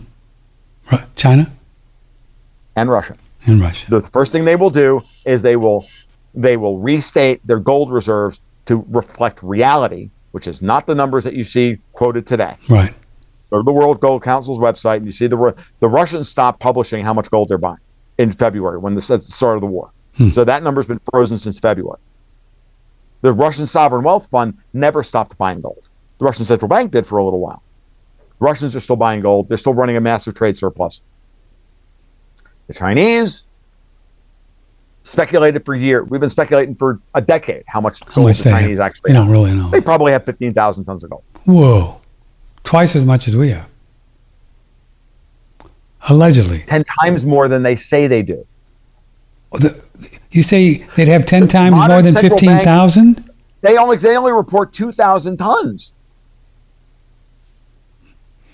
Ru- 0.92 1.00
China 1.16 1.52
And 2.76 2.90
Russia. 2.90 3.16
and 3.48 3.60
Russia. 3.60 3.90
The 3.90 4.02
first 4.02 4.32
thing 4.32 4.46
they 4.46 4.56
will 4.56 4.70
do 4.70 5.02
is 5.26 5.42
they 5.42 5.56
will 5.56 5.88
they 6.36 6.58
will 6.58 6.78
restate 6.78 7.46
their 7.48 7.60
gold 7.60 7.92
reserves 7.92 8.40
to 8.68 8.86
reflect 8.90 9.42
reality, 9.42 10.12
which 10.32 10.48
is 10.48 10.62
not 10.62 10.86
the 10.86 10.94
numbers 10.94 11.24
that 11.24 11.34
you 11.34 11.44
see 11.44 11.80
quoted 11.94 12.28
today. 12.28 12.56
Right. 12.70 12.94
Go 13.50 13.58
to 13.58 13.64
the 13.64 13.72
World 13.72 14.00
Gold 14.00 14.24
Council's 14.24 14.60
website 14.60 14.97
and 14.97 15.06
you 15.06 15.12
see 15.12 15.28
the 15.28 15.56
the 15.80 15.89
Russians 15.89 16.30
stopped 16.30 16.60
publishing 16.60 17.04
how 17.04 17.14
much 17.14 17.30
gold 17.32 17.50
they're 17.50 17.58
buying 17.58 17.80
in 18.18 18.32
February 18.32 18.78
when 18.78 18.95
this 18.95 19.10
at 19.10 19.26
the 19.26 19.32
start 19.32 19.56
of 19.56 19.62
the 19.62 19.68
war. 19.68 19.91
Hmm. 20.16 20.30
So 20.30 20.43
that 20.43 20.62
number's 20.64 20.86
been 20.86 21.00
frozen 21.12 21.38
since 21.38 21.60
February. 21.60 22.00
The 23.22 23.34
Russian 23.34 23.66
sovereign 23.66 24.04
wealth 24.04 24.28
fund 24.30 24.58
never 24.74 25.04
stopped 25.04 25.38
buying 25.38 25.62
gold. 25.62 25.84
The 26.20 26.26
Russian 26.26 26.45
central 26.45 26.70
bank 26.70 26.91
did 26.91 27.06
for 27.08 27.18
a 27.18 27.24
little 27.24 27.39
while. 27.39 27.64
Russians 28.39 28.76
are 28.76 28.80
still 28.80 28.95
buying 28.95 29.22
gold. 29.22 29.50
They're 29.50 29.58
still 29.58 29.74
running 29.74 29.97
a 29.97 30.02
massive 30.02 30.34
trade 30.36 30.58
surplus. 30.58 31.02
The 32.68 32.74
Chinese 32.74 33.45
speculated 35.04 35.66
for 35.66 35.76
years. 35.76 36.08
We've 36.10 36.22
been 36.22 36.30
speculating 36.30 36.76
for 36.76 37.00
a 37.16 37.22
decade 37.22 37.64
how 37.68 37.82
much 37.82 38.02
How 38.06 38.14
gold 38.16 38.28
much 38.28 38.39
the 38.39 38.50
Chinese 38.52 38.78
have. 38.78 38.86
actually. 38.88 39.12
They 39.12 39.18
have. 39.18 39.26
don't 39.26 39.32
really 39.32 39.54
know. 39.54 39.70
They 39.70 39.82
probably 39.82 40.12
have 40.12 40.24
15,000 40.26 40.86
tons 40.86 41.04
of 41.04 41.10
gold. 41.10 41.24
Whoa. 41.45 42.00
Twice 42.64 42.95
as 42.95 43.05
much 43.05 43.28
as 43.28 43.36
we 43.36 43.49
have. 43.49 43.70
Allegedly. 46.07 46.64
10 46.68 46.84
times 47.01 47.26
more 47.26 47.47
than 47.47 47.64
they 47.64 47.76
say 47.76 48.07
they 48.07 48.22
do. 48.22 48.45
The, 49.51 49.82
you 50.32 50.43
say 50.43 50.88
they'd 50.95 51.07
have 51.07 51.26
10 51.26 51.47
times 51.47 51.76
more 51.76 52.01
than 52.01 52.14
15,000? 52.14 53.30
They 53.62 53.78
only 53.78 53.97
they 53.97 54.16
only 54.16 54.32
report 54.32 54.72
2,000 54.72 55.38
tons. 55.38 55.93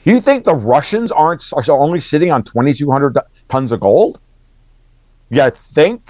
You 0.03 0.19
think 0.19 0.43
the 0.43 0.55
Russians 0.55 1.11
aren't 1.11 1.43
are 1.53 1.63
only 1.71 1.99
sitting 1.99 2.31
on 2.31 2.43
2,200 2.43 3.17
tons 3.49 3.71
of 3.71 3.79
gold? 3.79 4.19
You 5.29 5.49
think? 5.49 6.01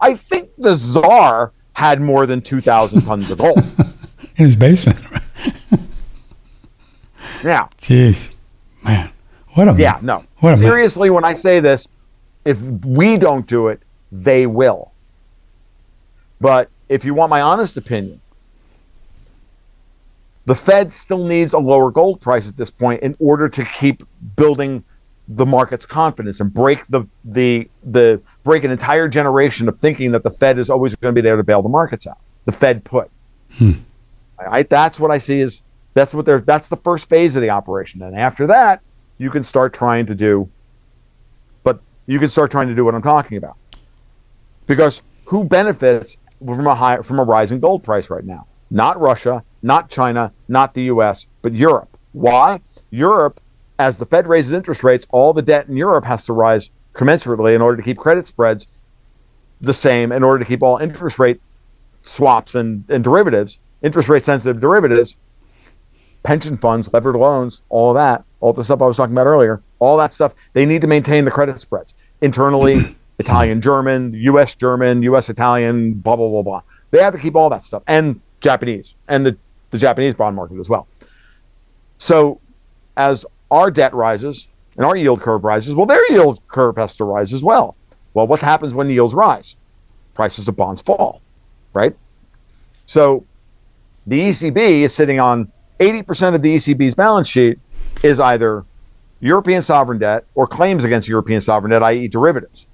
I 0.00 0.14
think 0.14 0.50
the 0.58 0.74
Czar 0.74 1.52
had 1.72 2.00
more 2.00 2.26
than 2.26 2.40
2,000 2.40 3.02
tons 3.02 3.30
of 3.30 3.38
gold. 3.38 3.58
In 4.36 4.46
his 4.46 4.56
basement. 4.56 4.98
Yeah, 7.44 7.68
Jeez. 7.80 8.30
Man. 8.82 9.10
What 9.52 9.68
a 9.68 9.74
yeah, 9.78 9.98
no. 10.02 10.24
What 10.38 10.54
a 10.54 10.56
man. 10.56 10.58
Seriously, 10.58 11.10
when 11.10 11.24
I 11.24 11.34
say 11.34 11.60
this, 11.60 11.86
if 12.44 12.60
we 12.84 13.18
don't 13.18 13.46
do 13.46 13.68
it, 13.68 13.80
they 14.10 14.46
will. 14.46 14.92
But 16.40 16.70
if 16.88 17.04
you 17.04 17.14
want 17.14 17.30
my 17.30 17.40
honest 17.40 17.76
opinion, 17.76 18.20
the 20.46 20.54
Fed 20.54 20.92
still 20.92 21.24
needs 21.26 21.52
a 21.52 21.58
lower 21.58 21.90
gold 21.90 22.20
price 22.20 22.48
at 22.48 22.56
this 22.56 22.70
point 22.70 23.02
in 23.02 23.16
order 23.18 23.48
to 23.48 23.64
keep 23.64 24.02
building 24.36 24.84
the 25.28 25.46
market's 25.46 25.86
confidence 25.86 26.40
and 26.40 26.52
break 26.52 26.86
the 26.88 27.06
the 27.24 27.68
the 27.82 28.20
break 28.42 28.64
an 28.64 28.70
entire 28.70 29.08
generation 29.08 29.68
of 29.68 29.78
thinking 29.78 30.12
that 30.12 30.22
the 30.22 30.30
Fed 30.30 30.58
is 30.58 30.68
always 30.68 30.94
going 30.96 31.14
to 31.14 31.18
be 31.18 31.22
there 31.22 31.36
to 31.36 31.42
bail 31.44 31.62
the 31.62 31.68
markets 31.68 32.06
out. 32.06 32.18
The 32.44 32.52
Fed 32.52 32.84
put. 32.84 33.10
Hmm. 33.52 33.72
I, 34.38 34.58
I- 34.58 34.62
that's 34.64 34.98
what 35.00 35.10
I 35.10 35.18
see 35.18 35.40
is 35.40 35.62
that's 35.94 36.12
what 36.14 36.26
they're 36.26 36.40
that's 36.40 36.68
the 36.68 36.76
first 36.76 37.08
phase 37.08 37.36
of 37.36 37.42
the 37.42 37.50
operation. 37.50 38.02
And 38.02 38.16
after 38.16 38.46
that, 38.48 38.82
you 39.16 39.30
can 39.30 39.44
start 39.44 39.72
trying 39.72 40.06
to 40.06 40.14
do 40.14 40.50
but 41.62 41.80
you 42.06 42.18
can 42.18 42.28
start 42.28 42.50
trying 42.50 42.68
to 42.68 42.74
do 42.74 42.84
what 42.84 42.94
I'm 42.94 43.02
talking 43.02 43.38
about. 43.38 43.56
Because 44.66 45.02
who 45.26 45.44
benefits 45.44 46.16
from 46.38 46.66
a 46.66 46.74
high 46.74 46.98
from 46.98 47.18
a 47.18 47.24
rising 47.24 47.60
gold 47.60 47.82
price 47.82 48.10
right 48.10 48.24
now? 48.24 48.46
Not 48.70 49.00
Russia, 49.00 49.44
not 49.62 49.90
China, 49.90 50.32
not 50.48 50.74
the 50.74 50.82
US, 50.82 51.26
but 51.42 51.54
Europe. 51.54 51.96
Why? 52.12 52.60
Europe, 52.90 53.40
as 53.78 53.98
the 53.98 54.06
Fed 54.06 54.26
raises 54.26 54.52
interest 54.52 54.84
rates, 54.84 55.06
all 55.10 55.32
the 55.32 55.42
debt 55.42 55.68
in 55.68 55.76
Europe 55.76 56.04
has 56.04 56.24
to 56.26 56.32
rise 56.32 56.70
commensurately 56.92 57.54
in 57.54 57.62
order 57.62 57.76
to 57.76 57.82
keep 57.82 57.98
credit 57.98 58.26
spreads 58.26 58.68
the 59.60 59.74
same, 59.74 60.12
in 60.12 60.22
order 60.22 60.38
to 60.38 60.44
keep 60.44 60.62
all 60.62 60.76
interest 60.78 61.18
rate 61.18 61.40
swaps 62.02 62.54
and, 62.54 62.84
and 62.88 63.02
derivatives, 63.02 63.58
interest 63.82 64.08
rate 64.08 64.24
sensitive 64.24 64.60
derivatives, 64.60 65.16
pension 66.24 66.56
funds, 66.56 66.92
levered 66.92 67.14
loans, 67.14 67.60
all 67.68 67.90
of 67.90 67.94
that, 67.94 68.24
all 68.40 68.52
the 68.52 68.64
stuff 68.64 68.82
I 68.82 68.86
was 68.86 68.96
talking 68.96 69.14
about 69.14 69.28
earlier, 69.28 69.62
all 69.78 69.96
that 69.98 70.12
stuff, 70.12 70.34
they 70.54 70.66
need 70.66 70.80
to 70.80 70.88
maintain 70.88 71.24
the 71.24 71.30
credit 71.30 71.60
spreads 71.60 71.94
internally, 72.20 72.96
Italian 73.20 73.60
German, 73.60 74.12
US 74.14 74.56
German, 74.56 75.02
US 75.04 75.30
Italian, 75.30 75.92
blah, 75.94 76.16
blah, 76.16 76.28
blah, 76.28 76.42
blah. 76.42 76.62
They 76.90 77.00
have 77.00 77.14
to 77.14 77.20
keep 77.20 77.36
all 77.36 77.48
that 77.50 77.64
stuff 77.64 77.84
and 77.86 78.20
Japanese 78.40 78.96
and 79.06 79.24
the, 79.24 79.36
the 79.70 79.78
Japanese 79.78 80.14
bond 80.14 80.34
market 80.34 80.58
as 80.58 80.68
well. 80.68 80.88
So 81.98 82.40
as 82.96 83.24
our 83.50 83.70
debt 83.70 83.94
rises 83.94 84.48
and 84.76 84.84
our 84.84 84.96
yield 84.96 85.20
curve 85.20 85.44
rises, 85.44 85.74
well, 85.74 85.86
their 85.86 86.10
yield 86.12 86.40
curve 86.48 86.76
has 86.76 86.96
to 86.96 87.04
rise 87.04 87.32
as 87.32 87.44
well. 87.44 87.76
Well, 88.14 88.26
what 88.26 88.40
happens 88.40 88.74
when 88.74 88.88
the 88.88 88.94
yields 88.94 89.14
rise? 89.14 89.56
Prices 90.14 90.48
of 90.48 90.56
bonds 90.56 90.80
fall, 90.80 91.20
right? 91.72 91.94
So 92.86 93.26
the 94.06 94.20
ECB 94.20 94.82
is 94.82 94.94
sitting 94.94 95.20
on 95.20 95.50
80% 95.80 96.34
of 96.34 96.42
the 96.42 96.56
ECB's 96.56 96.94
balance 96.94 97.28
sheet 97.28 97.58
is 98.02 98.20
either 98.20 98.64
European 99.20 99.62
sovereign 99.62 99.98
debt 99.98 100.24
or 100.34 100.46
claims 100.46 100.84
against 100.84 101.08
European 101.08 101.40
sovereign 101.40 101.70
debt, 101.70 101.82
i.e., 101.82 102.08
derivatives. 102.08 102.66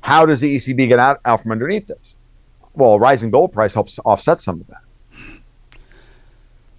How 0.00 0.26
does 0.26 0.40
the 0.40 0.56
ECB 0.56 0.88
get 0.88 0.98
out, 0.98 1.20
out 1.24 1.42
from 1.42 1.52
underneath 1.52 1.86
this? 1.86 2.16
Well, 2.74 2.94
a 2.94 2.98
rising 2.98 3.30
gold 3.30 3.52
price 3.52 3.74
helps 3.74 3.98
offset 4.00 4.40
some 4.40 4.60
of 4.60 4.66
that 4.68 4.82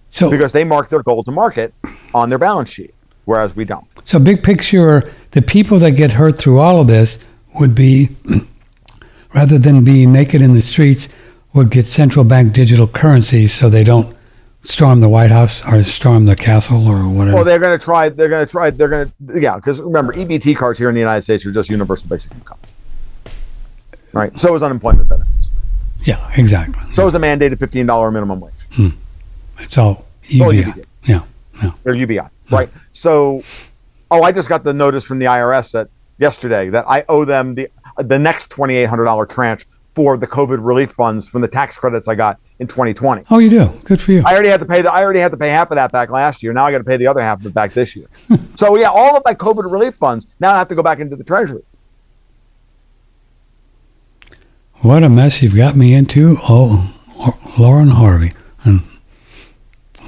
So, 0.10 0.30
because 0.30 0.52
they 0.52 0.64
mark 0.64 0.90
their 0.90 1.04
gold 1.04 1.26
to 1.26 1.32
market 1.32 1.74
on 2.14 2.30
their 2.30 2.40
balance 2.40 2.70
sheet, 2.70 2.94
whereas 3.26 3.56
we 3.56 3.66
don't. 3.66 3.86
so 4.06 4.20
big 4.20 4.44
picture, 4.44 5.12
the 5.32 5.42
people 5.42 5.80
that 5.80 5.92
get 5.92 6.12
hurt 6.12 6.38
through 6.38 6.60
all 6.60 6.82
of 6.82 6.88
this 6.88 7.20
would 7.60 7.76
be, 7.76 8.10
rather 9.36 9.58
than 9.58 9.84
being 9.84 10.12
naked 10.12 10.42
in 10.42 10.54
the 10.54 10.62
streets, 10.62 11.08
would 11.54 11.70
get 11.70 11.88
central 11.88 12.26
bank 12.26 12.54
digital 12.54 12.88
currency 12.88 13.48
so 13.48 13.70
they 13.70 13.84
don't 13.84 14.16
storm 14.64 15.00
the 15.00 15.10
White 15.10 15.32
House 15.32 15.64
or 15.66 15.84
storm 15.84 16.26
the 16.26 16.36
castle 16.36 16.88
or 16.88 17.08
whatever. 17.10 17.36
Well, 17.36 17.44
they're 17.44 17.60
going 17.60 17.78
to 17.78 17.84
try. 17.84 18.10
They're 18.10 18.30
going 18.30 18.46
to 18.46 18.52
try. 18.52 18.70
They're 18.70 18.88
going 18.88 19.12
to 19.28 19.40
yeah. 19.40 19.56
Because 19.56 19.82
remember, 19.82 20.14
EBT 20.14 20.56
cards 20.56 20.80
here 20.80 20.90
in 20.90 20.96
the 20.96 21.02
United 21.02 21.24
States 21.24 21.46
are 21.46 21.52
just 21.52 21.70
universal 21.70 22.08
basic 22.08 22.32
income, 22.34 22.60
right? 24.14 24.38
So 24.40 24.56
is 24.56 24.64
unemployment 24.64 25.10
benefits. 25.10 25.50
yeah, 26.04 26.32
exactly. 26.36 26.82
So 26.94 27.08
is 27.08 27.16
a 27.16 27.20
mandated 27.20 27.60
fifteen 27.60 27.86
dollar 27.86 28.12
minimum 28.12 28.40
wage 28.40 28.54
hmm. 28.72 28.90
It's 29.60 29.78
all 29.78 30.06
UBI. 30.24 30.86
Yeah, 31.06 31.24
yeah. 31.62 31.72
or 31.86 31.94
UBI, 31.94 32.22
right? 32.50 32.70
So, 32.94 33.44
oh, 34.10 34.24
I 34.24 34.32
just 34.32 34.50
got 34.50 34.64
the 34.64 34.74
notice 34.74 35.06
from 35.06 35.20
the 35.20 35.26
IRS 35.26 35.72
that 35.74 35.90
yesterday 36.18 36.70
that 36.70 36.86
I 36.88 37.04
owe 37.10 37.26
them 37.26 37.56
the 37.56 37.70
the 37.98 38.18
next 38.18 38.50
twenty 38.50 38.76
eight 38.76 38.86
hundred 38.86 39.06
dollar 39.06 39.26
tranche 39.26 39.66
for 39.94 40.18
the 40.18 40.28
COVID 40.28 40.66
relief 40.66 40.92
funds 40.92 41.28
from 41.28 41.42
the 41.42 41.48
tax 41.48 41.78
credits 41.78 42.08
I 42.08 42.16
got 42.16 42.40
in 42.60 42.68
2020. 42.68 43.24
Oh, 43.30 43.40
you 43.40 43.50
do. 43.50 43.68
Good 43.84 44.02
for 44.02 44.12
you. 44.14 44.24
I 44.26 44.34
already 44.34 44.50
had 44.50 44.62
to 44.62 44.66
pay 44.66 44.82
the 44.82 44.92
I 44.92 45.04
already 45.04 45.20
had 45.20 45.32
to 45.32 45.38
pay 45.38 45.50
half 45.50 45.72
of 45.72 45.76
that 45.76 45.92
back 45.92 46.10
last 46.10 46.42
year. 46.42 46.54
Now 46.54 46.66
I 46.66 46.72
got 46.72 46.80
to 46.80 46.84
pay 46.84 46.98
the 46.98 47.08
other 47.08 47.22
half 47.22 47.40
of 47.42 47.46
it 47.46 47.54
back 47.54 47.74
this 47.74 47.96
year. 47.96 48.08
so 48.56 48.76
yeah, 48.78 48.90
all 48.90 49.18
of 49.18 49.24
my 49.26 49.34
COVID 49.34 49.70
relief 49.70 49.96
funds 49.96 50.28
now 50.40 50.54
I 50.54 50.58
have 50.58 50.68
to 50.70 50.76
go 50.76 50.84
back 50.84 51.00
into 51.00 51.16
the 51.16 51.24
treasury. 51.24 51.64
What 54.76 55.04
a 55.04 55.10
mess 55.10 55.44
you've 55.44 55.56
got 55.56 55.76
me 55.76 55.94
into. 55.94 56.38
Oh, 56.42 56.96
Lauren 57.60 57.90
Harvey 57.90 58.34
and 58.64 58.82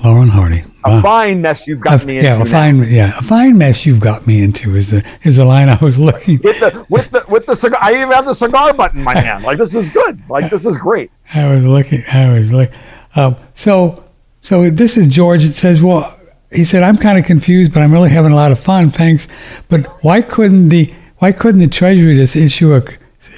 Lauren 0.03 0.29
Hardy. 0.29 0.63
A 0.85 0.89
Wow. 0.89 1.01
fine 1.01 1.41
mess 1.41 1.67
you've 1.67 1.79
got 1.79 2.03
A- 2.03 2.07
me 2.07 2.17
into. 2.17 2.27
yeah, 2.29 2.35
a 2.35 2.39
now. 2.39 2.45
fine, 2.45 2.83
yeah, 2.89 3.17
a 3.17 3.21
fine 3.21 3.57
mess 3.57 3.85
you've 3.85 3.99
got 4.01 4.27
me 4.27 4.41
into 4.41 4.75
is 4.75 4.89
the 4.89 5.03
is 5.23 5.37
the 5.37 5.45
line 5.45 5.69
I 5.69 5.77
was 5.77 5.97
looking. 5.97 6.39
with 6.43 6.59
the 6.59 6.85
with 6.89 7.09
the 7.11 7.23
with 7.29 7.45
the 7.45 7.55
cigar. 7.55 7.79
I 7.81 7.93
even 7.95 8.09
have 8.11 8.25
the 8.25 8.33
cigar 8.33 8.73
button 8.73 8.99
in 8.99 9.03
my 9.05 9.17
hand. 9.17 9.43
Like 9.43 9.57
this 9.57 9.73
is 9.75 9.89
good. 9.89 10.21
Like 10.29 10.49
this 10.51 10.65
is 10.65 10.75
great. 10.77 11.09
I 11.33 11.47
was 11.47 11.65
looking. 11.65 12.03
I 12.11 12.33
was 12.33 12.51
looking. 12.51 12.75
Um, 13.15 13.35
so, 13.53 14.03
so 14.41 14.69
this 14.69 14.97
is 14.97 15.13
George. 15.13 15.43
It 15.43 15.55
says, 15.55 15.81
well, 15.81 16.19
he 16.51 16.65
said, 16.65 16.81
I'm 16.83 16.97
kind 16.97 17.17
of 17.17 17.25
confused, 17.25 17.71
but 17.73 17.81
I'm 17.81 17.91
really 17.91 18.09
having 18.09 18.31
a 18.31 18.35
lot 18.35 18.51
of 18.51 18.59
fun. 18.59 18.89
Thanks. 18.91 19.27
But 19.69 19.85
why 20.03 20.21
couldn't 20.21 20.69
the 20.69 20.91
why 21.19 21.31
couldn't 21.31 21.59
the 21.61 21.67
Treasury 21.67 22.15
just 22.15 22.35
issue 22.35 22.73
a? 22.75 22.81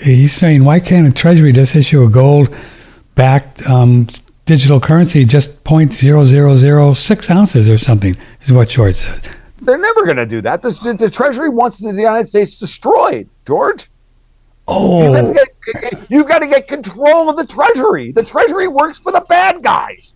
He's 0.02 0.34
saying, 0.34 0.64
why 0.66 0.80
can't 0.80 1.08
a 1.08 1.12
Treasury 1.12 1.52
just 1.54 1.76
issue 1.76 2.04
a 2.04 2.10
gold 2.10 2.54
backed 3.16 3.66
um, 3.70 4.08
digital 4.46 4.80
currency 4.80 5.26
just 5.26 5.64
point 5.64 5.93
zero 5.93 6.26
zero 6.26 6.56
zero 6.56 6.93
six 6.93 7.30
ounces 7.30 7.70
or 7.70 7.78
something? 7.78 8.18
Is 8.43 8.52
what 8.52 8.70
George 8.70 8.98
says. 8.98 9.22
They're 9.62 9.78
never 9.78 10.06
going 10.06 10.18
to 10.18 10.26
do 10.26 10.41
that. 10.41 10.62
The, 10.62 10.96
the 10.98 11.10
Treasury 11.10 11.50
wants 11.50 11.80
the 11.80 11.88
United 11.89 12.28
States 12.28 12.56
destroyed, 12.56 13.30
George. 13.48 13.89
Oh, 14.68 15.34
get, 15.34 16.10
you 16.10 16.24
got 16.24 16.39
to 16.39 16.48
get 16.48 16.68
control 16.68 17.30
of 17.30 17.38
the 17.38 17.46
Treasury. 17.46 18.12
The 18.12 18.24
Treasury 18.24 18.68
works 18.68 19.00
for 19.00 19.12
the 19.12 19.22
bad 19.22 19.62
guys. 19.62 20.16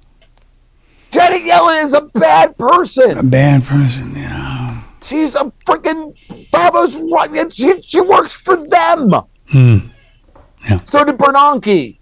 Janet 1.12 1.44
Yellen 1.44 1.84
is 1.84 1.94
a 1.94 2.02
bad 2.02 2.58
person. 2.58 3.18
a 3.18 3.24
bad 3.24 3.64
person. 3.64 4.16
Yeah. 4.16 4.82
She's 5.04 5.36
a 5.36 5.52
freaking 5.66 6.16
Davos. 6.52 6.98
She, 7.54 7.82
she 7.82 8.02
works 8.02 8.34
for 8.34 8.58
them. 8.58 9.12
Hmm. 9.50 9.78
Yeah. 10.68 10.78
So 10.86 11.04
did 11.04 11.18
Bernanke. 11.18 11.99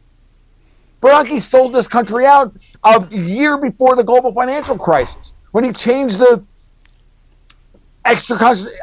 Bernanke 1.01 1.41
sold 1.41 1.73
this 1.73 1.87
country 1.87 2.25
out 2.25 2.55
a 2.83 3.05
year 3.15 3.57
before 3.57 3.95
the 3.95 4.03
global 4.03 4.33
financial 4.33 4.77
crisis 4.77 5.33
when 5.51 5.63
he 5.63 5.71
changed 5.71 6.17
the 6.17 6.43
extra 8.03 8.37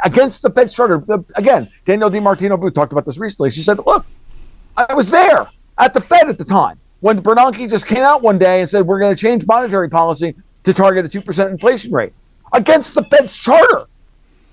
against 0.04 0.42
the 0.42 0.50
Fed 0.50 0.70
charter. 0.70 0.98
The, 0.98 1.24
again, 1.34 1.70
Danielle 1.84 2.10
DiMartino 2.10 2.60
Booth 2.60 2.74
talked 2.74 2.92
about 2.92 3.04
this 3.04 3.18
recently. 3.18 3.50
She 3.50 3.62
said, 3.62 3.78
"Look, 3.84 4.06
I 4.76 4.94
was 4.94 5.10
there 5.10 5.48
at 5.78 5.94
the 5.94 6.00
Fed 6.00 6.28
at 6.28 6.38
the 6.38 6.44
time 6.44 6.78
when 7.00 7.20
Bernanke 7.22 7.68
just 7.68 7.86
came 7.86 8.02
out 8.02 8.22
one 8.22 8.38
day 8.38 8.60
and 8.60 8.70
said 8.70 8.86
we're 8.86 9.00
going 9.00 9.14
to 9.14 9.20
change 9.20 9.46
monetary 9.46 9.88
policy 9.88 10.34
to 10.62 10.72
target 10.72 11.04
a 11.04 11.08
two 11.08 11.20
percent 11.20 11.50
inflation 11.50 11.92
rate." 11.92 12.12
against 12.54 12.94
the 12.94 13.02
Fed's 13.04 13.36
charter. 13.36 13.86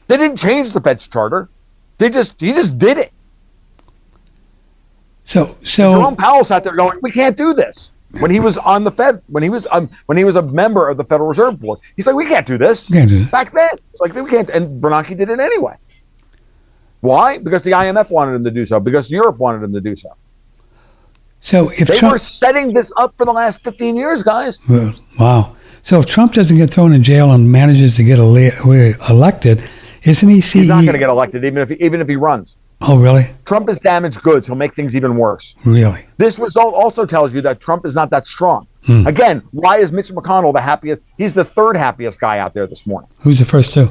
They 0.07 0.17
didn't 0.17 0.37
change 0.37 0.73
the 0.73 0.81
Fed's 0.81 1.07
charter. 1.07 1.47
They 1.97 2.09
just 2.09 2.41
he 2.41 2.51
just 2.51 2.77
did 2.77 2.97
it. 2.97 3.11
So 5.25 5.57
so 5.63 5.93
Jerome 5.93 6.15
Powell 6.15 6.43
sat 6.43 6.63
there 6.63 6.75
going, 6.75 6.99
"We 7.01 7.11
can't 7.11 7.37
do 7.37 7.53
this." 7.53 7.91
When 8.19 8.29
he 8.29 8.41
was 8.41 8.57
on 8.57 8.83
the 8.83 8.91
Fed, 8.91 9.21
when 9.27 9.41
he 9.41 9.49
was 9.49 9.67
um, 9.71 9.89
when 10.07 10.17
he 10.17 10.25
was 10.25 10.35
a 10.35 10.41
member 10.41 10.89
of 10.89 10.97
the 10.97 11.05
Federal 11.05 11.29
Reserve 11.29 11.59
Board, 11.59 11.79
he's 11.95 12.07
like, 12.07 12.15
"We 12.15 12.25
can't 12.25 12.45
do 12.45 12.57
this." 12.57 12.89
Can't 12.89 13.09
do 13.09 13.19
this. 13.19 13.31
Back 13.31 13.53
then, 13.53 13.69
it's 13.93 14.01
like 14.01 14.13
we 14.13 14.29
can't, 14.29 14.49
and 14.49 14.81
Bernanke 14.81 15.17
did 15.17 15.29
it 15.29 15.39
anyway. 15.39 15.75
Why? 16.99 17.37
Because 17.37 17.63
the 17.63 17.71
IMF 17.71 18.11
wanted 18.11 18.35
him 18.35 18.43
to 18.43 18.51
do 18.51 18.65
so. 18.65 18.79
Because 18.79 19.09
Europe 19.09 19.37
wanted 19.37 19.63
him 19.63 19.73
to 19.73 19.81
do 19.81 19.95
so. 19.95 20.09
so 21.39 21.69
if 21.69 21.87
They 21.87 21.97
Trump 21.97 22.11
were 22.13 22.17
setting 22.17 22.73
this 22.73 22.91
up 22.97 23.15
for 23.17 23.25
the 23.25 23.31
last 23.33 23.63
fifteen 23.63 23.95
years, 23.95 24.23
guys. 24.23 24.59
Well, 24.67 24.93
Wow. 25.19 25.55
So 25.83 25.99
if 25.99 26.05
Trump 26.05 26.33
doesn't 26.33 26.57
get 26.57 26.69
thrown 26.69 26.93
in 26.93 27.01
jail 27.01 27.31
and 27.31 27.51
manages 27.51 27.95
to 27.95 28.03
get 28.03 28.19
ele- 28.19 28.93
elected, 29.09 29.63
isn't 30.03 30.29
he 30.29 30.39
CEO? 30.39 30.53
He's 30.59 30.67
not 30.67 30.81
going 30.81 30.93
to 30.93 30.99
get 30.99 31.09
elected, 31.09 31.43
even 31.43 31.57
if 31.57 31.69
he, 31.69 31.75
even 31.75 32.01
if 32.01 32.07
he 32.07 32.15
runs. 32.17 32.55
Oh, 32.81 32.97
really? 32.97 33.29
Trump 33.45 33.69
is 33.69 33.79
damaged 33.79 34.21
goods. 34.21 34.47
He'll 34.47 34.55
make 34.55 34.73
things 34.75 34.95
even 34.95 35.15
worse. 35.15 35.55
Really? 35.65 36.05
This 36.17 36.39
result 36.39 36.73
also 36.73 37.05
tells 37.05 37.33
you 37.33 37.41
that 37.41 37.59
Trump 37.61 37.85
is 37.85 37.95
not 37.95 38.09
that 38.09 38.25
strong. 38.27 38.67
Hmm. 38.85 39.05
Again, 39.05 39.43
why 39.51 39.77
is 39.77 39.91
Mitch 39.91 40.09
McConnell 40.09 40.53
the 40.53 40.61
happiest? 40.61 41.01
He's 41.17 41.35
the 41.35 41.43
third 41.45 41.77
happiest 41.77 42.19
guy 42.19 42.39
out 42.39 42.53
there 42.53 42.65
this 42.65 42.87
morning. 42.87 43.09
Who's 43.19 43.39
the 43.39 43.45
first 43.45 43.73
two? 43.73 43.89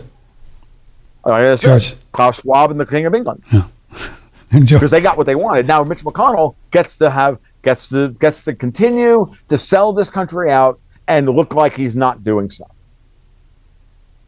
Uh, 1.24 1.56
George. 1.56 1.94
Klaus 2.12 2.40
Schwab 2.40 2.70
and 2.70 2.80
the 2.80 2.86
King 2.86 3.06
of 3.06 3.14
England, 3.14 3.44
Yeah. 3.52 3.64
Because 4.52 4.90
they 4.90 5.00
got 5.00 5.16
what 5.16 5.26
they 5.26 5.36
wanted. 5.36 5.68
Now 5.68 5.84
Mitch 5.84 6.00
McConnell 6.00 6.56
gets 6.72 6.96
to 6.96 7.08
have 7.08 7.38
gets 7.62 7.86
to 7.90 8.08
gets 8.18 8.42
to 8.42 8.52
continue 8.52 9.32
to 9.48 9.56
sell 9.56 9.92
this 9.92 10.10
country 10.10 10.50
out 10.50 10.80
and 11.06 11.28
look 11.28 11.54
like 11.54 11.76
he's 11.76 11.94
not 11.94 12.24
doing 12.24 12.50
so. 12.50 12.64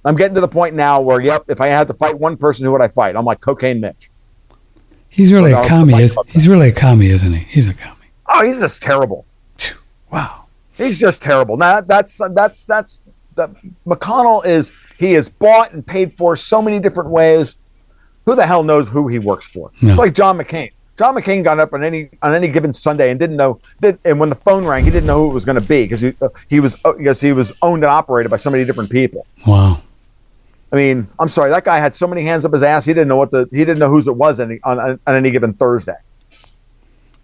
I'm 0.04 0.14
getting 0.14 0.36
to 0.36 0.40
the 0.40 0.46
point 0.46 0.76
now 0.76 1.00
where, 1.00 1.20
yep, 1.20 1.46
if 1.48 1.60
I 1.60 1.66
had 1.66 1.88
to 1.88 1.94
fight 1.94 2.16
one 2.16 2.36
person, 2.36 2.64
who 2.64 2.70
would 2.70 2.80
I 2.80 2.86
fight? 2.86 3.16
I'm 3.16 3.24
like 3.24 3.40
cocaine 3.40 3.80
Mitch. 3.80 4.11
He's 5.12 5.30
really 5.30 5.52
a 5.52 5.68
commie. 5.68 6.02
Is, 6.02 6.16
he's 6.28 6.48
really 6.48 6.70
a 6.70 6.72
commie, 6.72 7.08
isn't 7.08 7.32
he? 7.32 7.44
He's 7.44 7.68
a 7.68 7.74
commie. 7.74 8.08
Oh, 8.26 8.44
he's 8.44 8.58
just 8.58 8.82
terrible. 8.82 9.26
Wow. 10.10 10.46
He's 10.72 10.98
just 10.98 11.20
terrible. 11.20 11.56
Now 11.58 11.82
that's 11.82 12.18
that's 12.30 12.64
that's 12.64 13.00
that 13.36 13.50
McConnell 13.86 14.44
is 14.44 14.72
he 14.98 15.14
is 15.14 15.28
bought 15.28 15.72
and 15.72 15.86
paid 15.86 16.16
for 16.16 16.34
so 16.34 16.62
many 16.62 16.80
different 16.80 17.10
ways. 17.10 17.58
Who 18.24 18.34
the 18.34 18.46
hell 18.46 18.62
knows 18.62 18.88
who 18.88 19.08
he 19.08 19.18
works 19.18 19.46
for? 19.46 19.70
Yeah. 19.80 19.90
It's 19.90 19.98
like 19.98 20.14
John 20.14 20.38
McCain. 20.38 20.72
John 20.96 21.14
McCain 21.14 21.42
got 21.44 21.58
up 21.58 21.72
on 21.72 21.82
any 21.82 22.08
on 22.22 22.34
any 22.34 22.48
given 22.48 22.72
Sunday 22.72 23.10
and 23.10 23.20
didn't 23.20 23.36
know 23.36 23.60
that, 23.80 23.98
and 24.04 24.18
when 24.18 24.30
the 24.30 24.36
phone 24.36 24.64
rang, 24.64 24.84
he 24.84 24.90
didn't 24.90 25.06
know 25.06 25.24
who 25.24 25.30
it 25.30 25.34
was 25.34 25.44
going 25.44 25.56
to 25.56 25.60
be 25.60 25.84
because 25.84 26.00
he 26.00 26.14
uh, 26.22 26.28
he 26.48 26.60
was 26.60 26.76
uh, 26.84 26.92
because 26.92 27.20
he 27.20 27.32
was 27.32 27.52
owned 27.60 27.84
and 27.84 27.90
operated 27.90 28.30
by 28.30 28.36
so 28.38 28.50
many 28.50 28.64
different 28.64 28.90
people. 28.90 29.26
Wow. 29.46 29.82
I 30.72 30.76
mean, 30.76 31.06
I'm 31.18 31.28
sorry, 31.28 31.50
that 31.50 31.64
guy 31.64 31.78
had 31.78 31.94
so 31.94 32.06
many 32.06 32.22
hands 32.22 32.44
up 32.44 32.52
his 32.52 32.62
ass. 32.62 32.86
He 32.86 32.94
didn't 32.94 33.08
know 33.08 33.16
what 33.16 33.30
the 33.30 33.46
he 33.50 33.58
didn't 33.58 33.78
know 33.78 33.90
whose 33.90 34.08
it 34.08 34.16
was 34.16 34.40
any, 34.40 34.58
on, 34.64 34.80
on 34.80 34.98
any 35.06 35.30
given 35.30 35.52
Thursday. 35.52 35.96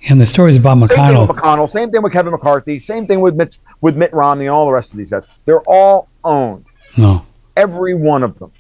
And 0.09 0.20
the 0.20 0.26
stories 0.26 0.57
about 0.57 0.78
Same 0.84 0.88
thing 0.88 1.18
with 1.18 1.28
McConnell. 1.28 1.28
McConnell. 1.28 1.68
Same 1.70 1.90
thing 1.90 2.03
with 2.03 2.12
Kevin 2.12 2.32
McCarthy. 2.32 2.78
Same 2.78 3.07
thing 3.07 3.20
with 3.20 3.34
Mitt, 3.34 3.59
with 3.80 3.96
Mitt 3.96 4.12
Romney 4.12 4.46
and 4.46 4.55
all 4.55 4.66
the 4.66 4.72
rest 4.72 4.92
of 4.92 4.99
these 4.99 5.11
guys. 5.11 5.26
They're 5.44 5.62
all 5.62 6.09
owned. 6.22 6.66
No. 6.96 7.26
Every 7.57 7.94
one 7.94 8.22
of 8.22 8.38
them. 8.38 8.53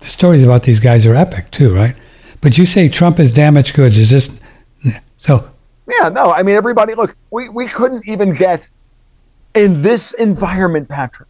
The 0.00 0.06
stories 0.06 0.42
about 0.42 0.64
these 0.64 0.80
guys 0.80 1.06
are 1.06 1.14
epic, 1.14 1.50
too, 1.50 1.72
right? 1.72 1.94
But 2.40 2.58
you 2.58 2.66
say 2.66 2.88
Trump 2.88 3.20
is 3.20 3.30
damaged 3.30 3.74
goods. 3.74 3.98
Is 3.98 4.10
this. 4.10 4.28
So, 5.18 5.50
Yeah, 6.00 6.08
no, 6.08 6.32
I 6.32 6.42
mean 6.42 6.56
everybody. 6.56 6.94
Look, 6.94 7.14
we 7.30 7.48
we 7.50 7.68
couldn't 7.68 8.08
even 8.08 8.34
get 8.34 8.66
in 9.54 9.82
this 9.82 10.14
environment, 10.14 10.88
Patrick. 10.88 11.28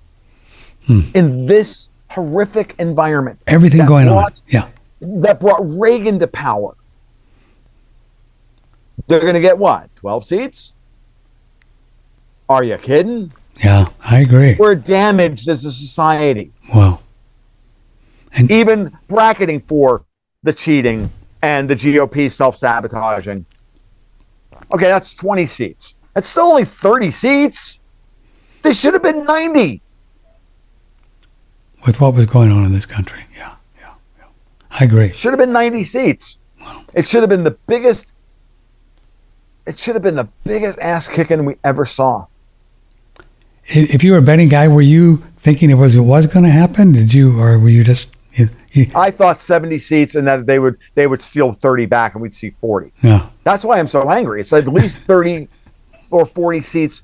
Hmm. 0.86 1.00
In 1.14 1.46
this 1.46 1.90
horrific 2.10 2.74
environment, 2.78 3.40
everything 3.46 3.86
going 3.86 4.08
on. 4.08 4.32
Yeah. 4.48 4.68
that 5.00 5.40
brought 5.40 5.60
Reagan 5.62 6.18
to 6.18 6.26
power. 6.26 6.76
They're 9.06 9.20
going 9.20 9.34
to 9.34 9.40
get 9.40 9.58
what? 9.58 9.94
Twelve 9.96 10.24
seats? 10.24 10.74
Are 12.48 12.62
you 12.64 12.76
kidding? 12.78 13.32
Yeah. 13.62 13.88
I 14.00 14.20
agree. 14.20 14.56
We're 14.58 14.74
damaged 14.74 15.48
as 15.48 15.64
a 15.64 15.72
society. 15.72 16.52
Wow. 16.74 17.00
And 18.32 18.50
even 18.50 18.96
bracketing 19.08 19.60
for 19.60 20.04
the 20.42 20.52
cheating 20.52 21.10
and 21.42 21.68
the 21.68 21.74
GOP 21.74 22.30
self 22.30 22.56
sabotaging. 22.56 23.46
Okay, 24.72 24.86
that's 24.86 25.14
20 25.14 25.46
seats. 25.46 25.94
That's 26.14 26.28
still 26.28 26.44
only 26.44 26.64
30 26.64 27.10
seats. 27.10 27.80
This 28.62 28.78
should 28.78 28.94
have 28.94 29.02
been 29.02 29.24
90. 29.24 29.80
With 31.86 32.00
what 32.00 32.14
was 32.14 32.26
going 32.26 32.50
on 32.50 32.64
in 32.64 32.72
this 32.72 32.86
country. 32.86 33.24
Yeah. 33.36 33.54
Yeah. 33.80 33.94
yeah. 34.18 34.24
I 34.70 34.84
agree. 34.84 35.12
Should 35.12 35.32
have 35.32 35.38
been 35.38 35.52
90 35.52 35.84
seats. 35.84 36.38
Well, 36.60 36.84
It 36.94 37.08
should 37.08 37.22
have 37.22 37.30
been 37.30 37.44
the 37.44 37.56
biggest. 37.66 38.12
It 39.66 39.78
should 39.78 39.94
have 39.94 40.02
been 40.02 40.16
the 40.16 40.28
biggest 40.44 40.78
ass 40.80 41.06
kicking 41.08 41.44
we 41.44 41.56
ever 41.64 41.84
saw. 41.84 42.26
If 43.66 44.02
you 44.02 44.12
were 44.12 44.18
a 44.18 44.22
betting 44.22 44.48
guy, 44.48 44.66
were 44.68 44.82
you 44.82 45.22
thinking 45.38 45.70
it 45.70 45.74
was 45.74 45.94
it 45.94 46.00
was 46.00 46.26
going 46.26 46.44
to 46.44 46.50
happen? 46.50 46.92
Did 46.92 47.14
you, 47.14 47.40
or 47.40 47.58
were 47.58 47.68
you 47.68 47.84
just 47.84 48.08
you, 48.32 48.48
you, 48.72 48.90
I 48.94 49.10
thought 49.10 49.40
70 49.40 49.78
seats 49.78 50.14
and 50.14 50.26
that 50.26 50.46
they 50.46 50.58
would 50.58 50.78
they 50.94 51.06
would 51.06 51.22
steal 51.22 51.52
30 51.52 51.86
back 51.86 52.14
and 52.14 52.22
we'd 52.22 52.34
see 52.34 52.50
40. 52.60 52.92
yeah? 53.02 53.28
That's 53.44 53.64
why 53.64 53.78
I'm 53.78 53.86
so 53.86 54.10
angry. 54.10 54.40
It's 54.40 54.52
at 54.52 54.66
least 54.68 54.98
30 55.00 55.48
or 56.10 56.26
40 56.26 56.60
seats 56.60 57.02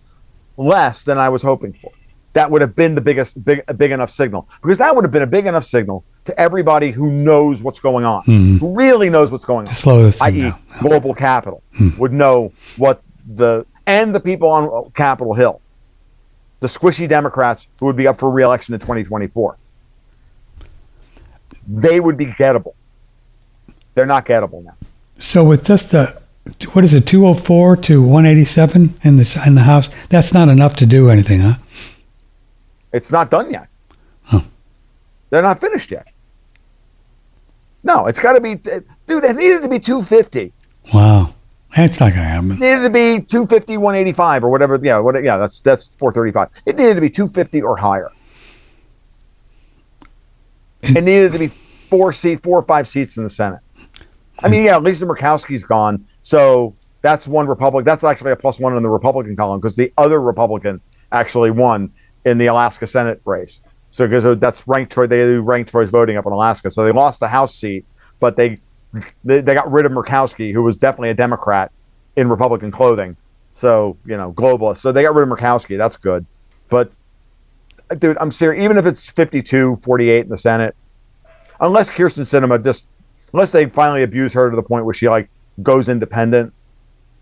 less 0.56 1.04
than 1.04 1.18
I 1.18 1.28
was 1.28 1.42
hoping 1.42 1.72
for. 1.72 1.92
That 2.36 2.50
would 2.50 2.60
have 2.60 2.76
been 2.76 2.94
the 2.94 3.00
biggest, 3.00 3.42
big, 3.46 3.64
big 3.78 3.92
enough 3.92 4.10
signal 4.10 4.46
because 4.60 4.76
that 4.76 4.94
would 4.94 5.06
have 5.06 5.10
been 5.10 5.22
a 5.22 5.26
big 5.26 5.46
enough 5.46 5.64
signal 5.64 6.04
to 6.26 6.38
everybody 6.38 6.90
who 6.90 7.10
knows 7.10 7.62
what's 7.62 7.78
going 7.78 8.04
on, 8.04 8.24
hmm. 8.24 8.58
who 8.58 8.76
really 8.76 9.08
knows 9.08 9.32
what's 9.32 9.46
going 9.46 9.66
on, 9.66 9.72
Slow 9.72 10.12
i.e., 10.20 10.52
global 10.78 11.14
capital, 11.14 11.62
hmm. 11.72 11.96
would 11.96 12.12
know 12.12 12.52
what 12.76 13.00
the 13.26 13.64
and 13.86 14.14
the 14.14 14.20
people 14.20 14.50
on 14.50 14.90
Capitol 14.90 15.32
Hill, 15.32 15.62
the 16.60 16.66
squishy 16.66 17.08
Democrats 17.08 17.68
who 17.80 17.86
would 17.86 17.96
be 17.96 18.06
up 18.06 18.18
for 18.18 18.30
reelection 18.30 18.74
in 18.74 18.80
2024, 18.80 19.56
they 21.66 22.00
would 22.00 22.18
be 22.18 22.26
gettable. 22.26 22.74
They're 23.94 24.04
not 24.04 24.26
gettable 24.26 24.62
now. 24.62 24.76
So 25.20 25.42
with 25.42 25.64
just 25.64 25.94
a 25.94 26.20
what 26.74 26.84
is 26.84 26.92
it, 26.92 27.06
two 27.06 27.24
hundred 27.24 27.40
four 27.40 27.76
to 27.76 28.02
one 28.02 28.26
eighty 28.26 28.44
seven 28.44 28.92
in 29.02 29.16
the 29.16 29.42
in 29.46 29.54
the 29.54 29.62
House? 29.62 29.88
That's 30.10 30.34
not 30.34 30.50
enough 30.50 30.76
to 30.76 30.84
do 30.84 31.08
anything, 31.08 31.40
huh? 31.40 31.54
It's 32.92 33.12
not 33.12 33.30
done 33.30 33.50
yet. 33.50 33.68
Huh. 34.22 34.40
They're 35.30 35.42
not 35.42 35.60
finished 35.60 35.90
yet. 35.90 36.08
No, 37.82 38.06
it's 38.06 38.18
got 38.18 38.32
to 38.32 38.40
be, 38.40 38.56
dude. 38.56 38.84
It 39.24 39.36
needed 39.36 39.62
to 39.62 39.68
be 39.68 39.78
250. 39.78 40.52
Wow, 40.92 41.34
that's 41.76 42.00
not 42.00 42.12
going 42.12 42.22
to 42.22 42.28
happen. 42.28 42.50
It 42.52 42.58
needed 42.58 42.82
to 42.82 42.90
be 42.90 43.20
250, 43.24 43.76
185, 43.76 44.44
or 44.44 44.50
whatever. 44.50 44.78
Yeah, 44.82 44.98
what? 44.98 45.22
Yeah, 45.22 45.36
that's 45.36 45.60
that's 45.60 45.88
435. 45.96 46.48
It 46.66 46.76
needed 46.76 46.94
to 46.94 47.00
be 47.00 47.10
250 47.10 47.62
or 47.62 47.76
higher. 47.76 48.10
It 50.82 51.04
needed 51.04 51.32
to 51.32 51.38
be 51.38 51.48
four 51.48 52.12
seat, 52.12 52.42
four 52.42 52.58
or 52.58 52.62
five 52.62 52.88
seats 52.88 53.16
in 53.16 53.24
the 53.24 53.30
Senate. 53.30 53.60
I 54.40 54.48
mean, 54.48 54.64
yeah, 54.64 54.78
Lisa 54.78 55.06
Murkowski's 55.06 55.62
gone, 55.62 56.06
so 56.22 56.74
that's 57.02 57.26
one 57.28 57.46
Republican. 57.46 57.84
That's 57.84 58.04
actually 58.04 58.32
a 58.32 58.36
plus 58.36 58.58
one 58.58 58.76
in 58.76 58.82
the 58.82 58.90
Republican 58.90 59.36
column 59.36 59.60
because 59.60 59.76
the 59.76 59.92
other 59.96 60.20
Republican 60.20 60.80
actually 61.12 61.50
won 61.50 61.92
in 62.26 62.36
the 62.38 62.46
Alaska 62.46 62.86
Senate 62.86 63.22
race. 63.24 63.62
So 63.92 64.06
because 64.06 64.26
uh, 64.26 64.34
that's 64.34 64.66
ranked 64.68 64.92
choice, 64.92 65.08
they 65.08 65.22
do 65.22 65.40
ranked 65.40 65.70
choice 65.70 65.88
voting 65.88 66.18
up 66.18 66.26
in 66.26 66.32
Alaska. 66.32 66.70
So 66.70 66.84
they 66.84 66.92
lost 66.92 67.20
the 67.20 67.28
House 67.28 67.54
seat, 67.54 67.86
but 68.20 68.36
they 68.36 68.60
they, 69.24 69.40
they 69.40 69.54
got 69.54 69.70
rid 69.70 69.86
of 69.86 69.92
Murkowski, 69.92 70.52
who 70.52 70.62
was 70.62 70.76
definitely 70.76 71.10
a 71.10 71.14
Democrat 71.14 71.70
in 72.16 72.28
Republican 72.28 72.70
clothing. 72.70 73.16
So 73.54 73.96
you 74.04 74.16
know, 74.16 74.32
globalist. 74.32 74.78
So 74.78 74.92
they 74.92 75.02
got 75.02 75.14
rid 75.14 75.22
of 75.22 75.38
Murkowski. 75.38 75.78
That's 75.78 75.96
good, 75.96 76.26
but 76.68 76.94
dude, 77.98 78.18
I'm 78.20 78.32
serious. 78.32 78.62
Even 78.62 78.76
if 78.76 78.84
it's 78.84 79.08
52, 79.08 79.76
48 79.82 80.24
in 80.24 80.28
the 80.28 80.36
Senate, 80.36 80.76
unless 81.60 81.88
Kyrsten 81.88 82.24
Sinema 82.24 82.62
just, 82.62 82.86
unless 83.32 83.52
they 83.52 83.66
finally 83.66 84.02
abuse 84.02 84.32
her 84.32 84.50
to 84.50 84.56
the 84.56 84.62
point 84.62 84.84
where 84.84 84.94
she 84.94 85.08
like 85.08 85.30
goes 85.62 85.88
independent, 85.88 86.52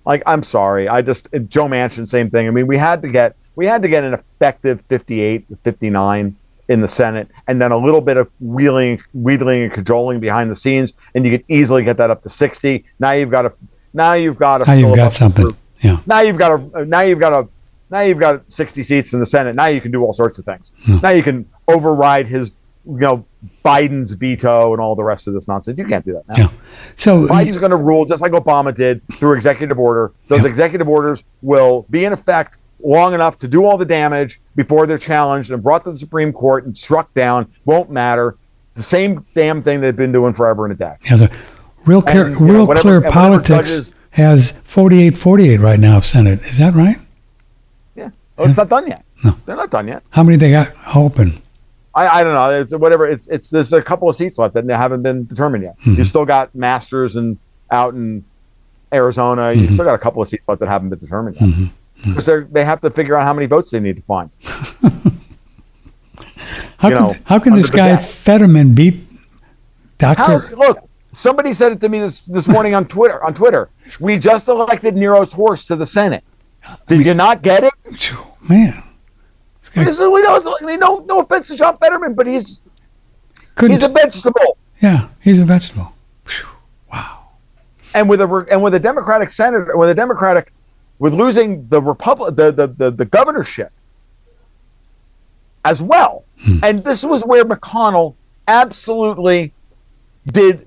like 0.06 0.22
I'm 0.26 0.42
sorry. 0.42 0.88
I 0.88 1.02
just 1.02 1.28
Joe 1.48 1.68
Manchin, 1.68 2.08
same 2.08 2.30
thing. 2.30 2.48
I 2.48 2.50
mean, 2.50 2.66
we 2.66 2.78
had 2.78 3.02
to 3.02 3.08
get 3.08 3.36
we 3.56 3.66
had 3.66 3.82
to 3.82 3.88
get 3.88 4.04
an 4.04 4.14
effective 4.14 4.82
58, 4.88 5.46
59 5.62 6.36
in 6.68 6.80
the 6.80 6.88
Senate, 6.88 7.28
and 7.46 7.60
then 7.60 7.72
a 7.72 7.76
little 7.76 8.00
bit 8.00 8.16
of 8.16 8.30
wheeling, 8.40 9.00
wheedling, 9.12 9.62
and 9.64 9.72
cajoling 9.72 10.18
behind 10.20 10.50
the 10.50 10.56
scenes, 10.56 10.94
and 11.14 11.24
you 11.26 11.30
could 11.36 11.44
easily 11.48 11.84
get 11.84 11.96
that 11.98 12.10
up 12.10 12.22
to 12.22 12.28
60. 12.28 12.84
Now 12.98 13.12
you've 13.12 13.30
got 13.30 13.46
a 13.46 13.52
now 13.92 14.14
you've 14.14 14.38
got 14.38 14.62
a 14.62 14.64
Now 14.64 14.72
you've 14.72 14.96
got 14.96 15.12
something. 15.12 15.44
proof. 15.44 15.56
Yeah. 15.80 15.98
Now 16.06 16.20
you've 16.20 16.38
got 16.38 16.58
a 16.74 16.84
now 16.86 17.00
you've 17.02 17.18
got 17.20 17.32
a 17.32 17.48
now 17.90 18.00
you've 18.00 18.18
got 18.18 18.50
60 18.50 18.82
seats 18.82 19.12
in 19.12 19.20
the 19.20 19.26
Senate. 19.26 19.54
Now 19.54 19.66
you 19.66 19.80
can 19.80 19.92
do 19.92 20.02
all 20.02 20.14
sorts 20.14 20.38
of 20.38 20.44
things. 20.46 20.72
Hmm. 20.84 20.98
Now 21.02 21.10
you 21.10 21.22
can 21.22 21.46
override 21.68 22.26
his 22.26 22.56
you 22.86 22.98
know 22.98 23.26
Biden's 23.64 24.12
veto 24.12 24.72
and 24.72 24.80
all 24.80 24.94
the 24.96 25.04
rest 25.04 25.28
of 25.28 25.34
this 25.34 25.46
nonsense. 25.46 25.78
You 25.78 25.84
can't 25.84 26.04
do 26.04 26.14
that 26.14 26.26
now. 26.28 26.34
Yeah. 26.44 26.48
So 26.96 27.26
Biden's 27.26 27.58
going 27.58 27.70
to 27.72 27.76
rule 27.76 28.06
just 28.06 28.22
like 28.22 28.32
Obama 28.32 28.74
did 28.74 29.02
through 29.14 29.34
executive 29.34 29.78
order. 29.78 30.12
Those 30.28 30.42
Yeah. 30.42 30.48
executive 30.48 30.88
orders 30.88 31.22
will 31.42 31.84
be 31.90 32.04
in 32.06 32.12
effect 32.14 32.56
long 32.84 33.14
enough 33.14 33.38
to 33.38 33.48
do 33.48 33.64
all 33.64 33.76
the 33.78 33.84
damage 33.84 34.40
before 34.56 34.86
they're 34.86 34.98
challenged 34.98 35.50
and 35.50 35.62
brought 35.62 35.82
to 35.84 35.90
the 35.90 35.96
Supreme 35.96 36.32
Court 36.32 36.64
and 36.66 36.76
struck 36.76 37.12
down. 37.14 37.50
Won't 37.64 37.90
matter. 37.90 38.36
The 38.74 38.82
same 38.82 39.24
damn 39.34 39.62
thing 39.62 39.80
they've 39.80 39.96
been 39.96 40.12
doing 40.12 40.34
forever 40.34 40.64
and 40.66 40.72
a 40.72 40.76
day. 40.76 40.96
Yeah, 41.04 41.16
the 41.16 41.30
real 41.86 42.02
clear, 42.02 42.26
And, 42.26 42.40
you 42.40 42.46
know, 42.52 42.64
whatever- 42.64 43.00
clear 43.00 43.10
politics 43.10 43.48
judges- 43.48 43.94
has 44.10 44.52
48-48 44.68 45.60
right 45.60 45.80
now, 45.80 46.00
Senate. 46.00 46.42
Is 46.44 46.58
that 46.58 46.74
right? 46.74 46.98
Yeah. 47.96 48.10
Oh, 48.38 48.44
it's 48.46 48.56
not 48.56 48.68
done 48.68 48.86
yet. 48.86 49.04
No. 49.24 49.34
They're 49.46 49.56
not 49.56 49.70
done 49.70 49.88
yet. 49.88 50.02
How 50.10 50.22
many 50.22 50.36
they 50.36 50.50
got 50.50 50.70
open? 50.94 51.40
I, 51.94 52.20
I 52.20 52.24
don't 52.24 52.34
know. 52.34 52.50
It's 52.60 52.72
whatever. 52.74 53.06
It's 53.06 53.26
it's 53.28 53.50
there's 53.50 53.72
a 53.72 53.80
couple 53.80 54.08
of 54.08 54.16
seats 54.16 54.36
left 54.38 54.54
that 54.54 54.68
haven't 54.68 55.02
been 55.02 55.24
determined 55.26 55.62
yet. 55.64 55.78
Mm-hmm. 55.80 55.94
You 55.94 56.04
still 56.04 56.24
got 56.24 56.52
Masters 56.54 57.14
and 57.16 57.38
out 57.70 57.94
in 57.94 58.24
Arizona. 58.92 59.52
You 59.52 59.62
Mm-hmm. 59.62 59.72
still 59.74 59.84
got 59.84 59.94
a 59.94 59.98
couple 59.98 60.20
of 60.20 60.26
seats 60.28 60.48
left 60.48 60.58
that 60.60 60.68
haven't 60.68 60.90
been 60.90 60.98
determined 60.98 61.36
yet. 61.40 61.68
Because 62.04 62.26
they 62.26 62.40
they 62.40 62.64
have 62.64 62.80
to 62.80 62.90
figure 62.90 63.16
out 63.16 63.24
how 63.24 63.32
many 63.32 63.46
votes 63.46 63.70
they 63.70 63.80
need 63.80 63.96
to 63.96 64.02
find. 64.02 64.30
How 66.78 66.88
You 66.88 66.96
can, 66.96 67.22
how 67.24 67.38
can 67.38 67.54
this 67.54 67.70
guy. 67.70 67.96
Fetterman 67.96 68.74
beat 68.74 68.96
How 70.00 70.38
look? 70.56 70.88
Somebody 71.12 71.54
said 71.54 71.72
it 71.72 71.80
to 71.80 71.88
me 71.88 72.00
this 72.00 72.20
this 72.20 72.46
morning 72.48 72.74
on 72.74 72.86
Twitter. 72.86 73.24
On 73.24 73.32
Twitter, 73.32 73.70
we 74.00 74.18
just 74.18 74.48
elected 74.48 74.94
Nero's 74.94 75.32
horse 75.32 75.66
to 75.68 75.76
the 75.76 75.86
Senate. 75.86 76.24
Did 76.86 77.06
you 77.06 77.14
not 77.14 77.42
get 77.42 77.64
it? 77.64 77.72
Man, 78.48 78.82
This 79.74 79.98
is, 79.98 80.00
we 80.00 80.22
know, 80.22 80.56
I 80.60 80.64
mean, 80.66 80.80
no, 80.80 80.98
no 81.08 81.20
offense 81.20 81.48
to 81.48 81.56
John 81.56 81.78
Fetterman, 81.78 82.14
but 82.14 82.26
he's 82.26 82.60
he's 83.60 83.82
a 83.82 83.88
vegetable. 83.88 84.58
yeah, 84.82 85.08
he's 85.20 85.38
a 85.38 85.44
vegetable. 85.44 85.94
Wow. 86.92 87.28
and 87.94 88.08
with 88.08 88.20
a 88.20 88.46
and 88.50 88.62
with 88.62 88.74
a 88.74 88.80
Democratic 88.80 89.30
senator, 89.30 89.76
with 89.76 89.88
a 89.88 89.94
Democratic, 89.94 90.52
with 91.04 91.12
losing 91.12 91.68
the 91.68 91.82
republic, 91.82 92.34
the, 92.34 92.50
the 92.50 92.66
the 92.66 92.90
the 92.90 93.04
governorship 93.04 93.70
as 95.62 95.82
well, 95.82 96.24
hmm. 96.40 96.60
and 96.62 96.78
this 96.78 97.04
was 97.04 97.22
where 97.26 97.44
McConnell 97.44 98.14
absolutely 98.48 99.52
did 100.26 100.66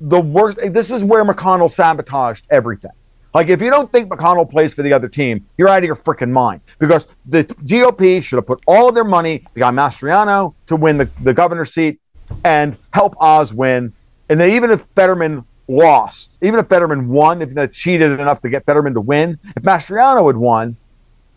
the 0.00 0.20
worst. 0.20 0.58
This 0.72 0.92
is 0.92 1.02
where 1.02 1.24
McConnell 1.24 1.72
sabotaged 1.72 2.46
everything. 2.50 2.92
Like 3.34 3.48
if 3.48 3.60
you 3.60 3.68
don't 3.68 3.90
think 3.90 4.08
McConnell 4.08 4.48
plays 4.48 4.74
for 4.74 4.84
the 4.84 4.92
other 4.92 5.08
team, 5.08 5.44
you're 5.56 5.68
out 5.68 5.78
of 5.78 5.84
your 5.86 5.96
freaking 5.96 6.30
mind. 6.30 6.60
Because 6.78 7.08
the 7.26 7.42
GOP 7.42 8.22
should 8.22 8.36
have 8.36 8.46
put 8.46 8.62
all 8.64 8.88
of 8.88 8.94
their 8.94 9.02
money 9.02 9.44
behind 9.54 9.76
Mastriano 9.76 10.54
to 10.68 10.76
win 10.76 10.98
the, 10.98 11.10
the 11.24 11.34
governor's 11.34 11.74
seat 11.74 12.00
and 12.44 12.76
help 12.94 13.16
Oz 13.20 13.52
win. 13.52 13.92
And 14.28 14.38
then 14.38 14.52
even 14.52 14.70
if 14.70 14.82
Fetterman 14.94 15.44
lost, 15.68 16.30
even 16.40 16.58
if 16.58 16.66
Fetterman 16.66 17.08
won, 17.08 17.42
if 17.42 17.54
they 17.54 17.68
cheated 17.68 18.18
enough 18.18 18.40
to 18.40 18.48
get 18.48 18.66
Fetterman 18.66 18.94
to 18.94 19.00
win, 19.00 19.38
if 19.56 19.62
Mastriano 19.62 20.26
had 20.26 20.36
won, 20.36 20.76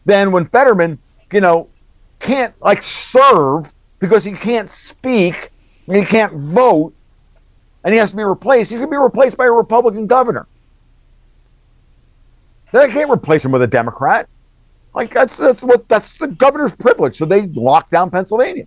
then 0.05 0.31
when 0.31 0.45
Fetterman, 0.45 0.97
you 1.31 1.41
know, 1.41 1.69
can't 2.19 2.53
like 2.61 2.81
serve 2.81 3.73
because 3.99 4.23
he 4.23 4.31
can't 4.31 4.69
speak 4.69 5.51
and 5.87 5.97
he 5.97 6.03
can't 6.03 6.33
vote 6.33 6.93
and 7.83 7.93
he 7.93 7.99
has 7.99 8.11
to 8.11 8.17
be 8.17 8.23
replaced, 8.23 8.71
he's 8.71 8.79
going 8.79 8.89
to 8.91 8.97
be 8.97 9.01
replaced 9.01 9.37
by 9.37 9.45
a 9.45 9.51
Republican 9.51 10.07
governor. 10.07 10.47
They 12.71 12.89
can't 12.89 13.11
replace 13.11 13.43
him 13.43 13.51
with 13.51 13.63
a 13.63 13.67
Democrat. 13.67 14.29
Like 14.93 15.13
that's 15.13 15.37
that's 15.37 15.61
what 15.61 15.87
that's 15.87 16.17
the 16.17 16.27
governor's 16.27 16.75
privilege. 16.75 17.17
So 17.17 17.25
they 17.25 17.47
locked 17.47 17.91
down 17.91 18.09
Pennsylvania. 18.09 18.65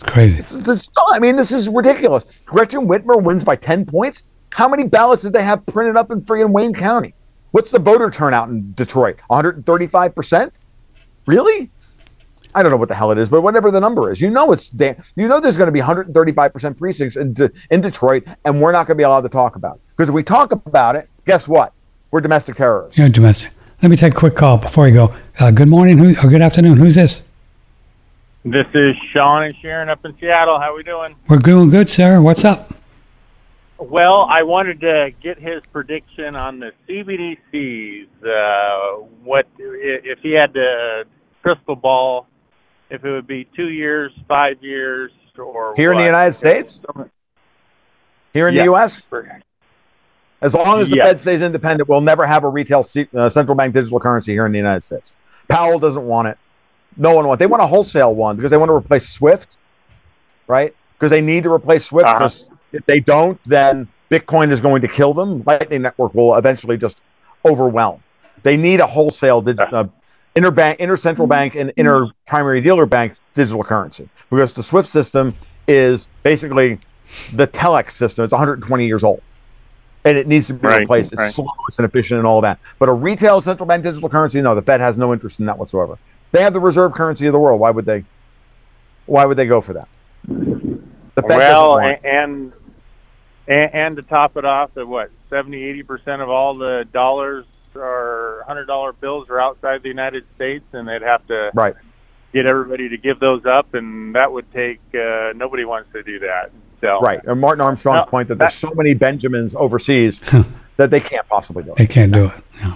It's 0.00 0.10
crazy. 0.12 0.36
This 0.36 0.50
this, 0.50 0.88
I 1.12 1.18
mean, 1.18 1.34
this 1.36 1.50
is 1.50 1.68
ridiculous. 1.68 2.24
Gretchen 2.46 2.86
Whitmer 2.86 3.20
wins 3.20 3.44
by 3.44 3.56
ten 3.56 3.84
points. 3.84 4.22
How 4.52 4.68
many 4.68 4.84
ballots 4.84 5.22
did 5.22 5.32
they 5.32 5.42
have 5.42 5.66
printed 5.66 5.96
up 5.96 6.10
in 6.10 6.20
friggin' 6.20 6.50
Wayne 6.50 6.72
County? 6.72 7.14
What's 7.50 7.70
the 7.70 7.78
voter 7.78 8.08
turnout 8.08 8.48
in 8.48 8.72
Detroit? 8.74 9.18
135 9.26 10.14
percent? 10.14 10.52
Really? 11.26 11.70
I 12.54 12.62
don't 12.62 12.70
know 12.70 12.76
what 12.78 12.88
the 12.88 12.94
hell 12.94 13.10
it 13.10 13.18
is, 13.18 13.28
but 13.28 13.42
whatever 13.42 13.70
the 13.70 13.80
number 13.80 14.10
is, 14.10 14.20
you 14.20 14.30
know 14.30 14.52
it's 14.52 14.68
da- 14.68 14.96
you 15.16 15.28
know 15.28 15.40
there's 15.40 15.56
going 15.56 15.66
to 15.66 15.72
be 15.72 15.80
135 15.80 16.52
percent 16.52 16.78
precincts 16.78 17.16
in, 17.16 17.32
De- 17.34 17.50
in 17.70 17.80
Detroit, 17.80 18.24
and 18.44 18.60
we're 18.60 18.72
not 18.72 18.86
going 18.86 18.96
to 18.96 19.00
be 19.00 19.04
allowed 19.04 19.22
to 19.22 19.28
talk 19.28 19.56
about 19.56 19.76
it 19.76 19.80
because 19.96 20.08
if 20.08 20.14
we 20.14 20.22
talk 20.22 20.52
about 20.52 20.94
it, 20.96 21.08
guess 21.26 21.48
what? 21.48 21.72
We're 22.10 22.20
domestic 22.20 22.54
terrorists. 22.56 22.98
You're 22.98 23.08
domestic. 23.08 23.50
Let 23.82 23.90
me 23.90 23.96
take 23.96 24.14
a 24.14 24.16
quick 24.16 24.34
call 24.34 24.58
before 24.58 24.88
you 24.88 24.94
go. 24.94 25.14
Uh, 25.38 25.50
good 25.50 25.68
morning, 25.68 25.98
who, 25.98 26.10
or 26.26 26.30
good 26.30 26.40
afternoon. 26.40 26.78
Who's 26.78 26.94
this? 26.94 27.22
This 28.50 28.66
is 28.74 28.94
Sean 29.12 29.42
and 29.44 29.54
Sharon 29.60 29.88
up 29.90 30.04
in 30.04 30.16
Seattle. 30.18 30.58
How 30.58 30.72
are 30.72 30.76
we 30.76 30.82
doing? 30.82 31.16
We're 31.28 31.38
doing 31.38 31.68
good, 31.70 31.90
sir. 31.90 32.20
What's 32.22 32.44
up? 32.44 32.72
Well, 33.78 34.26
I 34.30 34.42
wanted 34.42 34.80
to 34.80 35.10
get 35.22 35.38
his 35.38 35.60
prediction 35.72 36.34
on 36.34 36.58
the 36.58 36.72
CBDCs. 36.88 38.06
Uh, 38.24 39.02
what 39.22 39.46
if 39.58 40.18
he 40.20 40.32
had 40.32 40.54
to 40.54 41.04
crystal 41.42 41.76
ball? 41.76 42.26
If 42.90 43.04
it 43.04 43.10
would 43.10 43.26
be 43.26 43.46
two 43.54 43.68
years, 43.68 44.12
five 44.26 44.62
years, 44.62 45.10
or 45.36 45.74
Here 45.76 45.92
in 45.92 45.98
the? 45.98 46.04
United 46.04 46.32
States? 46.32 46.80
Here 48.32 48.48
in 48.48 48.54
Yeah. 48.54 48.62
the 48.62 48.64
U.S., 48.70 49.06
as 50.40 50.54
long 50.54 50.80
as 50.80 50.88
the 50.88 50.96
Yeah. 50.96 51.04
Fed 51.04 51.20
stays 51.20 51.42
independent, 51.42 51.86
we'll 51.88 52.00
never 52.00 52.24
have 52.26 52.44
a 52.44 52.48
retail 52.48 52.82
se- 52.82 53.08
uh, 53.14 53.28
central 53.28 53.56
bank 53.56 53.74
digital 53.74 54.00
currency 54.00 54.32
here 54.32 54.46
in 54.46 54.52
the 54.52 54.58
United 54.58 54.82
States. 54.84 55.12
Powell 55.48 55.78
doesn't 55.78 56.06
want 56.06 56.28
it. 56.28 56.38
No 56.96 57.12
one 57.14 57.26
wants. 57.26 57.38
They 57.38 57.46
want 57.46 57.62
a 57.62 57.66
wholesale 57.66 58.14
one 58.14 58.36
because 58.36 58.50
they 58.50 58.56
want 58.56 58.68
to 58.70 58.74
replace 58.74 59.08
SWIFT, 59.08 59.56
right? 60.46 60.74
Because 60.94 61.10
they 61.10 61.20
need 61.20 61.44
to 61.44 61.52
replace 61.52 61.84
SWIFT. 61.86 62.06
Uh-huh. 62.08 62.18
Because 62.18 62.48
if 62.72 62.84
they 62.86 63.00
don't, 63.00 63.42
then 63.44 63.88
Bitcoin 64.10 64.50
is 64.50 64.60
going 64.60 64.82
to 64.82 64.88
kill 64.88 65.14
them. 65.14 65.42
Lightning 65.46 65.82
Network 65.82 66.14
will 66.14 66.34
eventually 66.34 66.76
just 66.76 67.00
overwhelm. 67.44 68.02
They 68.42 68.56
need 68.56 68.80
a 68.80 68.86
wholesale 68.86 69.40
dig- 69.42 69.60
uh, 69.60 69.84
interbank, 70.34 70.78
intercentral 70.78 71.28
bank, 71.28 71.54
and 71.54 71.72
inter 71.76 72.08
primary 72.26 72.60
dealer 72.60 72.86
bank 72.86 73.14
digital 73.34 73.62
currency 73.62 74.08
because 74.30 74.54
the 74.54 74.62
SWIFT 74.62 74.88
system 74.88 75.34
is 75.66 76.08
basically 76.22 76.78
the 77.32 77.46
telex 77.46 77.92
system. 77.92 78.24
It's 78.24 78.32
120 78.32 78.86
years 78.86 79.04
old, 79.04 79.22
and 80.04 80.16
it 80.16 80.26
needs 80.26 80.46
to 80.48 80.54
be 80.54 80.66
Right, 80.66 80.80
replaced. 80.80 81.12
It's 81.12 81.20
right. 81.20 81.30
slow, 81.30 81.48
it's 81.68 81.78
inefficient, 81.78 82.18
and 82.18 82.26
all 82.26 82.40
that. 82.42 82.58
But 82.78 82.88
a 82.88 82.92
retail 82.92 83.40
central 83.40 83.66
bank 83.66 83.84
digital 83.84 84.08
currency, 84.08 84.40
no, 84.40 84.54
the 84.54 84.62
Fed 84.62 84.80
has 84.80 84.98
no 84.98 85.12
interest 85.12 85.40
in 85.40 85.46
that 85.46 85.58
whatsoever. 85.58 85.98
They 86.32 86.42
have 86.42 86.52
the 86.52 86.60
reserve 86.60 86.92
currency 86.92 87.26
of 87.26 87.32
the 87.32 87.38
world. 87.38 87.60
Why 87.60 87.70
would 87.70 87.84
they? 87.86 88.04
Why 89.06 89.24
would 89.24 89.36
they 89.36 89.46
go 89.46 89.60
for 89.60 89.72
that? 89.74 89.88
The 90.26 91.22
Fed 91.22 91.36
well, 91.38 91.70
want 91.70 91.86
it. 91.86 92.00
a- 92.04 92.06
and, 92.06 92.52
and 93.46 93.74
and 93.74 93.96
to 93.96 94.02
top 94.02 94.36
it 94.36 94.44
off, 94.44 94.74
that 94.74 94.86
what 94.86 95.10
70, 95.30 95.62
80 95.62 95.82
percent 95.84 96.22
of 96.22 96.28
all 96.28 96.54
the 96.54 96.84
dollars 96.92 97.44
or 97.74 98.44
hundred 98.46 98.66
dollar 98.66 98.92
bills 98.92 99.28
are 99.30 99.40
outside 99.40 99.82
the 99.82 99.88
United 99.88 100.24
States, 100.36 100.64
and 100.72 100.86
they'd 100.86 101.02
have 101.02 101.26
to 101.28 101.50
right. 101.54 101.74
get 102.32 102.44
everybody 102.46 102.88
to 102.90 102.96
give 102.98 103.20
those 103.20 103.44
up, 103.46 103.74
and 103.74 104.14
that 104.14 104.30
would 104.32 104.50
take. 104.52 104.80
Uh, 104.94 105.32
nobody 105.34 105.64
wants 105.64 105.90
to 105.92 106.02
do 106.02 106.18
that. 106.20 106.50
So 106.80 107.00
Right. 107.00 107.20
And 107.24 107.40
Martin 107.40 107.60
Armstrong's 107.60 108.04
No, 108.04 108.10
point 108.10 108.28
that 108.28 108.38
there's 108.38 108.54
so 108.54 108.70
many 108.74 108.94
Benjamins 108.94 109.52
overseas 109.54 110.20
that 110.76 110.90
they 110.92 111.00
can't 111.00 111.26
possibly 111.28 111.64
do 111.64 111.72
it. 111.72 111.76
They 111.78 111.86
can't 111.88 112.12
do 112.12 112.26
it. 112.26 112.32
Yeah. 112.60 112.74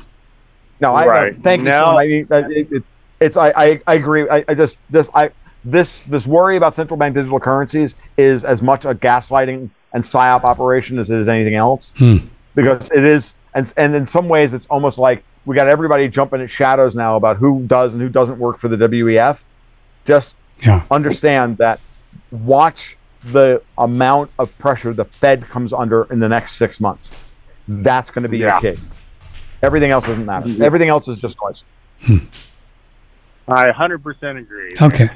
No, 0.81 0.93
I 0.95 1.07
Right. 1.07 1.37
thank 1.37 1.61
you, 1.61 1.67
No. 1.67 1.79
Sean. 1.79 1.99
I 1.99 2.07
mean, 2.09 2.27
it, 2.31 2.73
it, 2.73 2.83
it's 3.23 3.37
I, 3.37 3.53
I, 3.57 3.81
I 3.87 3.95
agree. 3.95 4.29
I, 4.29 4.45
I 4.49 4.55
just 4.55 4.79
this 4.91 5.09
I 5.15 5.31
this 5.65 6.01
this 6.09 6.27
worry 6.27 6.57
about 6.57 6.75
central 6.75 6.99
bank 6.99 7.15
digital 7.15 7.39
currencies 7.41 7.95
is 8.17 8.45
as 8.45 8.63
much 8.63 8.85
a 8.85 8.95
gaslighting 8.95 9.71
and 9.95 10.05
psyop 10.05 10.45
operation 10.45 10.99
as 10.99 11.11
it 11.11 11.19
is 11.19 11.29
anything 11.29 11.55
else. 11.55 11.93
Hmm. 11.97 12.19
Because 12.55 12.91
it 12.91 13.05
is, 13.05 13.35
and 13.55 13.73
and 13.77 13.95
in 13.95 14.07
some 14.07 14.29
ways, 14.29 14.53
it's 14.53 14.67
almost 14.67 14.99
like 14.99 15.23
we 15.47 15.55
got 15.55 15.69
everybody 15.69 16.09
jumping 16.09 16.41
at 16.41 16.51
shadows 16.51 16.95
now 16.95 17.17
about 17.17 17.37
who 17.39 17.63
does 17.67 17.95
and 17.95 18.03
who 18.03 18.09
doesn't 18.09 18.39
work 18.39 18.59
for 18.59 18.69
the 18.69 18.77
WEF. 18.77 19.43
Just 20.05 20.37
Yeah. 20.61 20.83
understand 20.91 21.59
that. 21.59 21.81
Watch 22.31 22.97
the 23.25 23.63
amount 23.79 24.31
of 24.39 24.57
pressure 24.59 24.93
the 24.93 25.05
Fed 25.05 25.47
comes 25.49 25.73
under 25.73 26.05
in 26.13 26.19
the 26.19 26.29
next 26.29 26.53
six 26.57 26.81
months. 26.81 27.13
That's 27.69 28.11
going 28.11 28.23
to 28.25 28.29
be 28.29 28.39
Yeah. 28.39 28.61
your 28.61 28.75
key. 28.75 28.83
Everything 29.63 29.91
else 29.93 30.07
doesn't 30.07 30.27
matter. 30.27 30.51
Everything 30.63 30.89
else 30.89 31.09
is 31.09 31.21
just 31.21 31.37
noise. 31.43 31.63
I 33.49 33.71
100% 33.73 34.39
agree. 34.39 34.77
Okay. 34.81 35.09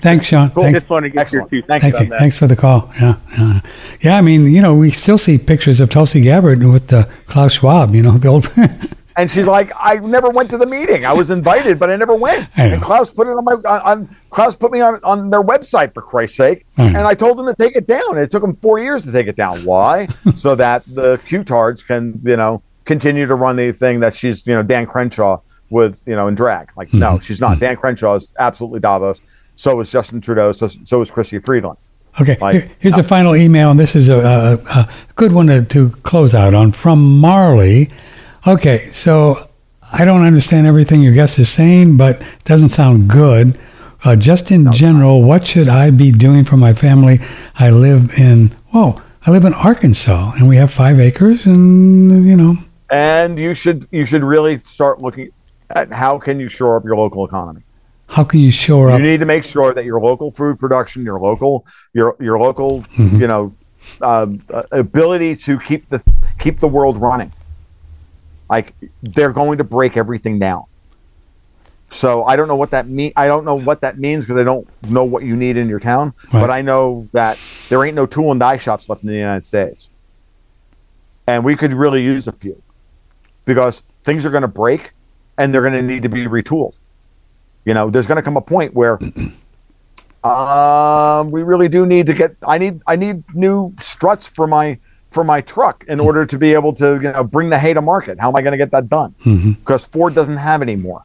Thanks, 0.00 0.26
Sean. 0.26 0.50
Cool. 0.50 0.64
Thanks. 0.64 0.80
Just 0.80 0.90
want 0.90 1.04
to 1.04 1.10
get 1.10 1.20
Excellent. 1.20 1.52
your 1.52 1.62
two 1.62 1.66
cents 1.68 1.82
Thank 1.82 1.94
on 1.94 2.02
you. 2.02 2.08
that. 2.10 2.18
Thanks 2.18 2.36
for 2.36 2.46
the 2.46 2.56
call. 2.56 2.92
Yeah, 3.00 3.16
yeah, 3.36 3.60
yeah. 4.00 4.16
I 4.16 4.20
mean, 4.20 4.46
you 4.46 4.60
know, 4.60 4.74
we 4.74 4.90
still 4.90 5.18
see 5.18 5.38
pictures 5.38 5.80
of 5.80 5.88
Tulsi 5.88 6.20
Gabbard 6.20 6.62
with 6.64 6.92
uh, 6.92 7.04
Klaus 7.26 7.52
Schwab. 7.52 7.94
You 7.94 8.02
know, 8.02 8.18
the 8.18 8.28
old. 8.28 8.50
And 9.18 9.28
she's 9.28 9.48
like, 9.48 9.72
I 9.76 9.96
never 9.96 10.30
went 10.30 10.48
to 10.50 10.58
the 10.58 10.64
meeting. 10.64 11.04
I 11.04 11.12
was 11.12 11.30
invited, 11.30 11.80
but 11.80 11.90
I 11.90 11.96
never 11.96 12.14
went. 12.14 12.52
I 12.56 12.68
know. 12.68 12.74
And 12.74 12.82
Klaus 12.82 13.12
put 13.12 13.26
it 13.26 13.32
on 13.32 13.44
my 13.44 13.54
on, 13.54 13.80
on 13.80 14.16
Klaus 14.30 14.54
put 14.54 14.70
me 14.70 14.80
on 14.80 15.00
on 15.02 15.30
their 15.30 15.42
website 15.42 15.92
for 15.92 16.02
Christ's 16.02 16.36
sake. 16.36 16.66
I. 16.76 16.86
And 16.86 16.98
I 16.98 17.14
told 17.14 17.36
them 17.36 17.46
to 17.46 17.54
take 17.54 17.74
it 17.74 17.88
down. 17.88 18.10
And 18.10 18.20
it 18.20 18.30
took 18.30 18.42
them 18.42 18.54
four 18.62 18.78
years 18.78 19.04
to 19.06 19.10
take 19.10 19.26
it 19.26 19.34
down. 19.34 19.64
Why? 19.64 20.06
so 20.36 20.54
that 20.54 20.84
the 20.86 21.20
Q-tards 21.26 21.82
can 21.82 22.20
you 22.22 22.36
know 22.36 22.62
continue 22.84 23.26
to 23.26 23.34
run 23.34 23.56
the 23.56 23.72
thing 23.72 23.98
that 24.00 24.14
she's 24.14 24.46
you 24.46 24.54
know 24.54 24.62
Dan 24.62 24.86
Crenshaw 24.86 25.40
with 25.70 26.00
you 26.06 26.16
know 26.16 26.28
in 26.28 26.34
drag. 26.34 26.70
Like 26.76 26.88
Mm-hmm. 26.88 26.98
no, 27.00 27.18
she's 27.20 27.40
not. 27.40 27.58
Dan 27.58 27.76
Crenshaw 27.76 28.14
is 28.16 28.32
absolutely 28.38 28.80
Davos. 28.80 29.20
So 29.56 29.78
is 29.80 29.90
Justin 29.90 30.20
Trudeau. 30.20 30.52
So 30.52 30.66
so 30.68 31.02
is 31.02 31.10
Chrystia 31.10 31.44
Freeland. 31.44 31.78
Okay, 32.20 32.36
Like- 32.40 32.54
here- 32.54 32.70
here's 32.80 32.94
the 32.94 33.02
final 33.02 33.36
email, 33.36 33.70
and 33.70 33.78
this 33.78 33.94
is 33.94 34.08
a, 34.08 34.18
a, 34.18 34.70
a 34.78 34.88
good 35.14 35.32
one 35.32 35.46
to, 35.48 35.62
to 35.66 35.90
close 36.02 36.34
out 36.34 36.52
on 36.54 36.72
from 36.72 37.20
Marley. 37.20 37.90
Okay, 38.46 38.90
so 38.92 39.48
I 39.92 40.04
don't 40.04 40.22
understand 40.24 40.66
everything 40.66 41.00
your 41.00 41.12
guest 41.12 41.38
is 41.38 41.48
saying, 41.48 41.96
but 41.96 42.20
it 42.20 42.44
doesn't 42.44 42.70
sound 42.70 43.08
good. 43.08 43.56
Uh, 44.04 44.16
just 44.16 44.50
in 44.50 44.72
general, 44.72 45.22
what 45.22 45.46
should 45.46 45.68
I 45.68 45.90
be 45.90 46.10
doing 46.10 46.44
for 46.44 46.56
my 46.56 46.72
family? 46.72 47.20
I 47.56 47.70
live 47.70 48.12
in, 48.18 48.48
whoa, 48.70 49.00
I 49.26 49.30
live 49.30 49.44
in 49.44 49.54
Arkansas 49.54 50.32
and 50.36 50.48
we 50.48 50.56
have 50.56 50.72
five 50.72 50.98
acres 51.00 51.46
and, 51.46 52.26
you 52.26 52.36
know. 52.36 52.56
And 52.90 53.38
you 53.38 53.54
should 53.54 53.86
you 53.90 54.06
should 54.06 54.24
really 54.24 54.56
start 54.56 55.00
looking 55.00 55.30
at 55.70 55.92
how 55.92 56.18
can 56.18 56.40
you 56.40 56.48
shore 56.48 56.76
up 56.76 56.84
your 56.84 56.96
local 56.96 57.24
economy. 57.24 57.62
How 58.06 58.24
can 58.24 58.40
you 58.40 58.50
shore 58.50 58.90
up? 58.90 59.00
You 59.00 59.06
need 59.06 59.20
to 59.20 59.26
make 59.26 59.44
sure 59.44 59.74
that 59.74 59.84
your 59.84 60.00
local 60.00 60.30
food 60.30 60.58
production, 60.58 61.04
your 61.04 61.20
local 61.20 61.66
your 61.92 62.16
your 62.20 62.38
local, 62.38 62.82
mm-hmm. 62.82 63.20
you 63.20 63.26
know, 63.26 63.54
uh, 64.00 64.26
ability 64.72 65.36
to 65.36 65.58
keep 65.58 65.88
the 65.88 66.02
keep 66.38 66.58
the 66.60 66.68
world 66.68 66.96
running. 67.00 67.32
Like 68.48 68.74
they're 69.02 69.32
going 69.32 69.58
to 69.58 69.64
break 69.64 69.96
everything 69.96 70.38
down. 70.38 70.64
So 71.90 72.24
I 72.24 72.36
don't 72.36 72.48
know 72.48 72.56
what 72.56 72.70
that 72.70 72.88
mean. 72.88 73.12
I 73.16 73.26
don't 73.26 73.44
know 73.44 73.54
what 73.54 73.80
that 73.80 73.98
means 73.98 74.24
because 74.24 74.40
I 74.40 74.44
don't 74.44 74.66
know 74.88 75.04
what 75.04 75.22
you 75.22 75.36
need 75.36 75.56
in 75.56 75.68
your 75.68 75.80
town. 75.80 76.14
Right. 76.32 76.40
But 76.40 76.50
I 76.50 76.62
know 76.62 77.08
that 77.12 77.38
there 77.68 77.82
ain't 77.84 77.94
no 77.94 78.06
tool 78.06 78.30
and 78.30 78.40
die 78.40 78.58
shops 78.58 78.88
left 78.88 79.02
in 79.02 79.08
the 79.08 79.16
United 79.16 79.44
States, 79.44 79.88
and 81.26 81.44
we 81.44 81.56
could 81.56 81.72
really 81.72 82.02
use 82.02 82.28
a 82.28 82.32
few 82.32 82.62
because 83.44 83.82
things 84.02 84.26
are 84.26 84.30
going 84.30 84.42
to 84.42 84.48
break, 84.48 84.92
and 85.38 85.54
they're 85.54 85.62
going 85.62 85.72
to 85.72 85.82
need 85.82 86.02
to 86.02 86.08
be 86.08 86.26
retooled. 86.26 86.74
You 87.64 87.74
know, 87.74 87.88
there's 87.88 88.06
going 88.06 88.16
to 88.16 88.22
come 88.22 88.36
a 88.36 88.42
point 88.42 88.74
where 88.74 88.98
um, 90.24 91.30
we 91.30 91.42
really 91.42 91.68
do 91.68 91.86
need 91.86 92.06
to 92.06 92.14
get. 92.14 92.36
I 92.46 92.58
need 92.58 92.82
I 92.86 92.96
need 92.96 93.22
new 93.34 93.74
struts 93.78 94.28
for 94.28 94.46
my 94.46 94.78
for 95.10 95.24
my 95.24 95.40
truck 95.40 95.84
in 95.88 96.00
order 96.00 96.26
to 96.26 96.38
be 96.38 96.52
able 96.52 96.74
to 96.74 96.94
you 96.94 97.12
know 97.12 97.24
bring 97.24 97.48
the 97.48 97.58
hay 97.58 97.72
to 97.72 97.80
market. 97.80 98.20
How 98.20 98.28
am 98.28 98.36
I 98.36 98.42
going 98.42 98.52
to 98.52 98.58
get 98.58 98.72
that 98.72 98.88
done? 98.88 99.14
Mm-hmm. 99.24 99.52
Because 99.52 99.86
Ford 99.86 100.14
doesn't 100.14 100.36
have 100.36 100.60
any 100.60 100.76
more 100.76 101.04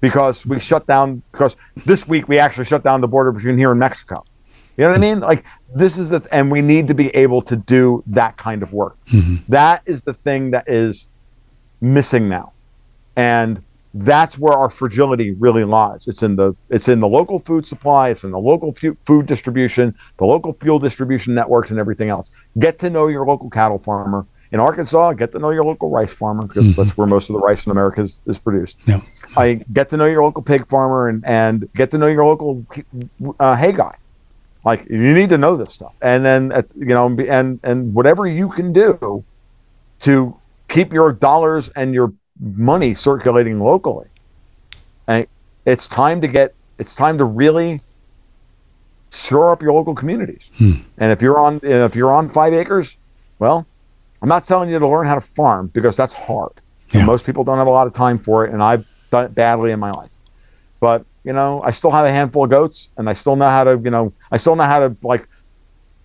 because 0.00 0.46
we 0.46 0.58
shut 0.58 0.86
down 0.86 1.22
because 1.32 1.56
this 1.84 2.06
week 2.06 2.28
we 2.28 2.38
actually 2.38 2.64
shut 2.64 2.84
down 2.84 3.00
the 3.00 3.08
border 3.08 3.32
between 3.32 3.58
here 3.58 3.70
and 3.70 3.80
Mexico. 3.80 4.24
You 4.76 4.84
know 4.84 4.90
what 4.90 4.98
I 4.98 5.00
mean? 5.00 5.20
Like 5.20 5.44
this 5.74 5.98
is 5.98 6.10
the 6.10 6.20
th- 6.20 6.28
and 6.32 6.50
we 6.50 6.62
need 6.62 6.88
to 6.88 6.94
be 6.94 7.08
able 7.08 7.42
to 7.42 7.56
do 7.56 8.04
that 8.06 8.36
kind 8.36 8.62
of 8.62 8.72
work. 8.72 8.96
Mm-hmm. 9.06 9.36
That 9.48 9.82
is 9.86 10.02
the 10.02 10.12
thing 10.12 10.50
that 10.50 10.68
is 10.68 11.06
missing 11.80 12.28
now. 12.28 12.52
And 13.16 13.62
that's 13.94 14.38
where 14.38 14.52
our 14.52 14.68
fragility 14.68 15.32
really 15.32 15.64
lies. 15.64 16.06
It's 16.06 16.22
in 16.22 16.36
the 16.36 16.54
it's 16.68 16.88
in 16.88 17.00
the 17.00 17.08
local 17.08 17.38
food 17.38 17.66
supply, 17.66 18.10
it's 18.10 18.24
in 18.24 18.30
the 18.30 18.38
local 18.38 18.74
fu- 18.74 18.96
food 19.06 19.26
distribution, 19.26 19.94
the 20.18 20.26
local 20.26 20.52
fuel 20.60 20.78
distribution 20.78 21.34
networks 21.34 21.70
and 21.70 21.80
everything 21.80 22.10
else. 22.10 22.30
Get 22.58 22.78
to 22.80 22.90
know 22.90 23.06
your 23.06 23.24
local 23.24 23.48
cattle 23.48 23.78
farmer, 23.78 24.26
in 24.52 24.60
Arkansas, 24.60 25.14
get 25.14 25.32
to 25.32 25.38
know 25.38 25.50
your 25.50 25.64
local 25.64 25.90
rice 25.90 26.14
farmer 26.14 26.46
because 26.46 26.68
mm-hmm. 26.68 26.82
that's 26.82 26.96
where 26.96 27.06
most 27.06 27.28
of 27.28 27.34
the 27.34 27.40
rice 27.40 27.66
in 27.66 27.72
America 27.72 28.00
is, 28.00 28.18
is 28.26 28.38
produced. 28.38 28.78
Yeah. 28.86 29.00
I 29.36 29.54
get 29.72 29.88
to 29.90 29.96
know 29.96 30.06
your 30.06 30.22
local 30.22 30.42
pig 30.42 30.66
farmer 30.68 31.08
and, 31.08 31.24
and 31.24 31.68
get 31.74 31.90
to 31.90 31.98
know 31.98 32.06
your 32.06 32.24
local 32.24 32.64
uh, 33.40 33.56
hay 33.56 33.72
guy. 33.72 33.96
Like 34.64 34.86
you 34.90 35.14
need 35.14 35.28
to 35.28 35.38
know 35.38 35.56
this 35.56 35.72
stuff, 35.72 35.94
and 36.02 36.24
then 36.24 36.50
at, 36.50 36.66
you 36.76 36.86
know, 36.86 37.06
and 37.06 37.60
and 37.62 37.94
whatever 37.94 38.26
you 38.26 38.48
can 38.48 38.72
do 38.72 39.24
to 40.00 40.36
keep 40.68 40.92
your 40.92 41.12
dollars 41.12 41.68
and 41.70 41.94
your 41.94 42.12
money 42.40 42.94
circulating 42.94 43.60
locally. 43.60 44.08
And 45.06 45.26
it's 45.64 45.88
time 45.88 46.20
to 46.20 46.28
get. 46.28 46.54
It's 46.78 46.94
time 46.94 47.18
to 47.18 47.24
really 47.24 47.80
shore 49.12 49.50
up 49.50 49.62
your 49.62 49.72
local 49.72 49.94
communities. 49.94 50.50
Hmm. 50.58 50.74
And 50.98 51.12
if 51.12 51.22
you're 51.22 51.38
on 51.38 51.60
if 51.62 51.94
you're 51.94 52.12
on 52.12 52.28
five 52.28 52.52
acres, 52.52 52.96
well, 53.38 53.66
I'm 54.20 54.28
not 54.28 54.46
telling 54.46 54.70
you 54.70 54.78
to 54.78 54.88
learn 54.88 55.06
how 55.06 55.14
to 55.14 55.20
farm 55.20 55.68
because 55.68 55.96
that's 55.96 56.12
hard. 56.12 56.52
Yeah. 56.92 57.04
most 57.04 57.26
people 57.26 57.42
don't 57.42 57.58
have 57.58 57.66
a 57.66 57.70
lot 57.70 57.86
of 57.86 57.92
time 57.92 58.18
for 58.18 58.44
it, 58.44 58.52
and 58.52 58.62
I've 58.62 58.86
done 59.10 59.24
it 59.24 59.34
badly 59.34 59.72
in 59.72 59.80
my 59.80 59.90
life. 59.90 60.12
But 60.80 61.04
you 61.24 61.32
know, 61.32 61.60
I 61.62 61.72
still 61.72 61.90
have 61.90 62.06
a 62.06 62.10
handful 62.10 62.44
of 62.44 62.50
goats, 62.50 62.90
and 62.96 63.08
I 63.08 63.12
still 63.12 63.34
know 63.34 63.48
how 63.48 63.64
to, 63.64 63.80
you 63.82 63.90
know, 63.90 64.12
I 64.30 64.36
still 64.36 64.54
know 64.54 64.64
how 64.64 64.78
to 64.78 64.96
like, 65.02 65.28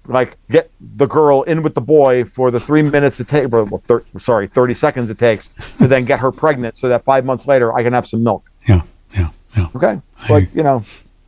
like 0.08 0.38
get 0.50 0.72
the 0.80 1.06
girl 1.06 1.44
in 1.44 1.64
with 1.64 1.76
the 1.76 1.82
boy 1.82 2.26
for 2.26 2.52
the 2.52 2.60
three 2.60 2.82
minutes 2.82 3.20
it 3.20 3.28
takes, 3.28 3.48
well, 3.48 3.82
thir- 3.86 4.04
sorry, 4.18 4.48
thirty 4.48 4.74
seconds 4.74 5.10
it 5.10 5.18
takes 5.20 5.50
to 5.80 5.88
then 5.88 6.06
get 6.06 6.20
her 6.20 6.32
pregnant, 6.32 6.78
so 6.78 6.90
that 6.90 7.04
five 7.04 7.26
months 7.26 7.48
later 7.48 7.74
I 7.74 7.84
can 7.84 7.94
have 7.94 8.08
some 8.08 8.24
milk. 8.24 8.50
Yeah, 8.68 8.82
yeah, 9.14 9.30
yeah. 9.56 9.68
Okay, 9.76 10.02
like 10.30 10.54
you 10.54 10.64
know, 10.64 10.84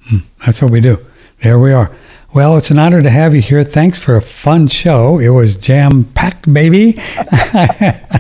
hmm, 0.06 0.20
that's 0.46 0.62
what 0.62 0.72
we 0.72 0.82
do. 0.82 1.06
There 1.42 1.60
we 1.60 1.72
are. 1.72 1.92
Well, 2.34 2.58
it's 2.58 2.72
an 2.72 2.80
honor 2.80 3.04
to 3.04 3.10
have 3.12 3.36
you 3.36 3.42
here. 3.42 3.64
Thanks 3.64 4.00
for 4.00 4.16
a 4.16 4.22
fun 4.22 4.68
show. 4.68 5.20
It 5.20 5.30
was 5.30 5.54
jam 5.54 6.06
packed, 6.06 6.52
baby. 6.52 7.00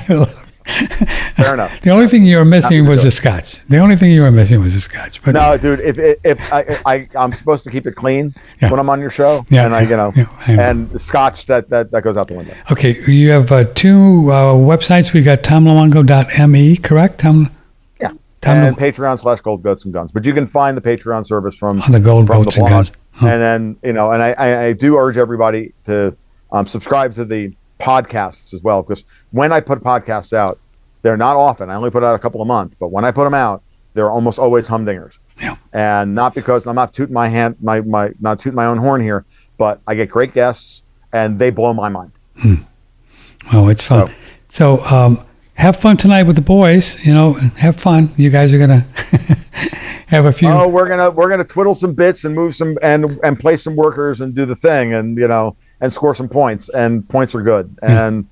Fair 1.35 1.53
enough. 1.53 1.81
The 1.81 1.89
only 1.89 2.07
thing 2.07 2.23
you 2.25 2.37
were 2.37 2.45
missing 2.45 2.85
was 2.87 3.03
the 3.03 3.11
scotch. 3.11 3.59
The 3.67 3.79
only 3.79 3.95
thing 3.95 4.11
you 4.11 4.21
were 4.21 4.31
missing 4.31 4.61
was 4.61 4.73
the 4.73 4.81
scotch. 4.81 5.21
But 5.21 5.33
no, 5.33 5.57
dude, 5.57 5.79
if 5.81 5.97
if 6.23 6.53
I, 6.53 6.79
I 6.85 7.09
I'm 7.15 7.33
supposed 7.33 7.63
to 7.65 7.71
keep 7.71 7.85
it 7.85 7.95
clean 7.95 8.33
yeah. 8.61 8.69
when 8.69 8.79
I'm 8.79 8.89
on 8.89 9.01
your 9.01 9.09
show, 9.09 9.45
yeah, 9.49 9.65
and 9.65 9.75
I 9.75 9.81
you 9.81 9.97
know, 9.97 10.11
yeah, 10.15 10.27
and 10.47 10.89
the 10.89 10.99
scotch 10.99 11.45
that, 11.47 11.69
that 11.69 11.91
that 11.91 12.03
goes 12.03 12.17
out 12.17 12.27
the 12.27 12.35
window. 12.35 12.55
Okay, 12.71 13.01
you 13.11 13.31
have 13.31 13.51
uh, 13.51 13.65
two 13.75 14.31
uh, 14.31 14.53
websites. 14.53 15.13
We 15.13 15.21
got 15.21 15.43
tomluongo.me, 15.43 16.77
correct? 16.77 17.19
Tom. 17.19 17.51
Yeah. 17.99 18.11
Tom 18.41 18.57
and 18.57 18.77
Patreon 18.77 19.19
slash 19.19 19.41
Gold 19.41 19.63
Goats 19.63 19.85
and 19.85 19.93
Guns. 19.93 20.11
But 20.11 20.25
you 20.25 20.33
can 20.33 20.47
find 20.47 20.75
the 20.77 20.81
Patreon 20.81 21.25
service 21.25 21.55
from 21.55 21.81
on 21.81 21.91
the 21.91 21.99
Gold 21.99 22.27
Goats 22.27 22.55
and 22.57 22.67
Guns. 22.67 22.91
Huh. 23.11 23.27
And 23.27 23.41
then, 23.41 23.77
you 23.83 23.93
know, 23.93 24.11
and 24.11 24.23
I, 24.23 24.31
I, 24.31 24.63
I 24.65 24.73
do 24.73 24.97
urge 24.97 25.17
everybody 25.17 25.73
to 25.85 26.15
um, 26.51 26.65
subscribe 26.65 27.13
to 27.15 27.25
the 27.25 27.53
podcasts 27.79 28.53
as 28.53 28.61
well, 28.61 28.81
because 28.81 29.03
when 29.31 29.51
I 29.51 29.59
put 29.59 29.79
podcasts 29.81 30.33
out, 30.33 30.59
they're 31.01 31.17
not 31.17 31.35
often. 31.35 31.69
I 31.69 31.75
only 31.75 31.91
put 31.91 32.03
out 32.03 32.15
a 32.15 32.19
couple 32.19 32.41
a 32.41 32.45
month, 32.45 32.75
but 32.79 32.89
when 32.89 33.05
I 33.05 33.11
put 33.11 33.25
them 33.25 33.33
out, 33.33 33.61
they're 33.93 34.11
almost 34.11 34.39
always 34.39 34.67
humdingers. 34.67 35.17
Yeah. 35.39 35.57
And 35.73 36.15
not 36.15 36.33
because 36.33 36.65
I'm 36.65 36.75
not 36.75 36.93
tooting 36.93 37.13
my 37.13 37.27
hand, 37.27 37.57
my, 37.61 37.81
my, 37.81 38.11
not 38.19 38.39
tooting 38.39 38.55
my 38.55 38.65
own 38.65 38.77
horn 38.77 39.01
here, 39.01 39.25
but 39.57 39.81
I 39.85 39.95
get 39.95 40.09
great 40.09 40.33
guests 40.33 40.83
and 41.11 41.37
they 41.37 41.49
blow 41.49 41.73
my 41.73 41.89
mind. 41.89 42.11
Hmm. 42.37 42.55
Well, 43.51 43.69
it's 43.69 43.81
fun. 43.81 44.13
So, 44.49 44.77
so 44.77 44.85
um, 44.85 45.25
have 45.55 45.75
fun 45.77 45.97
tonight 45.97 46.23
with 46.23 46.35
the 46.35 46.41
boys. 46.41 47.03
You 47.05 47.13
know, 47.13 47.33
have 47.33 47.79
fun. 47.79 48.09
You 48.17 48.29
guys 48.29 48.53
are 48.53 48.57
gonna 48.57 48.79
have 50.07 50.25
a 50.25 50.31
few. 50.31 50.49
Oh, 50.49 50.67
we're 50.67 50.87
gonna 50.87 51.11
we're 51.11 51.29
gonna 51.29 51.43
twiddle 51.43 51.75
some 51.75 51.93
bits 51.93 52.23
and 52.23 52.33
move 52.33 52.55
some 52.55 52.77
and 52.81 53.19
and 53.23 53.39
play 53.39 53.57
some 53.57 53.75
workers 53.75 54.21
and 54.21 54.33
do 54.33 54.45
the 54.45 54.55
thing 54.55 54.93
and 54.93 55.17
you 55.17 55.27
know 55.27 55.55
and 55.81 55.91
score 55.91 56.13
some 56.13 56.29
points 56.29 56.69
and 56.69 57.07
points 57.09 57.35
are 57.35 57.41
good 57.41 57.75
and 57.81 58.27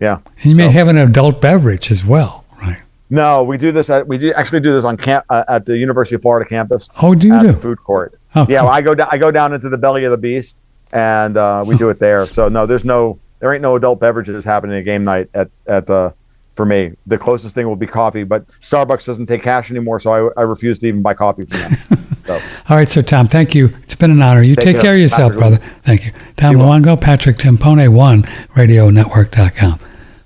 yeah. 0.00 0.18
And 0.24 0.44
you 0.44 0.50
so. 0.52 0.56
may 0.56 0.68
have 0.68 0.88
an 0.88 0.96
adult 0.96 1.40
beverage 1.40 1.92
as 1.92 2.04
well, 2.04 2.44
right? 2.60 2.82
No, 3.08 3.44
we 3.44 3.56
do 3.56 3.70
this 3.70 3.88
at 3.88 4.08
we 4.08 4.18
do 4.18 4.32
actually 4.34 4.60
do 4.60 4.72
this 4.72 4.84
on 4.84 4.96
camp 4.96 5.24
uh, 5.30 5.44
at 5.48 5.64
the 5.64 5.78
University 5.78 6.16
of 6.16 6.22
Florida 6.22 6.48
campus. 6.48 6.88
Oh, 7.00 7.14
do 7.14 7.28
you 7.28 7.40
do? 7.40 7.52
food 7.52 7.78
court. 7.78 8.18
Oh, 8.34 8.46
yeah, 8.48 8.62
well, 8.62 8.72
I 8.72 8.82
go 8.82 8.94
down 8.94 9.08
I 9.12 9.18
go 9.18 9.30
down 9.30 9.52
into 9.52 9.68
the 9.68 9.78
belly 9.78 10.04
of 10.04 10.10
the 10.10 10.18
beast 10.18 10.60
and 10.92 11.36
uh, 11.36 11.62
we 11.66 11.76
do 11.76 11.88
it 11.88 12.00
there. 12.00 12.26
So 12.26 12.48
no, 12.48 12.66
there's 12.66 12.84
no 12.84 13.18
there 13.38 13.52
ain't 13.52 13.62
no 13.62 13.76
adult 13.76 14.00
beverages 14.00 14.44
happening 14.44 14.76
at 14.76 14.84
game 14.84 15.04
night 15.04 15.28
at 15.34 15.50
at 15.66 15.86
the 15.86 16.14
for 16.54 16.64
me. 16.64 16.92
The 17.06 17.18
closest 17.18 17.54
thing 17.54 17.66
will 17.66 17.76
be 17.76 17.86
coffee, 17.86 18.24
but 18.24 18.46
Starbucks 18.60 19.06
doesn't 19.06 19.26
take 19.26 19.42
cash 19.42 19.70
anymore, 19.70 20.00
so 20.00 20.32
I, 20.36 20.40
I 20.40 20.44
refuse 20.44 20.78
to 20.80 20.86
even 20.86 21.02
buy 21.02 21.14
coffee 21.14 21.44
from 21.44 21.60
them. 21.60 21.98
So. 22.24 22.40
All 22.68 22.76
right, 22.76 22.88
so 22.88 23.02
Tom, 23.02 23.26
thank 23.26 23.52
you. 23.52 23.74
It's 23.82 23.96
been 23.96 24.12
an 24.12 24.22
honor. 24.22 24.42
You 24.42 24.54
take, 24.54 24.76
take 24.76 24.80
care 24.80 24.94
of 24.94 25.00
yourself, 25.00 25.32
brother. 25.32 25.56
Thank 25.82 26.06
you. 26.06 26.12
Tom 26.36 26.54
Luongo, 26.54 26.98
Patrick 26.98 27.36
Timpone, 27.36 27.88
one 27.88 28.22
radionetwork.com. 28.54 29.80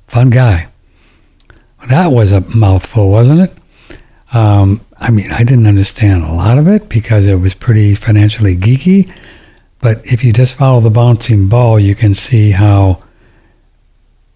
Fun 0.07 0.28
guy. 0.28 0.69
That 1.89 2.09
was 2.09 2.32
a 2.32 2.43
mouthful, 2.43 3.11
wasn't 3.11 3.40
it? 3.40 3.53
Um, 4.35 4.82
I 4.98 5.11
mean, 5.11 5.32
I 5.32 5.43
didn't 5.43 5.66
understand 5.66 6.23
a 6.23 6.32
lot 6.32 6.59
of 6.59 6.69
it 6.69 6.90
because 6.90 7.27
it 7.27 7.36
was 7.36 7.55
pretty 7.55 7.94
financially 7.94 8.55
geeky. 8.57 9.11
But 9.81 10.05
if 10.05 10.23
you 10.23 10.35
just 10.35 10.55
follow 10.55 10.81
the 10.81 10.90
bouncing 10.90 11.48
ball, 11.48 11.81
you 11.81 11.94
can 11.94 12.15
see 12.15 12.51
how 12.51 13.03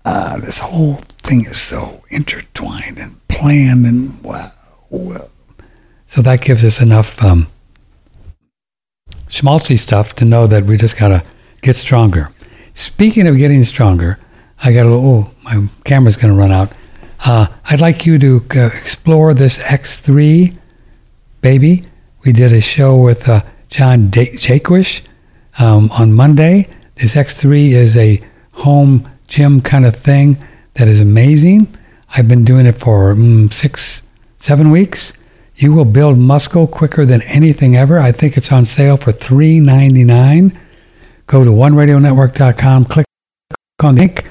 uh, 0.04 0.38
this 0.38 0.58
whole 0.58 1.02
thing 1.20 1.44
is 1.44 1.60
so 1.60 2.02
intertwined 2.08 2.98
and 2.98 3.26
planned 3.28 3.86
and 3.86 4.22
wow. 4.22 4.52
So 6.06 6.22
that 6.22 6.40
gives 6.40 6.64
us 6.64 6.80
enough 6.80 7.22
um, 7.22 7.46
schmaltzy 9.28 9.78
stuff 9.78 10.14
to 10.16 10.24
know 10.24 10.46
that 10.48 10.64
we 10.64 10.76
just 10.76 10.98
got 10.98 11.08
to 11.08 11.22
get 11.62 11.76
stronger. 11.76 12.30
Speaking 12.74 13.28
of 13.28 13.36
getting 13.36 13.62
stronger, 13.62 14.18
I 14.62 14.72
got 14.72 14.86
a 14.86 14.90
little, 14.90 15.04
oh, 15.06 15.34
my 15.44 15.68
camera's 15.84 16.16
to 16.16 16.32
run 16.32 16.50
out. 16.50 16.72
Uh, 17.24 17.46
I'd 17.64 17.80
like 17.80 18.06
you 18.06 18.18
to 18.18 18.44
uh, 18.56 18.66
explore 18.66 19.34
this 19.34 19.58
X3 19.58 20.56
baby. 21.40 21.84
We 22.24 22.32
did 22.32 22.52
a 22.52 22.60
show 22.60 22.96
with 22.96 23.28
uh, 23.28 23.42
John 23.68 24.08
Jaquish 24.08 25.02
um, 25.58 25.90
on 25.92 26.12
Monday. 26.12 26.68
This 26.96 27.14
X3 27.14 27.70
is 27.70 27.96
a 27.96 28.20
home 28.52 29.08
gym 29.28 29.60
kind 29.60 29.86
of 29.86 29.94
thing 29.94 30.36
that 30.74 30.88
is 30.88 31.00
amazing. 31.00 31.66
I've 32.16 32.28
been 32.28 32.44
doing 32.44 32.66
it 32.66 32.76
for 32.76 33.14
mm, 33.14 33.52
six, 33.52 34.02
seven 34.38 34.70
weeks. 34.70 35.12
You 35.56 35.72
will 35.72 35.84
build 35.84 36.18
muscle 36.18 36.66
quicker 36.66 37.04
than 37.04 37.22
anything 37.22 37.76
ever. 37.76 37.98
I 37.98 38.12
think 38.12 38.36
it's 38.36 38.50
on 38.50 38.66
sale 38.66 38.96
for 38.96 39.12
$3.99. 39.12 40.56
Go 41.26 41.44
to 41.44 41.50
oneradionetwork.com, 41.50 42.86
click 42.86 43.06
on 43.82 43.94
the 43.94 44.00
link, 44.00 44.24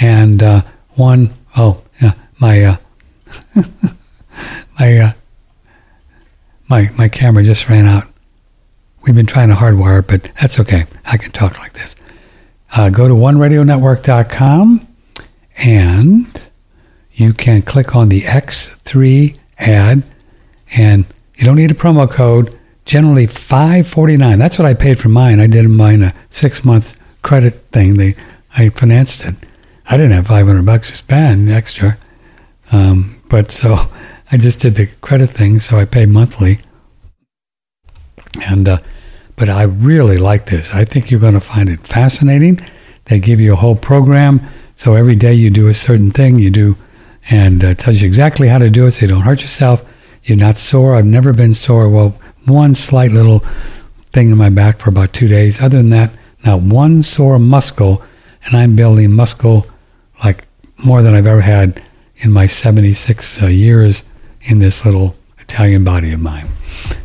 and 0.00 0.42
uh, 0.42 0.62
one, 0.94 1.30
oh, 1.56 1.82
yeah, 2.00 2.14
my 2.40 2.64
uh, 2.64 2.76
my 4.78 4.98
uh, 4.98 5.12
my 6.68 6.90
my 6.98 7.08
camera 7.08 7.42
just 7.42 7.68
ran 7.68 7.86
out. 7.86 8.04
We've 9.02 9.14
been 9.14 9.26
trying 9.26 9.48
to 9.48 9.54
hardwire 9.54 10.00
it, 10.00 10.08
but 10.08 10.30
that's 10.40 10.60
okay. 10.60 10.86
I 11.06 11.16
can 11.16 11.32
talk 11.32 11.58
like 11.58 11.72
this. 11.72 11.94
Uh, 12.74 12.90
go 12.90 13.08
to 13.08 13.14
oneradionetwork.com 13.14 14.91
and 15.56 16.40
you 17.12 17.32
can 17.32 17.62
click 17.62 17.94
on 17.94 18.08
the 18.08 18.22
X3 18.22 19.38
ad, 19.58 20.02
and 20.76 21.04
you 21.36 21.44
don't 21.44 21.56
need 21.56 21.70
a 21.70 21.74
promo 21.74 22.10
code. 22.10 22.58
Generally, 22.84 23.28
five 23.28 23.86
forty 23.86 24.16
nine. 24.16 24.38
That's 24.38 24.58
what 24.58 24.66
I 24.66 24.74
paid 24.74 24.98
for 24.98 25.08
mine. 25.08 25.38
I 25.38 25.46
did 25.46 25.68
mine 25.68 26.02
a 26.02 26.14
six 26.30 26.64
month 26.64 26.98
credit 27.22 27.54
thing. 27.70 27.96
They 27.96 28.16
I 28.56 28.70
financed 28.70 29.24
it. 29.24 29.36
I 29.86 29.96
didn't 29.96 30.12
have 30.12 30.26
five 30.26 30.46
hundred 30.46 30.66
bucks 30.66 30.90
to 30.90 30.96
spend 30.96 31.50
extra, 31.50 31.96
um, 32.72 33.22
but 33.28 33.52
so 33.52 33.76
I 34.32 34.36
just 34.36 34.60
did 34.60 34.74
the 34.74 34.86
credit 35.00 35.30
thing. 35.30 35.60
So 35.60 35.78
I 35.78 35.84
pay 35.84 36.06
monthly, 36.06 36.58
and 38.44 38.68
uh, 38.68 38.78
but 39.36 39.48
I 39.48 39.62
really 39.62 40.16
like 40.16 40.46
this. 40.46 40.72
I 40.72 40.84
think 40.84 41.10
you're 41.10 41.20
going 41.20 41.34
to 41.34 41.40
find 41.40 41.68
it 41.68 41.86
fascinating. 41.86 42.60
They 43.04 43.18
give 43.18 43.40
you 43.40 43.52
a 43.52 43.56
whole 43.56 43.76
program. 43.76 44.40
So 44.82 44.94
every 44.94 45.14
day 45.14 45.32
you 45.32 45.48
do 45.48 45.68
a 45.68 45.74
certain 45.74 46.10
thing, 46.10 46.40
you 46.40 46.50
do, 46.50 46.74
and 47.30 47.62
uh, 47.62 47.74
tells 47.74 48.00
you 48.00 48.08
exactly 48.08 48.48
how 48.48 48.58
to 48.58 48.68
do 48.68 48.84
it 48.86 48.90
so 48.90 49.02
you 49.02 49.06
don't 49.06 49.20
hurt 49.20 49.40
yourself. 49.40 49.88
You're 50.24 50.36
not 50.36 50.58
sore. 50.58 50.96
I've 50.96 51.06
never 51.06 51.32
been 51.32 51.54
sore. 51.54 51.88
Well, 51.88 52.18
one 52.46 52.74
slight 52.74 53.12
little 53.12 53.44
thing 54.10 54.32
in 54.32 54.38
my 54.38 54.50
back 54.50 54.80
for 54.80 54.90
about 54.90 55.12
two 55.12 55.28
days. 55.28 55.62
Other 55.62 55.76
than 55.76 55.90
that, 55.90 56.10
not 56.44 56.62
one 56.62 57.04
sore 57.04 57.38
muscle, 57.38 58.02
and 58.44 58.56
I'm 58.56 58.74
building 58.74 59.12
muscle 59.12 59.68
like 60.24 60.48
more 60.78 61.00
than 61.00 61.14
I've 61.14 61.28
ever 61.28 61.42
had 61.42 61.80
in 62.16 62.32
my 62.32 62.48
76 62.48 63.40
uh, 63.40 63.46
years 63.46 64.02
in 64.40 64.58
this 64.58 64.84
little 64.84 65.14
Italian 65.38 65.84
body 65.84 66.10
of 66.12 66.18
mine. 66.18 66.48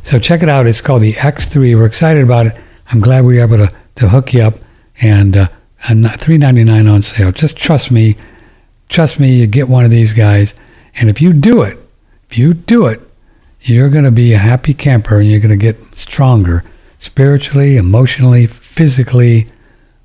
So 0.01 0.17
check 0.17 0.41
it 0.41 0.49
out. 0.49 0.65
It's 0.65 0.81
called 0.81 1.03
the 1.03 1.13
X3. 1.13 1.77
We're 1.77 1.85
excited 1.85 2.23
about 2.23 2.47
it. 2.47 2.55
I'm 2.89 3.01
glad 3.01 3.23
we 3.23 3.35
were 3.37 3.43
able 3.43 3.57
to, 3.57 3.71
to 3.97 4.09
hook 4.09 4.33
you 4.33 4.41
up 4.41 4.55
and, 4.99 5.37
uh, 5.37 5.47
and 5.87 6.05
$3.99 6.05 6.91
on 6.91 7.01
sale. 7.01 7.31
Just 7.31 7.55
trust 7.55 7.91
me. 7.91 8.15
Trust 8.89 9.19
me, 9.19 9.39
you 9.39 9.47
get 9.47 9.67
one 9.67 9.85
of 9.85 9.91
these 9.91 10.13
guys. 10.13 10.53
And 10.95 11.09
if 11.09 11.21
you 11.21 11.33
do 11.33 11.61
it, 11.61 11.77
if 12.29 12.37
you 12.37 12.53
do 12.53 12.87
it, 12.87 13.01
you're 13.61 13.89
going 13.89 14.05
to 14.05 14.11
be 14.11 14.33
a 14.33 14.37
happy 14.37 14.73
camper 14.73 15.19
and 15.19 15.29
you're 15.29 15.39
going 15.39 15.57
to 15.57 15.57
get 15.57 15.95
stronger 15.95 16.63
spiritually, 16.99 17.77
emotionally, 17.77 18.47
physically 18.47 19.47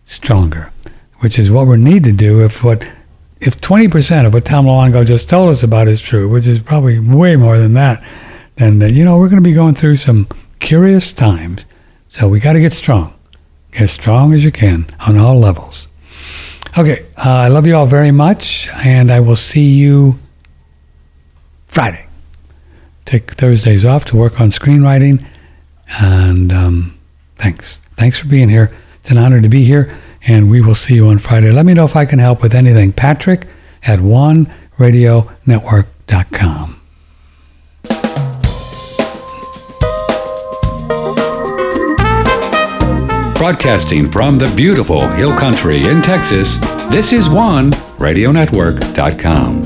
stronger, 0.04 0.72
which 1.20 1.38
is 1.38 1.50
what 1.50 1.66
we 1.66 1.76
need 1.76 2.04
to 2.04 2.12
do 2.12 2.44
if 2.44 2.62
what 2.62 2.86
if 3.40 3.60
20% 3.60 4.24
of 4.24 4.34
what 4.34 4.44
Tom 4.44 4.66
just 5.04 5.28
told 5.28 5.50
us 5.50 5.64
about 5.64 5.88
is 5.88 6.00
true, 6.00 6.28
which 6.28 6.46
is 6.46 6.60
probably 6.60 7.00
way 7.00 7.34
more 7.34 7.58
than 7.58 7.74
that, 7.74 8.00
then, 8.54 8.80
uh, 8.80 8.86
you 8.86 9.04
know, 9.04 9.18
we're 9.18 9.28
going 9.28 9.42
to 9.42 9.48
be 9.48 9.52
going 9.52 9.74
through 9.74 9.96
some 9.96 10.28
curious 10.60 11.12
times. 11.12 11.64
So 12.08 12.28
we 12.28 12.38
got 12.38 12.52
to 12.52 12.60
get 12.60 12.72
strong. 12.72 13.14
As 13.78 13.90
strong 13.90 14.34
as 14.34 14.44
you 14.44 14.52
can 14.52 14.86
on 15.06 15.18
all 15.18 15.38
levels. 15.38 15.88
Okay, 16.76 17.00
uh, 17.16 17.28
I 17.28 17.48
love 17.48 17.66
you 17.66 17.74
all 17.74 17.86
very 17.86 18.10
much, 18.10 18.68
and 18.84 19.10
I 19.10 19.20
will 19.20 19.36
see 19.36 19.74
you 19.74 20.18
Friday. 21.66 22.06
Take 23.04 23.32
Thursdays 23.32 23.84
off 23.84 24.04
to 24.06 24.16
work 24.16 24.40
on 24.40 24.48
screenwriting, 24.48 25.24
and 26.00 26.52
um, 26.52 26.98
thanks. 27.36 27.78
Thanks 27.96 28.18
for 28.18 28.26
being 28.26 28.48
here. 28.48 28.74
It's 29.00 29.10
an 29.10 29.18
honor 29.18 29.40
to 29.40 29.48
be 29.48 29.64
here, 29.64 29.94
and 30.26 30.50
we 30.50 30.60
will 30.60 30.74
see 30.74 30.94
you 30.94 31.08
on 31.08 31.18
Friday. 31.18 31.50
Let 31.50 31.66
me 31.66 31.74
know 31.74 31.84
if 31.84 31.96
I 31.96 32.06
can 32.06 32.18
help 32.18 32.42
with 32.42 32.54
anything. 32.54 32.92
Patrick 32.92 33.46
at 33.82 34.00
one 34.00 34.50
oneradionetwork.com. 34.78 36.61
Broadcasting 43.42 44.06
from 44.08 44.38
the 44.38 44.46
beautiful 44.54 45.08
Hill 45.08 45.36
Country 45.36 45.88
in 45.88 46.00
Texas, 46.00 46.58
this 46.92 47.12
is 47.12 47.26
OneRadioNetwork.com. 47.26 49.61